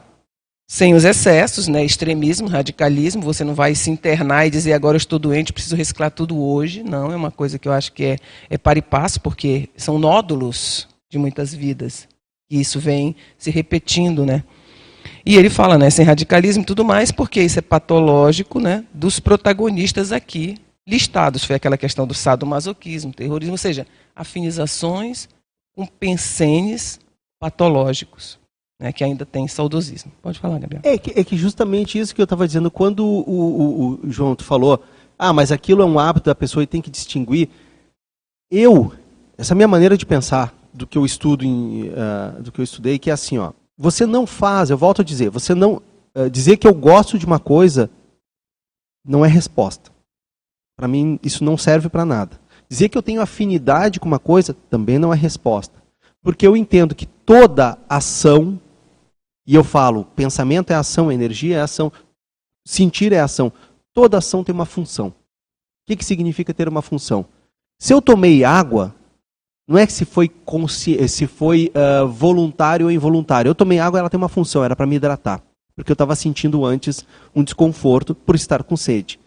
sem 0.67 0.95
os 0.95 1.03
excessos, 1.03 1.67
né? 1.67 1.85
extremismo, 1.85 2.47
radicalismo, 2.47 3.21
você 3.21 3.43
não 3.43 3.53
vai 3.53 3.75
se 3.75 3.91
internar 3.91 4.47
e 4.47 4.49
dizer 4.49 4.73
agora 4.73 4.95
eu 4.95 4.99
estou 4.99 5.19
doente, 5.19 5.53
preciso 5.53 5.75
reciclar 5.75 6.09
tudo 6.09 6.41
hoje. 6.41 6.83
Não, 6.83 7.11
é 7.11 7.15
uma 7.15 7.31
coisa 7.31 7.59
que 7.59 7.67
eu 7.67 7.71
acho 7.71 7.93
que 7.93 8.03
é, 8.03 8.17
é 8.49 8.57
para 8.57 8.79
e 8.79 8.81
passo, 8.81 9.21
porque 9.21 9.69
são 9.77 9.99
nódulos 9.99 10.87
de 11.09 11.19
muitas 11.19 11.53
vidas. 11.53 12.07
E 12.49 12.59
isso 12.59 12.79
vem 12.79 13.15
se 13.37 13.51
repetindo, 13.51 14.25
né? 14.25 14.43
E 15.23 15.37
ele 15.37 15.49
fala, 15.49 15.77
né, 15.77 15.89
sem 15.89 16.05
radicalismo 16.05 16.63
e 16.63 16.65
tudo 16.65 16.83
mais, 16.83 17.11
porque 17.11 17.41
isso 17.41 17.59
é 17.59 17.61
patológico, 17.61 18.59
né, 18.59 18.83
dos 18.93 19.19
protagonistas 19.19 20.11
aqui 20.11 20.57
listados. 20.87 21.43
Foi 21.43 21.55
aquela 21.55 21.77
questão 21.77 22.07
do 22.07 22.13
sadomasoquismo, 22.13 23.13
terrorismo, 23.13 23.53
ou 23.53 23.57
seja, 23.57 23.85
afinizações 24.15 25.27
com 25.75 25.85
pensenes 25.85 26.99
patológicos 27.39 28.39
né, 28.79 28.91
que 28.91 29.03
ainda 29.03 29.25
tem 29.25 29.47
saudosismo. 29.47 30.11
Pode 30.21 30.39
falar, 30.39 30.59
Gabriel. 30.59 30.81
É 30.83 30.97
que, 30.97 31.19
é 31.19 31.23
que 31.23 31.37
justamente 31.37 31.97
isso 31.97 32.13
que 32.13 32.21
eu 32.21 32.25
estava 32.25 32.45
dizendo, 32.45 32.69
quando 32.69 33.05
o, 33.05 33.21
o, 33.21 33.99
o, 34.05 34.11
João 34.11 34.35
falou, 34.39 34.83
ah, 35.17 35.33
mas 35.33 35.51
aquilo 35.51 35.81
é 35.81 35.85
um 35.85 35.99
hábito 35.99 36.25
da 36.25 36.35
pessoa 36.35 36.63
e 36.63 36.67
tem 36.67 36.81
que 36.81 36.89
distinguir. 36.89 37.49
Eu, 38.51 38.93
essa 39.37 39.55
minha 39.55 39.67
maneira 39.67 39.97
de 39.97 40.05
pensar 40.05 40.53
do 40.73 40.85
que 40.85 40.97
eu 40.97 41.05
estudo, 41.05 41.45
em, 41.45 41.89
uh, 41.89 42.41
do 42.41 42.51
que 42.51 42.59
eu 42.59 42.63
estudei, 42.63 42.99
que 42.99 43.09
é 43.09 43.13
assim, 43.13 43.37
ó, 43.37 43.53
você 43.77 44.05
não 44.05 44.27
faz, 44.27 44.69
eu 44.69 44.77
volto 44.77 45.01
a 45.01 45.05
dizer, 45.05 45.29
você 45.29 45.55
não 45.55 45.81
uh, 46.15 46.29
dizer 46.29 46.57
que 46.57 46.67
eu 46.67 46.73
gosto 46.73 47.17
de 47.17 47.25
uma 47.25 47.39
coisa 47.39 47.89
não 49.05 49.23
é 49.23 49.27
resposta. 49.27 49.91
Para 50.77 50.87
mim 50.87 51.17
isso 51.23 51.43
não 51.43 51.57
serve 51.57 51.87
para 51.87 52.03
nada. 52.03 52.39
Dizer 52.67 52.89
que 52.89 52.97
eu 52.97 53.03
tenho 53.03 53.21
afinidade 53.21 53.99
com 53.99 54.07
uma 54.07 54.19
coisa 54.19 54.53
também 54.69 54.97
não 54.97 55.13
é 55.13 55.15
resposta. 55.15 55.81
Porque 56.21 56.45
eu 56.45 56.57
entendo 56.57 56.95
que 56.95 57.05
toda 57.05 57.77
ação 57.87 58.59
e 59.45 59.53
eu 59.53 59.63
falo, 59.63 60.05
pensamento 60.15 60.71
é 60.71 60.75
ação, 60.75 61.11
energia 61.11 61.57
é 61.57 61.61
ação, 61.61 61.91
sentir 62.65 63.13
é 63.13 63.19
ação. 63.19 63.51
Toda 63.93 64.17
ação 64.17 64.43
tem 64.43 64.53
uma 64.53 64.65
função. 64.65 65.09
O 65.09 65.13
que, 65.87 65.95
que 65.95 66.05
significa 66.05 66.53
ter 66.53 66.67
uma 66.67 66.81
função? 66.81 67.25
Se 67.79 67.93
eu 67.93 68.01
tomei 68.01 68.43
água, 68.43 68.93
não 69.67 69.77
é 69.77 69.85
que 69.85 69.93
se 69.93 70.05
foi, 70.05 70.31
se 71.07 71.27
foi 71.27 71.71
uh, 71.75 72.07
voluntário 72.07 72.87
ou 72.87 72.91
involuntário. 72.91 73.49
Eu 73.49 73.55
tomei 73.55 73.79
água, 73.79 73.99
ela 73.99 74.09
tem 74.09 74.17
uma 74.17 74.29
função, 74.29 74.63
era 74.63 74.75
para 74.75 74.85
me 74.85 74.95
hidratar. 74.95 75.41
Porque 75.75 75.91
eu 75.91 75.95
estava 75.95 76.15
sentindo 76.15 76.65
antes 76.65 77.05
um 77.35 77.43
desconforto 77.43 78.15
por 78.15 78.35
estar 78.35 78.63
com 78.63 78.77
sede. 78.77 79.19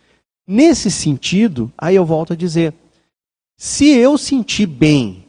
Nesse 0.46 0.90
sentido, 0.90 1.70
aí 1.76 1.94
eu 1.94 2.06
volto 2.06 2.32
a 2.32 2.36
dizer: 2.36 2.72
se 3.56 3.88
eu 3.88 4.16
sentir 4.16 4.66
bem 4.66 5.24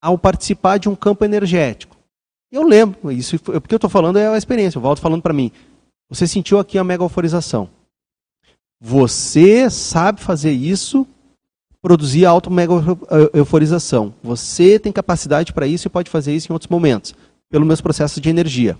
ao 0.00 0.16
participar 0.16 0.78
de 0.78 0.88
um 0.88 0.94
campo 0.94 1.24
energético, 1.24 1.93
eu 2.54 2.62
lembro, 2.62 3.10
isso 3.10 3.36
porque 3.38 3.74
eu 3.74 3.76
estou 3.76 3.90
falando 3.90 4.16
é 4.16 4.28
a 4.28 4.38
experiência, 4.38 4.78
o 4.78 4.80
Valdo 4.80 5.00
falando 5.00 5.22
para 5.22 5.34
mim. 5.34 5.50
Você 6.08 6.24
sentiu 6.24 6.60
aqui 6.60 6.78
a 6.78 6.84
mega 6.84 7.02
euforização. 7.02 7.68
Você 8.80 9.68
sabe 9.68 10.20
fazer 10.20 10.52
isso, 10.52 11.04
produzir 11.82 12.24
auto 12.26 12.52
mega 12.52 12.72
euforização. 13.32 14.14
Você 14.22 14.78
tem 14.78 14.92
capacidade 14.92 15.52
para 15.52 15.66
isso 15.66 15.88
e 15.88 15.90
pode 15.90 16.08
fazer 16.08 16.32
isso 16.32 16.50
em 16.50 16.52
outros 16.52 16.70
momentos, 16.70 17.12
pelo 17.50 17.66
meus 17.66 17.80
processos 17.80 18.22
de 18.22 18.28
energia. 18.30 18.78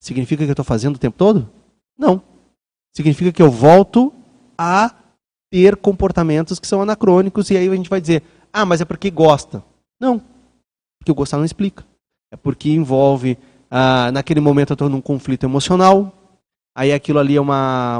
Significa 0.00 0.42
que 0.42 0.50
eu 0.50 0.54
estou 0.54 0.64
fazendo 0.64 0.96
o 0.96 1.00
tempo 1.00 1.16
todo? 1.16 1.48
Não. 1.96 2.20
Significa 2.92 3.30
que 3.30 3.42
eu 3.42 3.52
volto 3.52 4.12
a 4.56 4.92
ter 5.48 5.76
comportamentos 5.76 6.58
que 6.58 6.66
são 6.66 6.82
anacrônicos 6.82 7.50
e 7.50 7.56
aí 7.56 7.68
a 7.68 7.74
gente 7.76 7.88
vai 7.88 8.00
dizer, 8.00 8.24
ah, 8.52 8.66
mas 8.66 8.80
é 8.80 8.84
porque 8.84 9.10
gosta. 9.12 9.62
Não, 10.00 10.20
porque 10.98 11.12
o 11.12 11.14
gostar 11.14 11.38
não 11.38 11.44
explica. 11.44 11.86
É 12.30 12.36
porque 12.36 12.70
envolve, 12.70 13.38
ah, 13.70 14.10
naquele 14.12 14.40
momento 14.40 14.70
eu 14.70 14.74
estou 14.74 14.88
num 14.88 15.00
conflito 15.00 15.44
emocional, 15.44 16.12
aí 16.74 16.92
aquilo 16.92 17.18
ali 17.18 17.36
é 17.36 17.40
uma, 17.40 17.98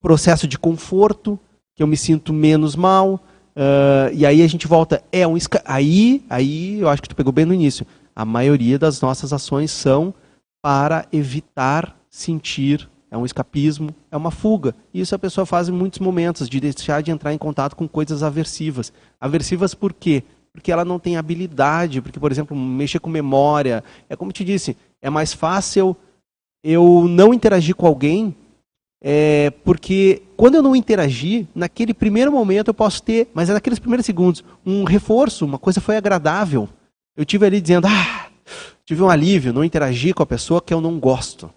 processo 0.00 0.46
de 0.46 0.58
conforto, 0.58 1.38
que 1.74 1.82
eu 1.82 1.86
me 1.86 1.96
sinto 1.96 2.32
menos 2.32 2.76
mal, 2.76 3.14
uh, 3.14 4.12
e 4.12 4.26
aí 4.26 4.42
a 4.42 4.46
gente 4.46 4.66
volta, 4.66 5.02
é 5.10 5.26
um 5.26 5.36
aí, 5.64 6.22
aí 6.28 6.80
eu 6.80 6.88
acho 6.88 7.00
que 7.00 7.08
tu 7.08 7.16
pegou 7.16 7.32
bem 7.32 7.46
no 7.46 7.54
início, 7.54 7.86
a 8.14 8.24
maioria 8.24 8.78
das 8.78 9.00
nossas 9.00 9.32
ações 9.32 9.70
são 9.70 10.12
para 10.60 11.06
evitar 11.12 11.96
sentir, 12.10 12.88
é 13.10 13.16
um 13.16 13.24
escapismo, 13.24 13.94
é 14.10 14.16
uma 14.16 14.30
fuga. 14.30 14.74
Isso 14.92 15.14
a 15.14 15.18
pessoa 15.18 15.44
faz 15.44 15.68
em 15.68 15.72
muitos 15.72 15.98
momentos, 15.98 16.48
de 16.48 16.60
deixar 16.60 17.02
de 17.02 17.10
entrar 17.10 17.32
em 17.32 17.38
contato 17.38 17.74
com 17.74 17.86
coisas 17.86 18.22
aversivas. 18.22 18.92
Aversivas 19.20 19.74
por 19.74 19.92
quê? 19.92 20.24
Porque 20.52 20.70
ela 20.70 20.84
não 20.84 20.98
tem 20.98 21.16
habilidade, 21.16 22.02
porque, 22.02 22.20
por 22.20 22.30
exemplo, 22.30 22.56
mexer 22.56 22.98
com 22.98 23.08
memória. 23.08 23.82
É 24.08 24.14
como 24.14 24.32
te 24.32 24.44
disse, 24.44 24.76
é 25.00 25.08
mais 25.08 25.32
fácil 25.32 25.96
eu 26.62 27.06
não 27.08 27.34
interagir 27.34 27.74
com 27.74 27.86
alguém, 27.86 28.36
é, 29.00 29.50
porque 29.64 30.22
quando 30.36 30.54
eu 30.54 30.62
não 30.62 30.76
interagir, 30.76 31.48
naquele 31.54 31.92
primeiro 31.92 32.30
momento 32.30 32.68
eu 32.68 32.74
posso 32.74 33.02
ter, 33.02 33.28
mas 33.34 33.50
é 33.50 33.52
naqueles 33.52 33.78
primeiros 33.78 34.06
segundos, 34.06 34.44
um 34.64 34.84
reforço, 34.84 35.44
uma 35.44 35.58
coisa 35.58 35.80
foi 35.80 35.96
agradável. 35.96 36.68
Eu 37.16 37.24
tive 37.24 37.44
ali 37.46 37.60
dizendo, 37.60 37.88
ah, 37.88 38.30
tive 38.84 39.02
um 39.02 39.08
alívio, 39.08 39.52
não 39.52 39.64
interagir 39.64 40.14
com 40.14 40.22
a 40.22 40.26
pessoa 40.26 40.62
que 40.62 40.72
eu 40.72 40.80
não 40.80 41.00
gosto. 41.00 41.52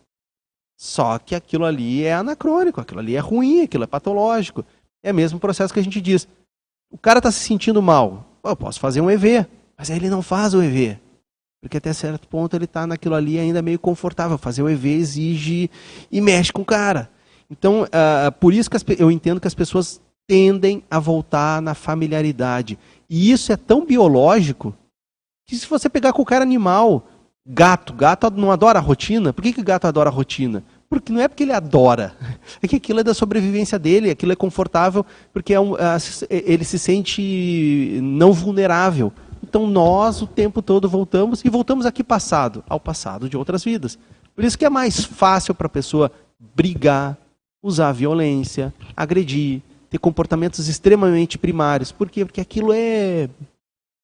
Só 0.77 1.19
que 1.19 1.35
aquilo 1.35 1.65
ali 1.65 2.03
é 2.03 2.13
anacrônico, 2.13 2.81
aquilo 2.81 2.99
ali 2.99 3.15
é 3.15 3.19
ruim, 3.19 3.61
aquilo 3.61 3.83
é 3.83 3.87
patológico. 3.87 4.65
É 5.03 5.11
o 5.11 5.15
mesmo 5.15 5.39
processo 5.39 5.73
que 5.73 5.79
a 5.79 5.83
gente 5.83 6.01
diz. 6.01 6.27
O 6.91 6.97
cara 6.97 7.19
está 7.19 7.31
se 7.31 7.39
sentindo 7.39 7.81
mal 7.81 8.25
eu 8.51 8.55
posso 8.55 8.79
fazer 8.79 9.01
um 9.01 9.09
EV, 9.09 9.45
mas 9.77 9.89
aí 9.89 9.97
ele 9.97 10.09
não 10.09 10.21
faz 10.21 10.53
o 10.53 10.61
EV. 10.61 10.99
Porque 11.61 11.77
até 11.77 11.91
certo 11.93 12.27
ponto 12.27 12.55
ele 12.55 12.65
está 12.65 12.85
naquilo 12.85 13.15
ali 13.15 13.39
ainda 13.39 13.61
meio 13.61 13.79
confortável. 13.79 14.37
Fazer 14.37 14.61
o 14.61 14.69
EV 14.69 14.85
exige 14.87 15.69
e 16.11 16.21
mexe 16.21 16.53
com 16.53 16.61
o 16.61 16.65
cara. 16.65 17.09
Então, 17.49 17.83
uh, 17.83 18.31
por 18.39 18.53
isso 18.53 18.69
que 18.69 18.77
as, 18.77 18.85
eu 18.99 19.09
entendo 19.09 19.41
que 19.41 19.47
as 19.47 19.55
pessoas 19.55 20.01
tendem 20.27 20.83
a 20.89 20.99
voltar 20.99 21.61
na 21.61 21.73
familiaridade. 21.73 22.77
E 23.09 23.31
isso 23.31 23.51
é 23.51 23.57
tão 23.57 23.85
biológico 23.85 24.75
que 25.47 25.55
se 25.55 25.67
você 25.67 25.89
pegar 25.89 26.13
com 26.13 26.21
o 26.21 26.25
cara 26.25 26.43
animal, 26.43 27.07
gato, 27.45 27.93
gato 27.93 28.29
não 28.31 28.51
adora 28.51 28.79
a 28.79 28.81
rotina. 28.81 29.31
Por 29.31 29.41
que, 29.41 29.53
que 29.53 29.63
gato 29.63 29.85
adora 29.85 30.09
a 30.09 30.13
rotina? 30.13 30.63
Porque 30.89 31.11
não 31.11 31.19
é 31.21 31.27
porque 31.27 31.43
ele 31.43 31.51
adora, 31.51 32.15
é 32.61 32.67
que 32.67 32.75
aquilo 32.75 32.99
é 32.99 33.03
da 33.03 33.13
sobrevivência 33.13 33.77
dele, 33.79 34.09
aquilo 34.09 34.31
é 34.31 34.35
confortável, 34.35 35.05
porque 35.33 35.53
é 35.53 35.59
um, 35.59 35.73
ele 36.29 36.63
se 36.63 36.77
sente 36.77 37.99
não 38.01 38.31
vulnerável. 38.31 39.11
Então 39.43 39.67
nós 39.67 40.21
o 40.21 40.27
tempo 40.27 40.61
todo 40.61 40.89
voltamos 40.89 41.43
e 41.43 41.49
voltamos 41.49 41.85
aqui 41.85 42.03
passado, 42.03 42.63
ao 42.67 42.79
passado 42.79 43.29
de 43.29 43.37
outras 43.37 43.63
vidas. 43.63 43.97
Por 44.35 44.43
isso 44.43 44.57
que 44.57 44.65
é 44.65 44.69
mais 44.69 45.03
fácil 45.03 45.55
para 45.55 45.67
a 45.67 45.69
pessoa 45.69 46.11
brigar, 46.55 47.17
usar 47.63 47.91
violência, 47.93 48.73
agredir, 48.95 49.61
ter 49.89 49.97
comportamentos 49.97 50.67
extremamente 50.67 51.37
primários. 51.37 51.91
Por 51.91 52.09
quê? 52.09 52.25
Porque 52.25 52.41
aquilo 52.41 52.73
é 52.73 53.29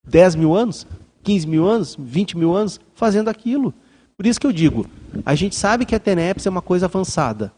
10 0.08 0.36
mil 0.36 0.54
anos, 0.54 0.86
15 1.22 1.46
mil 1.46 1.68
anos, 1.68 1.96
20 1.98 2.36
mil 2.36 2.56
anos 2.56 2.80
fazendo 2.94 3.28
aquilo. 3.28 3.74
Por 4.16 4.26
isso 4.26 4.40
que 4.40 4.46
eu 4.46 4.52
digo, 4.52 4.86
a 5.24 5.34
gente 5.34 5.54
sabe 5.54 5.84
que 5.84 5.94
a 5.94 6.00
TENEPS 6.00 6.46
é 6.46 6.50
uma 6.50 6.62
coisa 6.62 6.86
avançada. 6.86 7.52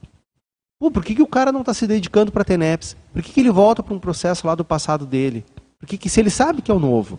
Pô, 0.78 0.90
por 0.90 1.04
que, 1.04 1.14
que 1.14 1.22
o 1.22 1.26
cara 1.26 1.52
não 1.52 1.60
está 1.60 1.72
se 1.72 1.86
dedicando 1.86 2.32
para 2.32 2.42
a 2.42 2.44
TENEPS? 2.44 2.96
Por 3.12 3.22
que, 3.22 3.32
que 3.32 3.40
ele 3.40 3.50
volta 3.50 3.82
para 3.82 3.94
um 3.94 3.98
processo 3.98 4.46
lá 4.46 4.54
do 4.54 4.64
passado 4.64 5.06
dele? 5.06 5.44
Por 5.78 5.86
que, 5.86 5.98
que 5.98 6.08
se 6.08 6.20
ele 6.20 6.30
sabe 6.30 6.62
que 6.62 6.70
é 6.70 6.74
o 6.74 6.78
novo? 6.78 7.18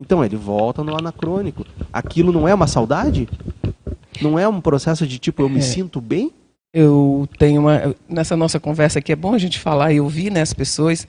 Então 0.00 0.24
ele 0.24 0.36
volta 0.36 0.82
no 0.82 0.96
anacrônico. 0.96 1.66
Aquilo 1.92 2.32
não 2.32 2.46
é 2.46 2.54
uma 2.54 2.66
saudade? 2.66 3.28
Não 4.20 4.38
é 4.38 4.48
um 4.48 4.60
processo 4.60 5.06
de 5.06 5.18
tipo, 5.18 5.42
eu 5.42 5.48
me 5.48 5.58
é. 5.58 5.62
sinto 5.62 6.00
bem? 6.00 6.32
Eu 6.72 7.28
tenho 7.38 7.62
uma. 7.62 7.94
Nessa 8.08 8.36
nossa 8.36 8.60
conversa 8.60 8.98
aqui, 8.98 9.12
é 9.12 9.16
bom 9.16 9.34
a 9.34 9.38
gente 9.38 9.58
falar 9.58 9.92
e 9.92 10.00
ouvir 10.00 10.30
né, 10.30 10.42
as 10.42 10.52
pessoas. 10.52 11.06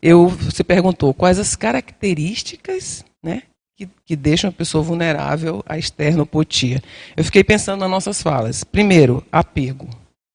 Eu, 0.00 0.28
você 0.28 0.64
perguntou 0.64 1.12
quais 1.12 1.38
as 1.38 1.54
características 1.54 3.04
né, 3.22 3.42
que, 3.82 3.90
que 4.04 4.16
deixam 4.16 4.50
a 4.50 4.52
pessoa 4.52 4.82
vulnerável 4.82 5.62
à 5.66 5.78
externopotia. 5.78 6.82
Eu 7.16 7.24
fiquei 7.24 7.42
pensando 7.42 7.80
nas 7.80 7.90
nossas 7.90 8.22
falas. 8.22 8.64
Primeiro, 8.64 9.24
apego. 9.30 9.88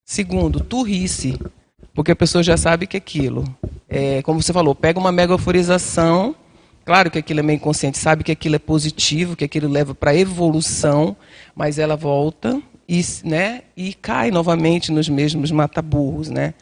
Segundo, 0.06 0.60
turrice. 0.60 1.40
Porque 1.94 2.11
a 2.11 2.15
pessoa 2.15 2.44
já 2.44 2.56
sabe 2.56 2.86
que 2.86 2.98
aquilo, 2.98 3.44
é, 3.90 4.22
como 4.22 4.41
você 4.41 4.53
falou, 4.53 4.76
pega 4.76 4.99
uma 4.99 5.11
megaforização, 5.11 6.36
claro 6.86 7.10
que 7.10 7.18
aquilo 7.18 7.40
é 7.40 7.44
meio 7.44 7.57
inconsciente, 7.57 7.98
sabe 7.98 8.24
que 8.24 8.32
aquilo 8.32 8.56
é 8.56 8.60
positivo, 8.60 9.36
que 9.36 9.44
aquilo 9.44 9.68
leva 9.68 9.95
para 9.95 10.15
evolução, 10.15 11.18
mas 11.56 11.80
ela 11.80 11.95
volta 11.95 12.61
e, 12.88 13.03
né, 13.24 13.64
e 13.76 13.95
cai 13.95 14.30
novamente 14.30 14.91
nos 14.91 15.10
mesmos 15.10 15.49
mataburros. 15.49 16.30
Né? 16.30 16.53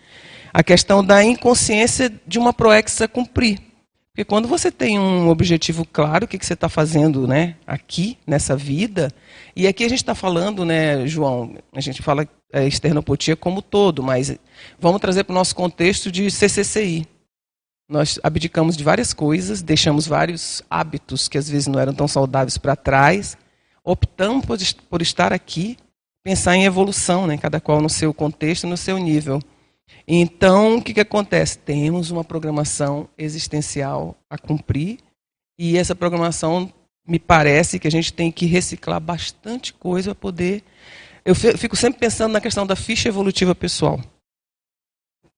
A 0.54 0.64
questão 0.64 1.04
da 1.04 1.22
inconsciência 1.22 2.10
de 2.26 2.40
uma 2.40 2.54
proexa 2.54 3.06
cumprir. 3.06 3.60
Porque 4.16 4.24
quando 4.24 4.48
você 4.48 4.72
tem 4.72 4.98
um 4.98 5.28
objetivo 5.28 5.86
claro, 5.86 6.24
o 6.24 6.28
que, 6.28 6.40
que 6.40 6.46
você 6.46 6.54
está 6.54 6.70
fazendo 6.70 7.28
né, 7.28 7.58
aqui, 7.68 8.18
nessa 8.26 8.56
vida, 8.56 9.12
e 9.54 9.68
aqui 9.68 9.84
a 9.84 9.90
gente 9.90 9.98
está 10.00 10.16
falando, 10.16 10.64
né, 10.64 11.06
João, 11.06 11.58
a 11.74 11.82
gente 11.82 12.02
fala 12.02 12.26
é, 12.54 12.66
externopotia 12.66 13.36
como 13.36 13.62
todo, 13.62 14.02
mas 14.02 14.34
vamos 14.80 15.02
trazer 15.02 15.26
para 15.26 15.34
o 15.34 15.36
nosso 15.36 15.54
contexto 15.54 16.10
de 16.10 16.32
CCCI. 16.32 17.06
Nós 17.90 18.18
abdicamos 18.24 18.78
de 18.78 18.86
várias 18.86 19.14
coisas, 19.14 19.62
deixamos 19.62 20.08
vários 20.08 20.64
hábitos 20.70 21.28
que 21.28 21.38
às 21.38 21.50
vezes 21.50 21.68
não 21.68 21.78
eram 21.78 21.94
tão 21.94 22.08
saudáveis 22.08 22.58
para 22.58 22.78
trás, 22.78 23.38
optamos 23.84 24.46
por, 24.46 24.58
por 24.90 25.02
estar 25.02 25.34
aqui, 25.34 25.76
pensar 26.24 26.56
em 26.56 26.64
evolução, 26.64 27.28
né, 27.28 27.38
cada 27.38 27.60
qual 27.60 27.82
no 27.82 27.90
seu 27.90 28.14
contexto, 28.14 28.66
no 28.66 28.78
seu 28.78 28.98
nível. 28.98 29.42
Então, 30.08 30.78
o 30.78 30.82
que, 30.82 30.94
que 30.94 31.00
acontece? 31.00 31.58
Temos 31.58 32.12
uma 32.12 32.24
programação 32.24 33.10
existencial 33.18 34.16
a 34.30 34.38
cumprir 34.38 35.00
e 35.58 35.78
essa 35.78 35.96
programação 35.96 36.72
me 37.08 37.20
parece 37.20 37.80
que 37.80 37.88
a 37.88 37.92
gente 37.92 38.14
tem 38.14 38.32
que 38.32 38.46
reciclar 38.46 39.00
bastante 39.00 39.74
coisa 39.74 40.14
para 40.14 40.22
poder. 40.22 40.64
Eu 41.24 41.34
fico 41.36 41.76
sempre 41.76 42.00
pensando 42.00 42.34
na 42.34 42.42
questão 42.42 42.66
da 42.66 42.76
ficha 42.76 43.10
evolutiva 43.10 43.56
pessoal. 43.56 44.00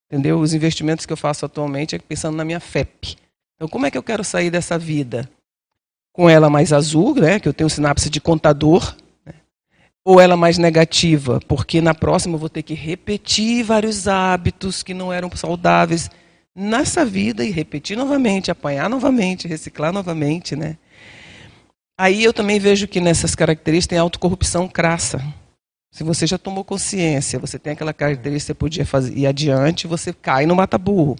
Entendeu? 0.09 0.39
Os 0.39 0.53
investimentos 0.53 1.05
que 1.05 1.11
eu 1.11 1.17
faço 1.17 1.45
atualmente 1.45 1.95
é 1.95 1.99
pensando 1.99 2.37
na 2.37 2.45
minha 2.45 2.59
FEP. 2.59 3.17
Então, 3.55 3.67
como 3.67 3.85
é 3.85 3.91
que 3.91 3.97
eu 3.97 4.03
quero 4.03 4.23
sair 4.23 4.49
dessa 4.49 4.77
vida? 4.77 5.29
Com 6.13 6.29
ela 6.29 6.49
mais 6.49 6.71
azul, 6.71 7.15
né, 7.15 7.39
que 7.39 7.47
eu 7.47 7.53
tenho 7.53 7.69
sinapse 7.69 8.09
de 8.09 8.21
contador, 8.21 8.95
ou 10.07 10.21
ela 10.21 10.37
mais 10.37 10.57
negativa, 10.57 11.41
porque 11.49 11.81
na 11.81 11.93
próxima 11.93 12.35
eu 12.35 12.39
vou 12.39 12.47
ter 12.47 12.63
que 12.63 12.73
repetir 12.73 13.61
vários 13.61 14.07
hábitos 14.07 14.81
que 14.81 14.93
não 14.93 15.11
eram 15.11 15.29
saudáveis 15.35 16.09
nessa 16.55 17.03
vida 17.03 17.43
e 17.43 17.51
repetir 17.51 17.97
novamente, 17.97 18.49
apanhar 18.49 18.89
novamente, 18.89 19.49
reciclar 19.49 19.91
novamente, 19.91 20.55
né? 20.55 20.77
Aí 21.99 22.23
eu 22.23 22.31
também 22.31 22.57
vejo 22.57 22.87
que 22.87 23.01
nessas 23.01 23.35
características 23.35 23.87
tem 23.87 23.97
autocorrupção 23.97 24.65
crassa. 24.65 25.21
Se 25.91 26.05
você 26.05 26.25
já 26.25 26.37
tomou 26.37 26.63
consciência, 26.63 27.37
você 27.37 27.59
tem 27.59 27.73
aquela 27.73 27.91
característica 27.91 28.53
você 28.53 28.57
podia 28.57 28.85
fazer, 28.85 29.13
ir 29.13 29.27
adiante, 29.27 29.87
você 29.87 30.13
cai 30.13 30.45
no 30.45 30.55
mata-burro. 30.55 31.17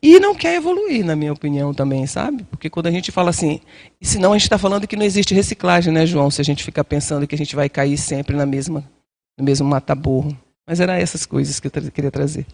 E 0.00 0.20
não 0.20 0.34
quer 0.34 0.54
evoluir, 0.54 1.04
na 1.04 1.16
minha 1.16 1.32
opinião, 1.32 1.74
também, 1.74 2.06
sabe? 2.06 2.44
Porque 2.44 2.70
quando 2.70 2.86
a 2.86 2.90
gente 2.90 3.10
fala 3.10 3.30
assim. 3.30 3.60
Senão 4.00 4.32
a 4.32 4.34
gente 4.36 4.44
está 4.44 4.56
falando 4.56 4.86
que 4.86 4.96
não 4.96 5.04
existe 5.04 5.34
reciclagem, 5.34 5.92
né, 5.92 6.06
João? 6.06 6.30
Se 6.30 6.40
a 6.40 6.44
gente 6.44 6.62
ficar 6.62 6.84
pensando 6.84 7.26
que 7.26 7.34
a 7.34 7.38
gente 7.38 7.56
vai 7.56 7.68
cair 7.68 7.98
sempre 7.98 8.36
na 8.36 8.46
mesma, 8.46 8.88
no 9.36 9.44
mesmo 9.44 9.66
mata-burro. 9.66 10.36
Mas 10.66 10.78
eram 10.78 10.92
essas 10.94 11.26
coisas 11.26 11.58
que 11.58 11.66
eu 11.66 11.70
tra 11.70 11.90
queria 11.90 12.10
trazer. 12.10 12.46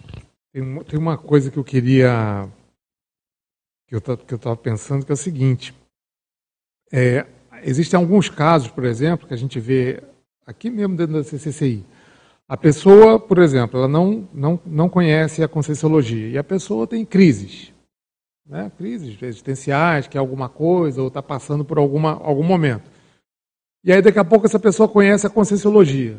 Tem 0.53 0.62
uma, 0.62 0.85
tem 0.85 0.99
uma 0.99 1.19
coisa 1.19 1.51
que 1.51 1.59
eu 1.59 1.65
queria. 1.65 2.49
que 3.87 3.95
eu 3.95 3.99
estava 3.99 4.57
pensando, 4.57 5.05
que 5.05 5.12
é 5.12 5.15
o 5.15 5.16
seguinte. 5.16 5.75
É, 6.91 7.27
existem 7.62 7.99
alguns 7.99 8.31
casos, 8.31 8.69
por 8.69 8.85
exemplo, 8.85 9.27
que 9.29 9.35
a 9.35 9.39
gente 9.39 9.61
vê 9.61 10.03
aqui 10.47 10.71
mesmo 10.71 10.97
dentro 10.97 11.15
da 11.15 11.25
CCCI 11.25 11.85
a 12.49 12.57
pessoa, 12.57 13.19
por 13.19 13.39
exemplo, 13.39 13.79
ela 13.79 13.89
não, 13.89 14.29
não, 14.33 14.61
não 14.66 14.89
conhece 14.89 15.43
a 15.43 15.49
Conscienciologia 15.49 16.29
e 16.29 16.37
a 16.37 16.45
pessoa 16.45 16.87
tem 16.87 17.05
crises, 17.05 17.73
né? 18.47 18.71
crises 18.77 19.21
existenciais, 19.23 20.07
que 20.07 20.19
é 20.19 20.21
alguma 20.21 20.49
coisa, 20.49 21.01
ou 21.01 21.09
está 21.09 21.23
passando 21.23 21.65
por 21.65 21.79
alguma, 21.79 22.12
algum 22.23 22.43
momento. 22.43 22.91
E 23.83 23.93
aí, 23.93 24.03
daqui 24.03 24.19
a 24.19 24.25
pouco, 24.25 24.47
essa 24.47 24.59
pessoa 24.59 24.89
conhece 24.89 25.27
a 25.27 25.31
Conscienciologia. 25.31 26.19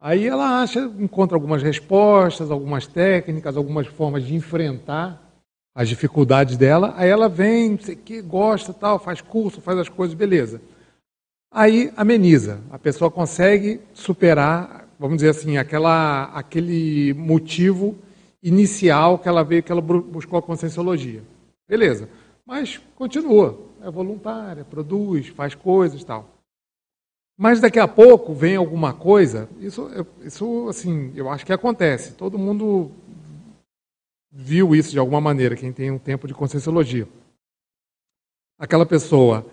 Aí 0.00 0.26
ela 0.26 0.62
acha, 0.62 0.80
encontra 0.98 1.36
algumas 1.36 1.62
respostas, 1.62 2.50
algumas 2.50 2.86
técnicas, 2.86 3.56
algumas 3.56 3.86
formas 3.86 4.24
de 4.24 4.34
enfrentar 4.34 5.22
as 5.74 5.88
dificuldades 5.88 6.56
dela. 6.56 6.92
Aí 6.96 7.08
ela 7.08 7.28
vem, 7.28 7.70
não 7.70 7.78
sei 7.78 7.94
o 7.94 7.98
que, 7.98 8.20
gosta, 8.20 8.74
tal, 8.74 8.98
faz 8.98 9.22
curso, 9.22 9.60
faz 9.60 9.78
as 9.78 9.88
coisas, 9.88 10.14
beleza. 10.14 10.60
Aí 11.50 11.90
ameniza. 11.96 12.60
A 12.70 12.78
pessoa 12.78 13.10
consegue 13.10 13.80
superar 13.94 14.85
vamos 14.98 15.16
dizer 15.16 15.30
assim, 15.30 15.56
aquela, 15.56 16.24
aquele 16.34 17.12
motivo 17.14 17.96
inicial 18.42 19.18
que 19.18 19.28
ela 19.28 19.42
veio, 19.42 19.62
que 19.62 19.72
ela 19.72 19.80
buscou 19.80 20.38
a 20.38 20.42
conscienciologia. 20.42 21.22
Beleza. 21.68 22.08
Mas 22.44 22.80
continua. 22.94 23.58
É 23.82 23.90
voluntária, 23.90 24.64
produz, 24.64 25.28
faz 25.28 25.54
coisas 25.54 26.02
tal. 26.02 26.28
Mas 27.36 27.60
daqui 27.60 27.78
a 27.78 27.86
pouco 27.86 28.32
vem 28.32 28.56
alguma 28.56 28.94
coisa, 28.94 29.48
isso, 29.60 29.90
isso 30.22 30.68
assim, 30.68 31.12
eu 31.14 31.28
acho 31.30 31.44
que 31.44 31.52
acontece. 31.52 32.14
Todo 32.14 32.38
mundo 32.38 32.90
viu 34.32 34.74
isso 34.74 34.90
de 34.90 34.98
alguma 34.98 35.20
maneira, 35.20 35.54
quem 35.54 35.72
tem 35.72 35.90
um 35.90 35.98
tempo 35.98 36.26
de 36.26 36.32
conscienciologia. 36.32 37.06
Aquela 38.58 38.86
pessoa, 38.86 39.44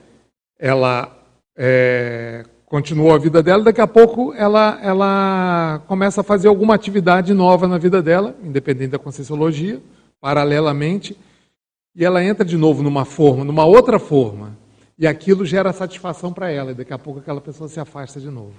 ela 0.57 1.13
é, 1.57 2.45
continuou 2.73 3.13
a 3.13 3.19
vida 3.19 3.43
dela, 3.43 3.65
daqui 3.65 3.81
a 3.81 3.85
pouco 3.85 4.33
ela, 4.33 4.79
ela 4.81 5.83
começa 5.85 6.21
a 6.21 6.23
fazer 6.23 6.47
alguma 6.47 6.73
atividade 6.73 7.31
nova 7.31 7.67
na 7.67 7.77
vida 7.77 8.01
dela, 8.01 8.35
independente 8.43 8.89
da 8.89 8.97
conscienciologia, 8.97 9.79
paralelamente, 10.19 11.15
e 11.95 12.03
ela 12.03 12.23
entra 12.23 12.43
de 12.43 12.57
novo 12.57 12.81
numa 12.81 13.05
forma, 13.05 13.43
numa 13.43 13.63
outra 13.63 13.99
forma, 13.99 14.57
e 14.97 15.05
aquilo 15.05 15.45
gera 15.45 15.71
satisfação 15.71 16.33
para 16.33 16.49
ela, 16.49 16.71
e 16.71 16.73
daqui 16.73 16.91
a 16.91 16.97
pouco 16.97 17.19
aquela 17.19 17.39
pessoa 17.39 17.69
se 17.69 17.79
afasta 17.79 18.19
de 18.19 18.31
novo. 18.31 18.55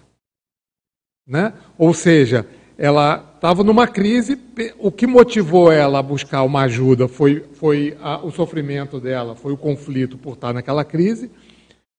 Né? 1.27 1.53
Ou 1.77 1.93
seja, 1.93 2.47
ela 2.78 3.32
estava 3.35 3.65
numa 3.65 3.89
crise, 3.89 4.39
o 4.78 4.93
que 4.93 5.09
motivou 5.09 5.73
ela 5.73 5.99
a 5.99 6.03
buscar 6.05 6.45
uma 6.45 6.62
ajuda 6.62 7.09
foi, 7.09 7.45
foi 7.55 7.99
a, 8.01 8.24
o 8.24 8.31
sofrimento 8.31 9.01
dela, 9.01 9.35
foi 9.35 9.53
o 9.53 9.57
conflito 9.57 10.16
por 10.16 10.35
estar 10.35 10.53
naquela 10.53 10.85
crise, 10.85 11.32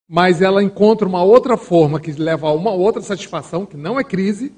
mas 0.08 0.42
ela 0.42 0.64
encontra 0.64 1.08
uma 1.08 1.24
outra 1.24 1.58
forma 1.58 2.00
que 2.00 2.12
leva 2.12 2.48
a 2.48 2.54
uma 2.54 2.72
outra 2.72 3.02
satisfação, 3.02 3.66
que 3.66 3.76
não 3.76 4.00
é 4.00 4.04
crise, 4.04 4.54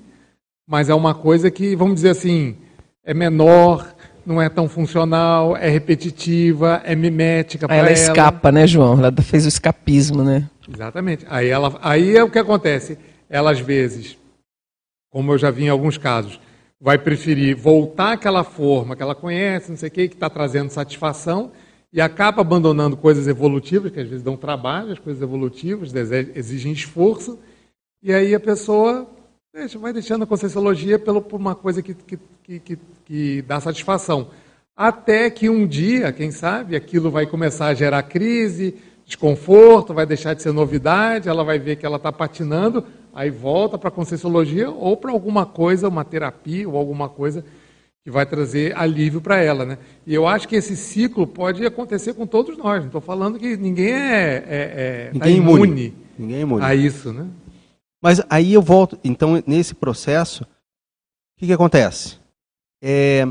mas 0.68 0.90
é 0.90 0.96
uma 0.96 1.16
coisa 1.16 1.50
que, 1.50 1.76
vamos 1.76 1.96
dizer 1.96 2.10
assim, 2.10 2.58
é 3.04 3.14
menor, 3.14 3.96
não 4.26 4.42
é 4.42 4.50
tão 4.50 4.68
funcional, 4.68 5.56
é 5.56 5.70
repetitiva, 5.70 6.82
é 6.84 6.94
mimética 6.94 7.66
para 7.66 7.78
ela. 7.78 7.88
Ela 7.88 7.94
escapa, 7.94 8.52
né, 8.52 8.68
João? 8.68 9.00
Ela 9.00 9.14
fez 9.22 9.46
o 9.46 9.48
escapismo, 9.48 10.22
né? 10.22 10.50
Exatamente. 10.68 11.26
Aí, 11.30 11.48
ela, 11.48 11.80
aí 11.82 12.18
é 12.18 12.24
o 12.24 12.30
que 12.30 12.38
acontece. 12.38 12.98
Ela, 13.30 13.52
às 13.52 13.60
vezes, 13.62 14.18
como 15.10 15.32
eu 15.32 15.38
já 15.38 15.50
vi 15.50 15.64
em 15.64 15.70
alguns 15.70 15.98
casos, 15.98 16.42
vai 16.80 16.98
preferir 16.98 17.56
voltar 17.56 18.14
àquela 18.14 18.44
forma 18.44 18.96
que 18.96 19.02
ela 19.02 19.16
conhece, 19.16 19.70
não 19.70 19.78
sei 19.78 19.88
o 19.88 19.92
que, 19.92 20.10
que 20.10 20.16
está 20.16 20.30
trazendo 20.30 20.70
satisfação, 20.70 21.52
e 21.92 22.02
acaba 22.02 22.42
abandonando 22.42 22.98
coisas 22.98 23.28
evolutivas, 23.28 23.92
que 23.92 24.00
às 24.00 24.08
vezes 24.08 24.24
dão 24.24 24.36
trabalho, 24.36 24.92
as 24.92 25.00
coisas 25.00 25.22
evolutivas 25.22 25.94
exigem 26.36 26.72
esforço, 26.72 27.40
e 28.04 28.14
aí 28.14 28.36
a 28.36 28.40
pessoa 28.40 29.08
deixa, 29.54 29.80
vai 29.80 29.94
deixando 29.94 30.24
a 30.24 30.28
conscienciologia 30.28 31.00
pelo, 31.00 31.22
por 31.22 31.40
uma 31.40 31.56
coisa 31.56 31.82
que, 31.82 31.94
que, 31.94 32.60
que, 32.60 32.80
que 33.06 33.42
dá 33.42 33.60
satisfação. 33.60 34.30
Até 34.76 35.30
que 35.30 35.50
um 35.50 35.66
dia, 35.66 36.12
quem 36.12 36.30
sabe, 36.30 36.76
aquilo 36.76 37.10
vai 37.10 37.26
começar 37.26 37.68
a 37.68 37.74
gerar 37.74 38.04
crise, 38.04 38.76
desconforto, 39.06 39.94
vai 39.94 40.06
deixar 40.06 40.36
de 40.36 40.44
ser 40.44 40.52
novidade, 40.52 41.30
ela 41.30 41.44
vai 41.44 41.58
ver 41.58 41.78
que 41.78 41.86
ela 41.86 41.98
está 41.98 42.12
patinando, 42.12 42.86
aí 43.14 43.32
volta 43.32 43.78
para 43.78 43.88
a 43.88 43.92
conscienciologia 43.92 44.70
ou 44.70 44.96
para 44.96 45.12
alguma 45.12 45.46
coisa, 45.46 45.88
uma 45.88 46.06
terapia 46.06 46.70
ou 46.70 46.78
alguma 46.78 47.10
coisa 47.10 47.44
que 48.08 48.12
vai 48.12 48.26
trazer 48.26 48.74
alívio 48.78 49.20
para 49.20 49.36
ela. 49.36 49.66
Né? 49.66 49.78
E 50.06 50.14
eu 50.14 50.26
acho 50.26 50.48
que 50.48 50.56
esse 50.56 50.78
ciclo 50.78 51.28
pode 51.28 51.66
acontecer 51.66 52.14
com 52.14 52.26
todos 52.26 52.58
nós. 52.58 52.80
Não 52.80 52.86
estou 52.86 53.02
falando 53.02 53.38
que 53.38 53.58
ninguém 53.58 53.92
é, 53.92 54.46
é, 54.48 54.74
é 55.10 55.10
ninguém 55.12 55.20
tá 55.20 55.30
imune. 55.30 55.64
imune, 55.64 55.96
ninguém 56.18 56.38
é 56.38 56.40
imune 56.40 56.64
a 56.64 56.74
isso. 56.74 57.12
Né? 57.12 57.28
Mas 58.02 58.22
aí 58.30 58.54
eu 58.54 58.62
volto, 58.62 58.98
então, 59.04 59.44
nesse 59.46 59.76
processo, 59.76 60.44
o 60.46 60.48
que, 61.38 61.48
que 61.48 61.52
acontece? 61.52 62.18
É, 62.82 63.28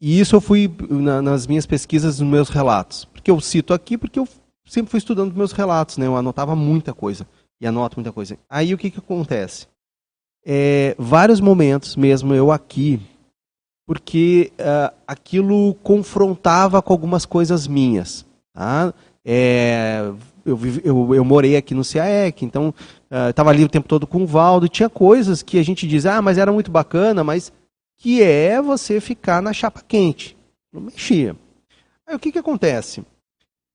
e 0.00 0.18
isso 0.18 0.34
eu 0.34 0.40
fui 0.40 0.68
na, 0.90 1.22
nas 1.22 1.46
minhas 1.46 1.64
pesquisas, 1.64 2.18
nos 2.18 2.28
meus 2.28 2.48
relatos. 2.48 3.04
Porque 3.04 3.30
eu 3.30 3.40
cito 3.40 3.72
aqui, 3.72 3.96
porque 3.96 4.18
eu 4.18 4.26
sempre 4.66 4.90
fui 4.90 4.98
estudando 4.98 5.36
meus 5.36 5.52
relatos, 5.52 5.98
né? 5.98 6.06
eu 6.08 6.16
anotava 6.16 6.56
muita 6.56 6.92
coisa, 6.92 7.28
e 7.60 7.66
anoto 7.66 7.98
muita 7.98 8.10
coisa. 8.10 8.36
Aí 8.50 8.74
o 8.74 8.78
que, 8.78 8.90
que 8.90 8.98
acontece? 8.98 9.68
É, 10.44 10.96
vários 10.98 11.38
momentos 11.38 11.94
mesmo 11.94 12.34
eu 12.34 12.50
aqui 12.50 13.00
porque 13.88 14.52
uh, 14.60 14.94
aquilo 15.06 15.72
confrontava 15.76 16.82
com 16.82 16.92
algumas 16.92 17.24
coisas 17.24 17.66
minhas. 17.66 18.22
Tá? 18.52 18.92
É, 19.24 20.12
eu, 20.44 20.58
eu, 20.84 21.14
eu, 21.14 21.24
morei 21.24 21.56
aqui 21.56 21.72
no 21.72 21.82
CAEC, 21.82 22.44
então 22.44 22.74
estava 23.30 23.48
uh, 23.48 23.52
ali 23.54 23.64
o 23.64 23.68
tempo 23.68 23.88
todo 23.88 24.06
com 24.06 24.24
o 24.24 24.26
Valdo, 24.26 24.68
tinha 24.68 24.90
coisas 24.90 25.42
que 25.42 25.58
a 25.58 25.62
gente 25.62 25.88
diz, 25.88 26.04
ah, 26.04 26.20
mas 26.20 26.36
era 26.36 26.52
muito 26.52 26.70
bacana, 26.70 27.24
mas 27.24 27.50
que 27.96 28.22
é 28.22 28.60
você 28.60 29.00
ficar 29.00 29.40
na 29.40 29.54
chapa 29.54 29.80
quente. 29.80 30.36
Não 30.70 30.82
mexia. 30.82 31.34
Aí 32.06 32.14
o 32.14 32.18
que, 32.18 32.30
que 32.30 32.38
acontece? 32.38 33.02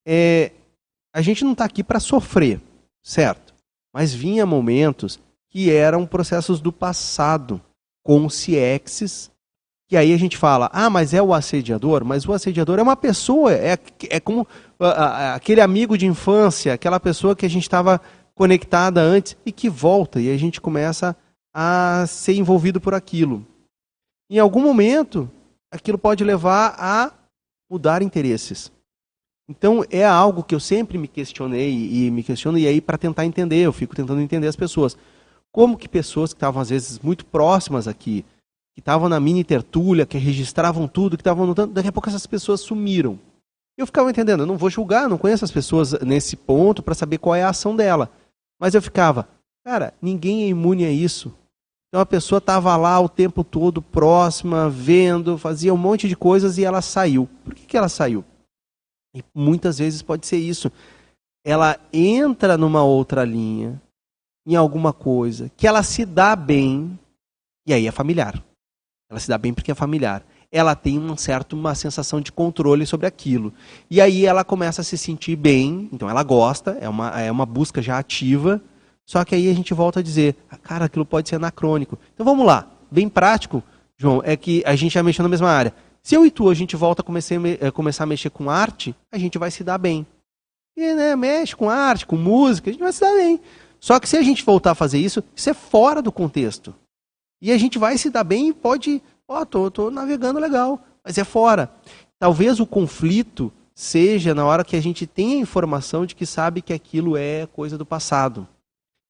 É, 0.05 0.51
a 1.11 1.23
gente 1.23 1.43
não 1.43 1.53
está 1.53 1.65
aqui 1.65 1.83
para 1.83 1.99
sofrer, 1.99 2.61
certo? 3.01 3.51
Mas 3.91 4.13
vinha 4.13 4.45
momentos 4.45 5.19
que 5.49 5.71
eram 5.71 6.05
processos 6.05 6.61
do 6.61 6.71
passado, 6.71 7.59
com 8.03 8.29
CIEXs, 8.29 9.32
que 9.87 9.97
aí 9.97 10.13
a 10.13 10.17
gente 10.17 10.37
fala, 10.37 10.69
ah, 10.73 10.89
mas 10.89 11.13
é 11.13 11.21
o 11.21 11.33
assediador? 11.33 12.03
Mas 12.03 12.27
o 12.27 12.33
assediador 12.33 12.79
é 12.79 12.81
uma 12.81 12.95
pessoa, 12.95 13.53
é, 13.53 13.77
é 14.09 14.19
como 14.19 14.47
aquele 14.79 15.61
amigo 15.61 15.97
de 15.97 16.05
infância, 16.05 16.73
aquela 16.73 16.99
pessoa 16.99 17.35
que 17.35 17.45
a 17.45 17.49
gente 17.49 17.63
estava 17.63 18.01
conectada 18.33 19.01
antes 19.01 19.37
e 19.45 19.51
que 19.51 19.69
volta, 19.69 20.19
e 20.19 20.31
a 20.31 20.37
gente 20.37 20.59
começa 20.59 21.15
a 21.53 22.05
ser 22.07 22.33
envolvido 22.33 22.81
por 22.81 22.93
aquilo. 22.93 23.45
Em 24.29 24.39
algum 24.39 24.61
momento, 24.61 25.29
aquilo 25.71 25.97
pode 25.97 26.23
levar 26.23 26.75
a 26.79 27.11
mudar 27.69 28.01
interesses. 28.01 28.71
Então 29.47 29.83
é 29.89 30.05
algo 30.05 30.43
que 30.43 30.55
eu 30.55 30.59
sempre 30.59 30.97
me 30.97 31.07
questionei 31.07 31.71
e 31.71 32.09
me 32.09 32.23
questiono 32.23 32.57
e 32.57 32.65
aí 32.65 32.79
para 32.79 32.97
tentar 32.97 33.25
entender, 33.25 33.57
eu 33.57 33.73
fico 33.73 33.95
tentando 33.95 34.21
entender 34.21 34.47
as 34.47 34.55
pessoas. 34.55 34.97
Como 35.51 35.77
que 35.77 35.87
pessoas 35.87 36.33
que 36.33 36.37
estavam 36.37 36.61
às 36.61 36.69
vezes 36.69 36.97
muito 36.99 37.25
próximas 37.25 37.87
aqui, 37.87 38.25
que 38.73 38.79
estavam 38.81 39.07
na 39.07 39.19
mini 39.19 39.43
tertúlia, 39.43 40.05
que 40.05 40.17
registravam 40.17 40.87
tudo, 40.87 41.15
que 41.15 41.21
estavam 41.21 41.43
anotando, 41.43 41.73
daqui 41.73 41.89
a 41.89 41.91
pouco 41.91 42.09
essas 42.09 42.25
pessoas 42.25 42.61
sumiram. 42.61 43.19
Eu 43.77 43.85
ficava 43.85 44.09
entendendo, 44.09 44.41
eu 44.41 44.45
não 44.45 44.57
vou 44.57 44.69
julgar, 44.69 45.09
não 45.09 45.17
conheço 45.17 45.45
as 45.45 45.51
pessoas 45.51 45.93
nesse 46.01 46.35
ponto 46.35 46.83
para 46.83 46.93
saber 46.93 47.17
qual 47.17 47.35
é 47.35 47.43
a 47.43 47.49
ação 47.49 47.75
dela. 47.75 48.09
Mas 48.59 48.75
eu 48.75 48.81
ficava, 48.81 49.27
cara, 49.65 49.93
ninguém 50.01 50.43
é 50.43 50.47
imune 50.47 50.85
a 50.85 50.91
isso. 50.91 51.33
Então 51.89 52.01
a 52.01 52.05
pessoa 52.05 52.39
estava 52.39 52.75
lá 52.75 52.99
o 52.99 53.09
tempo 53.09 53.43
todo 53.43 53.81
próxima, 53.81 54.69
vendo, 54.69 55.37
fazia 55.37 55.73
um 55.73 55.77
monte 55.77 56.07
de 56.07 56.15
coisas 56.15 56.57
e 56.57 56.65
ela 56.65 56.81
saiu. 56.81 57.29
Por 57.43 57.53
que, 57.53 57.65
que 57.65 57.77
ela 57.77 57.89
saiu? 57.89 58.23
E 59.15 59.23
muitas 59.33 59.77
vezes 59.77 60.01
pode 60.01 60.25
ser 60.25 60.37
isso. 60.37 60.71
Ela 61.45 61.79
entra 61.91 62.57
numa 62.57 62.83
outra 62.83 63.23
linha, 63.23 63.79
em 64.47 64.55
alguma 64.55 64.91
coisa, 64.91 65.51
que 65.55 65.67
ela 65.67 65.83
se 65.83 66.05
dá 66.05 66.35
bem, 66.35 66.97
e 67.67 67.73
aí 67.73 67.85
é 67.85 67.91
familiar. 67.91 68.43
Ela 69.09 69.19
se 69.19 69.27
dá 69.27 69.37
bem 69.37 69.53
porque 69.53 69.71
é 69.71 69.75
familiar. 69.75 70.23
Ela 70.51 70.75
tem 70.75 70.99
um 70.99 71.17
certo, 71.17 71.53
uma 71.53 71.73
sensação 71.75 72.21
de 72.21 72.31
controle 72.31 72.85
sobre 72.85 73.07
aquilo. 73.07 73.53
E 73.89 73.99
aí 73.99 74.25
ela 74.25 74.43
começa 74.43 74.81
a 74.81 74.83
se 74.83 74.97
sentir 74.97 75.35
bem, 75.35 75.89
então 75.91 76.09
ela 76.09 76.21
gosta, 76.23 76.77
é 76.79 76.87
uma, 76.87 77.21
é 77.21 77.31
uma 77.31 77.45
busca 77.45 77.81
já 77.81 77.97
ativa, 77.97 78.61
só 79.05 79.23
que 79.25 79.33
aí 79.33 79.49
a 79.49 79.53
gente 79.53 79.73
volta 79.73 79.99
a 79.99 80.03
dizer, 80.03 80.35
ah, 80.49 80.57
cara, 80.57 80.85
aquilo 80.85 81.05
pode 81.05 81.27
ser 81.27 81.35
anacrônico. 81.35 81.97
Então 82.13 82.25
vamos 82.25 82.45
lá, 82.45 82.67
bem 82.91 83.09
prático, 83.09 83.63
João, 83.97 84.21
é 84.23 84.37
que 84.37 84.63
a 84.65 84.75
gente 84.75 84.93
já 84.93 85.03
mexeu 85.03 85.23
na 85.23 85.29
mesma 85.29 85.49
área. 85.49 85.73
Se 86.03 86.15
eu 86.15 86.25
e 86.25 86.31
tu 86.31 86.49
a 86.49 86.53
gente 86.53 86.75
volta 86.75 87.01
a 87.01 87.05
começar, 87.05 87.35
a 87.35 87.67
eh, 87.67 87.71
começar 87.71 88.03
a 88.03 88.07
mexer 88.07 88.29
com 88.29 88.49
arte, 88.49 88.95
a 89.11 89.17
gente 89.17 89.37
vai 89.37 89.49
se 89.49 89.63
dar 89.63 89.77
bem. 89.77 90.05
E 90.75 90.93
né, 90.93 91.15
mexe 91.15 91.55
com 91.55 91.69
arte, 91.69 92.05
com 92.05 92.17
música, 92.17 92.69
a 92.69 92.73
gente 92.73 92.81
vai 92.81 92.91
se 92.91 92.99
dar 92.99 93.13
bem. 93.13 93.39
Só 93.79 93.99
que 93.99 94.07
se 94.07 94.17
a 94.17 94.21
gente 94.21 94.43
voltar 94.43 94.71
a 94.71 94.75
fazer 94.75 94.97
isso, 94.97 95.23
isso 95.35 95.49
é 95.49 95.53
fora 95.53 96.01
do 96.01 96.11
contexto. 96.11 96.73
E 97.43 97.51
a 97.51 97.57
gente 97.57 97.77
vai 97.77 97.97
se 97.97 98.09
dar 98.09 98.23
bem 98.23 98.47
e 98.47 98.53
pode, 98.53 99.03
ó, 99.27 99.41
oh, 99.41 99.45
tô, 99.45 99.69
tô 99.69 99.91
navegando 99.91 100.39
legal, 100.39 100.81
mas 101.03 101.17
é 101.17 101.25
fora. 101.25 101.69
Talvez 102.17 102.61
o 102.61 102.65
conflito 102.65 103.51
seja 103.75 104.33
na 104.33 104.45
hora 104.45 104.63
que 104.63 104.77
a 104.77 104.81
gente 104.81 105.05
tem 105.05 105.33
a 105.33 105.41
informação 105.41 106.05
de 106.05 106.15
que 106.15 106.25
sabe 106.25 106.61
que 106.61 106.71
aquilo 106.71 107.17
é 107.17 107.45
coisa 107.47 107.77
do 107.77 107.85
passado. 107.85 108.47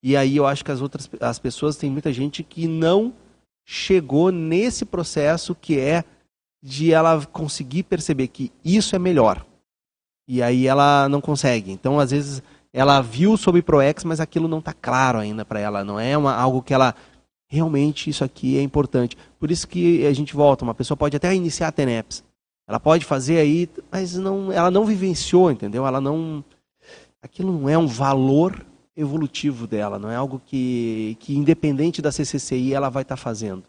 E 0.02 0.18
aí 0.18 0.36
eu 0.36 0.48
acho 0.48 0.66
que 0.66 0.72
as 0.72 0.82
outras 0.82 1.08
as 1.22 1.38
pessoas 1.38 1.76
tem 1.76 1.92
muita 1.92 2.12
gente 2.12 2.42
que 2.42 2.68
não 2.68 3.14
chegou 3.64 4.32
nesse 4.32 4.84
processo 4.84 5.54
que 5.54 5.80
é 5.80 6.04
de 6.60 6.92
ela 6.92 7.24
conseguir 7.28 7.84
perceber 7.84 8.30
que 8.30 8.52
isso 8.66 8.96
é 8.96 9.00
melhor. 9.00 9.46
E 10.28 10.42
aí 10.42 10.66
ela 10.66 11.08
não 11.08 11.22
consegue. 11.22 11.72
Então, 11.72 12.00
às 12.00 12.10
vezes, 12.10 12.42
ela 12.74 13.00
viu 13.00 13.38
sobre 13.38 13.62
ProEx, 13.62 14.04
mas 14.04 14.20
aquilo 14.20 14.48
não 14.48 14.58
está 14.58 14.74
claro 14.74 15.20
ainda 15.20 15.46
para 15.46 15.60
ela. 15.60 15.84
Não 15.84 16.00
é 16.00 16.18
uma, 16.18 16.34
algo 16.34 16.64
que 16.64 16.74
ela 16.74 16.96
realmente 17.54 18.10
isso 18.10 18.24
aqui 18.24 18.58
é 18.58 18.62
importante. 18.62 19.18
Por 19.40 19.52
isso 19.52 19.68
que 19.68 20.06
a 20.08 20.14
gente 20.14 20.36
volta. 20.36 20.64
Uma 20.64 20.74
pessoa 20.74 20.98
pode 20.98 21.16
até 21.16 21.34
iniciar 21.34 21.68
a 21.68 21.72
TENEPS. 21.72 22.24
Ela 22.68 22.80
pode 22.80 23.06
fazer 23.06 23.38
aí, 23.38 23.70
mas 23.92 24.16
não, 24.16 24.52
ela 24.52 24.72
não 24.72 24.86
vivenciou, 24.86 25.52
entendeu? 25.52 25.86
Ela 25.86 26.02
não. 26.02 26.44
Aquilo 27.22 27.52
não 27.52 27.70
é 27.70 27.78
um 27.78 27.88
valor 27.88 28.66
evolutivo 28.96 29.66
dela, 29.66 29.98
não 29.98 30.12
é 30.12 30.16
algo 30.16 30.42
que, 30.46 31.18
que 31.20 31.36
independente 31.36 32.02
da 32.02 32.12
CCCI, 32.12 32.74
ela 32.74 32.90
vai 32.90 33.02
estar 33.04 33.16
tá 33.16 33.22
fazendo. 33.22 33.64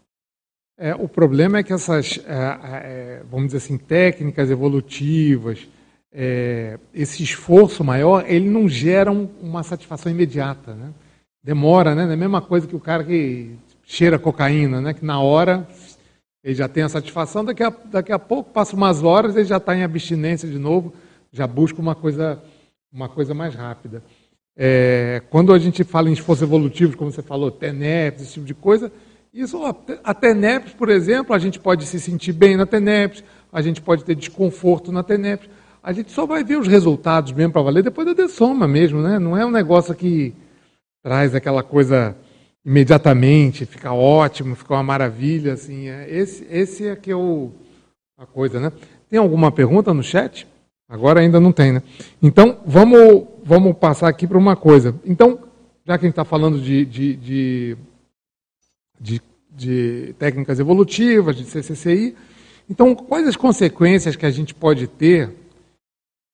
É, 0.77 0.93
o 0.93 1.07
problema 1.07 1.59
é 1.59 1.63
que 1.63 1.73
essas, 1.73 2.19
é, 2.27 2.59
é, 2.61 3.23
vamos 3.29 3.47
dizer 3.47 3.57
assim, 3.57 3.77
técnicas 3.77 4.51
evolutivas, 4.51 5.67
é, 6.11 6.77
esse 6.93 7.23
esforço 7.23 7.83
maior, 7.83 8.25
ele 8.27 8.49
não 8.49 8.67
gera 8.67 9.11
uma 9.11 9.63
satisfação 9.63 10.11
imediata, 10.11 10.73
né? 10.73 10.91
Demora, 11.43 11.95
né? 11.95 12.03
É 12.09 12.13
a 12.13 12.17
mesma 12.17 12.41
coisa 12.41 12.67
que 12.67 12.75
o 12.75 12.79
cara 12.79 13.03
que 13.03 13.55
cheira 13.85 14.19
cocaína, 14.19 14.81
né? 14.81 14.93
Que 14.93 15.05
na 15.05 15.19
hora 15.19 15.67
ele 16.43 16.53
já 16.53 16.67
tem 16.67 16.83
a 16.83 16.89
satisfação, 16.89 17.43
daqui 17.43 17.63
a, 17.63 17.73
daqui 17.85 18.11
a 18.11 18.19
pouco, 18.19 18.51
passa 18.51 18.75
umas 18.75 19.01
horas, 19.01 19.35
ele 19.35 19.45
já 19.45 19.57
está 19.57 19.75
em 19.75 19.83
abstinência 19.83 20.47
de 20.47 20.59
novo, 20.59 20.93
já 21.31 21.47
busca 21.47 21.81
uma 21.81 21.95
coisa, 21.95 22.39
uma 22.93 23.09
coisa 23.09 23.33
mais 23.33 23.55
rápida. 23.55 24.03
É, 24.55 25.23
quando 25.29 25.51
a 25.51 25.57
gente 25.57 25.83
fala 25.83 26.09
em 26.09 26.13
esforço 26.13 26.43
evolutivo, 26.43 26.95
como 26.95 27.11
você 27.11 27.23
falou, 27.23 27.49
TENEPS, 27.49 28.21
esse 28.21 28.33
tipo 28.33 28.45
de 28.45 28.53
coisa, 28.53 28.91
isso, 29.33 29.59
a 30.03 30.13
TENEPS, 30.13 30.73
por 30.73 30.89
exemplo, 30.89 31.35
a 31.35 31.39
gente 31.39 31.59
pode 31.59 31.85
se 31.85 31.99
sentir 31.99 32.31
bem 32.31 32.55
na 32.55 32.65
TENEPS, 32.65 33.23
a 33.51 33.61
gente 33.61 33.81
pode 33.81 34.05
ter 34.05 34.15
desconforto 34.15 34.91
na 34.91 35.03
TENEPS, 35.03 35.49
a 35.83 35.91
gente 35.91 36.11
só 36.11 36.25
vai 36.25 36.43
ver 36.43 36.57
os 36.57 36.67
resultados 36.67 37.31
mesmo 37.31 37.53
para 37.53 37.61
valer 37.63 37.83
depois 37.83 38.07
da 38.07 38.13
dessoma 38.13 38.67
mesmo, 38.67 39.01
né? 39.01 39.19
Não 39.19 39.35
é 39.35 39.45
um 39.45 39.51
negócio 39.51 39.93
que 39.93 40.33
traz 41.03 41.35
aquela 41.35 41.63
coisa 41.63 42.15
imediatamente, 42.65 43.65
fica 43.65 43.93
ótimo, 43.93 44.55
fica 44.55 44.73
uma 44.73 44.83
maravilha, 44.83 45.53
assim. 45.53 45.87
É, 45.87 46.09
esse, 46.09 46.45
esse 46.49 46.87
é 46.87 46.95
que 46.95 47.11
é 47.11 47.15
o, 47.15 47.51
a 48.17 48.25
coisa, 48.25 48.59
né? 48.59 48.71
Tem 49.09 49.19
alguma 49.19 49.51
pergunta 49.51 49.93
no 49.93 50.01
chat? 50.01 50.47
Agora 50.89 51.19
ainda 51.19 51.39
não 51.39 51.51
tem, 51.51 51.73
né? 51.73 51.83
Então, 52.21 52.59
vamos, 52.65 53.27
vamos 53.43 53.77
passar 53.77 54.07
aqui 54.07 54.25
para 54.25 54.37
uma 54.37 54.55
coisa. 54.55 54.95
Então, 55.05 55.39
já 55.85 55.97
que 55.97 56.05
a 56.05 56.07
gente 56.07 56.13
está 56.13 56.25
falando 56.25 56.59
de, 56.59 56.85
de, 56.85 57.15
de, 57.15 57.77
de, 58.99 59.21
de 59.51 60.15
técnicas 60.17 60.59
evolutivas, 60.59 61.35
de 61.35 61.45
CCCI, 61.45 62.15
então, 62.67 62.95
quais 62.95 63.27
as 63.27 63.35
consequências 63.35 64.15
que 64.15 64.25
a 64.25 64.31
gente 64.31 64.53
pode 64.55 64.87
ter? 64.87 65.31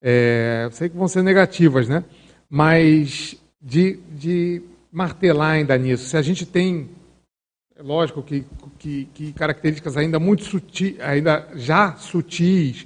É, 0.01 0.63
eu 0.65 0.71
sei 0.71 0.87
que 0.87 0.97
vão 0.97 1.07
ser 1.07 1.21
negativas, 1.21 1.89
né? 1.89 2.03
Mas 2.49 3.35
de, 3.61 3.99
de 4.11 4.61
martelar 4.91 5.51
ainda 5.51 5.77
nisso. 5.77 6.05
Se 6.05 6.17
a 6.17 6.21
gente 6.21 6.45
tem, 6.45 6.89
é 7.75 7.81
lógico 7.81 8.21
que, 8.21 8.45
que, 8.77 9.05
que 9.13 9.33
características 9.33 9.95
ainda 9.95 10.19
muito 10.19 10.43
sutis, 10.43 10.99
ainda 10.99 11.47
já 11.55 11.95
sutis, 11.95 12.85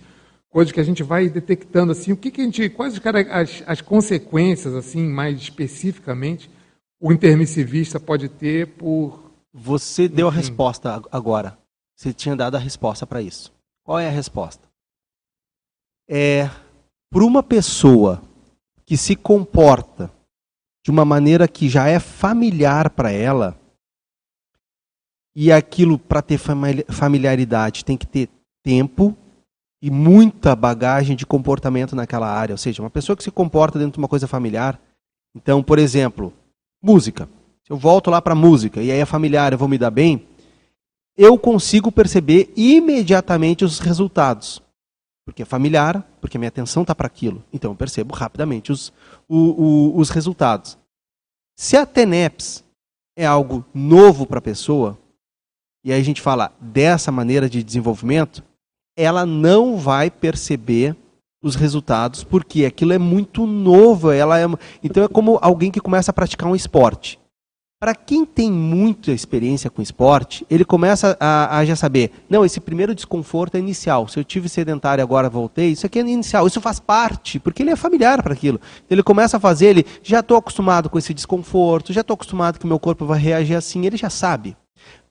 coisas 0.49 0.71
que 0.71 0.79
a 0.79 0.83
gente 0.83 1.03
vai 1.03 1.27
detectando 1.27 1.91
assim, 1.91 2.11
o 2.11 2.17
que, 2.17 2.31
que 2.31 2.41
a 2.41 2.43
gente, 2.43 2.69
quais 2.69 2.99
as, 3.31 3.63
as 3.65 3.81
consequências 3.81 4.73
assim 4.75 5.07
mais 5.07 5.39
especificamente 5.39 6.49
o 6.99 7.11
intermissivista 7.11 7.99
pode 7.99 8.29
ter 8.29 8.67
por 8.67 9.31
você 9.53 10.07
deu 10.07 10.27
a 10.27 10.31
resposta 10.31 11.01
agora. 11.11 11.57
Você 11.95 12.13
tinha 12.13 12.35
dado 12.35 12.55
a 12.55 12.59
resposta 12.59 13.07
para 13.07 13.21
isso. 13.21 13.53
Qual 13.83 13.97
é 13.97 14.07
a 14.07 14.11
resposta? 14.11 14.67
É 16.09 16.49
para 17.09 17.23
uma 17.23 17.41
pessoa 17.41 18.21
que 18.85 18.97
se 18.97 19.15
comporta 19.15 20.11
de 20.85 20.91
uma 20.91 21.03
maneira 21.03 21.47
que 21.47 21.67
já 21.67 21.87
é 21.87 21.97
familiar 21.99 22.91
para 22.91 23.11
ela, 23.11 23.59
e 25.35 25.51
aquilo 25.51 25.97
para 25.97 26.21
ter 26.21 26.37
familiaridade 26.37 27.83
tem 27.83 27.97
que 27.97 28.05
ter 28.05 28.29
tempo, 28.63 29.17
e 29.81 29.89
muita 29.89 30.55
bagagem 30.55 31.15
de 31.15 31.25
comportamento 31.25 31.95
naquela 31.95 32.31
área. 32.31 32.53
Ou 32.53 32.57
seja, 32.57 32.83
uma 32.83 32.89
pessoa 32.91 33.17
que 33.17 33.23
se 33.23 33.31
comporta 33.31 33.79
dentro 33.79 33.93
de 33.93 33.97
uma 33.97 34.07
coisa 34.07 34.27
familiar. 34.27 34.79
Então, 35.35 35.63
por 35.63 35.79
exemplo, 35.79 36.31
música. 36.81 37.27
Se 37.63 37.71
eu 37.71 37.77
volto 37.77 38.11
lá 38.11 38.21
para 38.21 38.35
música 38.35 38.79
e 38.79 38.91
aí 38.91 38.99
é 38.99 39.05
familiar, 39.05 39.53
eu 39.53 39.57
vou 39.57 39.67
me 39.67 39.79
dar 39.79 39.89
bem, 39.89 40.27
eu 41.17 41.35
consigo 41.37 41.91
perceber 41.91 42.53
imediatamente 42.55 43.65
os 43.65 43.79
resultados. 43.79 44.61
Porque 45.25 45.41
é 45.41 45.45
familiar, 45.45 46.07
porque 46.21 46.37
minha 46.37 46.49
atenção 46.49 46.83
está 46.83 46.93
para 46.93 47.07
aquilo. 47.07 47.43
Então 47.51 47.71
eu 47.71 47.75
percebo 47.75 48.13
rapidamente 48.13 48.71
os, 48.71 48.93
o, 49.27 49.37
o, 49.37 49.97
os 49.97 50.09
resultados. 50.09 50.77
Se 51.57 51.75
a 51.75 51.85
TENEPS 51.85 52.63
é 53.17 53.25
algo 53.25 53.65
novo 53.73 54.27
para 54.27 54.39
a 54.39 54.41
pessoa, 54.41 54.97
e 55.83 55.91
aí 55.91 55.99
a 55.99 56.03
gente 56.03 56.21
fala 56.21 56.53
dessa 56.59 57.11
maneira 57.11 57.49
de 57.49 57.63
desenvolvimento, 57.63 58.43
ela 58.97 59.25
não 59.25 59.77
vai 59.77 60.11
perceber 60.11 60.95
os 61.41 61.55
resultados, 61.55 62.23
porque 62.23 62.65
aquilo 62.65 62.93
é 62.93 62.97
muito 62.97 63.45
novo. 63.45 64.11
Ela 64.11 64.39
é... 64.39 64.45
Então 64.83 65.03
é 65.03 65.07
como 65.07 65.37
alguém 65.41 65.71
que 65.71 65.79
começa 65.79 66.11
a 66.11 66.13
praticar 66.13 66.49
um 66.49 66.55
esporte. 66.55 67.19
Para 67.85 67.93
quem 67.93 68.25
tem 68.25 68.51
muita 68.51 69.11
experiência 69.11 69.69
com 69.69 69.79
esporte, 69.79 70.43
ele 70.49 70.65
começa 70.65 71.15
a, 71.19 71.59
a, 71.59 71.65
já 71.65 71.75
saber, 71.75 72.09
não, 72.27 72.43
esse 72.43 72.59
primeiro 72.59 72.95
desconforto 72.95 73.57
é 73.57 73.59
inicial. 73.59 74.07
Se 74.07 74.17
eu 74.19 74.23
tive 74.23 74.49
sedentário 74.49 75.03
agora 75.03 75.29
voltei, 75.29 75.69
isso 75.69 75.85
aqui 75.85 75.99
é 75.99 76.01
inicial, 76.01 76.47
isso 76.47 76.59
faz 76.59 76.79
parte, 76.79 77.37
porque 77.37 77.61
ele 77.61 77.69
é 77.69 77.75
familiar 77.75 78.23
para 78.23 78.33
aquilo. 78.33 78.59
Ele 78.89 79.03
começa 79.03 79.37
a 79.37 79.39
fazer, 79.39 79.67
ele 79.67 79.85
já 80.01 80.21
estou 80.21 80.35
acostumado 80.35 80.89
com 80.89 80.97
esse 80.97 81.13
desconforto, 81.13 81.93
já 81.93 82.01
estou 82.01 82.15
acostumado 82.15 82.57
que 82.57 82.65
meu 82.65 82.79
corpo 82.79 83.05
vai 83.05 83.19
reagir 83.19 83.53
assim, 83.53 83.85
ele 83.85 83.97
já 83.97 84.09
sabe. 84.09 84.57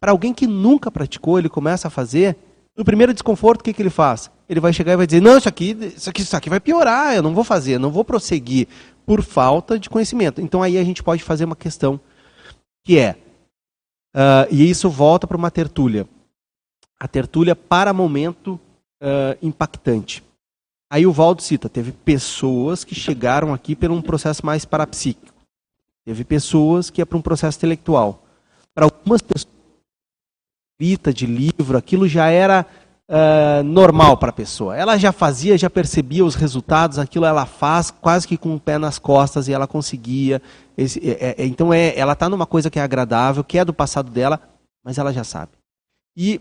Para 0.01 0.10
alguém 0.10 0.34
que 0.34 0.44
nunca 0.44 0.90
praticou, 0.90 1.38
ele 1.38 1.48
começa 1.48 1.86
a 1.86 1.90
fazer, 1.92 2.36
no 2.76 2.84
primeiro 2.84 3.14
desconforto, 3.14 3.60
o 3.60 3.62
que, 3.62 3.72
que 3.72 3.82
ele 3.82 3.88
faz? 3.88 4.32
Ele 4.48 4.59
vai 4.59 4.72
chegar 4.72 4.94
e 4.94 4.96
vai 4.96 5.06
dizer, 5.06 5.22
não, 5.22 5.38
isso 5.38 5.48
aqui, 5.48 5.78
isso 5.96 6.10
aqui, 6.10 6.22
isso 6.22 6.36
aqui 6.36 6.51
vai 6.51 6.59
piorar, 6.59 7.14
eu 7.14 7.22
não 7.22 7.34
vou 7.36 7.44
fazer, 7.44 7.78
não 7.78 7.92
vou 7.92 8.05
prosseguir, 8.05 8.66
por 9.06 9.22
falta 9.22 9.78
de 9.78 9.88
conhecimento. 9.88 10.40
Então 10.40 10.60
aí 10.60 10.76
a 10.76 10.82
gente 10.82 11.05
pode 11.05 11.22
fazer 11.22 11.44
uma 11.44 11.55
questão 11.55 12.01
que 12.85 12.98
é, 12.98 13.16
uh, 14.15 14.47
e 14.51 14.69
isso 14.69 14.90
volta 14.90 15.27
para 15.27 15.36
uma 15.36 15.51
tertúlia, 15.51 16.06
a 17.01 17.09
tertúlia 17.09 17.56
para 17.56 17.93
momento 17.93 18.61
uh, 19.02 19.36
impactante. 19.43 20.23
Aí 20.90 21.06
o 21.06 21.12
Valdo 21.12 21.43
cita, 21.43 21.69
teve 21.69 21.90
pessoas 21.90 22.85
que 22.85 22.94
chegaram 22.94 23.52
aqui 23.52 23.74
por 23.74 23.90
um 23.90 24.01
processo 24.01 24.44
mais 24.44 24.65
parapsíquico. 24.65 25.35
Teve 26.05 26.23
pessoas 26.23 26.90
que 26.90 27.01
é 27.01 27.05
para 27.05 27.19
um 27.19 27.23
processo 27.23 27.59
intelectual. 27.59 28.23
Para 28.74 28.85
algumas 28.85 29.23
pessoas, 29.23 29.52
de 31.15 31.27
livro, 31.27 31.78
aquilo 31.78 32.06
já 32.06 32.28
era 32.28 32.66
uh, 33.09 33.62
normal 33.62 34.16
para 34.16 34.31
a 34.31 34.32
pessoa. 34.32 34.76
Ela 34.76 34.97
já 34.97 35.12
fazia, 35.12 35.59
já 35.59 35.68
percebia 35.68 36.24
os 36.24 36.35
resultados, 36.35 36.98
aquilo 36.98 37.24
ela 37.24 37.47
faz 37.47 37.90
quase 37.90 38.26
que 38.26 38.36
com 38.36 38.55
o 38.55 38.60
pé 38.60 38.78
nas 38.78 38.98
costas 38.98 39.48
e 39.48 39.52
ela 39.52 39.66
conseguia. 39.66 40.40
Esse, 40.76 41.01
é, 41.09 41.35
é, 41.39 41.47
então 41.47 41.72
é, 41.72 41.97
ela 41.98 42.12
está 42.12 42.28
numa 42.28 42.47
coisa 42.47 42.70
que 42.70 42.78
é 42.78 42.82
agradável, 42.82 43.44
que 43.44 43.59
é 43.59 43.64
do 43.64 43.74
passado 43.74 44.10
dela, 44.10 44.40
mas 44.85 44.98
ela 44.98 45.12
já 45.12 45.24
sabe. 45.24 45.52
E 46.16 46.40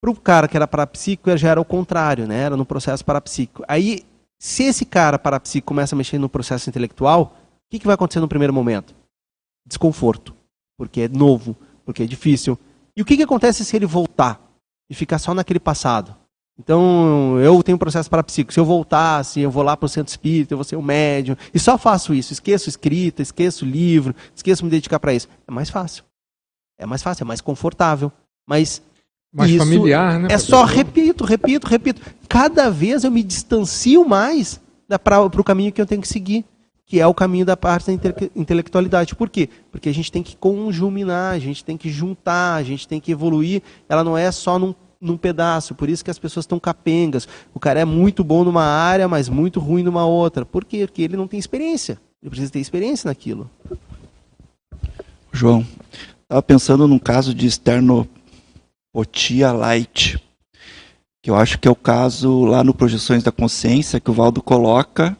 para 0.00 0.10
o 0.10 0.16
cara 0.16 0.46
que 0.46 0.56
era 0.56 0.66
parapsíquico, 0.66 1.36
já 1.36 1.50
era 1.50 1.60
o 1.60 1.64
contrário, 1.64 2.26
né? 2.26 2.42
era 2.42 2.56
no 2.56 2.64
processo 2.64 3.04
parapsíquico. 3.04 3.64
Aí, 3.66 4.04
se 4.38 4.64
esse 4.64 4.84
cara 4.84 5.18
parapsíquico 5.18 5.68
começa 5.68 5.94
a 5.94 5.98
mexer 5.98 6.18
no 6.18 6.28
processo 6.28 6.70
intelectual, 6.70 7.36
o 7.66 7.70
que, 7.70 7.80
que 7.80 7.86
vai 7.86 7.94
acontecer 7.94 8.20
no 8.20 8.28
primeiro 8.28 8.54
momento? 8.54 8.94
Desconforto, 9.66 10.34
porque 10.78 11.02
é 11.02 11.08
novo, 11.08 11.56
porque 11.84 12.04
é 12.04 12.06
difícil. 12.06 12.56
E 12.96 13.02
o 13.02 13.04
que, 13.04 13.16
que 13.16 13.22
acontece 13.24 13.64
se 13.64 13.76
ele 13.76 13.86
voltar? 13.86 14.40
E 14.88 14.94
ficar 14.94 15.18
só 15.18 15.34
naquele 15.34 15.60
passado. 15.60 16.14
Então, 16.58 17.38
eu 17.38 17.62
tenho 17.62 17.76
um 17.76 17.78
processo 17.78 18.10
parapsíquico. 18.10 18.52
Se 18.52 18.58
eu 18.58 18.64
voltar, 18.64 19.18
assim, 19.18 19.40
eu 19.40 19.50
vou 19.50 19.62
lá 19.62 19.76
para 19.76 19.86
o 19.86 19.88
centro 19.88 20.10
espírita, 20.10 20.52
eu 20.52 20.58
vou 20.58 20.64
ser 20.64 20.76
um 20.76 20.82
médium, 20.82 21.36
e 21.54 21.58
só 21.58 21.78
faço 21.78 22.12
isso. 22.12 22.32
Esqueço 22.32 22.68
escrita, 22.68 23.22
esqueço 23.22 23.64
livro, 23.64 24.14
esqueço 24.34 24.64
me 24.64 24.70
dedicar 24.70 24.98
para 24.98 25.14
isso. 25.14 25.28
É 25.46 25.52
mais 25.52 25.70
fácil. 25.70 26.02
É 26.76 26.84
mais 26.84 27.02
fácil, 27.02 27.22
é 27.22 27.26
mais 27.26 27.40
confortável. 27.40 28.10
Mas. 28.46 28.82
Mais 29.32 29.50
isso 29.50 29.58
familiar, 29.58 30.18
né? 30.18 30.28
É 30.30 30.38
só 30.38 30.64
repito, 30.64 31.22
repito, 31.22 31.66
repito. 31.66 32.00
Cada 32.28 32.70
vez 32.70 33.04
eu 33.04 33.10
me 33.10 33.22
distancio 33.22 34.08
mais 34.08 34.60
para 35.04 35.20
o 35.22 35.44
caminho 35.44 35.70
que 35.70 35.80
eu 35.80 35.86
tenho 35.86 36.00
que 36.00 36.08
seguir 36.08 36.44
que 36.88 36.98
é 36.98 37.06
o 37.06 37.12
caminho 37.12 37.44
da 37.44 37.54
parte 37.54 37.86
da 37.86 37.92
inte 37.92 38.32
intelectualidade. 38.34 39.14
Por 39.14 39.28
quê? 39.28 39.50
Porque 39.70 39.90
a 39.90 39.94
gente 39.94 40.10
tem 40.10 40.22
que 40.22 40.34
conjuminar, 40.34 41.34
a 41.34 41.38
gente 41.38 41.62
tem 41.62 41.76
que 41.76 41.90
juntar, 41.90 42.54
a 42.54 42.62
gente 42.62 42.88
tem 42.88 42.98
que 42.98 43.12
evoluir. 43.12 43.62
Ela 43.86 44.02
não 44.02 44.16
é 44.16 44.32
só 44.32 44.58
num, 44.58 44.74
num 44.98 45.18
pedaço. 45.18 45.74
Por 45.74 45.90
isso 45.90 46.02
que 46.02 46.10
as 46.10 46.18
pessoas 46.18 46.44
estão 46.44 46.58
capengas. 46.58 47.28
O 47.52 47.60
cara 47.60 47.78
é 47.78 47.84
muito 47.84 48.24
bom 48.24 48.42
numa 48.42 48.64
área, 48.64 49.06
mas 49.06 49.28
muito 49.28 49.60
ruim 49.60 49.82
numa 49.82 50.06
outra. 50.06 50.46
Por 50.46 50.64
quê? 50.64 50.86
Porque 50.86 51.02
ele 51.02 51.14
não 51.14 51.28
tem 51.28 51.38
experiência. 51.38 52.00
Ele 52.22 52.30
precisa 52.30 52.50
ter 52.50 52.60
experiência 52.60 53.08
naquilo. 53.08 53.50
João, 55.30 55.66
estava 56.22 56.42
pensando 56.42 56.88
num 56.88 56.98
caso 56.98 57.34
de 57.34 57.46
externopotia 57.46 59.52
light, 59.52 60.18
que 61.22 61.28
eu 61.28 61.36
acho 61.36 61.58
que 61.58 61.68
é 61.68 61.70
o 61.70 61.76
caso 61.76 62.46
lá 62.46 62.64
no 62.64 62.72
Projeções 62.72 63.22
da 63.22 63.30
Consciência, 63.30 64.00
que 64.00 64.10
o 64.10 64.14
Valdo 64.14 64.42
coloca 64.42 65.14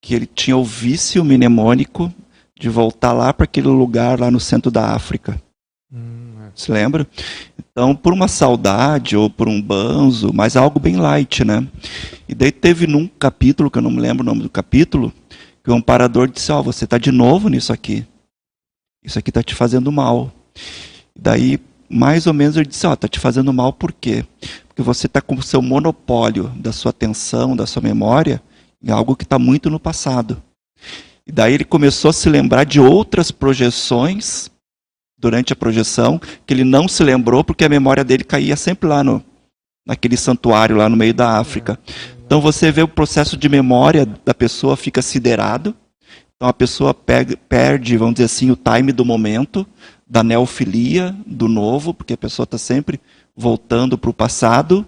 que 0.00 0.14
ele 0.14 0.26
tinha 0.26 0.56
o 0.56 0.64
vício 0.64 1.24
mnemônico 1.24 2.12
de 2.58 2.68
voltar 2.68 3.12
lá 3.12 3.32
para 3.32 3.44
aquele 3.44 3.68
lugar 3.68 4.18
lá 4.18 4.30
no 4.30 4.40
centro 4.40 4.70
da 4.70 4.92
África. 4.92 5.40
Hum, 5.92 6.32
é. 6.46 6.50
Se 6.54 6.70
lembra? 6.72 7.06
Então, 7.70 7.94
por 7.94 8.12
uma 8.12 8.26
saudade 8.26 9.16
ou 9.16 9.30
por 9.30 9.48
um 9.48 9.62
banzo, 9.62 10.32
mas 10.34 10.56
algo 10.56 10.80
bem 10.80 10.96
light, 10.96 11.44
né? 11.44 11.66
E 12.28 12.34
daí 12.34 12.50
teve 12.50 12.86
num 12.86 13.06
capítulo, 13.06 13.70
que 13.70 13.78
eu 13.78 13.82
não 13.82 13.90
me 13.90 14.00
lembro 14.00 14.22
o 14.22 14.26
nome 14.26 14.42
do 14.42 14.50
capítulo, 14.50 15.12
que 15.62 15.70
o 15.70 15.74
amparador 15.74 16.28
disse: 16.28 16.50
Ó, 16.50 16.58
oh, 16.58 16.62
você 16.64 16.84
está 16.84 16.98
de 16.98 17.12
novo 17.12 17.48
nisso 17.48 17.72
aqui. 17.72 18.04
Isso 19.04 19.18
aqui 19.18 19.30
está 19.30 19.42
te 19.42 19.54
fazendo 19.54 19.92
mal. 19.92 20.32
Daí, 21.16 21.60
mais 21.88 22.26
ou 22.26 22.34
menos, 22.34 22.56
ele 22.56 22.66
disse: 22.66 22.86
Ó, 22.86 22.90
oh, 22.90 22.94
está 22.94 23.06
te 23.06 23.20
fazendo 23.20 23.52
mal 23.52 23.72
por 23.72 23.92
quê? 23.92 24.24
Porque 24.66 24.82
você 24.82 25.06
está 25.06 25.20
com 25.20 25.36
o 25.36 25.42
seu 25.42 25.62
monopólio 25.62 26.48
da 26.56 26.72
sua 26.72 26.90
atenção, 26.90 27.54
da 27.54 27.66
sua 27.66 27.80
memória, 27.80 28.42
em 28.82 28.90
algo 28.90 29.16
que 29.16 29.24
está 29.24 29.38
muito 29.38 29.68
no 29.70 29.80
passado. 29.80 30.42
E 31.26 31.32
daí 31.32 31.54
ele 31.54 31.64
começou 31.64 32.10
a 32.10 32.12
se 32.12 32.28
lembrar 32.28 32.64
de 32.64 32.80
outras 32.80 33.30
projeções 33.30 34.50
durante 35.18 35.52
a 35.52 35.56
projeção 35.56 36.20
que 36.46 36.54
ele 36.54 36.64
não 36.64 36.86
se 36.88 37.02
lembrou 37.02 37.42
porque 37.42 37.64
a 37.64 37.68
memória 37.68 38.04
dele 38.04 38.24
caía 38.24 38.56
sempre 38.56 38.88
lá 38.88 39.02
no 39.02 39.22
naquele 39.86 40.18
santuário 40.18 40.76
lá 40.76 40.86
no 40.88 40.96
meio 40.96 41.14
da 41.14 41.38
África. 41.38 41.78
Então 42.24 42.42
você 42.42 42.70
vê 42.70 42.82
o 42.82 42.88
processo 42.88 43.38
de 43.38 43.48
memória 43.48 44.06
da 44.22 44.34
pessoa 44.34 44.76
fica 44.76 45.00
siderado. 45.00 45.74
Então 46.36 46.46
a 46.46 46.52
pessoa 46.52 46.92
pega, 46.92 47.36
perde, 47.48 47.96
vamos 47.96 48.14
dizer 48.14 48.26
assim, 48.26 48.50
o 48.50 48.56
time 48.56 48.92
do 48.92 49.04
momento, 49.04 49.66
da 50.06 50.22
neofilia, 50.22 51.16
do 51.26 51.48
novo, 51.48 51.94
porque 51.94 52.12
a 52.12 52.18
pessoa 52.18 52.44
está 52.44 52.58
sempre 52.58 53.00
voltando 53.34 53.96
para 53.96 54.10
o 54.10 54.14
passado. 54.14 54.86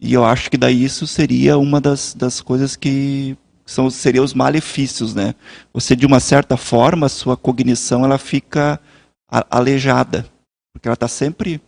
E 0.00 0.14
eu 0.14 0.24
acho 0.24 0.50
que 0.50 0.56
daí 0.56 0.84
isso 0.84 1.06
seria 1.06 1.58
uma 1.58 1.80
das, 1.80 2.14
das 2.14 2.40
coisas 2.40 2.76
que 2.76 3.36
são 3.66 3.90
seria 3.90 4.22
os 4.22 4.32
malefícios, 4.32 5.14
né? 5.14 5.34
Você 5.74 5.94
de 5.94 6.06
uma 6.06 6.20
certa 6.20 6.56
forma, 6.56 7.08
sua 7.08 7.36
cognição 7.36 8.04
ela 8.04 8.16
fica 8.16 8.80
aleijada, 9.28 10.24
porque 10.72 10.88
ela 10.88 10.94
está 10.94 11.08
sempre 11.08 11.60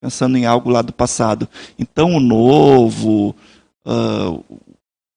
pensando 0.00 0.36
em 0.36 0.46
algo 0.46 0.70
lá 0.70 0.80
do 0.82 0.92
passado. 0.92 1.48
Então 1.78 2.14
o 2.14 2.20
novo, 2.20 3.34
uh, 3.84 4.44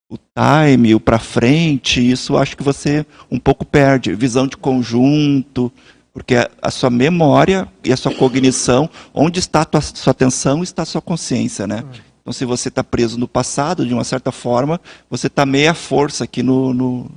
o 0.10 0.18
time, 0.18 0.96
o 0.96 1.00
para 1.00 1.20
frente, 1.20 2.00
isso 2.12 2.38
acho 2.38 2.58
que 2.58 2.64
você 2.64 3.06
um 3.30 3.38
pouco 3.40 3.66
perde. 3.66 4.16
Visão 4.16 4.48
de 4.48 4.58
conjunto, 4.58 5.72
porque 6.14 6.36
a, 6.62 6.72
sua 6.72 6.90
memória 6.90 7.68
e 7.84 7.92
a 7.92 7.98
sua 7.98 8.14
cognição, 8.14 8.90
onde 9.14 9.40
está 9.40 9.68
a 9.72 9.82
sua 9.82 10.12
atenção, 10.12 10.64
está 10.64 10.84
a 10.84 10.86
sua 10.86 11.02
consciência, 11.02 11.66
né? 11.66 11.84
Então, 12.24 12.32
se 12.32 12.46
você 12.46 12.70
está 12.70 12.84
preso 12.84 13.20
no 13.20 13.28
passado, 13.28 13.86
de 13.86 13.94
uma 13.94 14.06
certa 14.06 14.32
forma, 14.32 14.80
você 15.10 15.28
está 15.28 15.46
meia 15.46 15.74
força 15.74 16.24
aqui 16.24 16.42
no, 16.42 16.74
no, 16.74 17.12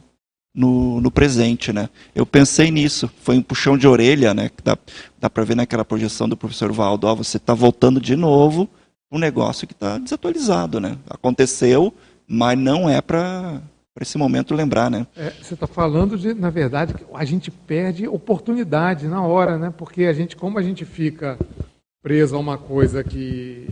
no, 0.53 1.01
no, 1.01 1.11
presente. 1.13 1.73
Né? 1.73 1.89
Eu 2.13 2.27
pensei 2.27 2.73
nisso, 2.73 3.09
foi 3.23 3.39
um 3.39 3.43
puxão 3.43 3.79
de 3.79 3.87
orelha, 3.87 4.35
né? 4.35 4.51
dá, 4.65 4.77
dá 5.21 5.31
para 5.31 5.45
ver 5.45 5.55
naquela 5.55 5.85
projeção 5.85 6.29
do 6.29 6.37
professor 6.37 6.73
Valdo. 6.73 7.07
Ó, 7.07 7.15
você 7.15 7.37
está 7.37 7.55
voltando 7.55 8.01
de 8.01 8.17
novo 8.17 8.69
um 9.11 9.19
negócio 9.19 9.65
que 9.65 9.73
está 9.73 9.97
desatualizado. 9.97 10.81
Né? 10.81 10.99
Aconteceu, 11.09 11.95
mas 12.27 12.59
não 12.59 12.91
é 12.91 13.01
para 13.01 13.63
para 13.95 14.03
esse 14.03 14.19
momento 14.19 14.55
lembrar, 14.55 14.91
né? 14.91 15.07
É, 15.17 15.31
você 15.31 15.55
está 15.55 15.67
falando 15.67 16.19
de, 16.19 16.35
na 16.35 16.51
verdade, 16.51 16.95
a 17.15 17.25
gente 17.25 17.51
perde 17.51 18.07
oportunidade 18.07 19.09
na 19.09 19.23
hora, 19.23 19.57
né? 19.57 19.73
Porque 19.75 20.05
a 20.05 20.13
gente, 20.13 20.37
como 20.37 20.59
a 20.59 20.63
gente 20.63 20.85
fica 20.85 21.39
preso 22.03 22.37
a 22.37 22.39
uma 22.39 22.59
coisa 22.59 23.03
que 23.03 23.67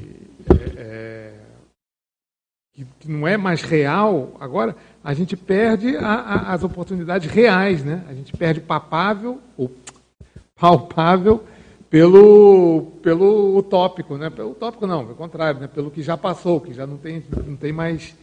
é, 0.49 0.73
é, 0.77 1.14
que, 2.75 2.85
que, 3.01 3.11
não 3.11 3.27
é 3.27 3.37
mais 3.37 3.63
real, 3.63 4.35
agora 4.41 4.77
a 5.03 5.15
gente 5.15 5.37
perde 5.37 5.97
a, 5.97 6.13
a, 6.13 6.53
as 6.53 6.65
oportunidades 6.65 7.31
reais, 7.31 7.85
né? 7.85 8.05
A 8.09 8.15
gente 8.15 8.37
perde 8.37 8.61
papável, 8.61 9.41
ou 9.57 9.71
palpável, 10.59 11.45
pelo, 11.89 12.93
pelo 13.01 13.57
utópico, 13.57 14.17
né? 14.17 14.29
Pelo 14.29 14.51
utópico 14.51 14.87
não, 14.87 15.05
pelo 15.05 15.17
contrário, 15.17 15.61
né? 15.61 15.69
Pelo 15.69 15.91
que 15.91 16.03
já 16.03 16.17
passou, 16.17 16.61
que 16.61 16.75
já 16.75 16.87
não 16.87 16.97
tem, 16.97 17.23
não 17.47 17.55
tem 17.55 17.73
mais 17.73 18.17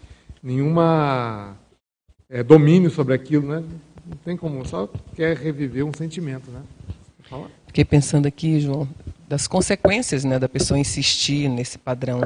nenhuma 0.44 1.56
é, 2.30 2.44
domínio 2.44 2.92
sobre 2.92 3.14
aquilo, 3.14 3.48
né? 3.48 3.64
Não 4.06 4.18
tem 4.18 4.36
como, 4.36 4.68
só 4.68 4.90
quer 5.16 5.38
reviver 5.38 5.86
um 5.86 5.94
sentimento, 5.94 6.52
né? 6.52 6.62
Fala. 7.30 7.50
Fiquei 7.68 7.86
pensando 7.86 8.26
aqui, 8.26 8.60
João, 8.60 8.86
das 9.30 9.48
consequências, 9.48 10.26
né, 10.26 10.38
da 10.38 10.50
pessoa 10.50 10.78
insistir 10.78 11.48
nesse 11.48 11.78
padrão 11.78 12.22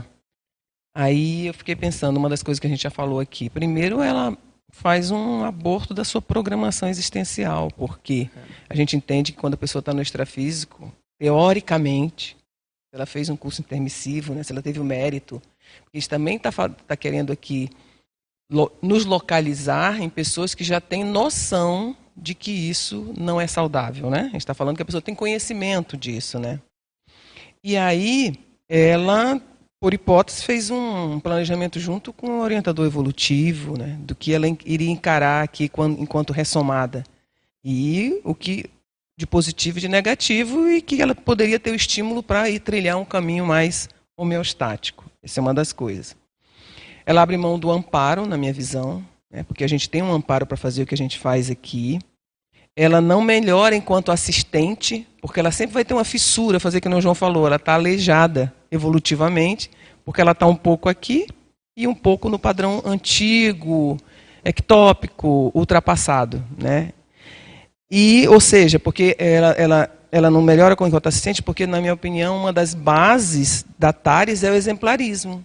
Aí 0.96 1.48
eu 1.48 1.54
fiquei 1.54 1.76
pensando, 1.76 2.16
uma 2.16 2.30
das 2.30 2.42
coisas 2.42 2.60
que 2.60 2.68
a 2.68 2.70
gente 2.70 2.84
já 2.84 2.90
falou 2.90 3.20
aqui. 3.20 3.50
Primeiro, 3.50 4.02
ela 4.02 4.36
faz 4.70 5.12
um 5.12 5.44
aborto 5.44 5.94
da 5.94 6.06
sua 6.06 6.22
programação 6.22 6.88
existencial, 6.88 7.70
porque 7.76 8.30
a 8.70 8.76
gente 8.76 8.96
entende 8.96 9.34
que 9.34 9.38
quando 9.38 9.56
a 9.56 9.58
pessoa 9.58 9.82
está 9.82 9.94
no 9.94 10.02
extrafísico, 10.02 10.92
teoricamente, 11.20 12.38
ela 12.94 13.06
fez 13.06 13.30
um 13.30 13.36
curso 13.36 13.62
intermissivo, 13.62 14.34
né, 14.34 14.42
se 14.42 14.54
ela 14.54 14.62
teve 14.62 14.80
o 14.80 14.86
mérito, 14.86 15.42
a 15.94 15.98
gente 15.98 16.08
também 16.08 16.38
está 16.38 16.52
tá 16.52 16.96
querendo 16.96 17.32
aqui 17.34 17.70
lo, 18.50 18.72
nos 18.82 19.06
localizar 19.06 20.02
em 20.02 20.10
pessoas 20.10 20.56
que 20.56 20.64
já 20.64 20.80
têm 20.80 21.04
noção 21.04 21.96
de 22.16 22.34
que 22.34 22.52
isso 22.52 23.14
não 23.18 23.40
é 23.40 23.48
saudável, 23.48 24.10
né? 24.10 24.22
A 24.22 24.24
gente 24.30 24.38
está 24.38 24.54
falando 24.54 24.78
que 24.78 24.82
a 24.82 24.86
pessoa 24.86 25.02
tem 25.02 25.14
conhecimento 25.14 25.98
disso, 25.98 26.40
né? 26.40 26.62
E 27.64 27.76
aí 27.76 28.40
ela, 28.70 29.42
por 29.86 29.94
hipótese, 29.94 30.44
fez 30.44 30.72
um 30.72 31.20
planejamento 31.20 31.80
junto 31.80 32.12
com 32.12 32.40
o 32.40 32.42
orientador 32.42 32.88
evolutivo, 32.88 33.78
né? 33.78 34.00
Do 34.00 34.16
que 34.16 34.34
ela 34.34 34.48
iria 34.66 34.90
encarar 34.90 35.44
aqui 35.44 35.70
enquanto 36.00 36.34
ressomada 36.34 37.04
e 37.64 38.20
o 38.24 38.34
que 38.34 38.66
de 39.16 39.28
positivo 39.28 39.78
e 39.78 39.82
de 39.82 39.88
negativo 39.88 40.68
e 40.72 40.82
que 40.82 41.00
ela 41.00 41.14
poderia 41.14 41.60
ter 41.60 41.70
o 41.70 41.76
estímulo 41.76 42.24
para 42.24 42.50
ir 42.50 42.62
trilhar 42.62 42.98
um 42.98 43.06
caminho 43.06 43.46
mais 43.46 43.88
homeostático. 44.18 45.06
Essa 45.22 45.40
é 45.40 45.42
uma 45.42 45.54
das 45.54 45.72
coisas. 45.72 46.16
Ela 47.06 47.22
abre 47.22 47.38
mão 47.38 47.60
do 47.60 47.70
amparo, 47.70 48.26
na 48.26 48.38
minha 48.38 48.52
visão, 48.52 49.06
né, 49.30 49.44
porque 49.44 49.64
a 49.64 49.70
gente 49.70 49.88
tem 49.88 50.02
um 50.02 50.12
amparo 50.12 50.48
para 50.48 50.58
fazer 50.58 50.82
o 50.82 50.88
que 50.88 50.96
a 50.96 50.98
gente 50.98 51.20
faz 51.20 51.52
aqui. 51.52 52.00
Ela 52.76 53.00
não 53.00 53.22
melhora 53.22 53.76
enquanto 53.76 54.12
assistente, 54.12 55.08
porque 55.22 55.40
ela 55.40 55.52
sempre 55.52 55.76
vai 55.76 55.86
ter 55.86 55.94
uma 55.94 56.04
fissura, 56.04 56.60
fazer 56.60 56.82
que 56.82 56.90
o 56.90 57.02
João 57.02 57.14
falou, 57.14 57.46
ela 57.46 57.58
está 57.58 57.76
aleijada 57.76 58.52
evolutivamente, 58.76 59.72
porque 60.04 60.22
ela 60.22 60.32
está 60.32 60.46
um 60.46 60.56
pouco 60.56 60.88
aqui 60.88 61.28
e 61.76 61.88
um 61.88 61.96
pouco 61.96 62.30
no 62.30 62.40
padrão 62.40 62.82
antigo, 62.86 63.98
ectópico, 64.44 65.52
ultrapassado. 65.54 66.44
Né? 66.58 66.94
E, 67.90 68.28
ou 68.28 68.40
seja, 68.40 68.80
porque 68.80 69.16
ela, 69.20 69.52
ela, 69.52 69.90
ela 70.12 70.30
não 70.30 70.42
melhora 70.42 70.74
enquanto 70.74 71.08
assistente, 71.08 71.42
porque, 71.42 71.68
na 71.68 71.82
minha 71.82 71.94
opinião, 71.94 72.38
uma 72.38 72.54
das 72.54 72.74
bases 72.74 73.66
da 73.78 73.92
TARES 73.92 74.44
é 74.44 74.52
o 74.52 74.56
exemplarismo. 74.56 75.44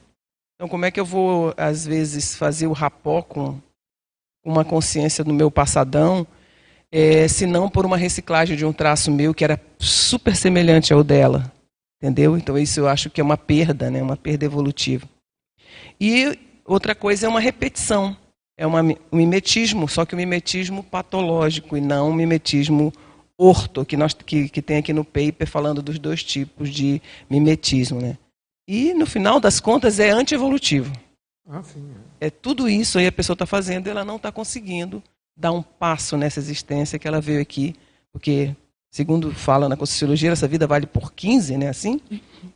Então, 0.55 0.69
como 0.69 0.85
é 0.85 0.91
que 0.91 1.01
eu 1.01 1.05
vou, 1.05 1.55
às 1.57 1.87
vezes, 1.87 2.35
fazer 2.35 2.67
o 2.67 2.73
rapó 2.73 3.23
com 3.23 3.59
uma 4.45 4.65
consciência 4.65 5.25
do 5.25 5.33
meu 5.33 5.51
passadão, 5.51 6.27
é, 6.93 7.29
se 7.29 7.47
não 7.47 7.69
por 7.69 7.87
uma 7.87 7.97
reciclagem 7.97 8.57
de 8.57 8.65
um 8.65 8.73
traço 8.73 9.11
meu 9.11 9.33
que 9.33 9.45
era 9.45 9.61
super 9.79 10.35
semelhante 10.37 10.93
ao 10.93 11.05
dela? 11.05 11.51
Entendeu? 12.03 12.37
Então, 12.37 12.57
isso 12.57 12.81
eu 12.81 12.89
acho 12.89 13.11
que 13.11 13.21
é 13.21 13.25
uma 13.25 13.37
perda, 13.37 13.91
né? 13.91 14.03
uma 14.03 14.17
perda 14.17 14.45
evolutiva. 14.45 15.07
E 16.01 16.39
outra 16.65 16.95
coisa 16.95 17.27
é 17.27 17.29
uma 17.29 17.41
repetição. 17.41 18.17
É 18.57 18.67
uma, 18.67 18.83
um 18.83 19.17
mimetismo, 19.17 19.89
só 19.89 20.05
que 20.05 20.15
um 20.15 20.19
mimetismo 20.19 20.83
patológico 20.83 21.77
e 21.77 21.81
não 21.81 22.11
um 22.11 22.15
mimetismo 22.15 22.93
orto, 23.39 23.87
que, 23.87 23.97
nós, 23.97 24.13
que, 24.13 24.49
que 24.49 24.61
tem 24.61 24.77
aqui 24.77 24.93
no 24.93 25.05
paper 25.05 25.47
falando 25.47 25.81
dos 25.81 25.99
dois 25.99 26.23
tipos 26.23 26.71
de 26.71 27.01
mimetismo. 27.29 28.01
Né? 28.01 28.19
E, 28.69 28.93
no 28.93 29.07
final 29.07 29.41
das 29.41 29.61
contas, 29.61 29.99
é 29.99 30.11
antievolutivo. 30.11 30.93
Ah, 31.49 31.63
sim. 31.63 31.91
É. 32.21 32.27
é 32.27 32.31
tudo 32.31 32.69
isso 32.69 32.99
aí 32.99 33.07
a 33.07 33.13
pessoa 33.13 33.35
está 33.35 33.47
fazendo 33.47 33.87
e 33.87 33.91
ela 33.91 34.05
não 34.05 34.17
está 34.17 34.31
conseguindo 34.31 35.03
dar 35.37 35.53
um 35.53 35.63
passo 35.63 36.17
nessa 36.17 36.39
existência 36.39 36.99
que 36.99 37.09
ela 37.09 37.21
veio 37.21 37.41
aqui, 37.41 37.75
porque, 38.13 38.55
segundo 38.91 39.33
fala 39.33 39.69
na 39.69 39.77
Conscienciologia, 39.77 40.31
essa 40.31 40.49
vida 40.49 40.67
vale 40.67 40.87
por 40.87 41.13
15, 41.13 41.57
né? 41.57 41.69
Assim? 41.69 42.01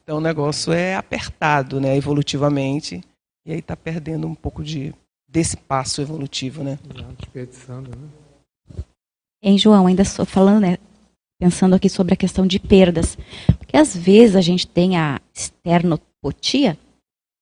Então 0.02 0.18
o 0.18 0.20
negócio 0.20 0.72
é 0.72 0.94
apertado, 0.94 1.80
né? 1.80 1.96
Evolutivamente, 1.96 3.00
e 3.46 3.52
aí 3.52 3.58
está 3.58 3.76
perdendo 3.76 4.26
um 4.26 4.34
pouco 4.34 4.62
de 4.62 4.94
desse 5.28 5.56
passo 5.56 6.00
evolutivo, 6.00 6.62
né? 6.62 6.78
Desperdiçando, 7.18 7.90
né? 7.90 8.84
Em 9.42 9.58
João, 9.58 9.86
ainda 9.86 10.04
falando, 10.04 10.62
né? 10.62 10.78
pensando 11.38 11.74
aqui 11.74 11.88
sobre 11.88 12.14
a 12.14 12.16
questão 12.16 12.46
de 12.46 12.58
perdas. 12.58 13.18
Porque 13.58 13.76
às 13.76 13.94
vezes 13.94 14.36
a 14.36 14.40
gente 14.40 14.66
tem 14.66 14.96
a 14.96 15.20
externopotia. 15.34 16.78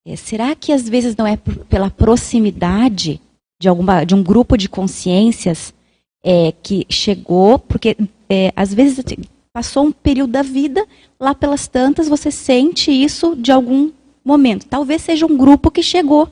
É, 0.05 0.17
será 0.17 0.55
que 0.57 0.73
às 0.73 0.89
vezes 0.89 1.15
não 1.15 1.27
é 1.27 1.37
por, 1.37 1.65
pela 1.67 1.91
proximidade 1.91 3.21
de, 3.61 3.69
alguma, 3.69 4.05
de 4.05 4.15
um 4.15 4.23
grupo 4.23 4.57
de 4.57 4.69
consciências 4.69 5.73
é, 6.23 6.53
que 6.63 6.87
chegou? 6.89 7.59
Porque 7.59 7.97
é, 8.29 8.53
às 8.55 8.73
vezes 8.73 8.99
assim, 8.99 9.17
passou 9.53 9.85
um 9.85 9.93
período 9.93 10.31
da 10.31 10.43
vida, 10.43 10.87
lá 11.19 11.35
pelas 11.35 11.67
tantas 11.67 12.09
você 12.09 12.31
sente 12.31 12.91
isso 12.91 13.37
de 13.37 13.53
algum 13.53 13.91
momento. 14.25 14.67
Talvez 14.67 15.03
seja 15.03 15.27
um 15.27 15.37
grupo 15.37 15.71
que 15.71 15.83
chegou. 15.83 16.29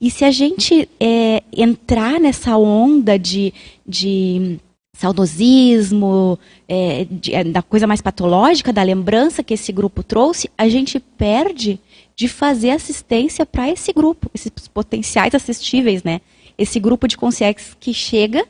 E 0.00 0.10
se 0.10 0.24
a 0.24 0.30
gente 0.30 0.88
é, 1.00 1.42
entrar 1.52 2.20
nessa 2.20 2.56
onda 2.56 3.18
de, 3.18 3.52
de 3.86 4.58
saudosismo, 4.94 6.38
é, 6.68 7.06
de, 7.10 7.34
é, 7.34 7.44
da 7.44 7.62
coisa 7.62 7.86
mais 7.86 8.00
patológica, 8.00 8.72
da 8.72 8.82
lembrança 8.82 9.42
que 9.42 9.54
esse 9.54 9.72
grupo 9.72 10.02
trouxe, 10.02 10.48
a 10.56 10.68
gente 10.68 11.00
perde 11.00 11.80
de 12.14 12.28
fazer 12.28 12.70
assistência 12.70 13.44
para 13.44 13.68
esse 13.68 13.92
grupo, 13.92 14.30
esses 14.32 14.50
potenciais 14.72 15.34
assistíveis, 15.34 16.04
né? 16.04 16.20
Esse 16.56 16.78
grupo 16.78 17.08
de 17.08 17.16
consciências 17.16 17.76
que 17.80 17.92
chega 17.92 18.46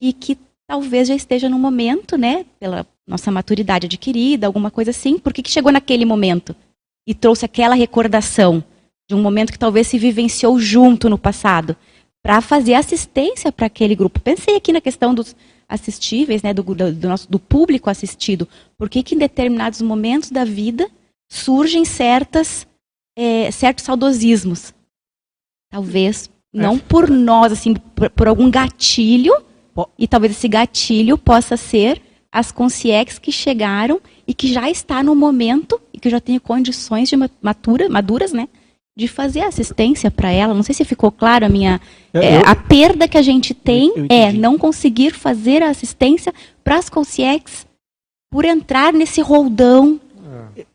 e 0.00 0.12
que 0.12 0.38
talvez 0.66 1.08
já 1.08 1.14
esteja 1.14 1.48
no 1.48 1.58
momento, 1.58 2.16
né? 2.16 2.44
Pela 2.60 2.86
nossa 3.06 3.30
maturidade 3.30 3.86
adquirida, 3.86 4.46
alguma 4.46 4.70
coisa 4.70 4.90
assim, 4.90 5.18
porque 5.18 5.42
que 5.42 5.50
chegou 5.50 5.72
naquele 5.72 6.04
momento 6.04 6.54
e 7.06 7.14
trouxe 7.14 7.44
aquela 7.44 7.74
recordação 7.74 8.62
de 9.08 9.14
um 9.14 9.22
momento 9.22 9.52
que 9.52 9.58
talvez 9.58 9.86
se 9.86 9.98
vivenciou 9.98 10.58
junto 10.58 11.08
no 11.08 11.16
passado, 11.16 11.74
para 12.22 12.42
fazer 12.42 12.74
assistência 12.74 13.50
para 13.50 13.66
aquele 13.66 13.94
grupo. 13.94 14.20
Pensei 14.20 14.56
aqui 14.56 14.70
na 14.70 14.82
questão 14.82 15.14
dos 15.14 15.34
assistíveis, 15.66 16.42
né, 16.42 16.52
do, 16.52 16.62
do, 16.62 16.92
do, 16.92 17.08
nosso, 17.08 17.30
do 17.30 17.38
público 17.38 17.88
assistido. 17.88 18.46
Por 18.76 18.90
que, 18.90 19.02
que 19.02 19.14
em 19.14 19.18
determinados 19.18 19.80
momentos 19.80 20.30
da 20.30 20.44
vida 20.44 20.90
surgem 21.30 21.86
certas, 21.86 22.66
é, 23.16 23.50
certos 23.50 23.84
saudosismos? 23.84 24.74
Talvez 25.70 26.30
não 26.52 26.76
é. 26.76 26.78
por 26.78 27.08
nós, 27.08 27.52
assim, 27.52 27.74
por, 27.74 28.10
por 28.10 28.28
algum 28.28 28.50
gatilho, 28.50 29.32
e 29.98 30.08
talvez 30.08 30.32
esse 30.32 30.48
gatilho 30.48 31.18
possa 31.18 31.56
ser 31.56 32.00
as 32.30 32.52
consciências 32.52 33.18
que 33.18 33.32
chegaram 33.32 34.00
e 34.26 34.34
que 34.34 34.52
já 34.52 34.70
está 34.70 35.02
no 35.02 35.14
momento 35.14 35.80
e 35.92 35.98
que 35.98 36.10
já 36.10 36.20
tem 36.20 36.38
condições 36.38 37.08
de 37.08 37.16
matura, 37.42 37.88
maduras, 37.88 38.32
né, 38.32 38.48
de 38.96 39.08
fazer 39.08 39.40
assistência 39.40 40.10
para 40.10 40.30
ela. 40.30 40.54
Não 40.54 40.62
sei 40.62 40.74
se 40.74 40.84
ficou 40.84 41.10
claro 41.10 41.46
a 41.46 41.48
minha. 41.48 41.80
É, 42.12 42.38
a 42.38 42.54
perda 42.54 43.08
que 43.08 43.16
a 43.16 43.22
gente 43.22 43.54
tem 43.54 43.92
eu, 43.94 44.04
eu 44.04 44.06
é 44.10 44.32
não 44.32 44.58
conseguir 44.58 45.12
fazer 45.12 45.62
a 45.62 45.70
assistência 45.70 46.34
para 46.64 46.76
as 46.76 46.88
consciências 46.88 47.66
por 48.30 48.44
entrar 48.44 48.92
nesse 48.92 49.20
roldão. 49.20 50.00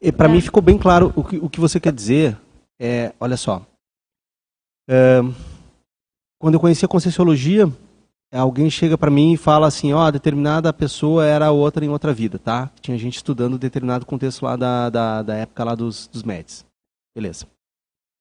É. 0.02 0.12
Para 0.12 0.30
mim 0.30 0.42
ficou 0.42 0.62
bem 0.62 0.78
claro 0.78 1.14
o 1.16 1.24
que, 1.24 1.38
o 1.38 1.50
que 1.50 1.60
você 1.60 1.80
quer 1.80 1.94
dizer. 1.94 2.38
É, 2.80 3.12
olha 3.20 3.38
só. 3.38 3.62
É, 4.90 5.22
quando 6.40 6.56
eu 6.56 6.60
conheci 6.60 6.84
a 6.84 6.88
Conscienciologia, 6.88 7.72
alguém 8.40 8.70
chega 8.70 8.98
para 8.98 9.12
mim 9.12 9.34
e 9.34 9.38
fala 9.38 9.68
assim, 9.68 9.94
ó, 9.94 10.08
oh, 10.08 10.12
determinada 10.12 10.74
pessoa 10.74 11.26
era 11.26 11.52
outra 11.52 11.86
em 11.86 11.90
outra 11.90 12.14
vida, 12.14 12.40
tá? 12.40 12.72
Tinha 12.82 12.98
gente 12.98 13.18
estudando 13.18 13.58
determinado 13.58 14.06
contexto 14.06 14.44
lá 14.44 14.56
da, 14.56 14.90
da, 14.90 15.22
da 15.22 15.36
época 15.36 15.64
lá 15.64 15.76
dos, 15.76 16.08
dos 16.08 16.24
médicos. 16.24 16.66
Beleza. 17.16 17.46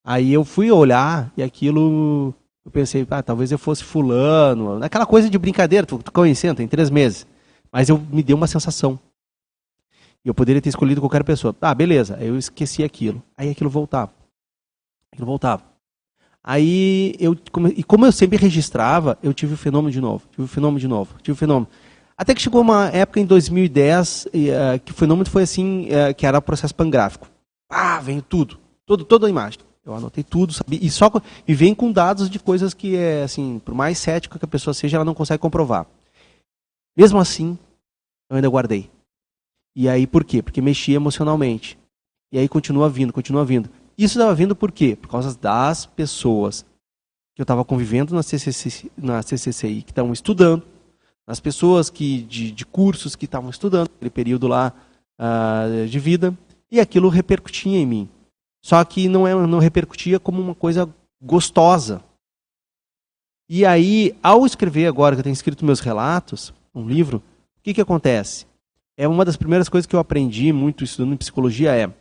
Aí 0.04 0.32
eu 0.32 0.44
fui 0.44 0.70
olhar 0.70 1.32
e 1.36 1.42
aquilo. 1.42 2.34
Eu 2.64 2.70
pensei, 2.70 3.06
ah, 3.10 3.22
talvez 3.22 3.50
eu 3.50 3.58
fosse 3.58 3.82
fulano. 3.82 4.82
Aquela 4.84 5.06
coisa 5.06 5.30
de 5.30 5.38
brincadeira, 5.38 5.86
tu, 5.86 5.98
tu 5.98 6.12
conhecendo, 6.12 6.56
tem 6.56 6.68
três 6.68 6.90
meses. 6.90 7.26
Mas 7.72 7.88
eu 7.88 7.98
me 7.98 8.22
deu 8.22 8.36
uma 8.36 8.46
sensação. 8.46 8.98
Eu 10.24 10.34
poderia 10.34 10.60
ter 10.60 10.68
escolhido 10.68 11.00
qualquer 11.00 11.24
pessoa. 11.24 11.54
Ah, 11.60 11.74
beleza. 11.74 12.16
Eu 12.20 12.36
esqueci 12.36 12.84
aquilo. 12.84 13.22
Aí 13.36 13.50
aquilo 13.50 13.70
voltava. 13.70 14.12
Aquilo 15.10 15.26
voltava. 15.26 15.71
Aí 16.44 17.14
eu. 17.20 17.36
E 17.76 17.84
como 17.84 18.04
eu 18.04 18.12
sempre 18.12 18.36
registrava, 18.36 19.16
eu 19.22 19.32
tive 19.32 19.54
o 19.54 19.56
fenômeno 19.56 19.92
de 19.92 20.00
novo. 20.00 20.26
Tive 20.30 20.42
o 20.42 20.48
fenômeno 20.48 20.80
de 20.80 20.88
novo. 20.88 21.14
Tive 21.22 21.32
o 21.32 21.36
fenômeno. 21.36 21.68
Até 22.16 22.34
que 22.34 22.42
chegou 22.42 22.60
uma 22.60 22.88
época 22.88 23.20
em 23.20 23.26
2010 23.26 24.26
uh, 24.26 24.30
que 24.84 24.92
o 24.92 24.94
fenômeno 24.94 25.28
foi 25.28 25.42
assim, 25.42 25.88
uh, 25.88 26.14
que 26.14 26.26
era 26.26 26.40
processo 26.40 26.74
pangráfico. 26.74 27.28
Ah, 27.70 28.00
veio 28.00 28.22
tudo. 28.22 28.58
Toda 28.86 29.26
a 29.26 29.30
imagem. 29.30 29.60
Eu 29.84 29.94
anotei 29.94 30.22
tudo? 30.22 30.54
E 30.70 30.90
só 30.90 31.10
e 31.46 31.54
vem 31.54 31.74
com 31.74 31.90
dados 31.90 32.30
de 32.30 32.38
coisas 32.38 32.72
que 32.74 32.96
é 32.96 33.24
assim, 33.24 33.60
por 33.64 33.74
mais 33.74 33.98
cética 33.98 34.38
que 34.38 34.44
a 34.44 34.48
pessoa 34.48 34.72
seja, 34.74 34.96
ela 34.96 35.04
não 35.04 35.14
consegue 35.14 35.40
comprovar. 35.40 35.86
Mesmo 36.96 37.18
assim, 37.18 37.58
eu 38.30 38.36
ainda 38.36 38.48
guardei. 38.48 38.88
E 39.74 39.88
aí 39.88 40.06
por 40.06 40.24
quê? 40.24 40.42
Porque 40.42 40.60
mexia 40.60 40.94
emocionalmente. 40.94 41.78
E 42.30 42.38
aí 42.38 42.48
continua 42.48 42.88
vindo, 42.88 43.12
continua 43.12 43.44
vindo. 43.44 43.68
Isso 43.96 44.18
estava 44.18 44.34
vindo 44.34 44.56
por 44.56 44.72
quê? 44.72 44.96
Por 44.96 45.08
causa 45.08 45.36
das 45.38 45.86
pessoas 45.86 46.64
que 47.34 47.40
eu 47.40 47.44
estava 47.44 47.64
convivendo 47.64 48.14
na, 48.14 48.22
CCC, 48.22 48.90
na 48.96 49.22
CCCI, 49.22 49.82
que 49.82 49.90
estavam 49.90 50.12
estudando, 50.12 50.64
nas 51.26 51.40
pessoas 51.40 51.88
que 51.88 52.22
de, 52.22 52.50
de 52.50 52.66
cursos 52.66 53.16
que 53.16 53.24
estavam 53.24 53.50
estudando, 53.50 53.90
aquele 53.94 54.10
período 54.10 54.48
lá 54.48 54.72
uh, 55.18 55.86
de 55.86 55.98
vida, 55.98 56.36
e 56.70 56.80
aquilo 56.80 57.08
repercutia 57.08 57.78
em 57.78 57.86
mim. 57.86 58.08
Só 58.62 58.82
que 58.84 59.08
não, 59.08 59.26
é, 59.26 59.34
não 59.34 59.58
repercutia 59.58 60.20
como 60.20 60.40
uma 60.40 60.54
coisa 60.54 60.88
gostosa. 61.20 62.02
E 63.48 63.66
aí, 63.66 64.16
ao 64.22 64.46
escrever 64.46 64.86
agora, 64.86 65.14
que 65.14 65.20
eu 65.20 65.24
tenho 65.24 65.34
escrito 65.34 65.64
meus 65.64 65.80
relatos, 65.80 66.54
um 66.74 66.88
livro, 66.88 67.18
o 67.58 67.62
que, 67.62 67.74
que 67.74 67.80
acontece? 67.80 68.46
É 68.96 69.06
uma 69.06 69.24
das 69.24 69.36
primeiras 69.36 69.68
coisas 69.68 69.86
que 69.86 69.94
eu 69.94 70.00
aprendi 70.00 70.52
muito 70.52 70.84
estudando 70.84 71.12
em 71.12 71.18
psicologia 71.18 71.74
é 71.74 71.92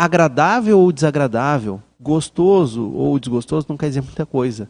agradável 0.00 0.80
ou 0.80 0.90
desagradável, 0.90 1.82
gostoso 2.00 2.90
ou 2.90 3.18
desgostoso 3.18 3.66
não 3.68 3.76
quer 3.76 3.88
dizer 3.88 4.00
muita 4.00 4.24
coisa. 4.24 4.66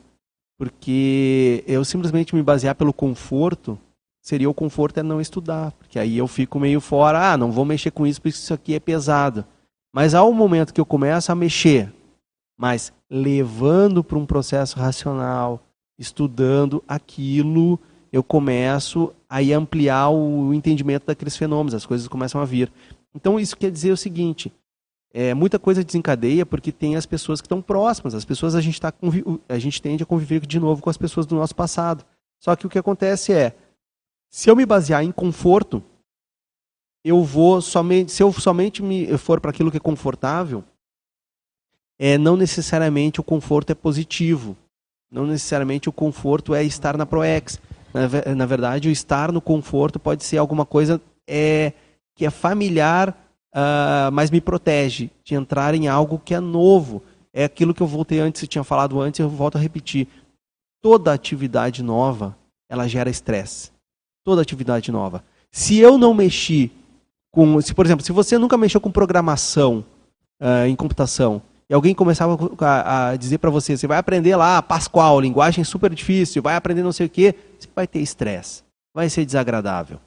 Porque 0.58 1.62
eu 1.68 1.84
simplesmente 1.84 2.34
me 2.34 2.42
basear 2.42 2.74
pelo 2.74 2.92
conforto, 2.92 3.78
seria 4.20 4.50
o 4.50 4.54
conforto 4.54 4.98
é 4.98 5.04
não 5.04 5.20
estudar. 5.20 5.70
Porque 5.70 6.00
aí 6.00 6.18
eu 6.18 6.26
fico 6.26 6.58
meio 6.58 6.80
fora, 6.80 7.32
ah, 7.32 7.36
não 7.36 7.52
vou 7.52 7.64
mexer 7.64 7.92
com 7.92 8.04
isso 8.04 8.20
porque 8.20 8.36
isso 8.36 8.52
aqui 8.52 8.74
é 8.74 8.80
pesado. 8.80 9.44
Mas 9.94 10.16
ao 10.16 10.32
momento 10.32 10.74
que 10.74 10.80
eu 10.80 10.84
começo 10.84 11.30
a 11.30 11.36
mexer, 11.36 11.92
mas 12.58 12.92
levando 13.08 14.02
para 14.02 14.18
um 14.18 14.26
processo 14.26 14.80
racional, 14.80 15.62
estudando 15.96 16.82
aquilo, 16.88 17.78
eu 18.12 18.24
começo 18.24 19.12
a 19.28 19.38
ampliar 19.38 20.08
o 20.10 20.52
entendimento 20.52 21.06
daqueles 21.06 21.36
fenômenos, 21.36 21.74
as 21.74 21.86
coisas 21.86 22.08
começam 22.08 22.40
a 22.40 22.44
vir. 22.44 22.72
Então 23.14 23.38
isso 23.38 23.56
quer 23.56 23.70
dizer 23.70 23.92
o 23.92 23.96
seguinte, 23.96 24.52
é, 25.12 25.34
muita 25.34 25.58
coisa 25.58 25.82
desencadeia 25.82 26.46
porque 26.46 26.70
tem 26.70 26.96
as 26.96 27.06
pessoas 27.06 27.40
que 27.40 27.46
estão 27.46 27.60
próximas, 27.60 28.14
as 28.14 28.24
pessoas 28.24 28.54
a 28.54 28.60
gente, 28.60 28.80
tá, 28.80 28.92
a 29.48 29.58
gente 29.58 29.82
tende 29.82 30.02
a 30.02 30.06
conviver 30.06 30.46
de 30.46 30.60
novo 30.60 30.80
com 30.80 30.90
as 30.90 30.96
pessoas 30.96 31.26
do 31.26 31.34
nosso 31.34 31.54
passado. 31.54 32.04
Só 32.38 32.54
que 32.54 32.66
o 32.66 32.70
que 32.70 32.78
acontece 32.78 33.32
é, 33.32 33.54
se 34.30 34.48
eu 34.48 34.54
me 34.54 34.64
basear 34.64 35.02
em 35.02 35.10
conforto, 35.10 35.82
eu 37.04 37.24
vou 37.24 37.60
somente, 37.60 38.12
se 38.12 38.22
eu 38.22 38.32
somente 38.32 38.82
me 38.82 39.16
for 39.18 39.40
para 39.40 39.50
aquilo 39.50 39.70
que 39.70 39.76
é 39.76 39.80
confortável, 39.80 40.62
é, 41.98 42.16
não 42.16 42.36
necessariamente 42.36 43.20
o 43.20 43.24
conforto 43.24 43.70
é 43.70 43.74
positivo. 43.74 44.56
Não 45.10 45.26
necessariamente 45.26 45.88
o 45.88 45.92
conforto 45.92 46.54
é 46.54 46.62
estar 46.62 46.96
na 46.96 47.04
ProEx. 47.04 47.60
Na, 47.92 48.34
na 48.34 48.46
verdade, 48.46 48.88
o 48.88 48.92
estar 48.92 49.32
no 49.32 49.40
conforto 49.40 49.98
pode 49.98 50.22
ser 50.24 50.38
alguma 50.38 50.64
coisa 50.64 51.00
é, 51.26 51.72
que 52.14 52.24
é 52.24 52.30
familiar, 52.30 53.16
uh, 53.54 54.12
mas 54.12 54.30
me 54.30 54.40
protege 54.40 55.10
de 55.24 55.34
entrar 55.34 55.74
em 55.74 55.88
algo 55.88 56.18
que 56.18 56.34
é 56.34 56.40
novo. 56.40 57.02
É 57.32 57.44
aquilo 57.44 57.74
que 57.74 57.82
eu 57.82 57.86
voltei 57.86 58.18
antes, 58.20 58.42
eu 58.42 58.48
tinha 58.48 58.64
falado 58.64 59.00
antes, 59.00 59.20
eu 59.20 59.28
volto 59.28 59.56
a 59.56 59.60
repetir. 59.60 60.08
Toda 60.82 61.12
atividade 61.12 61.82
nova, 61.82 62.36
ela 62.68 62.88
gera 62.88 63.10
estresse. 63.10 63.70
Toda 64.24 64.42
atividade 64.42 64.90
nova. 64.90 65.22
Se 65.50 65.78
eu 65.78 65.98
não 65.98 66.14
mexi 66.14 66.70
com, 67.30 67.60
se 67.60 67.74
por 67.74 67.86
exemplo, 67.86 68.04
se 68.04 68.12
você 68.12 68.38
nunca 68.38 68.56
mexeu 68.56 68.80
com 68.80 68.90
programação 68.90 69.84
uh, 70.40 70.66
em 70.66 70.74
computação, 70.74 71.42
e 71.68 71.74
alguém 71.74 71.94
começava 71.94 72.36
a, 72.58 73.10
a 73.10 73.16
dizer 73.16 73.38
para 73.38 73.48
você, 73.48 73.76
você 73.76 73.86
vai 73.86 73.96
aprender 73.96 74.34
lá 74.34 74.60
Pascal, 74.60 75.20
linguagem 75.20 75.62
super 75.62 75.94
difícil, 75.94 76.42
vai 76.42 76.56
aprender 76.56 76.82
não 76.82 76.90
sei 76.90 77.06
o 77.06 77.10
quê, 77.10 77.32
você 77.56 77.68
vai 77.74 77.86
ter 77.86 78.00
estresse, 78.00 78.64
vai 78.92 79.08
ser 79.08 79.24
desagradável. 79.24 80.00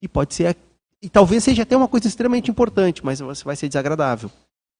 E 0.00 0.06
pode 0.06 0.32
ser, 0.32 0.56
e 1.02 1.08
talvez 1.08 1.44
seja 1.44 1.62
até 1.62 1.76
uma 1.76 1.88
coisa 1.88 2.08
extremamente 2.08 2.50
importante, 2.50 3.04
mas 3.04 3.20
vai 3.20 3.54
ser 3.54 3.68
desagradável, 3.68 4.30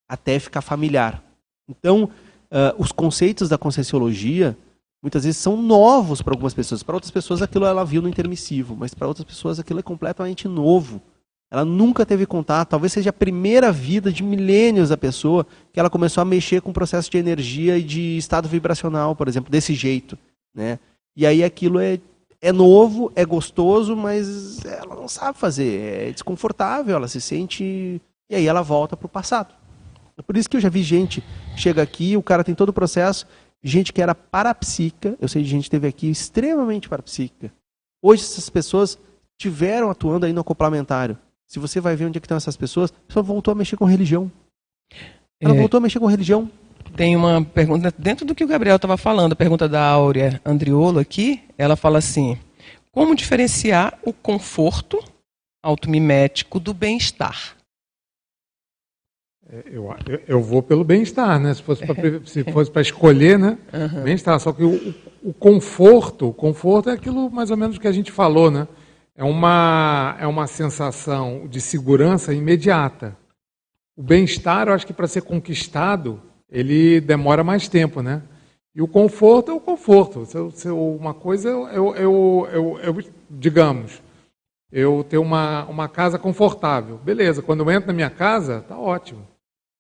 até 0.09 0.39
ficar 0.39 0.61
familiar. 0.61 1.23
Então, 1.69 2.05
uh, 2.05 2.75
os 2.83 2.91
conceitos 2.93 3.49
da 3.49 3.59
conscienciologia, 3.59 4.57
muitas 5.03 5.25
vezes 5.25 5.39
são 5.39 5.57
novos 5.61 6.21
para 6.21 6.33
algumas 6.35 6.55
pessoas. 6.55 6.83
Para 6.83 6.97
outras 6.97 7.11
pessoas 7.11 7.43
aquilo 7.43 7.67
ela 7.67 7.85
viu 7.85 8.03
no 8.03 8.09
intermissivo, 8.09 8.75
mas 8.77 8.95
para 8.95 9.07
outras 9.07 9.25
pessoas 9.25 9.59
aquilo 9.59 9.81
é 9.81 9.83
completamente 9.83 10.49
novo. 10.49 11.01
Ela 11.51 11.65
nunca 11.65 12.05
teve 12.05 12.27
contato, 12.27 12.69
talvez 12.69 12.93
seja 12.93 13.09
a 13.09 13.13
primeira 13.13 13.73
vida 13.73 14.13
de 14.13 14.23
milênios 14.23 14.91
da 14.91 14.99
pessoa 14.99 15.47
que 15.73 15.81
ela 15.81 15.89
começou 15.89 16.21
a 16.21 16.25
mexer 16.25 16.61
com 16.61 16.71
o 16.71 16.75
processo 16.75 17.11
de 17.11 17.17
energia 17.17 17.79
e 17.79 17.83
de 17.83 18.19
estado 18.19 18.47
vibracional, 18.49 19.17
por 19.17 19.29
exemplo, 19.29 19.51
desse 19.51 19.73
jeito, 19.73 20.19
né? 20.55 20.79
E 21.17 21.25
aí 21.25 21.43
aquilo 21.43 21.81
é 21.81 21.99
é 22.41 22.53
novo, 22.53 23.13
é 23.17 23.25
gostoso, 23.25 23.97
mas 23.97 24.65
ela 24.65 24.95
não 24.95 25.09
sabe 25.09 25.39
fazer, 25.39 26.09
é 26.09 26.13
desconfortável, 26.13 26.97
ela 26.97 27.09
se 27.09 27.21
sente 27.21 28.01
e 28.31 28.35
aí 28.35 28.47
ela 28.47 28.63
volta 28.63 28.97
para 28.97 29.07
o 29.07 29.11
passado. 29.11 29.55
É 30.17 30.23
por 30.23 30.37
isso 30.37 30.49
que 30.49 30.57
eu 30.57 30.61
já 30.61 30.69
vi 30.69 30.83
gente 30.83 31.23
chega 31.57 31.83
aqui, 31.83 32.17
o 32.17 32.23
cara 32.23 32.45
tem 32.45 32.55
todo 32.55 32.71
o 32.71 32.73
processo, 32.73 33.27
gente 33.63 33.93
que 33.93 34.03
era 34.03 34.15
parapsíquica, 34.15 35.17
eu 35.21 35.29
sei 35.29 35.43
de 35.43 35.49
gente 35.49 35.63
que 35.63 35.67
esteve 35.67 35.89
aqui 35.89 36.11
extremamente 36.11 36.89
parapsíquica. 36.89 37.53
Hoje 38.03 38.23
essas 38.23 38.49
pessoas 38.49 38.99
tiveram 39.39 39.91
atuando 39.91 40.27
aí 40.27 40.33
no 40.33 40.45
complementário. 40.45 41.19
Se 41.47 41.59
você 41.59 41.81
vai 41.81 41.97
ver 41.97 42.07
onde 42.07 42.19
é 42.19 42.21
que 42.21 42.27
estão 42.27 42.37
essas 42.37 42.57
pessoas, 42.57 42.91
a 42.91 43.07
pessoa 43.07 43.23
voltou 43.23 43.53
a 43.53 43.55
mexer 43.55 43.77
com 43.77 43.85
religião. 43.85 44.31
Ela 45.41 45.55
é, 45.55 45.59
voltou 45.59 45.79
a 45.79 45.81
mexer 45.81 45.99
com 45.99 46.07
religião. 46.07 46.51
Tem 46.99 47.17
uma 47.17 47.45
pergunta, 47.45 47.95
dentro 47.97 48.27
do 48.27 48.35
que 48.35 48.43
o 48.43 48.49
Gabriel 48.49 48.77
estava 48.77 48.97
falando, 48.97 49.33
a 49.33 49.37
pergunta 49.37 49.69
da 49.69 49.83
Áurea 49.83 50.41
Andriolo 50.45 50.99
aqui, 50.99 51.43
ela 51.57 51.77
fala 51.77 51.99
assim, 51.99 52.37
como 52.93 53.15
diferenciar 53.15 53.97
o 54.03 54.13
conforto 54.13 55.03
automimético 55.63 56.59
do 56.59 56.75
bem-estar? 56.75 57.57
É, 59.49 59.63
eu, 59.67 59.95
eu, 60.27 60.43
vou 60.43 60.63
pelo 60.63 60.85
bem-estar, 60.85 61.39
né? 61.41 61.55
Se 61.55 61.63
fosse 61.63 62.71
para 62.71 62.83
escolher, 62.83 63.39
né? 63.39 63.57
Uhum. 63.73 64.03
Bem-estar. 64.03 64.39
Só 64.41 64.53
que 64.53 64.63
o, 64.63 64.95
o, 65.23 65.33
conforto, 65.33 66.29
o 66.29 66.35
conforto 66.35 66.91
é 66.91 66.93
aquilo 66.93 67.31
mais 67.31 67.51
ou 67.51 67.57
menos 67.57 67.79
que 67.79 67.89
a 67.89 67.93
gente 67.93 68.13
falou, 68.13 68.51
né? 68.51 68.69
é 69.19 69.25
uma, 69.25 70.17
é 70.21 70.27
uma 70.29 70.47
sensação 70.47 71.49
de 71.49 71.61
segurança 71.61 72.33
imediata. 72.33 73.17
O 73.97 74.03
bem-estar, 74.03 74.69
eu 74.69 74.75
acho 74.75 74.87
que 74.87 74.93
para 74.93 75.09
ser 75.09 75.23
conquistado, 75.23 76.23
ele 76.51 77.01
demora 77.01 77.45
mais 77.45 77.69
tempo, 77.69 78.03
né? 78.03 78.23
E 78.75 78.83
o 78.83 78.89
conforto 78.89 79.51
é 79.51 79.55
o 79.55 79.61
conforto. 79.61 80.25
Se, 80.27 80.51
se 80.53 80.69
uma 80.69 81.13
coisa, 81.13 81.49
eu, 81.49 81.95
eu, 81.97 82.49
eu, 82.53 82.81
eu, 82.81 83.05
digamos, 83.29 84.01
eu 84.71 85.05
ter 85.09 85.19
uma, 85.19 85.65
uma 85.65 85.89
casa 85.89 86.19
confortável. 86.19 86.99
Beleza, 86.99 87.43
quando 87.43 87.65
eu 87.65 87.71
entro 87.71 87.89
na 87.89 87.93
minha 87.93 88.11
casa, 88.11 88.65
tá 88.69 88.79
ótimo. 88.79 89.21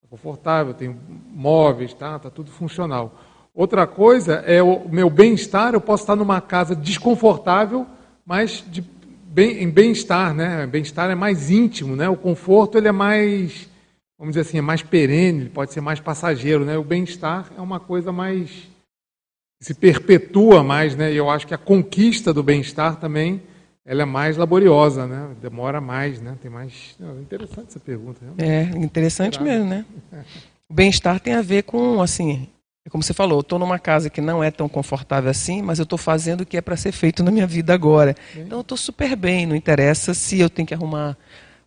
Tá 0.02 0.08
confortável, 0.10 0.74
tenho 0.74 0.98
móveis, 1.30 1.94
tá, 1.94 2.18
tá 2.18 2.30
tudo 2.30 2.50
funcional. 2.50 3.14
Outra 3.54 3.86
coisa 3.86 4.34
é 4.46 4.62
o 4.62 4.88
meu 4.88 5.10
bem-estar, 5.10 5.74
eu 5.74 5.80
posso 5.80 6.04
estar 6.04 6.16
numa 6.16 6.40
casa 6.40 6.76
desconfortável, 6.76 7.86
mas 8.24 8.64
de 8.66 8.80
bem, 9.28 9.62
em 9.62 9.70
bem-estar, 9.70 10.34
né? 10.34 10.66
Bem-estar 10.66 11.10
é 11.10 11.14
mais 11.14 11.50
íntimo, 11.50 11.94
né? 11.94 12.08
O 12.08 12.16
conforto 12.16 12.78
ele 12.78 12.88
é 12.88 12.92
mais, 12.92 13.68
vamos 14.18 14.34
dizer 14.34 14.48
assim, 14.48 14.58
é 14.58 14.62
mais 14.62 14.82
perene, 14.82 15.48
pode 15.48 15.72
ser 15.72 15.80
mais 15.80 16.00
passageiro, 16.00 16.64
né? 16.64 16.76
O 16.76 16.84
bem-estar 16.84 17.52
é 17.56 17.60
uma 17.60 17.78
coisa 17.78 18.10
mais 18.10 18.68
se 19.60 19.74
perpetua 19.74 20.62
mais, 20.62 20.94
né? 20.96 21.12
E 21.12 21.16
eu 21.16 21.30
acho 21.30 21.46
que 21.46 21.54
a 21.54 21.58
conquista 21.58 22.32
do 22.32 22.42
bem-estar 22.42 22.96
também 22.96 23.42
ela 23.84 24.02
é 24.02 24.04
mais 24.04 24.36
laboriosa, 24.36 25.06
né? 25.06 25.34
Demora 25.40 25.80
mais, 25.80 26.20
né? 26.20 26.36
Tem 26.42 26.50
mais. 26.50 26.94
Não, 27.00 27.20
interessante 27.20 27.68
essa 27.68 27.80
pergunta. 27.80 28.20
Realmente. 28.20 28.76
É 28.76 28.84
interessante 28.84 29.42
mesmo, 29.42 29.64
né? 29.64 29.84
O 30.68 30.74
bem-estar 30.74 31.18
tem 31.20 31.34
a 31.34 31.42
ver 31.42 31.62
com 31.62 32.02
assim 32.02 32.48
é 32.88 32.90
como 32.90 33.02
você 33.02 33.12
falou, 33.12 33.40
estou 33.40 33.58
numa 33.58 33.78
casa 33.78 34.08
que 34.08 34.18
não 34.18 34.42
é 34.42 34.50
tão 34.50 34.66
confortável 34.66 35.30
assim, 35.30 35.60
mas 35.60 35.78
eu 35.78 35.82
estou 35.82 35.98
fazendo 35.98 36.40
o 36.40 36.46
que 36.46 36.56
é 36.56 36.60
para 36.62 36.74
ser 36.74 36.90
feito 36.90 37.22
na 37.22 37.30
minha 37.30 37.46
vida 37.46 37.74
agora. 37.74 38.16
Então 38.34 38.58
eu 38.58 38.62
estou 38.62 38.78
super 38.78 39.14
bem, 39.14 39.44
não 39.44 39.54
interessa 39.54 40.14
se 40.14 40.40
eu 40.40 40.48
tenho 40.48 40.66
que 40.66 40.72
arrumar, 40.72 41.14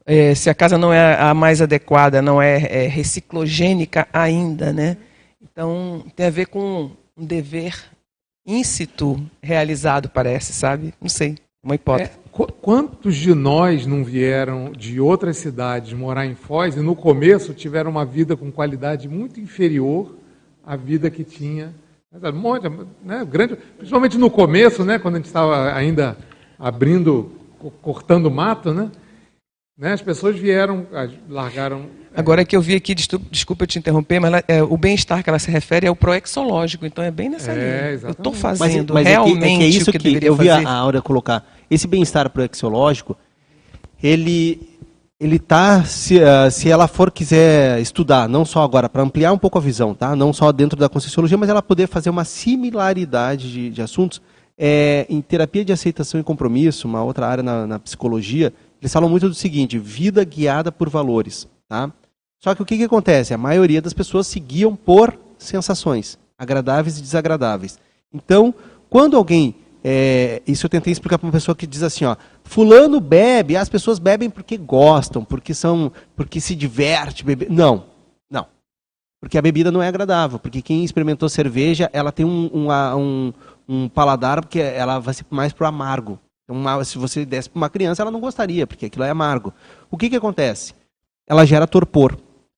é, 0.05 0.33
se 0.33 0.49
a 0.49 0.53
casa 0.53 0.77
não 0.77 0.91
é 0.91 1.19
a 1.19 1.33
mais 1.33 1.61
adequada, 1.61 2.21
não 2.21 2.41
é, 2.41 2.85
é 2.85 2.87
reciclogênica 2.87 4.07
ainda, 4.11 4.73
né? 4.73 4.97
Então 5.41 6.03
tem 6.15 6.25
a 6.25 6.31
ver 6.31 6.47
com 6.47 6.91
um 7.17 7.25
dever 7.25 7.75
íncito 8.45 9.19
realizado, 9.41 10.09
parece, 10.09 10.53
sabe? 10.53 10.93
Não 10.99 11.09
sei, 11.09 11.37
uma 11.63 11.75
hipótese. 11.75 12.09
É, 12.09 12.45
quantos 12.61 13.15
de 13.15 13.33
nós 13.35 13.85
não 13.85 14.03
vieram 14.03 14.71
de 14.71 14.99
outras 14.99 15.37
cidades 15.37 15.93
morar 15.93 16.25
em 16.25 16.35
Foz 16.35 16.75
e 16.75 16.79
no 16.79 16.95
começo 16.95 17.53
tiveram 17.53 17.91
uma 17.91 18.05
vida 18.05 18.35
com 18.35 18.51
qualidade 18.51 19.07
muito 19.07 19.39
inferior 19.39 20.15
a 20.65 20.75
vida 20.75 21.09
que 21.09 21.23
tinha. 21.23 21.73
Um 22.13 22.31
monte, 22.33 22.69
né, 23.03 23.25
grande, 23.25 23.57
principalmente 23.77 24.17
no 24.17 24.29
começo, 24.29 24.83
né, 24.83 24.99
quando 24.99 25.15
a 25.15 25.17
gente 25.17 25.27
estava 25.27 25.73
ainda 25.73 26.17
abrindo, 26.59 27.31
cortando 27.81 28.29
mato, 28.29 28.73
né, 28.73 28.91
né, 29.81 29.93
as 29.93 30.01
pessoas 30.01 30.37
vieram, 30.37 30.85
largaram. 31.27 31.87
É, 32.13 32.19
Agora 32.19 32.45
que 32.45 32.55
eu 32.55 32.61
vi 32.61 32.75
aqui, 32.75 32.93
desculpa, 32.93 33.65
te 33.65 33.79
interromper, 33.79 34.19
mas 34.19 34.31
ela, 34.31 34.43
é, 34.47 34.61
o 34.61 34.77
bem-estar 34.77 35.23
que 35.23 35.29
ela 35.29 35.39
se 35.39 35.49
refere 35.49 35.87
é 35.87 35.91
o 35.91 35.95
proexológico, 35.95 36.85
então 36.85 37.03
é 37.03 37.09
bem 37.09 37.29
nessa 37.29 37.51
é, 37.51 37.55
linha. 37.55 37.91
Exatamente. 37.93 38.05
Eu 38.05 38.11
estou 38.11 38.33
fazendo 38.33 38.93
mas, 38.93 39.03
mas 39.05 39.07
realmente 39.07 39.43
é 39.43 39.47
que, 39.47 39.53
é 39.53 39.57
que 39.57 39.65
isso 39.65 39.91
que, 39.91 40.19
que 40.19 40.25
eu 40.27 40.35
vi 40.35 40.49
fazer. 40.49 40.67
a 40.67 40.71
Áurea 40.71 41.01
colocar. 41.01 41.43
Esse 41.69 41.87
bem-estar 41.87 42.29
proexológico, 42.29 43.17
ele 44.03 44.69
ele 45.19 45.37
tá 45.37 45.83
se, 45.83 46.17
uh, 46.17 46.49
se 46.51 46.69
ela 46.69 46.87
for 46.87 47.11
quiser 47.11 47.79
estudar, 47.79 48.27
não 48.27 48.43
só 48.43 48.63
agora 48.63 48.89
para 48.89 49.03
ampliar 49.03 49.31
um 49.31 49.37
pouco 49.37 49.57
a 49.57 49.61
visão, 49.61 49.93
tá? 49.93 50.15
Não 50.15 50.33
só 50.33 50.51
dentro 50.51 50.79
da 50.79 50.89
conscienciologia, 50.89 51.37
mas 51.37 51.47
ela 51.47 51.61
poder 51.61 51.87
fazer 51.87 52.09
uma 52.09 52.25
similaridade 52.25 53.51
de, 53.51 53.69
de 53.69 53.81
assuntos 53.81 54.21
é, 54.57 55.05
em 55.09 55.21
terapia 55.21 55.65
de 55.65 55.71
aceitação 55.71 56.19
e 56.19 56.23
compromisso, 56.23 56.87
uma 56.87 57.03
outra 57.03 57.27
área 57.27 57.43
na, 57.43 57.65
na, 57.65 57.79
psicologia, 57.79 58.53
eles 58.81 58.91
falam 58.91 59.09
muito 59.09 59.29
do 59.29 59.35
seguinte: 59.35 59.77
vida 59.77 60.23
guiada 60.23 60.71
por 60.71 60.89
valores, 60.89 61.47
tá? 61.67 61.91
Só 62.39 62.55
que 62.55 62.61
o 62.61 62.65
que, 62.65 62.77
que 62.77 62.83
acontece? 62.83 63.33
A 63.33 63.37
maioria 63.37 63.81
das 63.81 63.93
pessoas 63.93 64.25
se 64.25 64.39
guiam 64.39 64.75
por 64.75 65.17
sensações, 65.37 66.17
agradáveis 66.37 66.97
e 66.97 67.01
desagradáveis. 67.01 67.79
Então, 68.11 68.53
quando 68.89 69.15
alguém 69.15 69.55
é, 69.83 70.41
isso 70.45 70.65
eu 70.65 70.69
tentei 70.69 70.91
explicar 70.91 71.17
para 71.17 71.25
uma 71.25 71.31
pessoa 71.31 71.55
que 71.55 71.65
diz 71.65 71.81
assim, 71.81 72.05
ó, 72.05 72.15
fulano 72.43 72.99
bebe, 72.99 73.57
as 73.57 73.67
pessoas 73.67 73.97
bebem 73.97 74.29
porque 74.29 74.55
gostam, 74.55 75.23
porque 75.23 75.53
são, 75.53 75.91
porque 76.15 76.39
se 76.39 76.55
diverte, 76.55 77.23
bebe. 77.23 77.47
Não, 77.49 77.85
não, 78.29 78.45
porque 79.19 79.37
a 79.37 79.41
bebida 79.41 79.71
não 79.71 79.81
é 79.81 79.87
agradável, 79.87 80.37
porque 80.37 80.61
quem 80.61 80.83
experimentou 80.83 81.27
cerveja, 81.29 81.89
ela 81.93 82.11
tem 82.11 82.25
um, 82.25 82.49
um, 82.53 82.71
um, 82.95 83.33
um 83.67 83.89
paladar 83.89 84.41
porque 84.41 84.59
ela 84.59 84.99
vai 84.99 85.13
ser 85.13 85.25
mais 85.29 85.51
pro 85.51 85.65
amargo. 85.65 86.19
Então, 86.51 86.83
se 86.83 86.97
você 86.97 87.25
desse 87.25 87.49
para 87.49 87.57
uma 87.57 87.69
criança, 87.69 88.01
ela 88.01 88.11
não 88.11 88.19
gostaria, 88.19 88.67
porque 88.67 88.85
aquilo 88.85 89.05
é 89.05 89.09
amargo. 89.09 89.53
O 89.89 89.97
que, 89.97 90.09
que 90.09 90.15
acontece? 90.15 90.73
Ela 91.27 91.45
gera 91.45 91.65
torpor. 91.65 92.17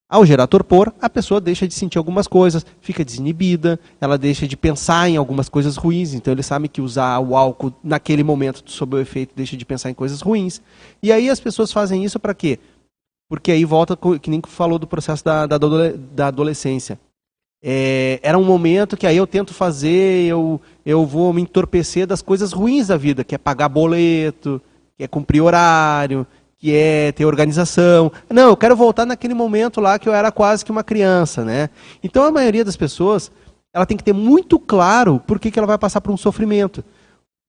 Ao 0.09 0.25
gerar 0.25 0.45
torpor, 0.45 0.93
a 1.01 1.09
pessoa 1.09 1.41
deixa 1.41 1.67
de 1.67 1.73
sentir 1.73 1.97
algumas 1.97 2.27
coisas, 2.27 2.63
fica 2.81 3.03
desinibida, 3.03 3.79
ela 3.99 4.15
deixa 4.15 4.47
de 4.47 4.55
pensar 4.55 5.09
em 5.09 5.17
algumas 5.17 5.49
coisas 5.49 5.75
ruins. 5.75 6.13
Então, 6.13 6.31
ele 6.31 6.43
sabe 6.43 6.67
que 6.67 6.81
usar 6.81 7.19
o 7.19 7.35
álcool 7.35 7.73
naquele 7.83 8.23
momento, 8.23 8.63
sob 8.65 8.95
o 8.95 8.99
efeito, 8.99 9.33
deixa 9.35 9.57
de 9.57 9.65
pensar 9.65 9.89
em 9.89 9.93
coisas 9.93 10.21
ruins. 10.21 10.61
E 11.01 11.11
aí 11.11 11.29
as 11.29 11.39
pessoas 11.39 11.71
fazem 11.71 12.03
isso 12.03 12.19
para 12.19 12.33
quê? 12.33 12.59
Porque 13.27 13.51
aí 13.51 13.65
volta, 13.65 13.97
que 14.21 14.29
nem 14.29 14.41
falou 14.45 14.77
do 14.77 14.85
processo 14.85 15.25
da, 15.25 15.47
da, 15.47 15.57
da 15.57 16.27
adolescência. 16.27 16.99
É, 17.65 18.19
era 18.21 18.37
um 18.37 18.43
momento 18.43 18.97
que 18.97 19.07
aí 19.07 19.15
eu 19.15 19.25
tento 19.25 19.53
fazer, 19.53 20.25
eu, 20.25 20.59
eu 20.85 21.05
vou 21.05 21.31
me 21.31 21.41
entorpecer 21.41 22.05
das 22.05 22.21
coisas 22.21 22.51
ruins 22.51 22.87
da 22.87 22.97
vida, 22.97 23.23
que 23.23 23.33
é 23.33 23.37
pagar 23.37 23.69
boleto, 23.69 24.61
que 24.97 25.03
é 25.05 25.07
cumprir 25.07 25.41
horário, 25.41 26.27
que 26.57 26.75
é 26.75 27.13
ter 27.13 27.23
organização. 27.23 28.11
Não, 28.29 28.49
eu 28.49 28.57
quero 28.57 28.75
voltar 28.75 29.05
naquele 29.05 29.33
momento 29.33 29.79
lá 29.79 29.97
que 29.97 30.09
eu 30.09 30.13
era 30.13 30.29
quase 30.29 30.65
que 30.65 30.71
uma 30.71 30.83
criança, 30.83 31.45
né? 31.45 31.69
Então 32.03 32.25
a 32.25 32.31
maioria 32.31 32.65
das 32.65 32.75
pessoas, 32.75 33.31
ela 33.73 33.85
tem 33.85 33.95
que 33.95 34.03
ter 34.03 34.13
muito 34.13 34.59
claro 34.59 35.21
por 35.25 35.39
que, 35.39 35.49
que 35.49 35.57
ela 35.57 35.67
vai 35.67 35.77
passar 35.77 36.01
por 36.01 36.11
um 36.11 36.17
sofrimento. 36.17 36.83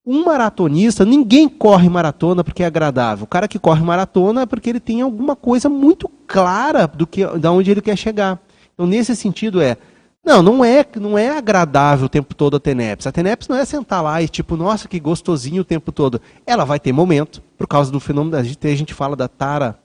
Um 0.07 0.25
maratonista, 0.25 1.05
ninguém 1.05 1.49
corre 1.49 1.89
maratona 1.89 2.45
porque 2.45 2.63
é 2.63 2.67
agradável. 2.67 3.25
O 3.25 3.27
cara 3.27 3.49
que 3.49 3.59
corre 3.59 3.83
maratona 3.83 4.43
é 4.43 4.47
porque 4.47 4.71
ele 4.71 4.81
tem 4.81 5.01
alguma 5.01 5.35
coisa 5.35 5.69
muito 5.69 6.09
clara 6.25 6.87
do 6.87 7.05
que, 7.05 7.27
da 7.39 7.51
onde 7.51 7.71
ele 7.71 7.81
quer 7.81 7.97
chegar. 7.97 8.39
Então, 8.75 8.87
nesse 8.87 9.17
sentido, 9.17 9.61
é 9.61 9.77
não, 10.25 10.43
não 10.43 10.65
é, 10.65 10.87
não 10.97 11.19
é 11.19 11.37
agradável 11.37 12.07
o 12.07 12.09
tempo 12.09 12.35
todo 12.35 12.57
a 12.57 12.61
TENEPS. 12.61 13.07
A 13.07 13.13
TENEPS 13.13 13.49
não 13.49 13.57
é 13.57 13.65
sentar 13.65 14.03
lá 14.03 14.23
e 14.23 14.29
tipo, 14.29 14.57
nossa, 14.57 14.89
que 14.89 14.99
gostosinho 14.99 15.61
o 15.61 15.65
tempo 15.65 15.93
todo. 15.93 16.21
Ela 16.47 16.65
vai 16.65 16.81
ter 16.81 16.93
momento, 16.93 17.43
por 17.59 17.67
causa 17.67 17.93
do 17.93 18.01
fenômeno, 18.01 18.37
a 18.37 18.43
gente, 18.43 18.67
a 18.67 18.75
gente 18.75 18.95
fala 18.95 19.15
da 19.15 19.29
tara 19.29 19.79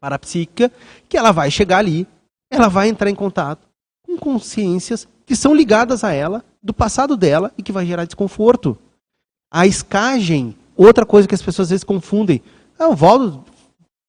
parapsíquica, 0.00 0.70
que 1.08 1.16
ela 1.16 1.32
vai 1.32 1.50
chegar 1.50 1.78
ali, 1.78 2.06
ela 2.48 2.68
vai 2.68 2.88
entrar 2.88 3.10
em 3.10 3.14
contato 3.16 3.66
com 4.06 4.16
consciências 4.16 5.08
que 5.26 5.34
são 5.34 5.52
ligadas 5.52 6.04
a 6.04 6.12
ela, 6.12 6.44
do 6.62 6.72
passado 6.72 7.16
dela, 7.16 7.52
e 7.58 7.62
que 7.62 7.72
vai 7.72 7.84
gerar 7.84 8.04
desconforto. 8.04 8.78
A 9.50 9.66
escagem, 9.66 10.54
outra 10.76 11.04
coisa 11.04 11.26
que 11.26 11.34
as 11.34 11.42
pessoas 11.42 11.66
às 11.66 11.70
vezes 11.70 11.84
confundem. 11.84 12.40
Ah, 12.78 12.88
o 12.88 12.94
Valdo 12.94 13.44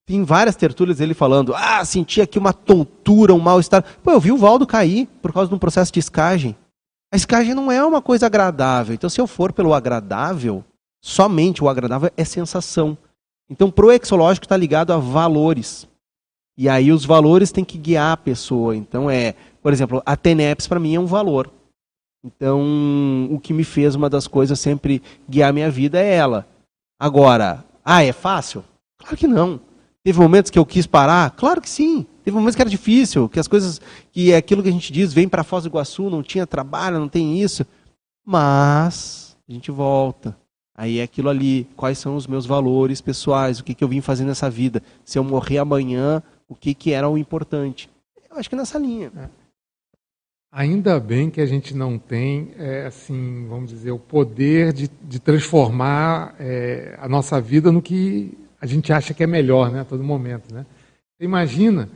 tem 0.10 0.24
várias 0.24 0.56
tertúlias 0.56 1.00
ele 1.00 1.14
falando, 1.14 1.54
ah, 1.54 1.86
senti 1.86 2.20
aqui 2.20 2.40
uma 2.40 2.52
tontura, 2.52 3.32
um 3.32 3.40
mal-estar. 3.40 3.86
Pô, 4.04 4.10
eu 4.10 4.20
vi 4.20 4.32
o 4.32 4.38
Valdo 4.38 4.66
cair 4.66 5.08
por 5.22 5.32
causa 5.32 5.50
de 5.50 5.54
um 5.54 5.60
processo 5.60 5.94
de 5.94 6.00
escagem. 6.00 6.56
A 7.14 7.16
escagem 7.16 7.54
não 7.54 7.72
é 7.72 7.86
uma 7.86 8.02
coisa 8.02 8.26
agradável. 8.26 8.96
Então, 8.96 9.08
se 9.08 9.22
eu 9.22 9.28
for 9.28 9.54
pelo 9.54 9.72
agradável, 9.72 10.66
somente 11.00 11.64
o 11.64 11.70
agradável 11.70 12.10
é 12.18 12.26
sensação. 12.26 12.98
Então, 13.48 13.70
pro 13.70 13.92
exológico 13.92 14.46
está 14.46 14.58
ligado 14.58 14.92
a 14.92 14.98
valores. 14.98 15.88
E 16.58 16.68
aí 16.68 16.92
os 16.92 17.06
valores 17.06 17.52
têm 17.52 17.64
que 17.64 17.78
guiar 17.78 18.14
a 18.14 18.18
pessoa. 18.18 18.76
Então, 18.76 19.12
é, 19.12 19.36
por 19.62 19.72
exemplo, 19.72 20.02
a 20.04 20.18
TENEPS 20.18 20.66
para 20.66 20.80
mim 20.80 20.96
é 20.96 21.00
um 21.00 21.06
valor. 21.06 21.52
Então, 22.26 23.30
o 23.30 23.40
que 23.40 23.54
me 23.54 23.64
fez 23.64 23.94
uma 23.94 24.10
das 24.10 24.26
coisas 24.26 24.60
sempre 24.60 25.04
guiar 25.30 25.54
minha 25.54 25.70
vida 25.70 26.00
é 26.00 26.16
ela. 26.16 26.48
Agora, 27.00 27.64
ah, 27.86 28.04
é 28.04 28.12
fácil? 28.12 28.64
Claro 28.98 29.16
que 29.16 29.28
não. 29.28 29.69
Teve 30.04 30.20
momentos 30.20 30.50
que 30.50 30.58
eu 30.58 30.66
quis 30.66 30.88
parar? 30.88 31.32
Claro 31.32 31.62
que 31.62 31.70
sim. 31.70 32.06
Teve 32.24 32.36
momentos 32.36 32.56
que 32.56 32.62
era 32.62 32.70
difícil, 32.70 33.28
que 33.28 33.40
as 33.40 33.48
coisas, 33.48 33.82
que 34.12 34.32
é 34.32 34.38
aquilo 34.38 34.64
que 34.64 34.70
a 34.70 34.72
gente 34.72 34.94
diz, 34.94 35.12
vem 35.12 35.28
para 35.28 35.44
Foz 35.44 35.64
do 35.64 35.70
Iguaçu, 35.70 36.10
não 36.10 36.24
tinha 36.24 36.48
trabalho, 36.48 37.00
não 37.00 37.10
tem 37.10 37.42
isso. 37.42 37.66
Mas 38.26 39.36
a 39.48 39.52
gente 39.52 39.72
volta. 39.72 40.38
Aí 40.76 41.00
é 41.00 41.04
aquilo 41.04 41.28
ali, 41.28 41.68
quais 41.76 41.98
são 41.98 42.16
os 42.16 42.26
meus 42.26 42.46
valores 42.46 43.02
pessoais, 43.02 43.60
o 43.60 43.64
que, 43.64 43.74
que 43.74 43.84
eu 43.84 43.88
vim 43.88 44.00
fazer 44.00 44.24
nessa 44.24 44.50
vida. 44.50 44.82
Se 45.04 45.20
eu 45.20 45.24
morrer 45.24 45.58
amanhã, 45.58 46.24
o 46.48 46.56
que, 46.56 46.74
que 46.74 46.94
era 46.94 47.10
o 47.10 47.18
importante. 47.18 47.90
Eu 48.32 48.38
acho 48.38 48.50
que 48.50 48.56
nessa 48.56 48.80
linha. 48.80 49.12
É. 49.18 49.28
Ainda 50.52 51.00
bem 51.00 51.30
que 51.30 51.42
a 51.42 51.46
gente 51.46 51.76
não 51.76 52.00
tem, 52.00 52.52
é, 52.58 52.88
assim, 52.88 53.46
vamos 53.48 53.70
dizer, 53.70 53.92
o 53.92 54.00
poder 54.00 54.74
de, 54.74 54.90
de 55.04 55.20
transformar 55.20 56.34
é, 56.40 56.98
a 57.00 57.08
nossa 57.08 57.40
vida 57.40 57.72
no 57.72 57.82
que 57.82 58.36
a 58.62 58.66
gente 58.66 58.92
acha 58.92 59.14
que 59.14 59.24
é 59.24 59.28
melhor, 59.28 59.72
né, 59.72 59.82
a 59.82 59.86
todo 59.86 60.04
momento, 60.04 60.54
né? 60.54 60.66
Imagina, 61.20 61.90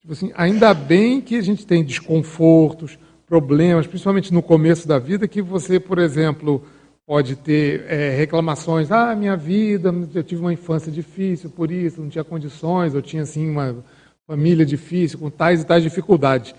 tipo 0.00 0.12
assim, 0.12 0.32
ainda 0.34 0.72
bem 0.72 1.20
que 1.20 1.36
a 1.36 1.42
gente 1.42 1.66
tem 1.66 1.84
desconfortos, 1.84 2.98
problemas, 3.26 3.86
principalmente 3.86 4.32
no 4.32 4.42
começo 4.42 4.86
da 4.86 4.98
vida, 4.98 5.26
que 5.26 5.40
você, 5.40 5.80
por 5.80 5.98
exemplo, 5.98 6.62
pode 7.06 7.36
ter 7.36 7.84
é, 7.88 8.10
reclamações, 8.10 8.90
ah, 8.92 9.14
minha 9.14 9.36
vida, 9.36 9.92
eu 10.14 10.22
tive 10.22 10.40
uma 10.40 10.52
infância 10.52 10.92
difícil 10.92 11.50
por 11.50 11.70
isso, 11.70 12.00
não 12.00 12.08
tinha 12.08 12.24
condições, 12.24 12.94
eu 12.94 13.02
tinha 13.02 13.22
assim 13.22 13.48
uma 13.48 13.84
família 14.26 14.64
difícil, 14.64 15.18
com 15.18 15.30
tais 15.30 15.62
e 15.62 15.66
tais 15.66 15.82
dificuldades. 15.82 16.54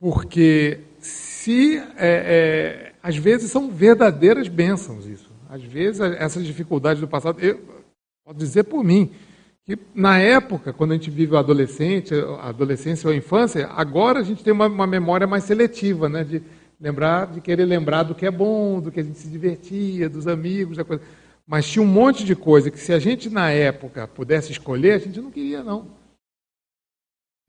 Porque 0.00 0.80
se 1.00 1.78
é, 1.78 1.82
é, 1.98 2.92
às 3.02 3.16
vezes 3.16 3.50
são 3.50 3.70
verdadeiras 3.70 4.48
bênçãos 4.48 5.06
isso. 5.06 5.30
Às 5.48 5.62
vezes 5.62 6.00
essas 6.00 6.44
dificuldades 6.44 7.00
do 7.00 7.08
passado, 7.08 7.40
eu, 7.40 7.58
Posso 8.28 8.38
dizer 8.38 8.64
por 8.64 8.84
mim 8.84 9.10
que 9.64 9.78
na 9.94 10.18
época, 10.18 10.70
quando 10.70 10.90
a 10.90 10.94
gente 10.96 11.08
vive 11.08 11.32
o 11.32 11.38
adolescente, 11.38 12.12
a 12.40 12.50
adolescência 12.50 13.08
ou 13.08 13.14
a 13.14 13.16
infância, 13.16 13.66
agora 13.68 14.20
a 14.20 14.22
gente 14.22 14.44
tem 14.44 14.52
uma, 14.52 14.66
uma, 14.66 14.86
memória 14.86 15.26
mais 15.26 15.44
seletiva, 15.44 16.10
né? 16.10 16.24
De 16.24 16.42
lembrar, 16.78 17.28
de 17.28 17.40
querer 17.40 17.64
lembrar 17.64 18.02
do 18.02 18.14
que 18.14 18.26
é 18.26 18.30
bom, 18.30 18.82
do 18.82 18.92
que 18.92 19.00
a 19.00 19.02
gente 19.02 19.18
se 19.18 19.28
divertia, 19.28 20.10
dos 20.10 20.26
amigos, 20.26 20.76
da 20.76 20.84
coisa. 20.84 21.02
Mas 21.46 21.66
tinha 21.66 21.82
um 21.82 21.86
monte 21.86 22.22
de 22.22 22.36
coisa 22.36 22.70
que 22.70 22.78
se 22.78 22.92
a 22.92 22.98
gente 22.98 23.30
na 23.30 23.50
época 23.50 24.06
pudesse 24.06 24.52
escolher, 24.52 24.92
a 24.92 24.98
gente 24.98 25.22
não 25.22 25.30
queria 25.30 25.62
não. 25.64 25.86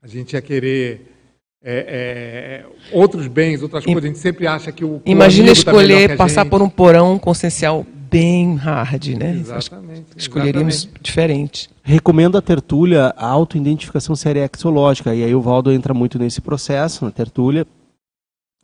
A 0.00 0.06
gente 0.06 0.32
ia 0.32 0.40
querer 0.40 1.14
é, 1.62 2.64
é, 2.64 2.66
outros 2.90 3.26
bens, 3.26 3.62
outras 3.62 3.84
coisas. 3.84 4.02
A 4.02 4.06
gente 4.06 4.18
sempre 4.18 4.46
acha 4.46 4.72
que 4.72 4.82
o. 4.82 5.02
Imagina 5.04 5.48
tá 5.48 5.52
escolher 5.52 6.08
tá 6.08 6.16
passar 6.16 6.46
por 6.46 6.62
um 6.62 6.70
porão 6.70 7.18
consciencial 7.18 7.84
bem 8.10 8.56
hard, 8.56 9.06
né? 9.16 9.32
Exatamente. 9.32 10.06
Escolheríamos 10.16 10.74
exatamente. 10.74 11.02
diferente. 11.02 11.70
Recomendo 11.82 12.36
a 12.36 12.42
tertúlia 12.42 13.14
a 13.16 13.26
autoidentificação 13.26 14.16
seriexológica. 14.16 15.14
E 15.14 15.22
aí 15.22 15.34
o 15.34 15.40
Valdo 15.40 15.72
entra 15.72 15.94
muito 15.94 16.18
nesse 16.18 16.40
processo, 16.40 17.04
na 17.04 17.10
tertúlia. 17.10 17.66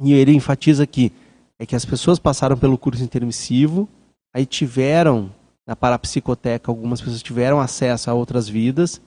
E 0.02 0.12
ele 0.12 0.32
enfatiza 0.32 0.82
aqui 0.82 1.12
é 1.59 1.64
que 1.64 1.74
as 1.74 1.85
pessoas 1.85 2.18
passaram 2.18 2.56
pelo 2.56 2.77
curso 2.77 3.02
intermissivo, 3.02 3.89
aí 4.35 4.44
tiveram, 4.44 5.31
na 5.66 5.74
parapsicoteca, 5.74 6.70
algumas 6.70 7.01
pessoas 7.01 7.23
tiveram 7.23 7.60
acesso 7.60 8.10
a 8.10 8.14
outras 8.14 8.48
vidas, 8.48 9.01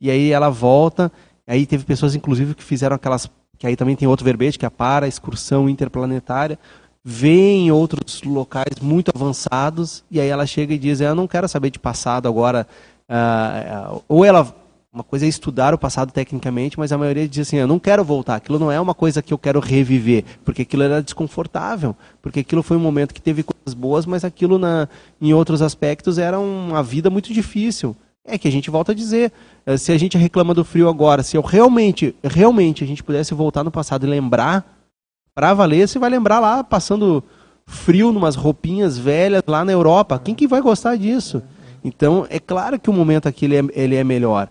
e 0.00 0.10
aí 0.10 0.30
ela 0.30 0.50
volta. 0.50 1.10
Aí 1.46 1.66
teve 1.66 1.84
pessoas, 1.84 2.14
inclusive, 2.14 2.54
que 2.54 2.62
fizeram 2.62 2.96
aquelas. 2.96 3.30
Que 3.58 3.66
aí 3.66 3.76
também 3.76 3.96
tem 3.96 4.08
outro 4.08 4.24
verbete, 4.24 4.58
que 4.58 4.64
é 4.64 4.68
a 4.68 4.70
para, 4.70 5.08
excursão 5.08 5.68
interplanetária 5.68 6.58
vê 7.04 7.52
em 7.52 7.70
outros 7.70 8.22
locais 8.22 8.80
muito 8.80 9.12
avançados 9.14 10.02
e 10.10 10.18
aí 10.18 10.28
ela 10.28 10.46
chega 10.46 10.72
e 10.72 10.78
diz: 10.78 11.00
Eu 11.00 11.14
não 11.14 11.26
quero 11.26 11.46
saber 11.46 11.70
de 11.70 11.78
passado 11.78 12.26
agora. 12.26 12.66
Uh, 13.08 13.96
uh, 13.96 14.04
ou 14.08 14.24
ela. 14.24 14.64
Uma 14.92 15.02
coisa 15.02 15.24
é 15.24 15.28
estudar 15.28 15.74
o 15.74 15.78
passado 15.78 16.12
tecnicamente, 16.12 16.78
mas 16.78 16.92
a 16.92 16.96
maioria 16.96 17.26
diz 17.26 17.48
assim: 17.48 17.56
Eu 17.56 17.66
não 17.66 17.80
quero 17.80 18.04
voltar. 18.04 18.36
Aquilo 18.36 18.60
não 18.60 18.70
é 18.70 18.80
uma 18.80 18.94
coisa 18.94 19.20
que 19.20 19.34
eu 19.34 19.38
quero 19.38 19.58
reviver, 19.58 20.24
porque 20.44 20.62
aquilo 20.62 20.84
era 20.84 21.02
desconfortável. 21.02 21.96
Porque 22.22 22.40
aquilo 22.40 22.62
foi 22.62 22.76
um 22.76 22.80
momento 22.80 23.12
que 23.12 23.20
teve 23.20 23.42
coisas 23.42 23.74
boas, 23.74 24.06
mas 24.06 24.24
aquilo 24.24 24.56
na, 24.56 24.88
em 25.20 25.34
outros 25.34 25.62
aspectos 25.62 26.16
era 26.16 26.38
uma 26.38 26.80
vida 26.80 27.10
muito 27.10 27.32
difícil. 27.32 27.96
É 28.24 28.38
que 28.38 28.46
a 28.46 28.52
gente 28.52 28.70
volta 28.70 28.92
a 28.92 28.94
dizer, 28.94 29.32
eh, 29.66 29.76
se 29.76 29.92
a 29.92 29.98
gente 29.98 30.16
reclama 30.16 30.54
do 30.54 30.64
frio 30.64 30.88
agora, 30.88 31.22
se 31.22 31.36
eu 31.36 31.42
realmente, 31.42 32.14
realmente 32.24 32.82
a 32.82 32.86
gente 32.86 33.02
pudesse 33.02 33.34
voltar 33.34 33.62
no 33.62 33.70
passado 33.70 34.06
e 34.06 34.08
lembrar 34.08 34.64
Pra 35.34 35.52
valer, 35.52 35.88
você 35.88 35.98
vai 35.98 36.10
lembrar 36.10 36.38
lá, 36.38 36.62
passando 36.62 37.22
frio 37.66 38.12
numas 38.12 38.36
roupinhas 38.36 38.96
velhas 38.96 39.42
lá 39.46 39.64
na 39.64 39.72
Europa. 39.72 40.18
Quem 40.18 40.34
que 40.34 40.46
vai 40.46 40.60
gostar 40.60 40.96
disso? 40.96 41.42
Então, 41.82 42.26
é 42.30 42.38
claro 42.38 42.78
que 42.78 42.88
o 42.88 42.92
momento 42.92 43.26
aqui 43.26 43.44
ele 43.44 43.56
é, 43.56 43.62
ele 43.72 43.96
é 43.96 44.04
melhor. 44.04 44.48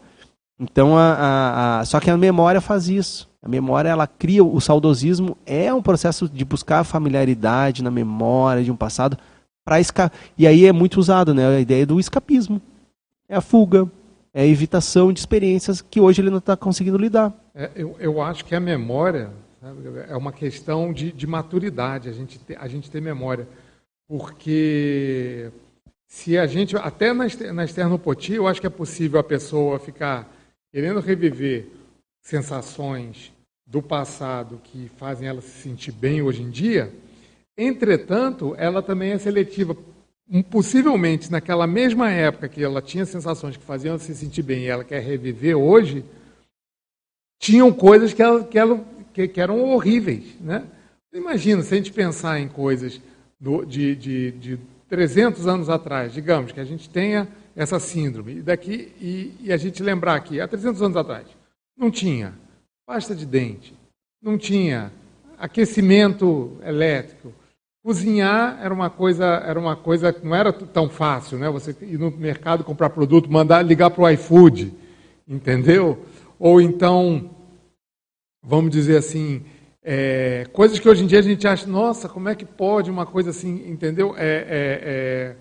Então, 0.60 0.97
a, 0.97 1.14
a, 1.14 1.80
a, 1.80 1.85
só 1.85 1.99
que 1.99 2.10
a 2.10 2.18
memória 2.18 2.61
faz 2.61 2.89
isso. 2.89 3.30
A 3.41 3.49
memória, 3.49 3.89
ela 3.89 4.07
cria, 4.07 4.43
o 4.43 4.60
saudosismo 4.61 5.38
é 5.45 5.73
um 5.73 5.81
processo 5.81 6.30
de 6.30 6.45
buscar 6.45 6.84
familiaridade 6.84 7.84
na 7.84 7.91
memória 7.91 8.64
de 8.64 8.72
um 8.72 8.76
passado 8.76 9.18
para 9.65 9.80
escapar. 9.80 10.18
E 10.38 10.45
aí 10.45 10.65
é 10.65 10.72
muito 10.72 10.99
usado, 10.99 11.34
né? 11.34 11.47
A 11.47 11.60
ideia 11.60 11.85
do 11.85 11.99
escapismo. 11.99 12.61
É 13.27 13.35
a 13.35 13.41
fuga, 13.41 13.89
é 14.34 14.43
a 14.43 14.47
evitação 14.47 15.11
de 15.11 15.19
experiências 15.19 15.81
que 15.81 15.99
hoje 15.99 16.22
ele 16.22 16.30
não 16.30 16.38
está 16.38 16.55
conseguindo 16.55 16.97
lidar. 16.97 17.34
É, 17.55 17.69
eu, 17.76 17.95
eu 17.99 18.22
acho 18.22 18.45
que 18.45 18.55
a 18.55 18.60
memória 18.60 19.31
é 20.07 20.15
uma 20.15 20.31
questão 20.31 20.91
de, 20.91 21.11
de 21.11 21.26
maturidade, 21.27 22.10
a 22.10 22.14
gente, 22.14 22.40
ter, 22.40 22.57
a 22.57 22.68
gente 22.68 22.91
ter 22.91 23.02
memória. 23.02 23.48
Porque 24.07 25.52
se 26.07 26.38
a 26.38 26.45
gente, 26.45 26.76
até 26.76 27.14
na, 27.14 27.26
na 27.53 27.65
externopotia, 27.65 28.35
eu 28.35 28.48
acho 28.48 28.61
que 28.61 28.68
é 28.68 28.69
possível 28.69 29.19
a 29.19 29.23
pessoa 29.23 29.80
ficar 29.80 30.31
querendo 30.72 30.99
reviver 30.99 31.68
sensações 32.22 33.31
do 33.65 33.81
passado 33.81 34.60
que 34.64 34.90
fazem 34.98 35.27
ela 35.27 35.41
se 35.41 35.61
sentir 35.61 35.91
bem 35.91 36.22
hoje 36.22 36.41
em 36.41 36.49
dia, 36.49 36.91
Entretanto, 37.57 38.56
ela 38.57 38.81
também 38.81 39.11
é 39.11 39.18
seletiva. 39.18 39.77
Possivelmente, 40.49 41.31
naquela 41.31 41.68
mesma 41.68 42.10
época 42.10 42.49
que 42.49 42.64
ela 42.64 42.81
tinha 42.81 43.06
sensações 43.06 43.57
que 43.57 43.64
faziam 43.64 43.99
se 43.99 44.15
sentir 44.15 44.41
bem 44.41 44.64
e 44.64 44.68
ela 44.68 44.84
quer 44.84 45.02
reviver 45.02 45.56
hoje, 45.56 46.03
tinham 47.40 47.72
coisas 47.72 48.14
que, 48.14 48.22
ela, 48.22 48.44
que, 48.44 48.57
ela, 48.57 48.84
que, 49.14 49.27
que 49.27 49.40
eram 49.40 49.64
horríveis. 49.72 50.35
Né? 50.41 50.64
Imagina, 51.14 51.61
se 51.61 51.73
a 51.73 51.77
gente 51.77 51.91
pensar 51.91 52.40
em 52.40 52.48
coisas 52.48 52.99
do, 53.40 53.64
de, 53.65 53.95
de, 53.95 54.31
de 54.31 54.60
300 54.90 55.48
anos 55.48 55.69
atrás, 55.69 56.14
digamos, 56.14 56.52
que 56.52 56.60
a 56.60 56.65
gente 56.65 56.90
tenha 56.90 57.27
essa 57.56 57.80
síndrome, 57.80 58.38
e, 58.38 58.41
daqui, 58.41 58.91
e, 58.99 59.34
e 59.41 59.53
a 59.53 59.57
gente 59.57 59.84
lembrar 59.84 60.19
que 60.22 60.41
há 60.41 60.48
300 60.48 60.81
anos 60.81 60.98
atrás 60.98 61.27
não 61.77 61.91
tinha 61.91 62.34
pasta 62.85 63.15
de 63.15 63.26
dente, 63.26 63.73
não 64.22 64.38
tinha 64.38 64.91
aquecimento 65.38 66.57
elétrico, 66.65 67.34
cozinhar 67.84 68.60
era 68.61 68.73
uma 68.73 68.90
coisa, 68.90 69.26
era 69.26 69.60
uma 69.60 69.76
coisa 69.76 70.15
não 70.23 70.35
era 70.35 70.53
tão 70.53 70.90
fácil, 70.90 71.38
né? 71.38 71.49
Você 71.49 71.76
ir 71.81 71.99
no 71.99 72.10
mercado 72.10 72.64
comprar 72.64 72.90
produto, 72.90 73.31
mandar 73.31 73.61
ligar 73.61 73.90
para 73.91 74.03
o 74.03 74.10
iFood, 74.10 74.73
entendeu? 75.27 76.06
Ou 76.40 76.61
então, 76.61 77.30
vamos 78.43 78.71
dizer 78.71 78.97
assim, 78.97 79.43
é, 79.81 80.45
coisas 80.51 80.79
que 80.79 80.87
hoje 80.87 81.03
em 81.03 81.07
dia 81.07 81.19
a 81.19 81.23
gente 81.23 81.47
acha, 81.47 81.65
nossa, 81.67 82.09
como 82.09 82.29
é 82.29 82.35
que 82.35 82.45
pode 82.45 82.91
uma 82.91 83.05
coisa 83.05 83.29
assim, 83.29 83.69
entendeu? 83.69 84.13
É, 84.17 84.25
é, 84.25 84.81
é 84.83 85.35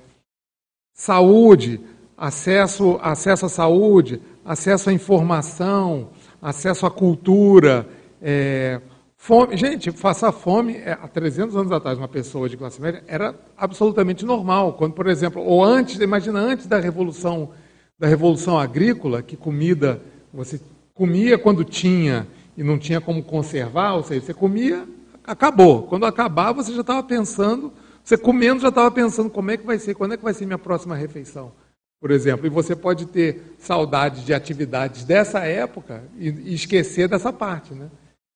saúde, 0.95 1.81
acesso, 2.17 2.99
acesso 3.03 3.47
à 3.47 3.49
saúde, 3.49 4.21
acesso 4.45 4.91
à 4.91 4.93
informação, 4.93 6.11
acesso 6.41 6.87
à 6.87 6.91
cultura, 6.91 7.89
é, 8.21 8.81
fome. 9.17 9.57
Gente, 9.57 9.91
passar 9.91 10.31
fome 10.33 10.77
é, 10.77 10.93
há 10.93 11.09
300 11.09 11.57
anos 11.57 11.73
atrás, 11.73 11.99
uma 11.99 12.09
pessoa 12.09 12.49
de 12.49 12.57
classe 12.57 12.81
média 12.81 13.03
era 13.07 13.35
absolutamente 13.57 14.25
normal. 14.25 14.75
Quando, 14.75 14.93
por 14.93 15.09
exemplo, 15.09 15.43
ou 15.43 15.65
antes, 15.65 16.01
imagina 16.01 16.39
antes 16.39 16.67
da 16.67 16.79
revolução 16.79 17.51
da 17.99 18.09
revolução 18.09 18.59
agrícola, 18.59 19.23
que 19.23 19.37
comida 19.37 20.03
você 20.35 20.61
comia 20.93 21.39
quando 21.39 21.63
tinha 21.63 22.27
e 22.57 22.63
não 22.63 22.79
tinha 22.79 23.01
como 23.01 23.23
conservar, 23.23 23.95
ou 23.95 24.03
seja, 24.03 24.27
você 24.27 24.35
comia, 24.35 24.87
acabou. 25.25 25.85
Quando 25.85 26.07
acabava, 26.07 26.63
você 26.63 26.73
já 26.73 26.81
estava 26.81 27.03
pensando, 27.03 27.73
você 28.03 28.17
comendo 28.17 28.61
já 28.61 28.69
estava 28.69 28.91
pensando 28.91 29.31
como 29.31 29.51
é 29.51 29.57
que 29.57 29.67
vai 29.67 29.79
ser, 29.79 29.95
quando 29.95 30.15
é 30.15 30.17
que 30.17 30.25
vai 30.25 30.35
ser 30.35 30.47
minha 30.47 30.59
próxima 30.59 30.95
refeição, 30.95 31.53
por 32.01 32.11
exemplo. 32.11 32.47
E 32.47 32.51
você 32.51 32.75
pode 32.75 33.07
ter 33.07 33.55
saudades 33.59 34.25
de 34.25 34.35
atividades 34.35 35.05
dessa 35.05 35.41
época 35.41 36.05
e, 36.19 36.29
e 36.29 36.55
esquecer 36.55 37.09
dessa 37.09 37.33
parte, 37.33 37.75
né? 37.75 37.89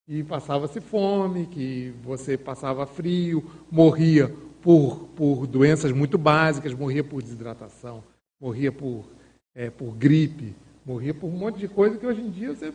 E 0.09 0.23
passava-se 0.23 0.81
fome, 0.81 1.47
que 1.47 1.93
você 2.05 2.39
passava 2.39 2.87
frio, 2.87 3.45
morria 3.69 4.33
por, 4.63 5.09
por 5.17 5.47
doenças 5.49 5.91
muito 5.91 6.17
básicas, 6.17 6.73
morria 6.73 7.03
por 7.03 7.21
desidratação, 7.21 8.05
morria 8.41 8.71
por, 8.71 9.05
é, 9.53 9.69
por 9.69 9.97
gripe, 9.97 10.55
morria 10.85 11.13
por 11.13 11.27
um 11.27 11.37
monte 11.37 11.59
de 11.59 11.67
coisa 11.67 11.99
que 11.99 12.07
hoje 12.07 12.21
em 12.21 12.31
dia 12.31 12.55
você 12.55 12.73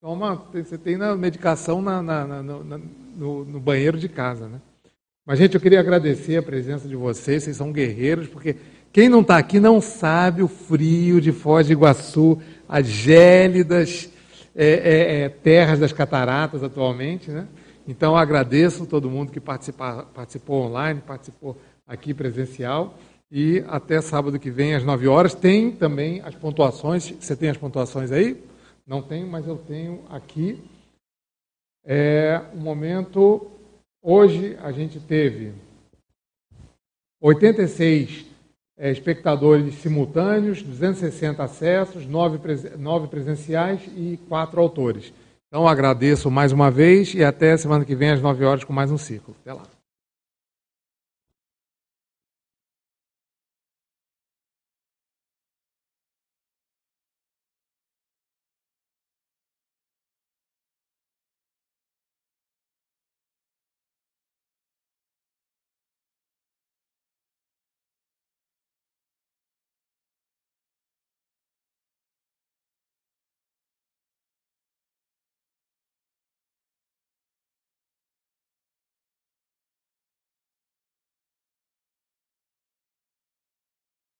toma, 0.00 0.46
você 0.50 0.78
tem 0.78 0.96
na 0.96 1.14
medicação 1.14 1.82
na, 1.82 2.02
na, 2.02 2.26
na, 2.26 2.42
no, 2.42 3.44
no, 3.44 3.60
banheiro 3.60 3.98
de 3.98 4.08
casa, 4.08 4.48
né? 4.48 4.58
Mas, 5.26 5.38
gente, 5.38 5.54
eu 5.54 5.60
queria 5.60 5.78
agradecer 5.78 6.38
a 6.38 6.42
presença 6.42 6.88
de 6.88 6.96
vocês, 6.96 7.42
vocês 7.42 7.56
são 7.56 7.70
guerreiros, 7.70 8.26
porque 8.26 8.56
quem 8.90 9.10
não 9.10 9.20
está 9.20 9.36
aqui 9.36 9.60
não 9.60 9.78
sabe 9.78 10.42
o 10.42 10.48
frio 10.48 11.20
de 11.20 11.32
Foz 11.32 11.66
do 11.66 11.74
Iguaçu, 11.74 12.40
as 12.66 12.86
gélidas 12.86 14.10
é, 14.56 14.66
é, 14.66 15.20
é, 15.20 15.28
terras 15.28 15.78
das 15.78 15.92
cataratas 15.92 16.64
atualmente, 16.64 17.30
né? 17.30 17.46
Então, 17.86 18.16
agradeço 18.16 18.86
todo 18.86 19.10
mundo 19.10 19.30
que 19.30 19.40
participou 19.40 20.62
online, 20.62 21.02
participou 21.06 21.58
aqui 21.86 22.14
presencial. 22.14 22.96
E 23.30 23.62
até 23.68 24.00
sábado 24.00 24.38
que 24.38 24.50
vem, 24.50 24.74
às 24.74 24.82
9 24.82 25.08
horas, 25.08 25.34
tem 25.34 25.70
também 25.70 26.22
as 26.24 26.34
pontuações. 26.34 27.12
Você 27.20 27.36
tem 27.36 27.50
as 27.50 27.56
pontuações 27.56 28.10
aí? 28.10 28.42
Não 28.90 29.00
tenho, 29.00 29.24
mas 29.28 29.46
eu 29.46 29.56
tenho 29.56 30.02
aqui. 30.10 30.60
É 31.84 32.42
um 32.52 32.58
momento. 32.58 33.48
Hoje 34.02 34.58
a 34.60 34.72
gente 34.72 34.98
teve 34.98 35.52
86 37.20 38.26
é, 38.76 38.90
espectadores 38.90 39.76
simultâneos, 39.76 40.60
260 40.60 41.40
acessos, 41.40 42.04
9, 42.04 42.40
9 42.76 43.06
presenciais 43.06 43.80
e 43.96 44.18
4 44.28 44.60
autores. 44.60 45.12
Então 45.46 45.68
agradeço 45.68 46.28
mais 46.28 46.50
uma 46.50 46.68
vez 46.68 47.14
e 47.14 47.22
até 47.22 47.56
semana 47.56 47.84
que 47.84 47.94
vem 47.94 48.10
às 48.10 48.20
9 48.20 48.44
horas 48.44 48.64
com 48.64 48.72
mais 48.72 48.90
um 48.90 48.98
ciclo. 48.98 49.36
Até 49.40 49.52
lá. 49.52 49.62